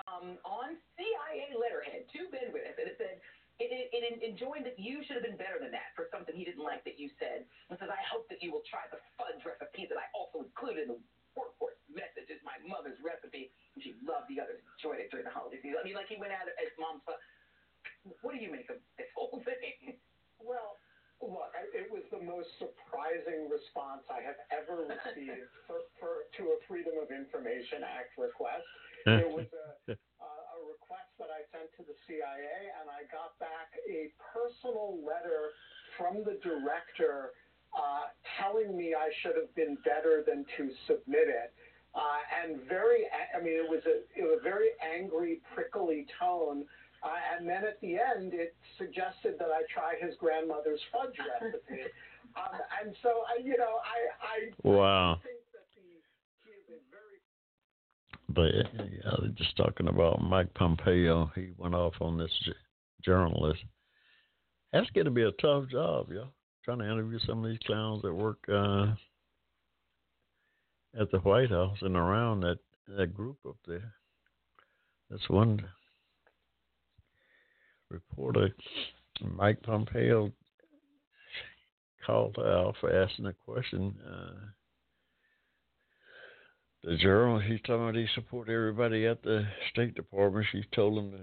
um, 0.08 0.40
on 0.46 0.80
CIA 0.96 1.52
letterhead 1.58 2.08
to 2.14 2.20
Ben 2.32 2.54
Wittes, 2.54 2.78
and 2.78 2.88
it 2.88 2.96
said, 2.96 3.20
it, 3.60 3.68
it, 3.76 3.92
it 3.92 4.24
enjoined 4.24 4.64
that 4.64 4.80
you 4.80 5.04
should 5.04 5.20
have 5.20 5.28
been 5.28 5.36
better 5.36 5.60
than 5.60 5.76
that 5.76 5.92
for 5.92 6.08
something 6.16 6.32
he 6.32 6.48
didn't 6.48 6.64
like 6.64 6.88
that 6.88 6.96
you 6.96 7.12
said. 7.20 7.44
And 7.68 7.76
says, 7.76 7.92
I 7.92 8.00
hope 8.08 8.32
that 8.32 8.40
you 8.40 8.56
will 8.56 8.64
try 8.64 8.88
the 8.88 9.04
fudge 9.20 9.44
recipe 9.44 9.84
that 9.92 10.00
I 10.00 10.08
also 10.16 10.48
included 10.48 10.88
in 10.88 10.96
the 10.96 11.00
workforce 11.36 11.76
message. 11.92 12.32
It's 12.32 12.44
my 12.48 12.56
mother's 12.64 12.96
recipe. 13.04 13.52
And 13.76 13.84
she 13.84 14.00
loved 14.00 14.32
the 14.32 14.40
others, 14.40 14.64
enjoyed 14.80 15.04
it 15.04 15.12
during 15.12 15.28
the 15.28 15.36
holiday 15.36 15.60
season. 15.60 15.76
I 15.76 15.84
mean, 15.84 16.00
like 16.00 16.08
he 16.08 16.16
went 16.16 16.32
out 16.32 16.48
as 16.48 16.72
mom's. 16.80 17.04
What 18.24 18.32
do 18.32 18.40
you 18.40 18.48
make 18.48 18.72
of 18.72 18.80
this 18.96 19.12
whole 19.12 19.44
thing? 19.44 20.00
Well, 20.40 20.80
look, 21.20 21.52
it 21.76 21.92
was 21.92 22.08
the 22.16 22.24
most 22.24 22.48
surprising 22.64 23.52
response 23.52 24.08
I 24.08 24.24
have 24.24 24.40
ever 24.56 24.88
received 24.88 25.52
for, 25.68 25.84
for 26.00 26.24
to 26.40 26.56
a 26.56 26.58
Freedom 26.64 26.96
of 26.96 27.12
Information 27.12 27.84
Act 27.84 28.16
request. 28.16 28.64
It 29.06 29.30
was 29.32 29.48
a 29.48 30.60
request 30.66 31.12
that 31.20 31.32
I 31.32 31.46
sent 31.54 31.72
to 31.78 31.84
the 31.88 31.96
CIA, 32.08 32.74
and 32.82 32.90
I 32.90 33.08
got 33.12 33.38
back 33.40 33.72
a 33.88 34.12
personal 34.20 35.00
letter 35.06 35.56
from 35.98 36.24
the 36.24 36.40
director 36.44 37.32
uh, 37.76 38.10
telling 38.42 38.76
me 38.76 38.96
I 38.96 39.10
should 39.22 39.36
have 39.36 39.54
been 39.56 39.78
better 39.86 40.24
than 40.26 40.46
to 40.58 40.74
submit 40.88 41.30
it. 41.30 41.54
Uh, 41.96 42.22
and 42.44 42.62
very, 42.70 43.10
I 43.34 43.42
mean, 43.42 43.58
it 43.58 43.70
was 43.70 43.82
a, 43.86 44.06
it 44.14 44.22
was 44.22 44.40
a 44.40 44.44
very 44.44 44.78
angry, 44.82 45.42
prickly 45.54 46.06
tone. 46.20 46.66
Uh, 47.02 47.18
and 47.38 47.48
then 47.48 47.64
at 47.64 47.80
the 47.82 47.98
end, 47.98 48.34
it 48.34 48.56
suggested 48.78 49.40
that 49.40 49.50
I 49.50 49.64
try 49.74 49.96
his 50.00 50.16
grandmother's 50.20 50.82
fudge 50.92 51.16
recipe. 51.18 51.90
um, 52.38 52.60
and 52.84 52.96
so, 53.02 53.24
I, 53.26 53.42
you 53.42 53.58
know, 53.58 53.82
I, 53.82 53.98
I 54.22 54.68
wow. 54.68 55.20
think 55.24 55.39
but 58.30 58.52
yeah, 58.54 59.28
just 59.36 59.58
talking 59.58 59.88
about 59.88 60.22
Mike 60.22 60.54
Pompeo, 60.54 61.32
he 61.36 61.50
went 61.58 61.76
off 61.76 61.94
on 62.00 62.18
this 62.18 62.32
journalist. 63.04 63.62
That's 64.72 64.90
going 64.92 65.06
to 65.06 65.12
be 65.12 65.24
a 65.24 65.32
tough 65.34 65.68
job, 65.70 66.08
yeah. 66.12 66.26
Trying 66.64 66.80
to 66.80 66.92
interview 66.92 67.20
some 67.26 67.44
of 67.44 67.50
these 67.50 67.60
clowns 67.66 68.04
that 68.04 68.14
work 68.14 68.38
uh, 68.48 68.94
at 71.00 71.10
the 71.12 71.20
White 71.20 71.50
House 71.50 71.78
and 71.82 71.96
around 71.96 72.42
that 72.42 72.60
that 72.98 73.14
group 73.14 73.38
up 73.48 73.58
there. 73.68 73.94
That's 75.10 75.30
one 75.30 75.64
reporter, 77.90 78.50
Mike 79.22 79.62
Pompeo, 79.64 80.32
called 82.06 82.38
out 82.38 82.76
for 82.80 82.92
asking 82.92 83.26
a 83.26 83.34
question. 83.34 83.96
Uh, 84.08 84.50
the 86.84 86.96
journal, 86.98 87.40
he's 87.40 87.60
talking 87.62 87.84
about 87.84 87.96
he 87.96 88.08
support 88.16 88.50
everybody 88.50 89.06
at 89.06 89.22
the 89.24 89.46
State 89.72 89.96
Department. 89.96 90.46
She 90.52 90.64
told 90.74 90.98
him 90.98 91.12
to 91.12 91.20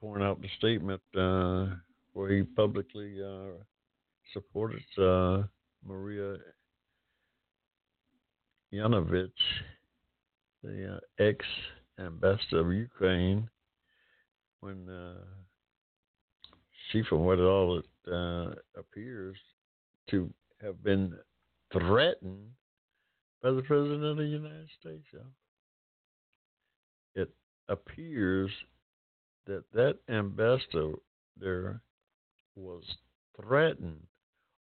point 0.00 0.22
out 0.22 0.40
the 0.40 0.48
statement 0.56 1.00
uh, 1.16 1.74
where 2.12 2.30
he 2.30 2.42
publicly 2.42 3.16
uh, 3.22 3.56
supported 4.32 4.82
uh, 4.98 5.42
Maria 5.84 6.36
Yovanovitch, 8.72 9.30
the 10.62 10.96
uh, 10.96 11.22
ex 11.22 11.44
ambassador 11.98 12.60
of 12.60 12.72
Ukraine, 12.72 13.48
when 14.60 14.88
uh, 14.88 15.24
she, 16.90 17.02
from 17.08 17.24
what 17.24 17.38
it 17.38 17.42
all 17.42 17.82
uh, 18.12 18.50
appears 18.78 19.36
to 20.10 20.32
have 20.62 20.82
been 20.84 21.16
threatened 21.72 22.48
by 23.46 23.52
the 23.52 23.62
President 23.62 24.02
of 24.02 24.16
the 24.16 24.24
United 24.24 24.68
States. 24.80 25.06
It 27.14 27.30
appears 27.68 28.50
that 29.46 29.62
that 29.72 29.98
ambassador 30.08 30.94
there 31.40 31.80
was 32.56 32.82
threatened 33.40 34.02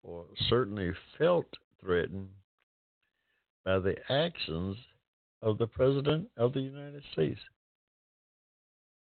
or 0.02 0.26
certainly 0.50 0.92
felt 1.16 1.46
threatened 1.80 2.28
by 3.64 3.78
the 3.78 3.94
actions 4.10 4.76
of 5.40 5.56
the 5.56 5.66
President 5.66 6.28
of 6.36 6.52
the 6.52 6.60
United 6.60 7.04
States. 7.14 7.40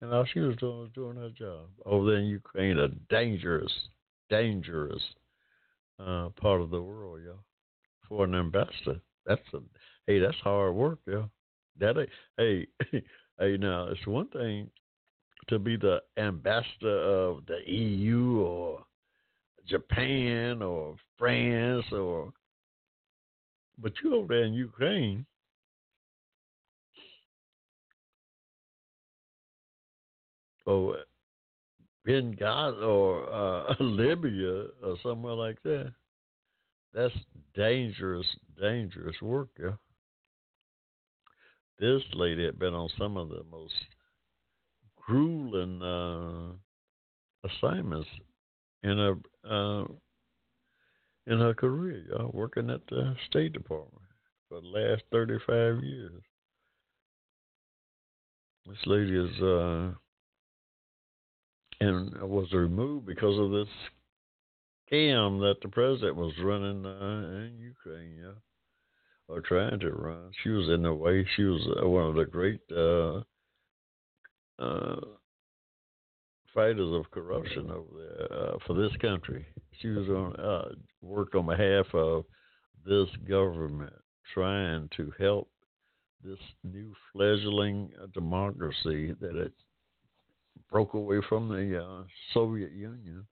And 0.01 0.11
all 0.11 0.25
she 0.25 0.41
was 0.41 0.57
doing 0.57 0.79
was 0.79 0.91
doing 0.95 1.17
her 1.17 1.29
job 1.29 1.67
over 1.85 2.13
there 2.13 2.21
in 2.21 2.25
Ukraine, 2.25 2.79
a 2.79 2.89
dangerous, 3.11 3.73
dangerous 4.31 5.03
uh, 6.01 6.31
part 6.41 6.63
of 6.63 6.71
the 6.71 6.81
world, 6.81 7.21
y'all, 7.23 7.45
for 8.09 8.25
an 8.25 8.35
ambassador 8.35 9.03
that's 9.27 9.43
a 9.55 9.59
hey, 10.07 10.19
that's 10.19 10.37
hard 10.39 10.75
work, 10.75 10.99
yeah. 11.07 11.25
That 11.79 12.09
hey, 12.39 12.67
hey, 13.39 13.57
now 13.59 13.89
it's 13.89 14.07
one 14.07 14.29
thing 14.29 14.71
to 15.49 15.59
be 15.59 15.77
the 15.77 16.03
ambassador 16.17 17.01
of 17.01 17.47
the 17.47 17.59
EU 17.71 18.41
or 18.41 18.85
Japan 19.67 20.63
or 20.63 20.97
France 21.19 21.85
or 21.93 22.33
but 23.79 23.93
you 24.03 24.15
over 24.17 24.29
there 24.35 24.45
in 24.45 24.55
Ukraine 24.55 25.27
or 30.65 30.97
Benghazi 32.07 32.83
or 32.83 33.33
uh, 33.33 33.75
Libya 33.81 34.67
or 34.83 34.97
somewhere 35.03 35.35
like 35.35 35.63
that. 35.63 35.93
That's 36.95 37.15
dangerous, 37.55 38.27
dangerous 38.61 39.21
work, 39.21 39.49
yeah. 39.59 39.73
This 41.79 42.03
lady 42.15 42.47
had 42.47 42.59
been 42.59 42.75
on 42.75 42.89
some 42.99 43.17
of 43.19 43.29
the 43.29 43.43
most 43.51 43.75
grueling 44.97 45.83
uh, 45.83 46.53
assignments 47.47 48.09
in 48.83 48.97
her 48.97 49.15
uh, 49.49 49.85
in 51.27 51.39
her 51.39 51.55
career, 51.55 52.05
y'all, 52.09 52.31
working 52.33 52.71
at 52.71 52.81
the 52.89 53.15
State 53.29 53.53
Department 53.53 54.03
for 54.49 54.61
the 54.61 54.67
last 54.67 55.03
thirty 55.13 55.39
five 55.47 55.83
years. 55.83 56.23
This 58.67 58.79
lady 58.87 59.17
is 59.17 59.43
uh, 59.43 59.91
and 61.81 62.17
was 62.23 62.51
removed 62.53 63.07
because 63.07 63.39
of 63.39 63.51
this 63.51 63.69
scam 64.91 65.41
that 65.41 65.57
the 65.63 65.69
president 65.69 66.17
was 66.17 66.33
running 66.43 66.85
uh, 66.87 67.47
in 67.47 67.59
Ukraine, 67.59 68.17
yeah, 68.21 68.39
or 69.29 69.41
trying 69.41 69.81
to 69.81 69.91
run. 69.91 70.31
She 70.43 70.51
was 70.51 70.69
in 70.69 70.83
the 70.83 70.95
way. 70.95 71.27
She 71.37 71.45
was 71.45 71.67
uh, 71.83 71.89
one 71.89 72.07
of 72.07 72.15
the 72.15 72.25
great 72.25 72.61
uh, 72.71 73.23
uh, 74.59 75.01
fighters 76.55 76.93
of 76.93 77.11
corruption 77.11 77.71
over 77.71 77.89
there 77.99 78.39
uh, 78.39 78.57
for 78.67 78.75
this 78.75 78.97
country. 79.01 79.47
She 79.81 79.89
was 79.89 80.09
on 80.09 80.37
uh, 80.37 80.69
worked 81.03 81.35
on 81.35 81.47
behalf 81.47 81.87
of 81.95 82.25
this 82.85 83.09
government, 83.29 83.93
trying 84.33 84.89
to 84.97 85.13
help 85.19 85.51
this 86.25 86.39
new 86.65 86.95
fledgling 87.13 87.91
democracy 88.15 89.15
that 89.21 89.37
it 89.37 89.53
broke 90.71 90.95
away 90.95 91.21
from 91.29 91.49
the 91.49 91.83
uh, 91.83 92.05
Soviet 92.33 92.73
Union 92.73 93.27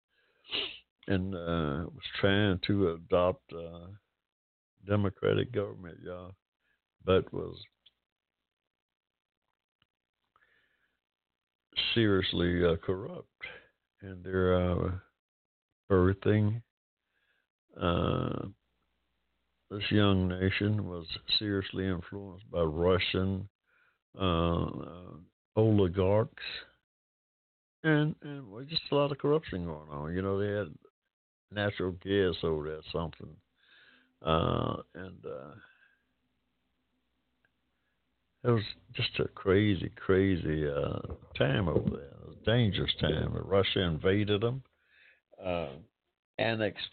and 1.07 1.35
uh, 1.35 1.87
was 1.87 2.05
trying 2.21 2.59
to 2.67 2.93
adopt 2.93 3.53
uh, 3.53 3.89
democratic 4.87 5.53
government, 5.53 5.99
y'all, 6.05 6.35
but 7.05 7.33
was 7.33 7.57
seriously 11.95 12.65
uh, 12.65 12.77
corrupt, 12.85 13.29
and 14.03 14.25
they're 14.25 14.55
uh, 14.55 14.91
birthing. 15.91 16.63
Uh, 17.81 18.47
this 19.71 19.83
young 19.91 20.29
nation 20.29 20.87
was 20.87 21.07
seriously 21.39 21.87
influenced 21.87 22.49
by 22.51 22.61
Russian 22.61 23.49
uh, 24.19 24.67
oligarchs 25.57 26.43
and 27.85 28.15
and 28.23 28.69
just 28.69 28.83
a 28.91 28.95
lot 28.95 29.13
of 29.13 29.19
corruption 29.19 29.67
going 29.67 29.91
on. 29.91 30.15
You 30.15 30.23
know, 30.23 30.39
they 30.39 30.59
had 30.59 30.73
natural 31.55 31.93
gas 32.05 32.35
over 32.43 32.69
there, 32.69 32.81
something. 32.93 33.37
Uh, 34.25 34.77
and 34.95 35.25
uh, 35.27 35.55
it 38.45 38.51
was 38.51 38.63
just 38.95 39.19
a 39.21 39.29
crazy, 39.29 39.91
crazy 39.97 40.67
uh, 40.69 40.99
time 41.37 41.69
over 41.69 41.91
there. 41.91 42.09
It 42.23 42.27
was 42.29 42.37
a 42.43 42.45
dangerous 42.45 42.93
time. 43.01 43.33
Russia 43.35 43.81
invaded 43.81 44.41
them, 44.41 44.63
uh, 45.45 45.69
annexed 46.39 46.89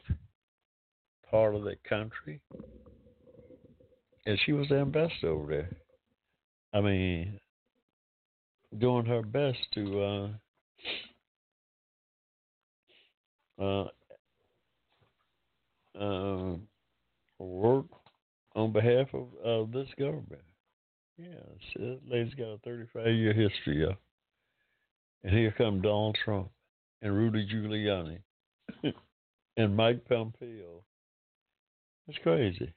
part 1.30 1.56
of 1.56 1.64
the 1.64 1.76
country, 1.88 2.42
and 4.26 4.40
she 4.46 4.52
was 4.52 4.68
the 4.68 4.76
ambassador 4.76 5.30
over 5.30 5.48
there. 5.48 5.70
I 6.74 6.82
mean, 6.82 7.40
doing 8.78 9.06
her 9.06 9.22
best 9.22 9.60
to 9.74 10.02
uh, 10.02 10.30
uh, 13.62 13.88
uh, 16.00 16.54
work 17.40 17.86
on 18.56 18.72
behalf 18.72 19.08
of 19.14 19.28
uh, 19.46 19.72
this 19.72 19.88
government. 19.98 20.42
Yeah, 21.18 21.36
this 21.76 22.00
lady's 22.08 22.34
got 22.34 22.54
a 22.54 22.58
35 22.64 23.08
year 23.08 23.34
history, 23.34 23.84
yeah. 23.84 23.96
And 25.24 25.34
here 25.34 25.54
come 25.56 25.82
Donald 25.82 26.18
Trump 26.24 26.50
and 27.02 27.16
Rudy 27.16 27.48
Giuliani 27.48 28.20
and 29.58 29.76
Mike 29.76 30.04
Pompeo. 30.08 30.84
It's 32.08 32.18
crazy. 32.24 32.74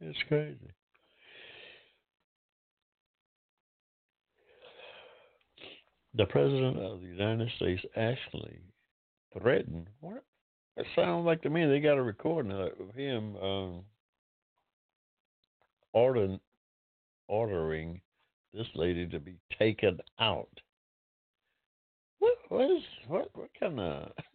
It's 0.00 0.18
crazy. 0.28 0.72
The 6.14 6.26
President 6.26 6.78
of 6.78 7.00
the 7.00 7.06
United 7.06 7.50
States 7.56 7.82
actually 7.96 8.60
threatened. 9.40 9.88
What? 10.00 10.24
It 10.76 10.86
sounds 10.94 11.24
like 11.24 11.42
to 11.42 11.50
me 11.50 11.66
they 11.66 11.80
got 11.80 11.98
a 11.98 12.02
recording 12.02 12.52
of 12.52 12.94
him 12.94 13.36
um, 13.36 13.84
ordering, 15.92 16.38
ordering 17.28 18.00
this 18.52 18.66
lady 18.74 19.06
to 19.06 19.20
be 19.20 19.36
taken 19.58 19.98
out. 20.18 20.48
What, 22.18 22.34
what 22.48 22.70
is 22.70 22.82
what? 23.08 23.28
What 23.34 23.50
kind 23.58 23.80
of 23.80 24.12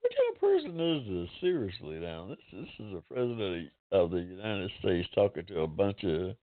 what 0.00 0.12
kind 0.16 0.34
of 0.34 0.40
person 0.40 0.80
is 0.80 1.06
this? 1.06 1.40
Seriously, 1.40 1.96
now 2.00 2.28
this 2.28 2.38
this 2.52 2.86
is 2.86 2.94
a 2.94 3.12
president 3.12 3.70
of 3.92 4.10
the 4.10 4.18
United 4.18 4.70
States 4.80 5.08
talking 5.14 5.44
to 5.46 5.60
a 5.60 5.66
bunch 5.66 6.02
of 6.04 6.34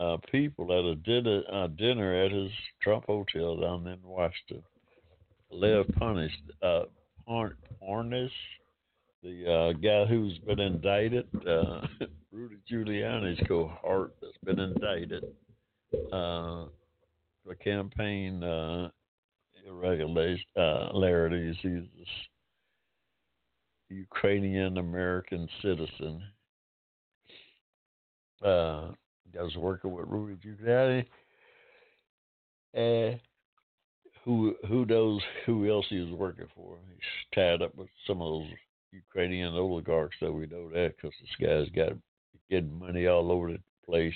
uh, 0.00 0.16
people 0.32 0.72
at 0.72 0.84
a 0.84 0.96
dinner 0.96 1.42
uh, 1.52 1.66
dinner 1.68 2.24
at 2.24 2.32
his 2.32 2.50
Trump 2.82 3.04
hotel 3.06 3.56
down 3.56 3.86
in 3.86 3.98
Washington. 4.02 4.62
Lev 5.52 5.86
Parnas, 5.98 6.30
uh, 6.62 6.84
Parnas, 7.28 8.30
the 9.22 9.52
uh, 9.52 9.72
guy 9.72 10.06
who's 10.06 10.38
been 10.38 10.60
indicted, 10.60 11.26
uh, 11.46 11.86
Rudy 12.32 12.56
Giuliani's 12.70 13.40
cohort 13.46 14.14
that's 14.22 14.38
been 14.44 14.58
indicted 14.60 15.24
uh, 16.12 16.66
for 17.44 17.54
campaign 17.62 18.42
uh, 18.42 18.88
irregularities. 19.66 21.56
He's 21.60 21.82
a 23.90 23.94
Ukrainian 23.94 24.78
American 24.78 25.48
citizen. 25.60 26.22
Uh, 28.42 28.92
was 29.34 29.56
working 29.56 29.92
with 29.92 30.08
Rudy 30.08 30.36
Giuliani, 30.36 31.04
and 32.74 33.20
who 34.24 34.54
who 34.68 34.84
knows 34.86 35.20
who 35.46 35.70
else 35.70 35.86
he 35.88 36.00
was 36.00 36.12
working 36.12 36.46
for? 36.54 36.76
He's 36.88 37.34
tied 37.34 37.62
up 37.62 37.74
with 37.74 37.88
some 38.06 38.20
of 38.20 38.28
those 38.28 38.50
Ukrainian 38.92 39.54
oligarchs, 39.54 40.16
so 40.20 40.32
we 40.32 40.46
know 40.46 40.68
that 40.70 40.94
because 40.96 41.12
this 41.20 41.48
guy's 41.48 41.68
got 41.70 41.92
getting 42.50 42.78
money 42.78 43.06
all 43.06 43.30
over 43.30 43.52
the 43.52 43.60
place. 43.86 44.14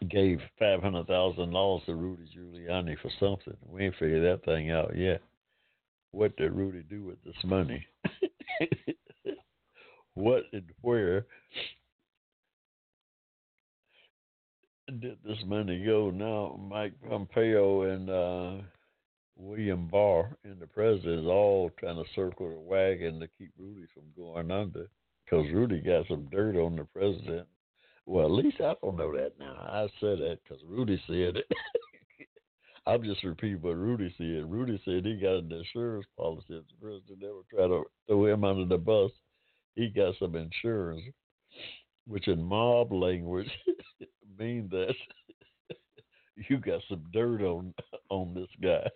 He 0.00 0.06
gave 0.06 0.40
five 0.58 0.82
hundred 0.82 1.06
thousand 1.06 1.52
dollars 1.52 1.82
to 1.86 1.94
Rudy 1.94 2.28
Giuliani 2.36 2.96
for 3.00 3.10
something. 3.20 3.56
We 3.66 3.84
ain't 3.84 3.94
figured 3.98 4.24
that 4.24 4.44
thing 4.44 4.70
out 4.70 4.96
yet. 4.96 5.22
What 6.10 6.36
did 6.36 6.52
Rudy 6.52 6.82
do 6.82 7.04
with 7.04 7.22
this 7.24 7.36
money? 7.44 7.86
what 10.14 10.44
and 10.52 10.64
where 10.80 11.26
did 15.00 15.18
this 15.24 15.38
money 15.46 15.84
go? 15.84 16.10
Now 16.10 16.58
Mike 16.60 16.92
Pompeo 17.08 17.82
and 17.82 18.10
uh, 18.10 18.62
William 19.36 19.88
Barr 19.88 20.36
and 20.44 20.60
the 20.60 20.66
president 20.66 21.20
is 21.20 21.26
all 21.26 21.70
trying 21.78 21.96
to 21.96 22.10
circle 22.14 22.50
the 22.50 22.58
wagon 22.58 23.20
to 23.20 23.28
keep 23.38 23.50
Rudy 23.58 23.86
from 23.94 24.04
going 24.16 24.50
under 24.50 24.88
because 25.24 25.46
Rudy 25.52 25.80
got 25.80 26.06
some 26.08 26.28
dirt 26.30 26.56
on 26.56 26.76
the 26.76 26.84
president. 26.84 27.46
Well, 28.04 28.26
at 28.26 28.32
least 28.32 28.60
I 28.60 28.74
don't 28.82 28.96
know 28.96 29.14
that 29.16 29.32
now. 29.38 29.54
I 29.54 29.88
said 30.00 30.18
that 30.18 30.38
because 30.42 30.62
Rudy 30.68 31.00
said 31.06 31.36
it. 31.36 31.46
I'm 32.86 33.04
just 33.04 33.22
repeating 33.22 33.62
what 33.62 33.76
Rudy 33.76 34.12
said. 34.18 34.50
Rudy 34.50 34.80
said 34.84 35.06
he 35.06 35.14
got 35.14 35.36
an 35.36 35.52
insurance 35.52 36.06
policy. 36.16 36.46
If 36.50 36.64
the 36.66 36.80
president 36.80 37.22
ever 37.22 37.42
tried 37.48 37.68
to 37.68 37.84
throw 38.06 38.26
him 38.26 38.44
under 38.44 38.64
the 38.64 38.78
bus, 38.78 39.12
he 39.76 39.88
got 39.88 40.14
some 40.18 40.34
insurance, 40.34 41.02
which 42.06 42.26
in 42.26 42.42
mob 42.42 42.92
language 42.92 43.50
mean 44.38 44.68
that 44.70 44.94
you 46.48 46.58
got 46.58 46.80
some 46.88 47.04
dirt 47.12 47.42
on 47.42 47.74
on 48.08 48.34
this 48.34 48.48
guy. 48.62 48.88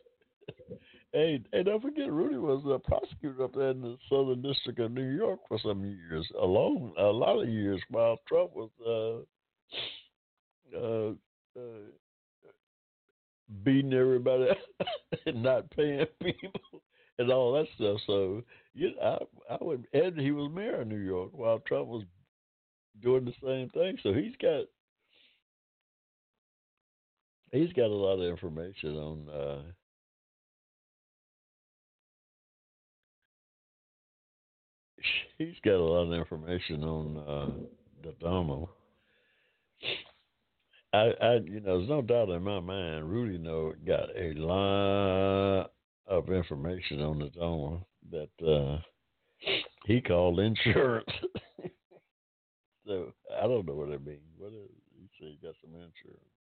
hey, 1.13 1.43
hey, 1.53 1.63
don't 1.63 1.83
forget, 1.83 2.11
Rudy 2.11 2.37
was 2.37 2.63
a 2.67 2.79
prosecutor 2.79 3.45
up 3.45 3.55
there 3.55 3.71
in 3.71 3.81
the 3.81 3.97
Southern 4.09 4.43
District 4.43 4.79
of 4.79 4.93
New 4.93 5.17
York 5.17 5.41
for 5.49 5.59
some 5.59 5.85
years, 5.85 6.27
a 6.41 6.45
long, 6.45 6.93
a 6.99 7.03
lot 7.03 7.43
of 7.43 7.49
years, 7.49 7.81
while 7.91 8.19
Trump 8.29 8.53
was 8.55 8.71
uh, 8.87 10.77
uh, 10.77 11.11
uh, 11.59 12.51
beating 13.65 13.93
everybody 13.93 14.47
and 15.27 15.43
not 15.43 15.71
paying 15.71 16.07
people 16.23 16.83
and 17.19 17.31
all 17.31 17.53
that 17.55 17.67
stuff. 17.77 17.99
So, 18.07 18.43
you 18.75 18.95
know, 18.95 19.27
I, 19.51 19.55
I 19.55 19.59
would, 19.61 19.87
and 19.93 20.19
he 20.19 20.33
was 20.33 20.51
mayor 20.53 20.83
of 20.83 20.89
New 20.89 20.97
York 20.97 21.31
while 21.33 21.59
Trump 21.61 21.89
was 21.89 22.05
doing 23.03 23.25
the 23.25 23.33
same 23.43 23.69
thing. 23.71 23.99
So 24.03 24.13
he's 24.13 24.37
got 24.41 24.65
he's 27.53 27.73
got 27.73 27.87
a 27.87 27.95
lot 27.95 28.21
of 28.21 28.29
information 28.31 28.97
on 28.97 29.29
uh, 29.29 29.63
he's 35.39 35.59
got 35.65 35.75
a 35.75 35.85
lot 35.85 36.13
of 36.13 36.13
information 36.13 36.83
on 36.85 37.17
uh, 37.19 37.51
the 38.03 38.15
Domo. 38.21 38.71
I, 40.93 41.13
I, 41.21 41.35
you 41.45 41.61
know, 41.61 41.79
there's 41.79 41.89
no 41.89 42.01
doubt 42.01 42.31
in 42.31 42.43
my 42.43 42.61
mind, 42.61 43.11
Rudy 43.11 43.39
know 43.39 43.75
got 43.87 44.09
a 44.17 44.33
lot 44.35 45.71
of 46.07 46.31
information 46.31 47.03
on 47.03 47.19
the 47.19 47.29
Domo 47.31 47.87
that 48.11 48.31
uh, 48.47 48.79
he 49.85 50.01
called 50.01 50.41
insurance. 50.41 51.11
so 52.87 53.13
I 53.39 53.43
don't 53.43 53.67
know 53.67 53.75
what 53.75 53.91
it 53.91 54.07
means. 54.07 54.21
What 54.39 54.53
is? 54.53 54.71
He 54.99 55.09
said 55.19 55.29
he 55.29 55.47
got 55.47 55.55
some 55.61 55.75
insurance. 55.75 56.36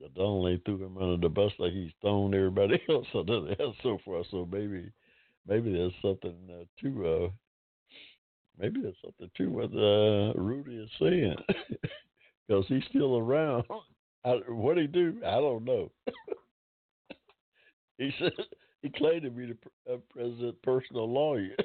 The 0.00 0.22
only 0.22 0.60
threw 0.64 0.82
him 0.82 0.96
under 0.96 1.18
the 1.18 1.28
bus 1.28 1.52
like 1.58 1.72
he's 1.72 1.92
thrown 2.00 2.34
everybody 2.34 2.80
else 2.88 3.06
under 3.14 3.40
the 3.42 3.72
so 3.82 3.98
far. 4.04 4.22
So 4.30 4.48
maybe, 4.50 4.90
maybe 5.46 5.72
there's 5.72 5.92
something 6.00 6.36
uh, 6.50 6.64
to, 6.80 7.06
uh, 7.06 7.28
maybe 8.58 8.80
there's 8.80 8.96
something 9.04 9.30
to 9.36 9.50
what 9.50 9.70
uh, 9.74 10.32
Rudy 10.40 10.76
is 10.76 10.90
saying 10.98 11.36
because 12.48 12.64
he's 12.68 12.84
still 12.88 13.18
around. 13.18 13.64
I, 14.24 14.40
what 14.48 14.78
he 14.78 14.86
do? 14.86 15.16
I 15.24 15.36
don't 15.36 15.64
know. 15.64 15.90
he 17.98 18.10
said 18.18 18.32
he 18.82 18.90
claimed 18.90 19.22
to 19.22 19.30
be 19.30 19.46
the 19.46 19.92
uh, 19.92 19.96
president's 20.10 20.58
personal 20.62 21.10
lawyer. 21.10 21.56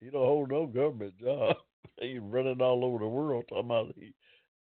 he 0.00 0.10
don't 0.10 0.24
hold 0.24 0.50
no 0.50 0.66
government 0.66 1.18
job. 1.18 1.56
He's 2.00 2.20
running 2.20 2.60
all 2.60 2.84
over 2.84 2.98
the 2.98 3.08
world 3.08 3.44
talking 3.48 3.66
about 3.66 3.94
he 3.96 4.12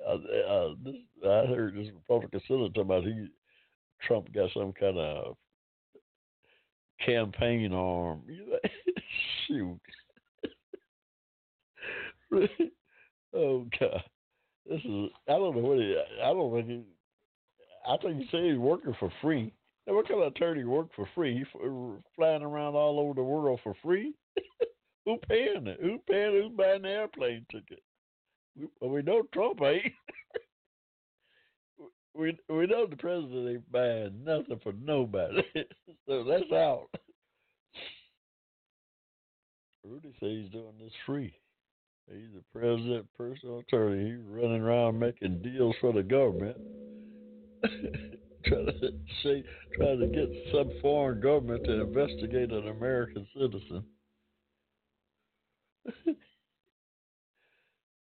uh, 0.05 0.13
uh, 0.13 0.73
this, 0.83 0.95
I 1.23 1.45
heard 1.45 1.75
this 1.75 1.87
Republican 1.93 2.41
senator 2.47 2.67
talking 2.69 2.81
about 2.81 3.03
he 3.03 3.27
Trump 4.05 4.33
got 4.33 4.49
some 4.53 4.73
kind 4.73 4.97
of 4.97 5.35
campaign 7.05 7.73
arm. 7.73 8.21
Shoot. 9.47 9.79
oh 13.33 13.65
God, 13.79 14.03
this 14.69 14.79
is. 14.83 15.09
I 15.27 15.33
don't 15.33 15.55
know 15.55 15.61
what 15.61 15.77
he. 15.77 15.95
I 16.21 16.33
don't 16.33 16.53
think 16.53 16.67
he. 16.67 16.83
I 17.87 17.97
think 17.97 18.17
he 18.17 18.27
said 18.31 18.43
he's 18.43 18.57
working 18.57 18.95
for 18.99 19.11
free. 19.21 19.53
Now, 19.87 19.95
what 19.95 20.07
kind 20.07 20.21
of 20.21 20.27
attorney 20.27 20.63
work 20.63 20.87
for 20.95 21.07
free? 21.13 21.37
He 21.37 21.43
flying 22.15 22.41
around 22.41 22.75
all 22.75 22.99
over 22.99 23.13
the 23.13 23.23
world 23.23 23.59
for 23.63 23.75
free? 23.83 24.13
Who 25.05 25.17
paying 25.29 25.67
it? 25.67 25.79
Who 25.81 25.99
paying? 26.09 26.41
Who's 26.41 26.57
buying 26.57 26.81
the 26.81 26.89
airplane 26.89 27.45
ticket? 27.51 27.83
Well, 28.79 28.91
we 28.91 29.01
know 29.01 29.23
Trump 29.33 29.61
ain't. 29.61 29.93
we 32.13 32.37
we 32.49 32.67
know 32.67 32.87
the 32.87 32.95
president 32.97 33.49
ain't 33.49 33.71
buying 33.71 34.23
nothing 34.23 34.59
for 34.63 34.73
nobody, 34.73 35.41
so 36.07 36.23
that's 36.23 36.51
out. 36.51 36.87
Rudy 39.83 40.15
says 40.19 40.29
he's 40.29 40.49
doing 40.51 40.73
this 40.79 40.93
free. 41.05 41.33
He's 42.07 42.29
the 42.33 42.59
president, 42.59 43.07
personal 43.17 43.59
attorney. 43.59 44.11
He's 44.11 44.25
running 44.27 44.61
around 44.61 44.99
making 44.99 45.41
deals 45.41 45.75
for 45.81 45.91
the 45.93 46.03
government 46.03 46.57
trying 48.45 48.65
to 48.65 48.91
say, 49.23 49.43
trying 49.75 49.99
to 49.99 50.07
get 50.07 50.29
some 50.51 50.71
foreign 50.81 51.19
government 51.21 51.63
to 51.65 51.81
investigate 51.81 52.51
an 52.51 52.67
American 52.67 53.27
citizen. 53.33 53.83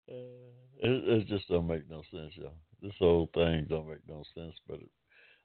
It, 0.08 1.04
it 1.08 1.26
just 1.28 1.48
don't 1.48 1.66
make 1.66 1.88
no 1.90 2.02
sense, 2.10 2.32
y'all. 2.34 2.52
This 2.82 2.92
whole 2.98 3.28
thing 3.34 3.66
don't 3.68 3.88
make 3.88 4.06
no 4.08 4.22
sense. 4.34 4.54
But 4.68 4.80
it, 4.80 4.90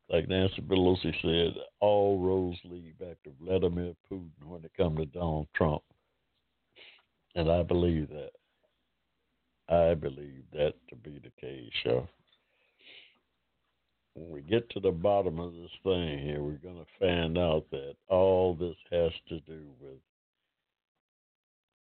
like 0.10 0.28
Nancy 0.28 0.62
Pelosi 0.62 1.14
said, 1.22 1.62
all 1.80 2.20
roads 2.20 2.58
lead 2.66 2.98
back 3.00 3.18
to 3.24 3.32
Vladimir 3.42 3.94
Putin 4.12 4.30
when 4.46 4.64
it 4.64 4.72
comes 4.76 4.98
to 4.98 5.06
Donald 5.06 5.48
Trump, 5.56 5.82
and 7.36 7.50
I 7.50 7.64
believe 7.64 8.10
that. 8.10 8.32
I 9.70 9.94
believe 9.94 10.44
that 10.52 10.74
to 10.90 10.96
be 10.98 11.22
the 11.24 11.32
case, 11.40 11.72
y'all 11.86 12.10
when 14.16 14.30
we 14.30 14.42
get 14.42 14.70
to 14.70 14.80
the 14.80 14.92
bottom 14.92 15.40
of 15.40 15.54
this 15.54 15.72
thing 15.84 16.20
here, 16.20 16.42
we're 16.42 16.54
going 16.58 16.78
to 16.78 17.00
find 17.00 17.38
out 17.38 17.66
that 17.72 17.96
all 18.10 18.54
this 18.54 18.76
has 18.92 19.12
to 19.30 19.40
do 19.42 19.62
with 19.80 19.98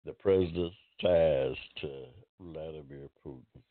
the 0.05 0.13
president's 0.13 0.77
ties 1.01 1.57
to 1.81 2.05
Vladimir 2.41 3.09
Putin. 3.25 3.63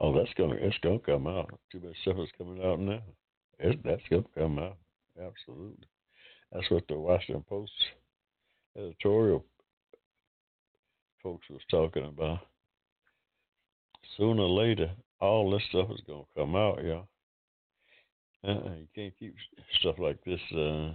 Oh, 0.00 0.12
that's 0.16 0.32
gonna 0.36 0.56
it's 0.58 0.78
gonna 0.82 0.98
come 0.98 1.26
out. 1.26 1.58
Too 1.70 1.80
much 1.80 1.96
stuff 2.02 2.16
is 2.18 2.28
coming 2.36 2.62
out 2.64 2.80
now. 2.80 3.02
It, 3.58 3.82
that's 3.84 4.02
gonna 4.10 4.24
come 4.36 4.58
out. 4.58 4.76
Absolutely. 5.16 5.86
That's 6.50 6.70
what 6.70 6.86
the 6.88 6.98
Washington 6.98 7.44
Post 7.48 7.72
editorial 8.76 9.44
folks 11.22 11.48
was 11.48 11.60
talking 11.70 12.04
about 12.04 12.40
sooner 14.16 14.42
or 14.42 14.48
later, 14.48 14.90
all 15.20 15.50
this 15.50 15.62
stuff 15.68 15.88
is 15.90 16.00
gonna 16.06 16.24
come 16.36 16.56
out, 16.56 16.82
y'all. 16.84 17.08
Uh-uh, 18.44 18.74
you 18.74 18.88
can't 18.94 19.14
keep 19.18 19.34
stuff 19.78 19.96
like 19.98 20.18
this 20.24 20.40
uh, 20.56 20.92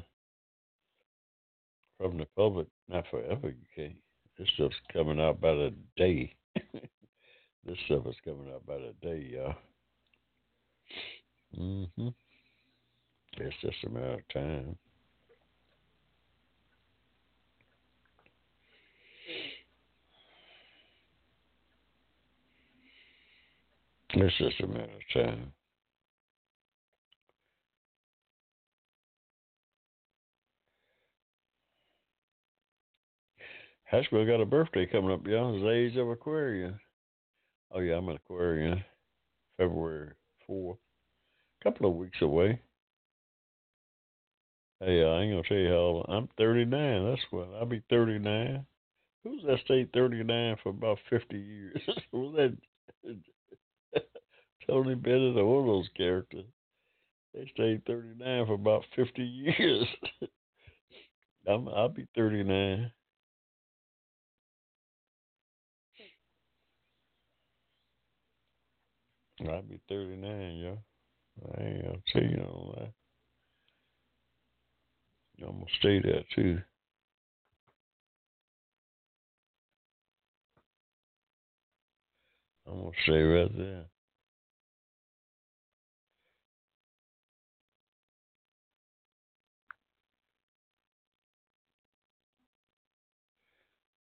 from 1.98 2.18
the 2.18 2.28
public. 2.36 2.68
Not 2.88 3.06
forever, 3.10 3.50
you 3.50 3.66
can't. 3.76 3.96
This 4.38 4.48
stuff's 4.56 4.76
coming 4.94 5.20
out 5.20 5.42
by 5.42 5.54
the 5.54 5.74
day. 5.96 6.36
this 6.56 7.78
stuff 7.86 8.06
is 8.08 8.16
coming 8.24 8.52
out 8.54 8.66
by 8.66 8.78
the 8.78 8.94
day, 9.02 9.30
y'all. 9.34 9.56
Mm-hmm. 11.60 12.10
It's 13.40 13.56
just 13.62 13.84
a 13.86 13.90
matter 13.90 14.14
of 14.14 14.28
time. 14.34 14.78
It's 24.14 24.38
just 24.38 24.62
a 24.62 24.68
matter 24.68 24.84
of 24.84 25.14
time. 25.14 25.54
Hushmo 33.92 34.28
got 34.28 34.42
a 34.42 34.46
birthday 34.46 34.86
coming 34.86 35.12
up, 35.12 35.26
y'all. 35.26 35.56
It's 35.56 35.94
age 35.94 35.98
of 35.98 36.10
Aquarius. 36.10 36.74
Oh 37.72 37.80
yeah, 37.80 37.96
I'm 37.96 38.10
an 38.10 38.18
Aquarian. 38.18 38.84
February 39.58 40.12
fourth. 40.46 40.78
A 41.62 41.64
couple 41.64 41.90
of 41.90 41.96
weeks 41.96 42.22
away. 42.22 42.60
Hey, 44.82 45.04
uh, 45.04 45.08
I 45.08 45.22
ain't 45.22 45.32
gonna 45.32 45.44
tell 45.48 45.58
you 45.58 45.70
how 45.70 45.76
old 45.76 46.06
I'm 46.10 46.30
39. 46.38 47.10
That's 47.10 47.22
what 47.32 47.50
I'll 47.58 47.66
be 47.66 47.82
39. 47.90 48.66
Who's 49.24 49.44
that 49.48 49.60
stayed 49.66 49.92
39 49.94 50.58
for 50.62 50.70
about 50.70 51.00
50 51.10 51.38
years? 51.38 51.82
Was 52.12 52.36
that 52.36 52.58
Tony 54.68 54.96
Bennett 54.96 55.38
or 55.38 55.46
one 55.46 55.62
of 55.62 55.66
those 55.68 55.90
characters. 55.96 56.46
They 57.34 57.50
stayed 57.54 57.86
39 57.86 58.48
for 58.48 58.54
about 58.54 58.84
50 58.96 59.24
years. 59.58 59.88
I'm, 61.48 61.70
I'll 61.70 61.90
be 61.90 62.06
39. 62.16 62.92
I'll 69.42 69.62
be 69.62 69.80
39, 69.90 70.56
yo. 70.58 70.78
I 71.58 71.64
ain't 71.64 71.84
gonna 71.84 71.98
tell 72.12 72.24
you 72.24 72.44
all 72.44 72.76
that. 72.78 72.94
I'm 75.46 75.54
gonna 75.54 75.66
stay 75.80 76.02
there 76.02 76.24
too. 76.36 76.62
I'm 82.68 82.80
gonna 82.80 82.92
stay 83.04 83.22
right 83.22 83.58
there. 83.58 83.86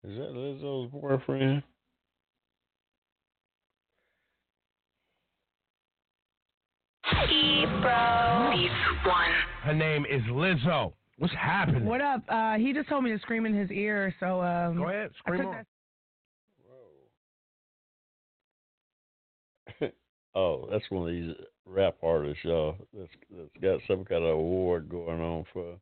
Is 0.05 0.17
that 0.17 0.33
Lizzo's 0.33 0.91
boyfriend? 0.91 1.63
One. 9.05 9.31
Her 9.63 9.73
name 9.73 10.05
is 10.05 10.21
Lizzo. 10.23 10.93
What's 11.19 11.33
happening? 11.33 11.85
What 11.85 12.01
up? 12.01 12.21
Uh, 12.29 12.55
he 12.55 12.73
just 12.73 12.89
told 12.89 13.03
me 13.03 13.11
to 13.11 13.19
scream 13.19 13.45
in 13.45 13.55
his 13.55 13.71
ear, 13.71 14.13
so 14.19 14.41
um, 14.41 14.77
go 14.77 14.89
ahead, 14.89 15.11
scream 15.19 15.45
on. 15.47 15.65
oh, 20.35 20.67
that's 20.71 20.83
one 20.89 21.07
of 21.07 21.13
these 21.13 21.33
rap 21.65 21.95
artists, 22.03 22.43
y'all. 22.43 22.75
That's 22.93 23.09
that's 23.31 23.49
got 23.61 23.79
some 23.87 24.05
kind 24.05 24.23
of 24.23 24.35
award 24.35 24.89
going 24.89 25.19
on 25.19 25.45
for 25.53 25.77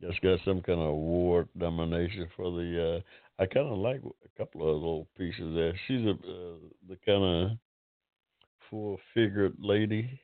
just 0.00 0.20
got 0.20 0.38
some 0.44 0.60
kind 0.62 0.80
of 0.80 0.86
award 0.88 1.48
nomination 1.54 2.28
for 2.36 2.50
the. 2.50 2.96
Uh, 2.96 3.42
I 3.42 3.46
kind 3.46 3.66
of 3.66 3.78
like 3.78 4.00
a 4.04 4.38
couple 4.38 4.62
of 4.62 4.76
little 4.76 5.08
pieces 5.18 5.54
there. 5.54 5.74
She's 5.86 6.06
a 6.06 6.10
uh, 6.10 6.56
the 6.88 6.96
kind 7.04 7.24
of 7.24 7.58
full 8.70 8.98
figured 9.14 9.54
lady. 9.58 10.20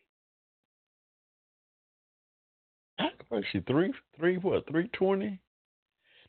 What 3.29 3.39
is 3.39 3.45
she 3.53 3.61
three 3.61 3.93
three 4.19 4.39
what 4.39 4.69
three 4.69 4.89
twenty? 4.89 5.41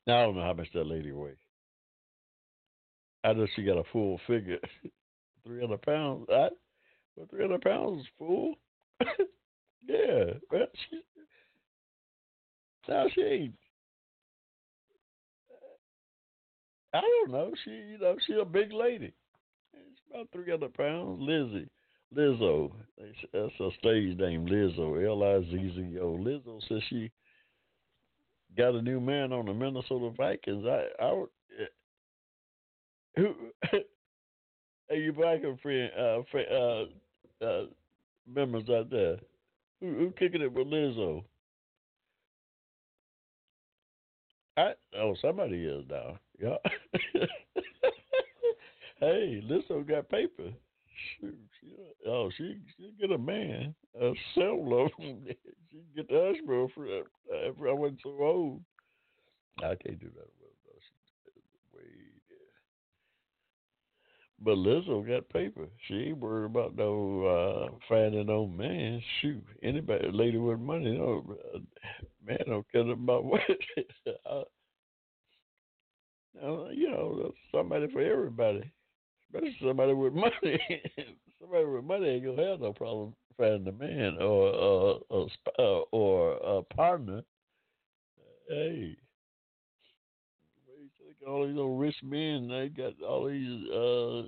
Now 0.06 0.20
I 0.20 0.26
don't 0.26 0.36
know 0.36 0.44
how 0.44 0.54
much 0.54 0.72
that 0.74 0.86
lady 0.86 1.12
weighs. 1.12 1.36
I 3.24 3.34
know 3.34 3.48
she 3.56 3.64
got 3.64 3.80
a 3.80 3.84
full 3.92 4.20
figure, 4.28 4.60
three 5.46 5.62
hundred 5.62 5.82
pounds. 5.82 6.28
I, 6.30 6.50
well, 7.16 7.28
three 7.30 7.42
hundred 7.42 7.62
pounds 7.62 8.02
is 8.02 8.08
full. 8.20 8.54
yeah, 9.88 10.34
well, 10.52 10.68
she 10.90 11.02
now 12.88 13.06
she 13.14 13.22
ain't. 13.22 13.56
I 16.94 17.02
don't 17.02 17.32
know. 17.32 17.52
She, 17.64 17.72
you 17.72 17.98
know, 18.00 18.16
she 18.28 18.34
a 18.34 18.46
big 18.46 18.74
lady. 18.74 19.14
She's 19.74 19.82
about 20.10 20.28
three 20.32 20.52
hundred 20.52 20.74
pounds. 20.76 21.20
Lizzie, 21.20 21.70
Lizzo. 22.16 22.72
That's 23.34 23.54
her 23.58 23.70
stage 23.80 24.18
name, 24.18 24.46
Lizzo. 24.46 25.04
L 25.06 25.24
I 25.24 25.42
Z 25.50 25.74
Z 25.76 26.00
O. 26.00 26.18
Lizzo 26.18 26.62
says 26.68 26.82
she 26.90 27.12
got 28.58 28.76
a 28.76 28.82
new 28.82 29.00
man 29.00 29.32
on 29.32 29.46
the 29.46 29.54
Minnesota 29.54 30.12
Vikings. 30.16 30.66
I, 30.66 30.88
I 31.04 31.14
would. 31.14 31.30
Who? 33.16 33.34
Hey, 34.92 35.00
you 35.00 35.14
Viking 35.14 35.58
friend, 35.64 35.90
uh, 35.98 36.18
friend, 36.30 36.48
uh, 36.52 37.46
uh, 37.46 37.66
members 38.28 38.70
out 38.70 38.90
there, 38.90 39.16
who, 39.80 39.94
who 39.96 40.12
kicking 40.20 40.42
it 40.42 40.52
with 40.52 40.68
Lizzo? 40.68 41.24
I 44.58 44.74
oh 44.98 45.16
somebody 45.22 45.64
is 45.66 45.86
now. 45.90 46.20
Yeah. 46.42 46.58
hey, 49.00 49.44
Lizzo 49.48 49.88
got 49.88 50.10
paper. 50.10 50.50
Shoot, 51.20 51.38
she, 51.60 51.76
oh 52.08 52.30
she 52.38 52.58
she 52.78 52.94
get 53.00 53.12
a 53.12 53.18
man, 53.18 53.74
a 54.00 54.14
them. 54.36 54.90
she 55.72 55.82
get 55.96 56.08
the 56.10 56.34
husband 56.34 56.72
for 56.74 56.86
after 57.48 57.70
I 57.70 57.74
wasn't 57.74 58.00
so 58.04 58.18
old. 58.20 58.62
I 59.60 59.76
can't 59.76 60.00
do 60.00 60.08
that 60.08 60.30
with 60.40 60.56
her. 60.66 60.80
She's 60.82 61.34
way. 61.74 62.12
But 64.44 64.58
Lizzo 64.58 65.08
got 65.08 65.30
paper. 65.30 65.68
She 65.88 65.96
ain't 65.96 66.18
worried 66.18 66.46
about 66.46 66.76
no 66.76 67.26
uh, 67.26 67.76
finding 67.88 68.26
no 68.26 68.48
man. 68.48 69.02
Shoot, 69.22 69.44
anybody, 69.62 70.10
lady 70.12 70.38
with 70.38 70.60
money, 70.60 70.98
no 70.98 71.24
man 72.26 72.40
don't 72.48 72.72
care 72.72 72.90
about 72.90 73.24
what. 73.24 73.42
uh, 74.32 74.44
you 76.72 76.90
know, 76.90 77.32
somebody 77.54 77.88
for 77.92 78.02
everybody, 78.02 78.72
especially 79.34 79.58
somebody 79.66 79.94
with 79.94 80.14
money. 80.14 80.34
somebody 81.40 81.66
with 81.66 81.84
money 81.84 82.08
ain't 82.08 82.26
gonna 82.26 82.50
have 82.50 82.60
no 82.60 82.74
problem 82.74 83.14
finding 83.38 83.68
a 83.68 83.72
man 83.72 84.18
or 84.22 85.00
uh, 85.12 85.16
a, 85.16 85.62
a, 85.62 85.82
or 85.92 86.34
a 86.34 86.64
partner. 86.76 87.22
Hey, 88.50 88.98
all 91.28 91.48
these 91.48 91.58
old 91.58 91.80
rich 91.80 91.96
men, 92.04 92.48
they 92.48 92.70
got 92.70 92.94
all 93.08 93.28
these 93.28 93.70
uh, 93.70 94.24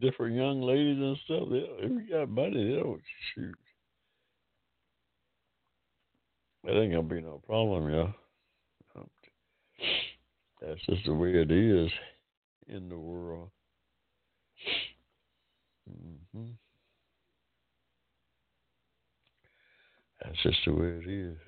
different 0.00 0.36
young 0.36 0.62
ladies 0.62 0.98
and 0.98 1.16
stuff. 1.24 1.48
They, 1.50 1.84
if 1.84 1.90
you 1.90 2.06
got 2.10 2.28
money, 2.28 2.70
they 2.70 2.80
don't 2.80 3.00
shoot. 3.34 3.54
That 6.64 6.80
ain't 6.80 6.92
gonna 6.92 7.02
be 7.02 7.22
no 7.22 7.40
problem, 7.46 7.90
y'all. 7.90 8.14
That's 10.60 10.80
just 10.86 11.06
the 11.06 11.14
way 11.14 11.30
it 11.30 11.50
is 11.50 11.90
in 12.68 12.90
the 12.90 12.98
world. 12.98 13.48
Mm-hmm. 15.90 16.50
That's 20.22 20.42
just 20.42 20.58
the 20.66 20.72
way 20.72 20.88
it 20.88 21.08
is. 21.08 21.38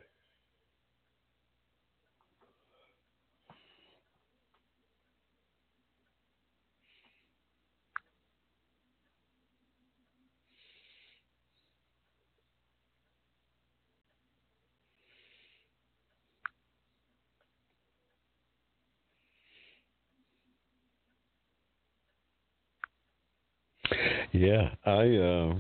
Yeah, 24.43 24.71
I 24.85 25.03
uh, 25.19 25.55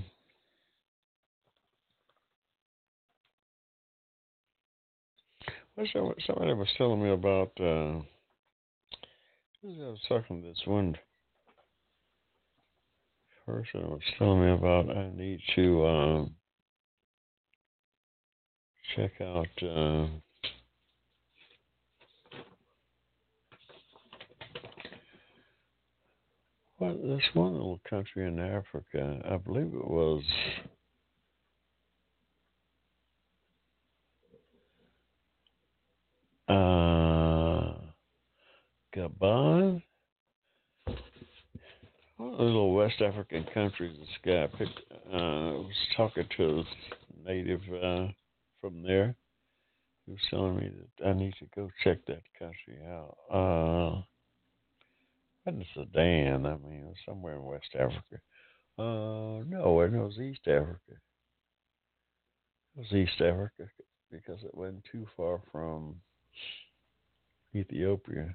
somebody 6.27 6.53
was 6.55 6.67
telling 6.77 7.01
me 7.01 7.11
about 7.11 7.53
uh 7.61 8.01
I 9.63 9.89
was 9.89 10.01
talking 10.09 10.43
to 10.43 10.49
this 10.49 10.63
one 10.65 10.99
person 13.47 13.89
was 13.89 14.01
telling 14.19 14.41
me 14.45 14.51
about 14.51 14.91
I 14.91 15.13
need 15.15 15.41
to 15.55 15.87
um 15.87 16.35
check 18.97 19.13
out 19.21 19.63
uh 19.63 20.09
There's 26.83 27.23
one 27.35 27.53
little 27.53 27.81
country 27.89 28.27
in 28.27 28.41
Africa. 28.41 29.21
I 29.25 29.37
believe 29.37 29.73
it 29.73 29.89
was. 29.89 30.23
Uh, 36.49 37.75
Gabon. 38.97 39.83
One 42.17 42.33
of 42.33 42.39
the 42.39 42.45
little 42.45 42.75
West 42.75 43.01
African 43.01 43.47
countries. 43.55 43.97
This 43.99 44.09
guy 44.25 44.49
picked, 44.59 44.81
uh, 45.13 45.63
was 45.63 45.73
talking 45.97 46.27
to 46.37 46.59
a 46.59 47.29
native 47.29 47.61
uh, 47.83 48.09
from 48.61 48.83
there. 48.83 49.15
He 50.07 50.13
was 50.13 50.21
telling 50.31 50.57
me 50.57 50.71
that 50.99 51.09
I 51.09 51.13
need 51.13 51.35
to 51.39 51.47
go 51.55 51.71
check 51.85 51.99
that 52.07 52.23
country 52.39 52.79
out. 52.85 53.17
Uh, 53.33 54.03
wasn't 55.45 55.67
Sudan. 55.75 56.47
I 56.47 56.57
mean, 56.57 56.81
it 56.81 56.87
was 56.87 56.97
somewhere 57.07 57.35
in 57.37 57.45
West 57.45 57.75
Africa. 57.75 58.21
Uh, 58.79 59.43
no, 59.49 59.81
it 59.83 59.93
was 59.93 60.19
East 60.19 60.47
Africa. 60.47 60.79
It 62.77 62.81
was 62.81 62.93
East 62.93 63.21
Africa 63.21 63.69
because 64.11 64.43
it 64.45 64.55
wasn't 64.55 64.85
too 64.91 65.07
far 65.17 65.41
from 65.51 65.97
Ethiopia. 67.55 68.35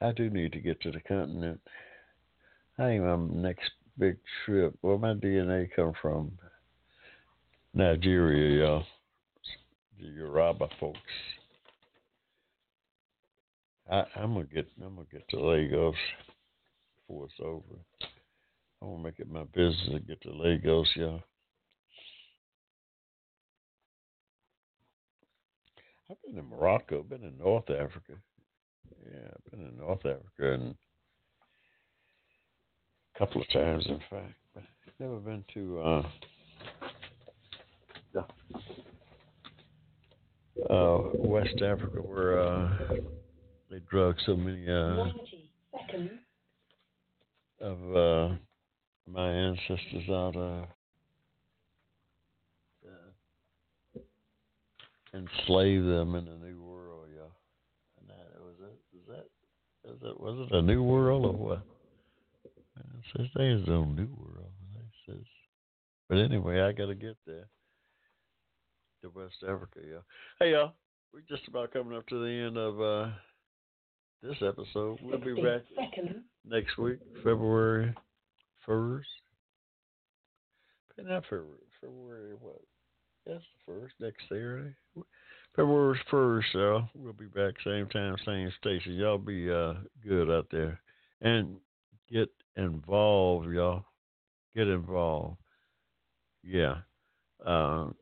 I 0.00 0.12
do 0.12 0.30
need 0.30 0.52
to 0.52 0.60
get 0.60 0.80
to 0.82 0.90
the 0.90 1.00
continent. 1.00 1.60
I 2.78 2.84
think 2.84 3.04
my 3.04 3.16
next 3.16 3.70
big 3.98 4.16
trip. 4.44 4.74
Where 4.80 4.98
my 4.98 5.14
DNA 5.14 5.68
come 5.74 5.92
from? 6.00 6.32
Nigeria, 7.74 8.64
y'all. 8.64 8.84
The 10.00 10.06
Yoruba 10.06 10.68
folks. 10.80 10.98
I, 13.90 14.04
am 14.16 14.34
gonna 14.34 14.44
get 14.44 14.68
I'm 14.82 14.94
gonna 14.94 15.06
get 15.10 15.28
to 15.30 15.40
Lagos 15.40 15.96
before 17.08 17.24
it's 17.24 17.34
over. 17.40 17.80
I 18.80 18.84
want 18.84 19.00
to 19.00 19.04
make 19.04 19.18
it 19.18 19.30
my 19.30 19.44
business 19.52 19.88
to 19.92 20.00
get 20.00 20.20
to 20.22 20.32
Lagos, 20.32 20.88
y'all. 20.94 21.22
I've 26.08 26.16
been 26.22 26.38
in 26.38 26.48
Morocco, 26.48 27.02
been 27.02 27.24
in 27.24 27.36
North 27.36 27.68
Africa. 27.68 28.14
Yeah, 29.04 29.28
I've 29.28 29.50
been 29.50 29.66
in 29.66 29.76
North 29.76 30.06
Africa 30.06 30.54
and 30.54 30.74
a 33.14 33.18
couple 33.18 33.42
of 33.42 33.48
times, 33.50 33.84
in 33.88 34.00
fact, 34.08 34.34
but 34.54 34.62
never 35.00 35.18
been 35.18 35.44
to 35.54 35.80
uh, 35.80 36.02
uh, 40.70 40.98
West 41.14 41.60
Africa, 41.62 41.98
where 41.98 42.40
uh, 42.40 42.68
they 43.70 43.78
drug 43.88 44.16
so 44.26 44.36
many 44.36 44.68
uh, 44.68 45.06
of 47.60 47.96
uh, 47.96 48.34
my 49.06 49.30
ancestors 49.30 50.08
out 50.08 50.34
of 50.36 50.64
uh, 52.84 54.00
enslave 55.14 55.84
them 55.84 56.16
in 56.16 56.24
the 56.24 56.36
new 56.44 56.60
world, 56.60 57.06
yeah. 57.14 57.30
And 58.00 58.08
that 58.08 58.40
was 58.40 58.56
it. 58.60 58.96
Is 58.96 59.06
that 59.06 59.90
is 59.90 59.98
it 60.02 60.20
was 60.20 60.48
it 60.50 60.56
a 60.56 60.62
new 60.62 60.82
world 60.82 61.24
or 61.26 61.32
what? 61.32 61.62
It 62.44 63.04
says 63.16 63.26
there's 63.34 63.66
no 63.68 63.84
new 63.84 64.08
world. 64.16 64.52
Says, 65.06 65.24
but 66.08 66.18
anyway, 66.18 66.60
I 66.60 66.72
got 66.72 66.86
to 66.86 66.94
get 66.94 67.16
there 67.26 67.46
to 69.02 69.10
West 69.14 69.42
Africa, 69.48 69.78
yeah. 69.82 70.00
Hey, 70.38 70.52
y'all, 70.52 70.72
we're 71.14 71.22
just 71.28 71.48
about 71.48 71.72
coming 71.72 71.96
up 71.96 72.06
to 72.08 72.22
the 72.22 72.30
end 72.30 72.58
of. 72.58 72.80
uh 72.80 73.10
this 74.22 74.36
episode. 74.42 74.98
We'll 75.02 75.18
be 75.18 75.34
back 75.42 75.62
next 76.46 76.76
week, 76.78 76.98
February 77.24 77.94
first. 78.66 79.08
Not 80.98 81.22
February. 81.24 81.56
February 81.80 82.34
what? 82.40 82.60
That's 83.26 83.42
the 83.66 83.72
first 83.72 83.94
next 84.00 84.22
Saturday. 84.28 84.74
February 85.56 85.98
first, 86.10 86.48
y'all. 86.52 86.88
We'll 86.94 87.14
be 87.14 87.26
back 87.26 87.54
same 87.64 87.88
time, 87.88 88.16
same 88.26 88.52
station. 88.60 88.94
Y'all 88.94 89.16
be 89.16 89.50
uh, 89.50 89.74
good 90.06 90.30
out 90.30 90.48
there 90.50 90.78
and 91.22 91.56
get 92.12 92.28
involved, 92.56 93.50
y'all. 93.50 93.84
Get 94.54 94.68
involved. 94.68 95.38
Yeah. 96.44 96.76
Um, 97.46 97.94